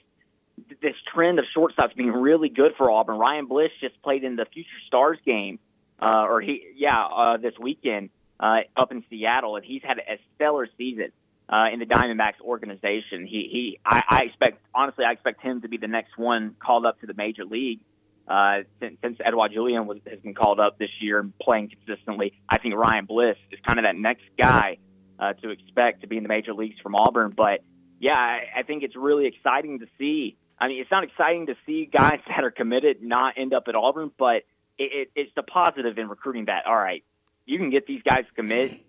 this 0.83 0.95
trend 1.13 1.39
of 1.39 1.47
shortstops 1.57 1.97
being 1.97 2.13
really 2.13 2.51
good 2.51 2.73
for 2.77 2.91
Auburn. 2.91 3.19
Ryan 3.19 3.47
Bliss 3.47 3.71
just 3.81 4.01
played 4.03 4.23
in 4.23 4.37
the 4.37 4.45
Future 4.45 4.69
Stars 4.87 5.19
game, 5.25 5.59
uh, 6.01 6.27
or 6.29 6.43
he, 6.43 6.63
yeah, 6.77 7.03
uh, 7.07 7.37
this 7.39 7.55
weekend 7.59 8.11
uh, 8.43 8.59
up 8.77 8.91
in 8.91 9.05
Seattle, 9.09 9.57
and 9.57 9.65
he's 9.65 9.83
had 9.83 9.99
a 9.99 10.19
stellar 10.35 10.69
season 10.77 11.13
uh, 11.49 11.67
in 11.73 11.79
the 11.79 11.87
Diamondbacks 11.87 12.41
organization. 12.41 13.27
He, 13.27 13.49
he, 13.51 13.81
I, 13.87 14.03
I 14.09 14.23
expect, 14.25 14.61
honestly, 14.75 15.05
I 15.05 15.13
expect 15.13 15.41
him 15.41 15.63
to 15.63 15.69
be 15.69 15.77
the 15.77 15.87
next 15.87 16.19
one 16.19 16.57
called 16.59 16.85
up 16.85 17.01
to 17.01 17.07
the 17.07 17.15
major 17.15 17.45
league. 17.45 17.81
Uh, 18.27 18.63
since, 18.81 18.97
since 19.03 19.19
Edouard 19.25 19.53
Julien 19.53 19.87
was, 19.87 19.99
has 20.09 20.21
been 20.21 20.35
called 20.35 20.61
up 20.61 20.79
this 20.79 20.91
year 21.01 21.21
and 21.21 21.37
playing 21.39 21.71
consistently, 21.71 22.33
I 22.49 22.59
think 22.59 22.75
Ryan 22.75 23.05
Bliss 23.05 23.37
is 23.51 23.59
kind 23.67 23.79
of 23.79 23.85
that 23.85 23.97
next 23.97 24.25
guy 24.39 24.79
uh, 25.19 25.35
to 25.35 25.51
expect 25.51 26.01
to 26.03 26.07
be 26.07 26.17
in 26.17 26.23
the 26.23 26.29
major 26.29 26.55
leagues 26.55 26.79
from 26.81 26.95
Auburn. 26.95 27.33
But 27.37 27.63
yeah, 28.01 28.13
I, 28.13 28.61
I 28.61 28.63
think 28.63 28.83
it's 28.83 28.97
really 28.97 29.27
exciting 29.27 29.81
to 29.81 29.87
see. 29.99 30.37
I 30.59 30.69
mean, 30.69 30.81
it's 30.81 30.91
not 30.91 31.05
exciting 31.05 31.47
to 31.47 31.57
see 31.67 31.87
guys 31.87 32.21
that 32.29 32.43
are 32.43 32.51
committed 32.51 33.03
not 33.03 33.35
end 33.37 33.55
up 33.55 33.65
at 33.69 33.75
Auburn, 33.75 34.11
but 34.19 34.43
it, 34.79 34.91
it, 34.93 35.11
it's 35.15 35.33
the 35.37 35.43
positive 35.43 35.99
in 35.99 36.09
recruiting 36.09 36.47
that. 36.47 36.67
All 36.67 36.77
right, 36.77 37.05
you 37.47 37.59
can 37.59 37.71
get 37.71 37.87
these 37.87 38.03
guys 38.03 38.25
to 38.29 38.35
commit, 38.35 38.81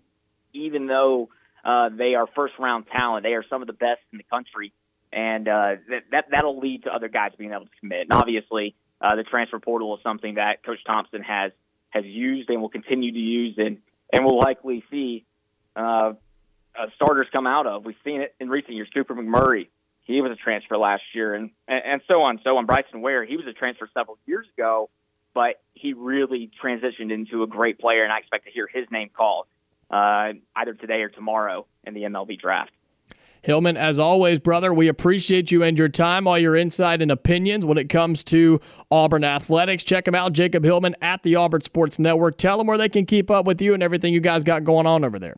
even 0.52 0.86
though 0.86 1.28
uh, 1.64 1.88
they 1.90 2.14
are 2.14 2.26
first 2.34 2.54
round 2.58 2.86
talent. 2.88 3.24
They 3.24 3.34
are 3.34 3.44
some 3.48 3.62
of 3.62 3.66
the 3.66 3.72
best 3.72 4.00
in 4.12 4.18
the 4.18 4.24
country, 4.24 4.72
and 5.12 5.48
uh, 5.48 5.76
that, 5.88 6.02
that 6.10 6.24
that'll 6.30 6.58
lead 6.58 6.84
to 6.84 6.90
other 6.90 7.08
guys 7.08 7.32
being 7.38 7.52
able 7.52 7.66
to 7.66 7.76
commit. 7.80 8.02
And 8.02 8.12
obviously, 8.12 8.74
uh, 9.00 9.16
the 9.16 9.24
transfer 9.24 9.58
portal 9.58 9.96
is 9.96 10.02
something 10.02 10.34
that 10.34 10.64
Coach 10.64 10.80
Thompson 10.86 11.22
has 11.22 11.52
has 11.90 12.04
used 12.04 12.50
and 12.50 12.60
will 12.60 12.68
continue 12.68 13.12
to 13.12 13.18
use, 13.18 13.54
and 13.58 13.78
and 14.12 14.24
will 14.24 14.38
likely 14.38 14.84
see 14.90 15.24
uh, 15.76 16.12
uh, 16.78 16.86
starters 16.96 17.26
come 17.32 17.46
out 17.46 17.66
of. 17.66 17.84
We've 17.84 17.96
seen 18.04 18.20
it 18.20 18.34
in 18.40 18.48
recent 18.48 18.74
years. 18.74 18.88
Cooper 18.92 19.14
McMurray, 19.14 19.68
he 20.04 20.20
was 20.20 20.32
a 20.32 20.36
transfer 20.36 20.76
last 20.76 21.02
year, 21.14 21.34
and 21.34 21.50
and, 21.66 21.82
and 21.84 22.00
so 22.06 22.22
on. 22.22 22.40
So 22.44 22.56
on. 22.56 22.66
Bryson 22.66 23.00
Ware, 23.00 23.24
he 23.24 23.36
was 23.36 23.46
a 23.46 23.52
transfer 23.52 23.88
several 23.94 24.18
years 24.26 24.46
ago 24.56 24.90
but 25.34 25.60
he 25.74 25.92
really 25.92 26.50
transitioned 26.62 27.12
into 27.12 27.42
a 27.42 27.46
great 27.46 27.78
player, 27.78 28.04
and 28.04 28.12
I 28.12 28.18
expect 28.18 28.44
to 28.46 28.50
hear 28.50 28.68
his 28.72 28.86
name 28.90 29.10
called 29.14 29.46
uh, 29.90 30.32
either 30.56 30.74
today 30.74 31.02
or 31.02 31.08
tomorrow 31.08 31.66
in 31.84 31.94
the 31.94 32.02
MLB 32.02 32.40
draft. 32.40 32.70
Hillman, 33.42 33.76
as 33.76 33.98
always, 33.98 34.40
brother, 34.40 34.72
we 34.72 34.88
appreciate 34.88 35.52
you 35.52 35.62
and 35.62 35.78
your 35.78 35.90
time, 35.90 36.26
all 36.26 36.38
your 36.38 36.56
insight 36.56 37.02
and 37.02 37.10
opinions 37.10 37.66
when 37.66 37.76
it 37.76 37.90
comes 37.90 38.24
to 38.24 38.58
Auburn 38.90 39.22
athletics. 39.22 39.84
Check 39.84 40.08
him 40.08 40.14
out, 40.14 40.32
Jacob 40.32 40.64
Hillman 40.64 40.96
at 41.02 41.22
the 41.22 41.36
Auburn 41.36 41.60
Sports 41.60 41.98
Network. 41.98 42.38
Tell 42.38 42.56
them 42.56 42.66
where 42.66 42.78
they 42.78 42.88
can 42.88 43.04
keep 43.04 43.30
up 43.30 43.44
with 43.44 43.60
you 43.60 43.74
and 43.74 43.82
everything 43.82 44.14
you 44.14 44.20
guys 44.20 44.44
got 44.44 44.64
going 44.64 44.86
on 44.86 45.04
over 45.04 45.18
there. 45.18 45.36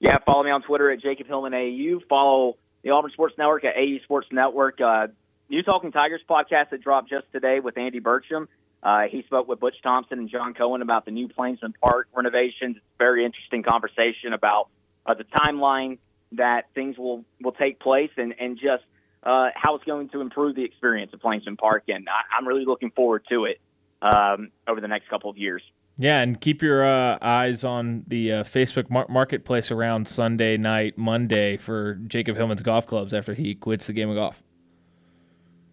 Yeah, 0.00 0.18
follow 0.26 0.42
me 0.42 0.50
on 0.50 0.62
Twitter 0.62 0.90
at 0.90 1.00
Jacob 1.00 1.28
Hillman 1.28 1.54
AU. 1.54 2.00
Follow 2.08 2.56
the 2.82 2.90
Auburn 2.90 3.12
Sports 3.12 3.36
Network 3.38 3.64
at 3.64 3.76
AU 3.76 3.98
Sports 4.02 4.26
Network. 4.32 4.80
Uh, 4.80 5.06
New 5.52 5.62
Talking 5.62 5.92
Tigers 5.92 6.22
podcast 6.28 6.70
that 6.70 6.80
dropped 6.80 7.10
just 7.10 7.30
today 7.30 7.60
with 7.60 7.76
Andy 7.76 8.00
Burcham. 8.00 8.48
Uh, 8.82 9.02
he 9.10 9.22
spoke 9.24 9.46
with 9.46 9.60
Butch 9.60 9.74
Thompson 9.82 10.18
and 10.18 10.30
John 10.30 10.54
Cohen 10.54 10.80
about 10.80 11.04
the 11.04 11.10
new 11.10 11.28
Plainsman 11.28 11.74
Park 11.78 12.08
renovations. 12.16 12.76
It's 12.76 12.86
a 12.94 12.98
very 12.98 13.26
interesting 13.26 13.62
conversation 13.62 14.32
about 14.32 14.68
uh, 15.04 15.12
the 15.12 15.24
timeline 15.24 15.98
that 16.32 16.70
things 16.74 16.96
will, 16.96 17.26
will 17.42 17.52
take 17.52 17.80
place 17.80 18.08
and, 18.16 18.34
and 18.40 18.56
just 18.56 18.82
uh, 19.24 19.50
how 19.54 19.74
it's 19.74 19.84
going 19.84 20.08
to 20.08 20.22
improve 20.22 20.56
the 20.56 20.64
experience 20.64 21.12
of 21.12 21.20
Plainsman 21.20 21.58
Park. 21.58 21.84
And 21.88 22.08
I, 22.08 22.34
I'm 22.34 22.48
really 22.48 22.64
looking 22.64 22.90
forward 22.90 23.26
to 23.28 23.44
it 23.44 23.60
um, 24.00 24.52
over 24.66 24.80
the 24.80 24.88
next 24.88 25.10
couple 25.10 25.28
of 25.28 25.36
years. 25.36 25.62
Yeah, 25.98 26.22
and 26.22 26.40
keep 26.40 26.62
your 26.62 26.82
uh, 26.82 27.18
eyes 27.20 27.62
on 27.62 28.04
the 28.06 28.32
uh, 28.32 28.44
Facebook 28.44 28.88
mar- 28.88 29.06
marketplace 29.10 29.70
around 29.70 30.08
Sunday 30.08 30.56
night, 30.56 30.96
Monday 30.96 31.58
for 31.58 31.96
Jacob 32.06 32.38
Hillman's 32.38 32.62
golf 32.62 32.86
clubs 32.86 33.12
after 33.12 33.34
he 33.34 33.54
quits 33.54 33.86
the 33.86 33.92
game 33.92 34.08
of 34.08 34.16
golf. 34.16 34.42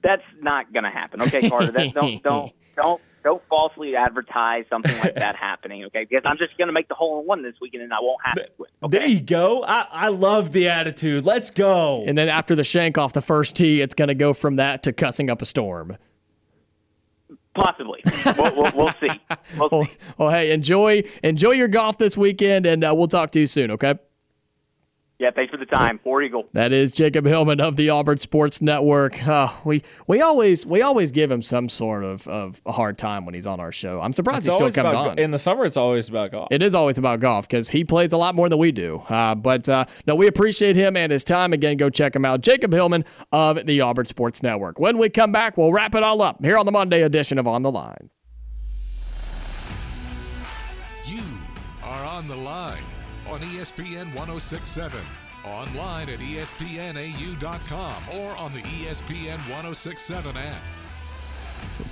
That's 0.02 0.24
not 0.42 0.72
going 0.72 0.84
to 0.84 0.90
happen. 0.90 1.22
Okay, 1.24 1.50
Carter. 1.50 1.72
That, 1.72 1.94
don't 1.94 2.24
don't 2.24 2.52
don't 2.76 3.02
don't 3.24 3.42
falsely 3.50 3.96
advertise 3.96 4.66
something 4.70 4.98
like 5.00 5.16
that 5.16 5.36
happening, 5.40 5.86
okay? 5.86 6.06
Because 6.10 6.24
I'm 6.26 6.38
just 6.38 6.58
going 6.58 6.68
to 6.68 6.74
make 6.74 6.88
the 6.88 6.96
hole 6.96 7.20
in 7.20 7.28
one 7.28 7.44
this 7.44 7.56
weekend 7.62 7.84
and 7.84 7.94
I 7.94 7.98
won't 8.00 8.20
have 8.24 8.36
to 8.36 8.48
quit. 8.56 8.72
Okay? 8.84 8.98
There 8.98 9.08
you 9.08 9.20
go. 9.20 9.64
I, 9.64 9.88
I 9.92 10.08
love 10.08 10.52
the 10.54 10.70
attitude. 10.70 11.26
Let's 11.26 11.50
go. 11.50 12.04
And 12.06 12.18
then 12.18 12.30
after 12.30 12.56
the 12.56 12.64
shank 12.64 12.98
off 12.98 13.14
the 13.14 13.22
first 13.22 13.56
tee, 13.56 13.82
it's 13.82 13.94
going 13.94 14.08
to 14.08 14.16
go 14.16 14.34
from 14.34 14.56
that 14.56 14.84
to 14.84 14.94
cussing 14.94 15.30
up 15.30 15.42
a 15.42 15.46
storm. 15.46 15.98
Possibly. 17.56 18.02
we'll, 18.38 18.56
we'll, 18.56 18.72
we'll, 18.74 18.94
see. 19.02 19.10
We'll, 19.58 19.70
well, 19.72 19.88
well, 20.18 20.30
hey, 20.30 20.52
enjoy 20.52 21.04
enjoy 21.24 21.52
your 21.52 21.68
golf 21.68 21.98
this 21.98 22.16
weekend, 22.16 22.66
and 22.66 22.84
uh, 22.84 22.94
we'll 22.96 23.08
talk 23.08 23.32
to 23.32 23.40
you 23.40 23.48
soon. 23.48 23.72
Okay. 23.72 23.96
Yeah, 25.20 25.32
thanks 25.32 25.52
for 25.52 25.58
the 25.58 25.66
time. 25.66 26.00
War 26.06 26.24
Eagle. 26.24 26.48
That 26.54 26.72
is 26.72 26.94
Jacob 26.94 27.26
Hillman 27.26 27.60
of 27.60 27.76
the 27.76 27.90
Auburn 27.90 28.18
Sports 28.20 28.62
Network. 28.62 29.22
Uh, 29.28 29.50
we 29.66 29.84
we 30.08 30.22
always 30.22 30.66
we 30.66 30.82
always 30.82 31.12
give 31.12 31.30
him 31.30 31.42
some 31.42 31.68
sort 31.68 32.06
of, 32.06 32.26
of 32.30 32.62
a 32.66 32.72
hard 32.72 32.98
time 32.98 33.26
when 33.26 33.34
he's 33.34 33.46
on 33.46 33.60
our 33.60 33.74
show. 33.74 34.00
I'm 34.00 34.14
surprised 34.14 34.48
it's 34.48 34.56
he 34.56 34.58
still 34.58 34.72
comes 34.72 34.94
about, 34.94 35.08
on. 35.10 35.20
In 35.20 35.32
the 35.32 35.38
summer, 35.38 35.66
it's 35.66 35.76
always 35.76 36.08
about 36.08 36.32
golf. 36.32 36.48
It 36.52 36.64
is 36.64 36.74
always 36.74 36.98
about 36.98 37.20
golf 37.20 37.50
because 37.50 37.70
he 37.70 37.84
plays 37.84 38.14
a 38.14 38.18
lot 38.18 38.34
more 38.34 38.48
than 38.48 38.60
we 38.60 38.72
do. 38.72 39.04
Uh, 39.10 39.36
but 39.36 39.68
uh, 39.68 39.84
no, 40.08 40.16
we 40.16 40.26
appreciate 40.26 40.78
him 40.78 40.96
and 40.96 41.12
his 41.12 41.26
time. 41.26 41.52
Again, 41.52 41.76
go 41.76 41.90
check 41.90 42.16
him 42.16 42.24
out. 42.24 42.40
Jacob 42.40 42.72
Hillman 42.72 43.04
of 43.34 43.66
the 43.66 43.82
Auburn 43.82 44.06
Sports 44.06 44.42
Network. 44.42 44.80
When 44.80 44.98
we 44.98 45.10
come 45.10 45.34
back, 45.34 45.58
we'll 45.58 45.74
wrap 45.74 45.96
it 45.96 46.04
all 46.04 46.22
up 46.22 46.38
here 46.42 46.58
on 46.58 46.66
the 46.66 46.72
Monday 46.72 47.02
edition 47.02 47.38
of 47.38 47.46
On 47.46 47.62
the 47.62 47.72
Line. 47.72 48.10
You 51.06 51.24
are 51.84 52.06
on 52.06 52.26
the 52.28 52.38
line 52.38 52.84
on 53.32 53.40
ESPN 53.42 54.06
1067 54.16 55.00
online 55.46 56.10
at 56.10 56.20
espnau.com 56.20 58.04
or 58.16 58.36
on 58.38 58.54
the 58.54 58.62
ESPN 58.62 59.38
1067 59.50 60.36
app. 60.36 60.62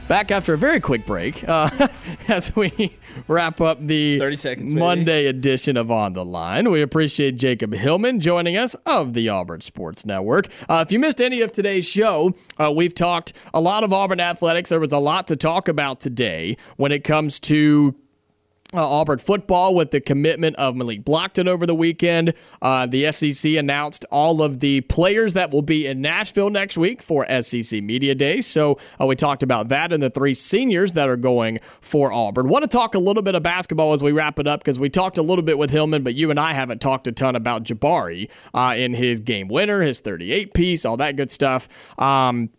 Back 0.07 0.31
after 0.31 0.53
a 0.53 0.57
very 0.57 0.80
quick 0.80 1.05
break 1.05 1.47
uh, 1.47 1.69
as 2.27 2.55
we 2.55 2.97
wrap 3.27 3.59
up 3.61 3.85
the 3.85 4.18
30 4.19 4.38
seconds, 4.38 4.73
maybe. 4.73 4.80
Monday 4.80 5.26
edition 5.27 5.76
of 5.77 5.91
On 5.91 6.14
the 6.14 6.23
Line. 6.26 6.72
We 6.72 6.81
appreciate 6.81 7.35
Jacob 7.35 7.73
Hillman 7.73 8.19
joining 8.19 8.57
us 8.57 8.73
of 8.85 9.14
the 9.14 9.30
Auburn 9.30 9.61
Sports 9.61 10.05
Network. 10.05 10.47
Uh, 10.69 10.84
if 10.85 10.93
you 10.93 10.99
missed 10.99 11.22
any 11.22 11.41
of 11.41 11.51
today's 11.51 11.88
show, 11.88 12.34
uh, 12.57 12.72
we've 12.73 12.95
talked 12.95 13.34
a 13.53 13.59
lot 13.59 13.84
of 13.84 13.91
Auburn 13.91 14.19
athletics. 14.22 14.69
There 14.69 14.80
was 14.80 14.93
a 14.93 14.99
lot 14.99 15.27
to 15.27 15.35
talk 15.35 15.68
about 15.68 15.99
today 15.99 16.57
when 16.77 16.91
it 16.91 17.03
comes 17.03 17.39
to 17.41 17.93
uh, 18.73 18.85
Auburn 18.85 19.19
football 19.19 19.73
with 19.73 19.91
the 19.91 20.02
commitment 20.02 20.56
of 20.57 20.76
Malik 20.76 21.03
Blocton 21.03 21.48
over 21.48 21.65
the 21.65 21.76
weekend. 21.76 22.34
Uh, 22.61 22.85
the 22.85 23.10
SEC 23.11 23.53
announced 23.53 24.03
all 24.11 24.41
of 24.41 24.60
the 24.60 24.81
players 24.81 25.34
that 25.35 25.52
will 25.52 25.61
be 25.61 25.88
in 25.88 26.02
Nashville 26.02 26.49
next 26.49 26.77
week 26.77 27.02
for 27.02 27.26
SEC 27.41 27.81
Media 27.81 28.14
Day. 28.14 28.41
So 28.41 28.77
uh, 28.99 29.06
we 29.06 29.15
talked 29.15 29.41
about 29.41 29.69
that 29.69 29.94
and 29.94 30.03
the 30.03 30.10
three 30.10 30.34
seniors 30.34 30.94
that 30.95 31.07
are 31.07 31.18
going 31.18 31.60
for 31.80 32.11
Auburn. 32.11 32.49
Want 32.49 32.64
to 32.64 32.68
talk 32.68 32.94
a 32.94 32.99
little 32.99 33.23
bit 33.23 33.35
of 33.35 33.44
basketball 33.44 33.94
as 33.94 34.03
we 34.03 34.11
wrap 34.11 34.38
it 34.38 34.48
up 34.48 34.60
because 34.60 34.80
we 34.80 34.89
talked 34.89 35.18
a 35.18 35.23
little 35.23 35.44
bit 35.44 35.57
with 35.57 35.69
Hillman, 35.69 36.03
but 36.03 36.15
you 36.15 36.30
and 36.30 36.39
I 36.39 36.52
haven't 36.52 36.81
talked 36.81 37.07
a 37.07 37.14
ton 37.14 37.35
about 37.38 37.64
Jabari 37.64 38.30
uh, 38.53 38.76
in 38.77 38.94
his 38.94 39.22
game 39.22 39.48
winner, 39.48 39.81
his 39.81 40.02
38 40.02 40.53
piece, 40.53 40.84
all 40.84 40.98
that 40.98 41.15
good 41.15 41.31
stuff. 41.31 41.69
Um, 41.98 42.49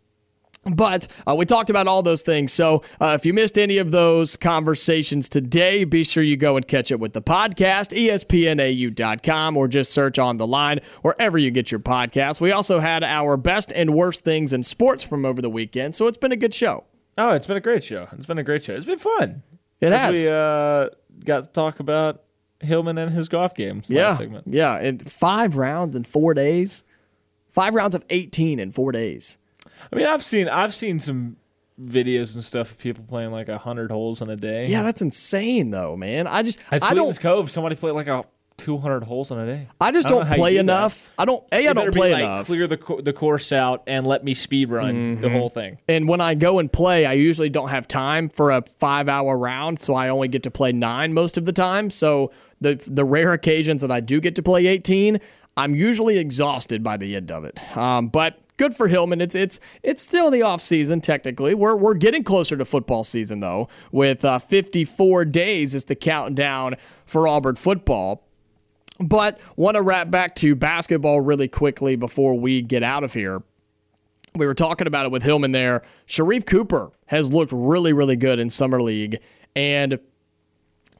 but 0.74 1.06
uh, 1.26 1.34
we 1.34 1.44
talked 1.44 1.70
about 1.70 1.86
all 1.86 2.02
those 2.02 2.22
things. 2.22 2.52
So 2.52 2.82
uh, 3.00 3.16
if 3.18 3.26
you 3.26 3.32
missed 3.32 3.58
any 3.58 3.78
of 3.78 3.90
those 3.90 4.36
conversations 4.36 5.28
today, 5.28 5.84
be 5.84 6.04
sure 6.04 6.22
you 6.22 6.36
go 6.36 6.56
and 6.56 6.66
catch 6.66 6.90
it 6.90 7.00
with 7.00 7.12
the 7.12 7.22
podcast, 7.22 7.96
espnau.com, 7.96 9.56
or 9.56 9.68
just 9.68 9.92
search 9.92 10.18
on 10.18 10.36
the 10.36 10.46
line 10.46 10.80
wherever 11.02 11.38
you 11.38 11.50
get 11.50 11.70
your 11.70 11.80
podcast. 11.80 12.40
We 12.40 12.52
also 12.52 12.80
had 12.80 13.04
our 13.04 13.36
best 13.36 13.72
and 13.74 13.94
worst 13.94 14.24
things 14.24 14.52
in 14.52 14.62
sports 14.62 15.04
from 15.04 15.24
over 15.24 15.40
the 15.42 15.50
weekend. 15.50 15.94
So 15.94 16.06
it's 16.06 16.18
been 16.18 16.32
a 16.32 16.36
good 16.36 16.54
show. 16.54 16.84
Oh, 17.16 17.30
it's 17.32 17.46
been 17.46 17.56
a 17.56 17.60
great 17.60 17.82
show. 17.84 18.08
It's 18.12 18.26
been 18.26 18.38
a 18.38 18.44
great 18.44 18.64
show. 18.64 18.74
It's 18.74 18.86
been 18.86 18.98
fun. 18.98 19.42
It 19.80 19.92
has. 19.92 20.16
We 20.16 20.28
uh, 20.28 20.88
got 21.24 21.44
to 21.44 21.50
talk 21.52 21.80
about 21.80 22.22
Hillman 22.60 22.98
and 22.98 23.12
his 23.12 23.28
golf 23.28 23.54
game. 23.54 23.82
yeah. 23.88 24.08
Last 24.08 24.18
segment. 24.18 24.44
Yeah. 24.48 24.76
And 24.76 25.10
five 25.10 25.56
rounds 25.56 25.96
in 25.96 26.04
four 26.04 26.34
days. 26.34 26.84
Five 27.50 27.74
rounds 27.74 27.94
of 27.94 28.04
18 28.10 28.60
in 28.60 28.70
four 28.70 28.92
days. 28.92 29.38
I 29.92 29.96
mean, 29.96 30.06
I've 30.06 30.24
seen 30.24 30.48
I've 30.48 30.74
seen 30.74 31.00
some 31.00 31.36
videos 31.80 32.34
and 32.34 32.44
stuff 32.44 32.72
of 32.72 32.78
people 32.78 33.04
playing 33.08 33.30
like 33.30 33.48
a 33.48 33.58
hundred 33.58 33.90
holes 33.90 34.20
in 34.20 34.28
a 34.30 34.36
day. 34.36 34.66
Yeah, 34.66 34.82
that's 34.82 35.02
insane 35.02 35.70
though, 35.70 35.96
man. 35.96 36.26
I 36.26 36.42
just 36.42 36.62
At 36.70 36.82
I 36.82 36.94
don't 36.94 37.18
Cove, 37.20 37.50
somebody 37.50 37.76
played 37.76 37.92
like 37.92 38.08
a 38.08 38.24
two 38.56 38.76
hundred 38.76 39.04
holes 39.04 39.30
in 39.30 39.38
a 39.38 39.46
day. 39.46 39.68
I 39.80 39.92
just 39.92 40.08
I 40.08 40.10
don't 40.10 40.18
don't, 40.18 40.24
know 40.24 40.30
how 40.30 40.34
you 40.34 40.40
play 40.40 40.50
do 40.50 40.56
that. 40.56 40.60
enough. 40.62 41.10
I 41.16 41.24
don't. 41.24 41.44
A, 41.52 41.56
I 41.56 41.62
don't 41.62 41.74
better 41.76 41.90
be 41.92 41.96
play 41.98 42.12
like, 42.12 42.22
enough. 42.22 42.46
Clear 42.46 42.66
the 42.66 42.76
co- 42.76 43.00
the 43.00 43.12
course 43.12 43.52
out 43.52 43.84
and 43.86 44.06
let 44.06 44.24
me 44.24 44.34
speed 44.34 44.70
run 44.70 44.94
Mm-hmm. 44.94 45.22
the 45.22 45.30
whole 45.30 45.48
thing. 45.48 45.78
And 45.88 46.08
when 46.08 46.20
I 46.20 46.34
go 46.34 46.58
and 46.58 46.70
play, 46.72 47.06
I 47.06 47.12
usually 47.12 47.48
don't 47.50 47.68
have 47.68 47.86
time 47.86 48.28
for 48.28 48.50
a 48.50 48.62
five 48.62 49.08
hour 49.08 49.38
round, 49.38 49.78
so 49.78 49.94
I 49.94 50.08
only 50.08 50.26
get 50.28 50.42
to 50.42 50.50
play 50.50 50.72
nine 50.72 51.12
most 51.12 51.38
of 51.38 51.44
the 51.44 51.52
time. 51.52 51.90
So 51.90 52.32
the 52.60 52.74
the 52.88 53.04
rare 53.04 53.32
occasions 53.32 53.82
that 53.82 53.92
I 53.92 54.00
do 54.00 54.20
get 54.20 54.34
to 54.34 54.42
play 54.42 54.66
18, 54.66 55.20
I'm 55.56 55.76
usually 55.76 56.18
exhausted 56.18 56.82
by 56.82 56.96
the 56.96 57.14
end 57.14 57.30
of 57.30 57.44
it. 57.44 57.76
Um, 57.76 58.08
but 58.08 58.40
good 58.58 58.76
for 58.76 58.88
Hillman. 58.88 59.22
It's 59.22 59.34
it's 59.34 59.60
it's 59.82 60.02
still 60.02 60.30
the 60.30 60.42
off 60.42 60.60
season 60.60 61.00
technically. 61.00 61.54
We're 61.54 61.76
we're 61.76 61.94
getting 61.94 62.22
closer 62.22 62.56
to 62.56 62.64
football 62.64 63.04
season 63.04 63.40
though. 63.40 63.68
With 63.90 64.24
uh, 64.24 64.38
54 64.38 65.24
days 65.24 65.74
is 65.74 65.84
the 65.84 65.94
countdown 65.94 66.76
for 67.06 67.26
Auburn 67.26 67.56
football. 67.56 68.24
But 69.00 69.40
want 69.56 69.76
to 69.76 69.82
wrap 69.82 70.10
back 70.10 70.34
to 70.36 70.54
basketball 70.54 71.20
really 71.20 71.48
quickly 71.48 71.96
before 71.96 72.34
we 72.34 72.60
get 72.60 72.82
out 72.82 73.04
of 73.04 73.14
here 73.14 73.42
we 74.38 74.46
were 74.46 74.54
talking 74.54 74.86
about 74.86 75.06
it 75.06 75.12
with 75.12 75.22
Hillman 75.22 75.52
there. 75.52 75.82
Sharife 76.06 76.46
Cooper 76.46 76.90
has 77.06 77.32
looked 77.32 77.52
really, 77.52 77.92
really 77.92 78.16
good 78.16 78.38
in 78.38 78.50
Summer 78.50 78.80
League. 78.80 79.18
And 79.54 79.98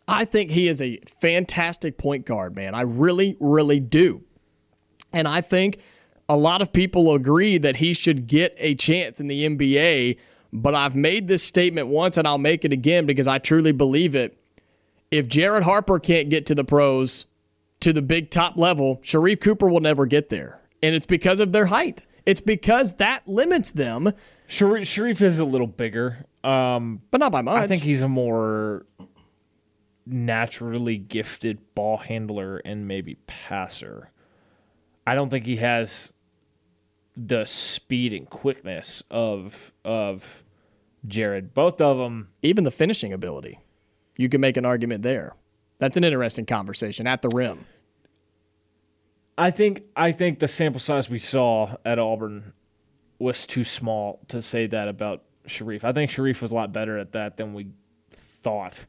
I 0.06 0.24
think 0.24 0.50
he 0.50 0.68
is 0.68 0.82
a 0.82 0.98
fantastic 1.06 1.98
point 1.98 2.26
guard, 2.26 2.56
man. 2.56 2.74
I 2.74 2.82
really, 2.82 3.36
really 3.40 3.80
do. 3.80 4.24
And 5.12 5.28
I 5.28 5.40
think 5.40 5.78
a 6.28 6.36
lot 6.36 6.60
of 6.60 6.72
people 6.72 7.14
agree 7.14 7.58
that 7.58 7.76
he 7.76 7.94
should 7.94 8.26
get 8.26 8.54
a 8.58 8.74
chance 8.74 9.20
in 9.20 9.28
the 9.28 9.46
NBA. 9.48 10.18
But 10.52 10.74
I've 10.74 10.96
made 10.96 11.28
this 11.28 11.42
statement 11.42 11.88
once 11.88 12.16
and 12.16 12.26
I'll 12.26 12.38
make 12.38 12.64
it 12.64 12.72
again 12.72 13.06
because 13.06 13.26
I 13.26 13.38
truly 13.38 13.72
believe 13.72 14.14
it. 14.14 14.38
If 15.10 15.28
Jared 15.28 15.62
Harper 15.62 15.98
can't 15.98 16.28
get 16.28 16.46
to 16.46 16.54
the 16.54 16.64
pros, 16.64 17.26
to 17.80 17.92
the 17.92 18.02
big 18.02 18.30
top 18.30 18.56
level, 18.56 18.98
Sharife 18.98 19.40
Cooper 19.40 19.68
will 19.68 19.80
never 19.80 20.06
get 20.06 20.28
there. 20.28 20.60
And 20.82 20.94
it's 20.94 21.06
because 21.06 21.40
of 21.40 21.52
their 21.52 21.66
height. 21.66 22.04
It's 22.26 22.40
because 22.40 22.94
that 22.94 23.26
limits 23.26 23.70
them, 23.70 24.12
Sharife, 24.48 24.82
Sharife 24.82 25.22
is 25.22 25.38
a 25.38 25.44
little 25.44 25.66
bigger. 25.66 26.26
Um, 26.44 27.02
but 27.10 27.20
not 27.20 27.32
by 27.32 27.42
much. 27.42 27.56
I 27.56 27.66
think 27.66 27.82
he's 27.82 28.02
a 28.02 28.08
more 28.08 28.86
naturally 30.06 30.96
gifted 30.96 31.58
ball 31.74 31.98
handler 31.98 32.58
and 32.58 32.86
maybe 32.86 33.16
passer. 33.26 34.10
I 35.06 35.14
don't 35.14 35.30
think 35.30 35.46
he 35.46 35.56
has 35.56 36.12
the 37.26 37.44
speed 37.44 38.12
and 38.12 38.30
quickness 38.30 39.02
of 39.10 39.72
of 39.84 40.44
Jared. 41.06 41.52
Both 41.52 41.80
of 41.80 41.98
them. 41.98 42.28
even 42.42 42.64
the 42.64 42.70
finishing 42.70 43.12
ability. 43.12 43.58
You 44.16 44.28
can 44.28 44.40
make 44.40 44.56
an 44.56 44.64
argument 44.64 45.02
there. 45.02 45.34
That's 45.78 45.96
an 45.96 46.04
interesting 46.04 46.44
conversation 46.44 47.06
at 47.06 47.22
the 47.22 47.28
rim. 47.28 47.66
I 49.36 49.50
think 49.50 49.82
I 49.96 50.12
think 50.12 50.38
the 50.38 50.48
sample 50.48 50.80
size 50.80 51.08
we 51.08 51.18
saw 51.18 51.76
at 51.84 51.98
Auburn 51.98 52.52
was 53.18 53.46
too 53.46 53.64
small 53.64 54.20
to 54.28 54.42
say 54.42 54.66
that 54.66 54.88
about 54.88 55.24
Sharife. 55.46 55.84
I 55.84 55.92
think 55.92 56.10
Sharife 56.10 56.40
was 56.40 56.52
a 56.52 56.54
lot 56.54 56.72
better 56.72 56.98
at 56.98 57.12
that 57.12 57.36
than 57.36 57.54
we 57.54 57.68
thought. 58.10 58.86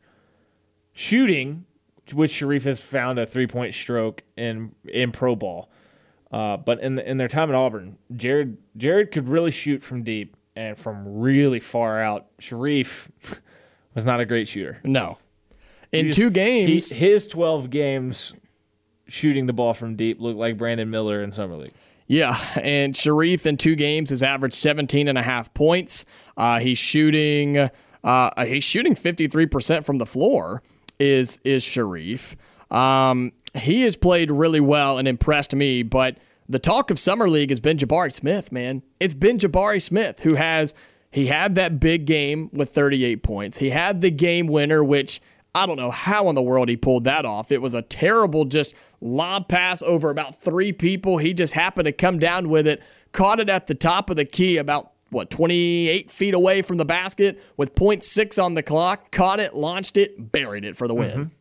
Shooting, 0.93 1.65
which 2.14 2.34
Sharife 2.34 2.64
has 2.64 2.80
found 2.80 3.19
a 3.19 3.26
three 3.26 3.47
point 3.47 3.73
stroke 3.76 4.23
in 4.38 4.73
in 4.88 5.11
pro 5.11 5.35
ball, 5.35 5.69
uh, 6.31 6.57
but 6.57 6.80
in 6.81 6.99
in 6.99 7.18
their 7.18 7.27
time 7.27 7.49
at 7.49 7.56
Auburn, 7.56 7.97
Jared 8.15 8.57
Jared 8.77 9.11
could 9.11 9.27
really 9.27 9.51
shoot 9.51 9.84
from 9.84 10.03
deep 10.03 10.35
and 10.56 10.77
from 10.77 11.19
really 11.19 11.60
far 11.60 12.01
out. 12.01 12.27
Sharife 12.39 13.07
was 13.95 14.06
not 14.06 14.19
a 14.19 14.26
great 14.26 14.47
shooter. 14.47 14.80
No. 14.84 15.18
In 15.91 16.07
just- 16.07 16.18
two 16.19 16.30
games, 16.30 16.91
he, 16.91 16.99
his 16.99 17.27
twelve 17.27 17.69
games 17.69 18.34
shooting 19.07 19.47
the 19.47 19.53
ball 19.53 19.73
from 19.73 19.95
deep 19.95 20.19
looked 20.22 20.38
like 20.38 20.57
Brandon 20.57 20.89
Miller 20.89 21.23
in 21.23 21.31
summer 21.31 21.56
league. 21.56 21.73
Yeah, 22.06 22.39
and 22.56 22.93
Sharife 22.95 23.45
in 23.45 23.57
two 23.57 23.76
games 23.76 24.10
has 24.10 24.23
averaged 24.23 24.56
17 24.56 25.07
and 25.07 25.18
a 25.18 25.22
half 25.22 25.53
points. 25.53 26.06
Uh, 26.35 26.57
he's 26.60 26.80
shooting 26.80 27.69
uh, 28.03 28.45
he's 28.45 28.64
shooting 28.64 28.95
53% 28.95 29.84
from 29.84 29.97
the 29.97 30.06
floor 30.06 30.64
is 30.99 31.39
is 31.43 31.64
Sharife. 31.64 32.35
Um, 32.72 33.31
he 33.55 33.81
has 33.81 33.95
played 33.95 34.31
really 34.31 34.59
well 34.59 34.97
and 34.97 35.07
impressed 35.07 35.55
me, 35.55 35.84
but 35.84 36.17
the 36.47 36.59
talk 36.59 36.89
of 36.91 36.99
summer 36.99 37.30
league 37.30 37.49
has 37.49 37.59
been 37.59 37.77
Jabari 37.77 38.11
Smith, 38.11 38.51
man. 38.51 38.81
It's 38.99 39.13
been 39.13 39.38
Jabari 39.38 39.81
Smith 39.81 40.21
who 40.21 40.35
has 40.35 40.73
he 41.11 41.27
had 41.27 41.55
that 41.55 41.80
big 41.80 42.05
game 42.05 42.49
with 42.53 42.69
38 42.69 43.23
points. 43.23 43.57
He 43.57 43.69
had 43.71 44.01
the 44.01 44.11
game 44.11 44.47
winner 44.47 44.84
which 44.84 45.21
I 45.55 45.65
don't 45.65 45.77
know 45.77 45.91
how 45.91 46.30
in 46.30 46.35
the 46.35 46.41
world 46.41 46.69
he 46.69 46.77
pulled 46.77 47.05
that 47.05 47.26
off. 47.26 47.51
It 47.51 47.61
was 47.61 47.73
a 47.73 47.81
terrible 47.81 48.45
just 48.45 48.76
lob 49.01 49.47
pass 49.47 49.81
over 49.81 50.09
about 50.09 50.35
three 50.35 50.71
people. 50.71 51.17
He 51.17 51.34
just 51.34 51.53
happened 51.53 51.85
to 51.85 51.91
come 51.91 52.19
down 52.19 52.49
with 52.49 52.67
it, 52.67 52.84
caught 53.11 53.39
it 53.39 53.49
at 53.49 53.67
the 53.67 53.76
top 53.76 54.09
of 54.09 54.15
the 54.15 54.26
key 54.26 54.57
about 54.57 54.91
what 55.09 55.31
28 55.31 56.11
feet 56.11 56.35
away 56.35 56.61
from 56.61 56.77
the 56.77 56.85
basket 56.85 57.41
with 57.57 57.73
0.6 57.73 58.43
on 58.43 58.53
the 58.53 58.61
clock, 58.61 59.11
caught 59.11 59.39
it, 59.39 59.55
launched 59.55 59.97
it, 59.97 60.31
buried 60.31 60.63
it 60.65 60.77
for 60.77 60.88
the 60.88 60.93
win. 60.93 61.11
Mm-hmm. 61.11 61.39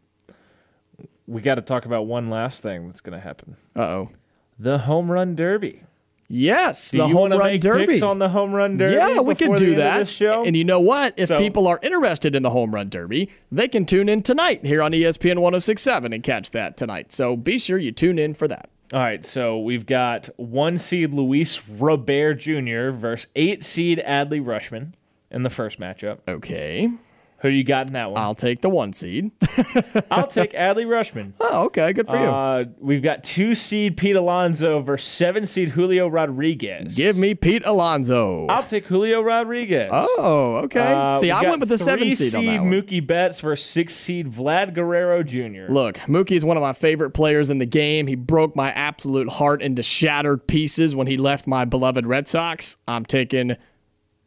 We 1.29 1.43
got 1.43 1.55
to 1.57 1.63
talk 1.63 1.85
about 1.85 2.07
one 2.07 2.29
last 2.31 2.63
thing 2.63 2.87
that's 2.89 3.01
going 3.01 3.17
to 3.17 3.23
happen: 3.23 3.57
Uh-oh. 3.77 4.11
the 4.59 4.79
home 4.79 5.11
run 5.13 5.37
derby. 5.37 5.83
Yes, 6.31 6.91
Do 6.91 6.99
the 6.99 7.09
home 7.09 7.31
run 7.31 7.39
make 7.53 7.61
derby. 7.63 7.87
picks 7.87 8.03
on 8.03 8.19
the 8.19 8.29
home 8.29 8.53
run 8.53 8.77
derby? 8.77 8.97
yeah, 8.97 9.21
we 9.21 9.35
could 9.35 9.57
do 9.57 9.77
that. 9.77 10.09
show? 10.09 10.45
And 10.45 10.55
you 10.55 10.63
know 10.65 10.79
what? 10.81 11.15
If 11.17 11.29
So- 11.29 11.39
people 11.39 11.67
are 11.67 11.81
interested 11.83 12.35
in 12.37 12.43
the 12.43 12.51
home 12.51 12.75
run 12.75 12.91
derby, 12.91 13.31
they 13.51 13.67
can 13.67 13.87
tune 13.87 14.11
in 14.11 14.23
tonight 14.23 14.63
here 14.65 14.83
on 14.83 14.93
ESPN 14.93 15.41
1067 15.41 16.13
and 16.13 16.23
catch 16.23 16.51
that 16.51 16.77
tonight. 16.77 17.13
So 17.13 17.35
be 17.35 17.59
sure 17.59 17.79
you 17.79 17.93
tune 17.93 18.19
in 18.19 18.35
for 18.35 18.47
that. 18.49 18.69
All 18.93 19.01
right, 19.01 19.25
so 19.25 19.59
we've 19.59 19.87
got 19.87 20.29
one 20.37 20.77
seed 20.77 21.15
Luis 21.15 21.67
Robert 21.67 22.35
Jr. 22.35 22.91
versus 22.91 23.27
eight 23.35 23.63
seed 23.65 24.03
Adley 24.07 24.43
Rutschman 24.45 24.93
in 25.31 25.45
the 25.45 25.51
first 25.51 25.79
matchup. 25.81 26.19
Okay. 26.29 26.91
Who 27.40 27.51
do 27.51 27.55
you 27.55 27.62
got 27.62 27.89
in 27.89 27.94
that 27.94 28.10
one? 28.10 28.20
I'll 28.20 28.35
take 28.35 28.62
the 28.62 28.69
one 28.69 28.93
seed. 28.93 29.31
I'll 30.10 30.27
take 30.27 30.52
Adley 30.55 30.85
Rutschman. 30.85 31.35
oh, 31.39 31.66
okay. 31.66 31.93
Good 31.93 32.09
for 32.09 32.16
you. 32.16 32.24
Uh, 32.24 32.65
we've 32.81 33.02
got 33.02 33.23
two 33.23 33.55
seed 33.55 33.97
Pete 33.97 34.16
Alonso 34.16 34.81
versus 34.81 35.09
seven 35.09 35.47
seed 35.47 35.69
Julio 35.70 36.09
Rodriguez. 36.09 36.97
Give 36.97 37.16
me 37.16 37.35
Pete 37.36 37.65
Alonso. 37.65 38.47
I'll 38.48 38.65
take 38.65 38.86
Julio 38.86 39.20
Rodriguez. 39.20 39.89
oh, 39.93 40.62
okay. 40.65 40.93
Uh, 40.93 41.16
See, 41.16 41.31
I 41.31 41.43
went 41.43 41.60
with 41.60 41.69
the 41.69 41.78
seven 41.78 42.06
three 42.06 42.15
seed 42.16 42.35
on 42.35 42.47
that 42.47 42.60
one. 42.62 42.73
Mookie 42.73 43.06
Betts 43.06 43.40
versus 43.40 43.65
six 43.65 43.94
seed 43.94 44.27
Vlad 44.27 44.74
Guerrero 44.74 45.23
Jr. 45.23 45.73
Look, 45.73 45.98
Mookie 46.09 46.32
is 46.32 46.44
one 46.44 46.56
of 46.56 46.60
my 46.62 46.73
favorite 46.73 47.10
players 47.10 47.51
in 47.51 47.59
the 47.59 47.66
game. 47.66 48.09
He 48.09 48.16
broke 48.16 48.56
my 48.56 48.73
absolute 48.73 49.28
heart 49.35 49.62
into 49.62 49.85
shattered 49.85 50.48
pieces 50.48 50.97
when 50.97 51.06
he 51.06 51.16
left 51.16 51.47
my 51.47 51.65
beloved 51.65 52.05
Red 52.05 52.27
Sox. 52.27 52.78
I'm 52.89 53.05
taking 53.05 53.56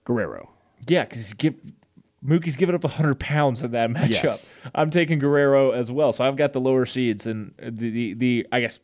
Guerrero. 0.05 0.49
Yeah, 0.87 1.03
because 1.03 1.33
give 1.33 1.55
Mookie's 2.23 2.55
given 2.55 2.75
up 2.75 2.83
100 2.83 3.19
pounds 3.19 3.63
in 3.63 3.71
that 3.71 3.89
matchup. 3.91 4.09
Yes. 4.09 4.55
I'm 4.75 4.89
taking 4.91 5.19
Guerrero 5.19 5.71
as 5.71 5.91
well. 5.91 6.13
So 6.13 6.23
I've 6.23 6.35
got 6.35 6.53
the 6.53 6.61
lower 6.61 6.85
seeds 6.85 7.25
and 7.25 7.53
the, 7.57 7.89
the, 7.89 8.13
the 8.13 8.47
I 8.51 8.61
guess, 8.61 8.79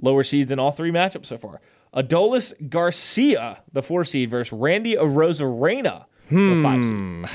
lower 0.00 0.24
seeds 0.24 0.50
in 0.50 0.58
all 0.58 0.72
three 0.72 0.90
matchups 0.90 1.26
so 1.26 1.36
far. 1.38 1.60
Adolis 1.94 2.52
Garcia, 2.70 3.58
the 3.72 3.82
four 3.82 4.02
seed, 4.04 4.30
versus 4.30 4.52
Randy 4.52 4.94
Arozarena, 4.94 6.06
the 6.30 6.60
five 6.62 6.80
Hmm. 6.82 7.24
seed. 7.24 7.34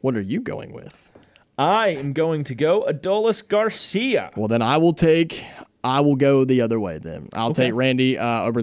What 0.00 0.16
are 0.16 0.20
you 0.20 0.40
going 0.40 0.72
with? 0.72 1.12
I 1.56 1.88
am 1.88 2.12
going 2.12 2.44
to 2.44 2.54
go 2.54 2.84
Adolis 2.88 3.46
Garcia. 3.46 4.30
Well, 4.36 4.48
then 4.48 4.62
I 4.62 4.76
will 4.76 4.92
take. 4.92 5.44
I 5.82 6.00
will 6.00 6.16
go 6.16 6.44
the 6.44 6.60
other 6.60 6.78
way. 6.78 6.98
Then 6.98 7.28
I'll 7.34 7.50
Okay. 7.50 7.66
take 7.66 7.74
Randy 7.74 8.18
uh, 8.18 8.42
over. 8.44 8.60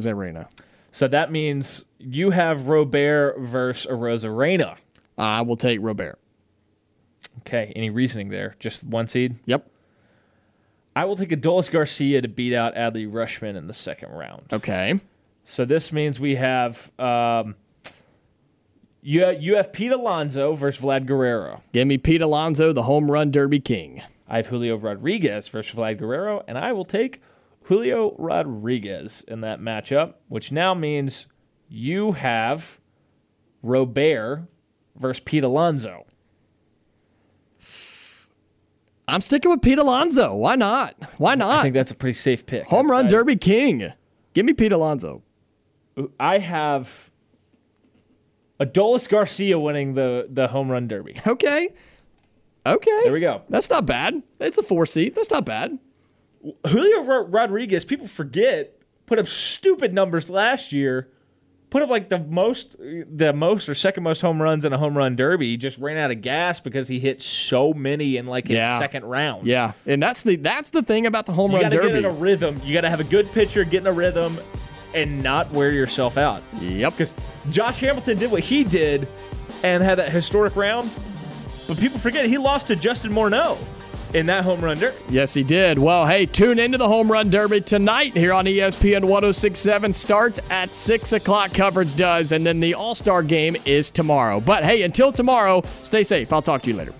So 0.91 1.07
that 1.07 1.31
means 1.31 1.83
you 1.99 2.31
have 2.31 2.67
Robert 2.67 3.35
versus 3.39 3.85
Arozarena. 3.89 4.77
I 5.17 5.41
will 5.41 5.57
take 5.57 5.79
Robert. 5.81 6.19
Okay, 7.41 7.73
any 7.75 7.89
reasoning 7.89 8.29
there? 8.29 8.55
Just 8.59 8.83
one 8.83 9.07
seed? 9.07 9.35
Yep. 9.45 9.69
I 10.95 11.05
will 11.05 11.15
take 11.15 11.29
Adolis 11.29 11.69
Garcia 11.69 12.21
to 12.21 12.27
beat 12.27 12.53
out 12.53 12.75
Adley 12.75 13.09
Rutschman 13.09 13.55
in 13.57 13.67
the 13.67 13.73
second 13.73 14.11
round. 14.11 14.43
Okay. 14.53 14.99
So 15.43 15.65
this 15.65 15.91
means 15.91 16.19
we 16.19 16.35
have 16.35 16.89
um, 16.97 17.55
you 19.01 19.29
you 19.29 19.55
have 19.57 19.71
Pete 19.71 19.91
Alonso 19.91 20.53
versus 20.53 20.81
Vlad 20.83 21.05
Guerrero. 21.05 21.61
Give 21.73 21.87
me 21.87 21.97
Pete 21.97 22.21
Alonso, 22.21 22.73
the 22.73 22.83
home 22.83 23.11
run 23.11 23.29
derby 23.29 23.59
king. 23.59 24.01
I 24.27 24.37
have 24.37 24.47
Julio 24.47 24.77
Rodriguez 24.77 25.47
versus 25.47 25.75
Vlad 25.75 25.99
Guerrero, 25.99 26.43
and 26.47 26.57
I 26.57 26.71
will 26.71 26.85
take 26.85 27.21
Julio 27.63 28.15
Rodriguez 28.17 29.23
in 29.27 29.41
that 29.41 29.59
matchup, 29.59 30.15
which 30.27 30.51
now 30.51 30.73
means 30.73 31.27
you 31.69 32.13
have 32.13 32.79
Robert 33.61 34.47
versus 34.97 35.21
Pete 35.23 35.43
Alonso. 35.43 36.05
I'm 39.07 39.21
sticking 39.21 39.51
with 39.51 39.61
Pete 39.61 39.77
Alonso. 39.77 40.33
Why 40.35 40.55
not? 40.55 40.95
Why 41.17 41.35
not? 41.35 41.59
I 41.59 41.61
think 41.63 41.75
that's 41.75 41.91
a 41.91 41.95
pretty 41.95 42.15
safe 42.17 42.45
pick. 42.45 42.65
home 42.67 42.89
run 42.89 43.05
I- 43.05 43.09
derby 43.09 43.35
king. 43.35 43.91
Give 44.33 44.45
me 44.45 44.53
Pete 44.53 44.71
Alonso. 44.71 45.21
I 46.19 46.39
have 46.39 47.09
Adolis 48.59 49.07
Garcia 49.07 49.57
winning 49.57 49.93
the 49.93 50.27
the 50.29 50.47
home 50.49 50.69
run 50.69 50.87
derby. 50.87 51.15
Okay. 51.27 51.69
Okay. 52.67 52.99
There 53.03 53.13
we 53.13 53.19
go. 53.19 53.43
That's 53.47 53.69
not 53.69 53.85
bad. 53.85 54.23
It's 54.39 54.57
a 54.57 54.63
four 54.63 54.87
seat. 54.87 55.13
That's 55.13 55.29
not 55.29 55.45
bad. 55.45 55.77
Julio 56.67 57.23
Rodriguez, 57.27 57.85
people 57.85 58.07
forget, 58.07 58.75
put 59.05 59.19
up 59.19 59.27
stupid 59.27 59.93
numbers 59.93 60.29
last 60.31 60.71
year. 60.71 61.09
Put 61.75 61.81
up 61.83 61.89
like 61.89 62.07
the 62.07 62.19
most, 62.19 62.77
the 62.79 63.33
most 63.35 63.67
or 63.67 63.75
second 63.75 64.03
most 64.03 64.21
home 64.21 64.41
runs 64.41 64.63
in 64.63 64.71
a 64.71 64.77
home 64.77 64.97
run 64.97 65.17
derby. 65.17 65.47
He 65.47 65.57
just 65.57 65.77
ran 65.77 65.97
out 65.97 66.09
of 66.09 66.21
gas 66.21 66.61
because 66.61 66.87
he 66.87 67.01
hit 67.01 67.21
so 67.21 67.73
many 67.73 68.15
in 68.15 68.27
like 68.27 68.47
his 68.47 68.55
Yeah. 68.55 68.79
second 68.79 69.03
round. 69.03 69.45
Yeah, 69.45 69.73
and 69.85 70.01
that's 70.01 70.23
the 70.23 70.37
that's 70.37 70.69
the 70.69 70.81
thing 70.81 71.05
about 71.05 71.25
the 71.25 71.33
home 71.33 71.51
you 71.51 71.57
run 71.59 71.69
derby. 71.69 71.75
You 71.75 71.81
got 71.81 71.87
to 71.87 71.93
get 72.01 72.05
in 72.09 72.15
a 72.15 72.17
rhythm. 72.17 72.61
You 72.63 72.73
got 72.73 72.81
to 72.81 72.89
have 72.89 73.01
a 73.01 73.03
good 73.03 73.29
pitcher, 73.33 73.65
get 73.65 73.81
in 73.81 73.87
a 73.87 73.91
rhythm, 73.91 74.37
and 74.93 75.21
not 75.21 75.51
wear 75.51 75.73
yourself 75.73 76.17
out. 76.17 76.41
yep. 76.61 76.93
Because 76.93 77.11
Josh 77.49 77.79
Hamilton 77.79 78.17
did 78.19 78.31
what 78.31 78.39
he 78.41 78.63
did 78.63 79.05
and 79.61 79.83
had 79.83 79.95
that 79.97 80.13
historic 80.13 80.55
round, 80.55 80.89
but 81.67 81.77
people 81.77 81.99
forget 81.99 82.25
he 82.25 82.37
lost 82.37 82.67
to 82.67 82.77
Justin 82.77 83.11
Morneau 83.11 83.57
in 84.15 84.25
that 84.27 84.45
home 84.45 84.61
run 84.61 84.77
derby. 84.77 84.97
Yes, 85.09 85.33
he 85.33 85.43
did. 85.43 85.77
Well, 85.77 86.05
hey, 86.05 86.25
tune 86.25 86.57
into 86.57 86.77
the 86.77 86.87
home 86.87 87.11
run 87.11 87.29
derby 87.29 87.59
tonight 87.59 88.13
here 88.13 88.33
on 88.33 88.45
ESPN 88.45 89.01
1067. 89.01 89.91
Starts 89.93 90.39
at 90.49 90.69
6 90.69 91.13
o'clock, 91.13 91.53
coverage 91.53 91.95
does, 91.97 92.31
and 92.31 92.45
then 92.45 92.61
the 92.61 92.73
All 92.73 92.95
Star 92.95 93.21
game 93.21 93.57
is 93.65 93.91
tomorrow. 93.91 94.39
But 94.39 94.63
hey, 94.63 94.83
until 94.83 95.11
tomorrow, 95.11 95.61
stay 95.81 96.01
safe. 96.01 96.31
I'll 96.31 96.41
talk 96.41 96.61
to 96.63 96.71
you 96.71 96.77
later. 96.77 96.93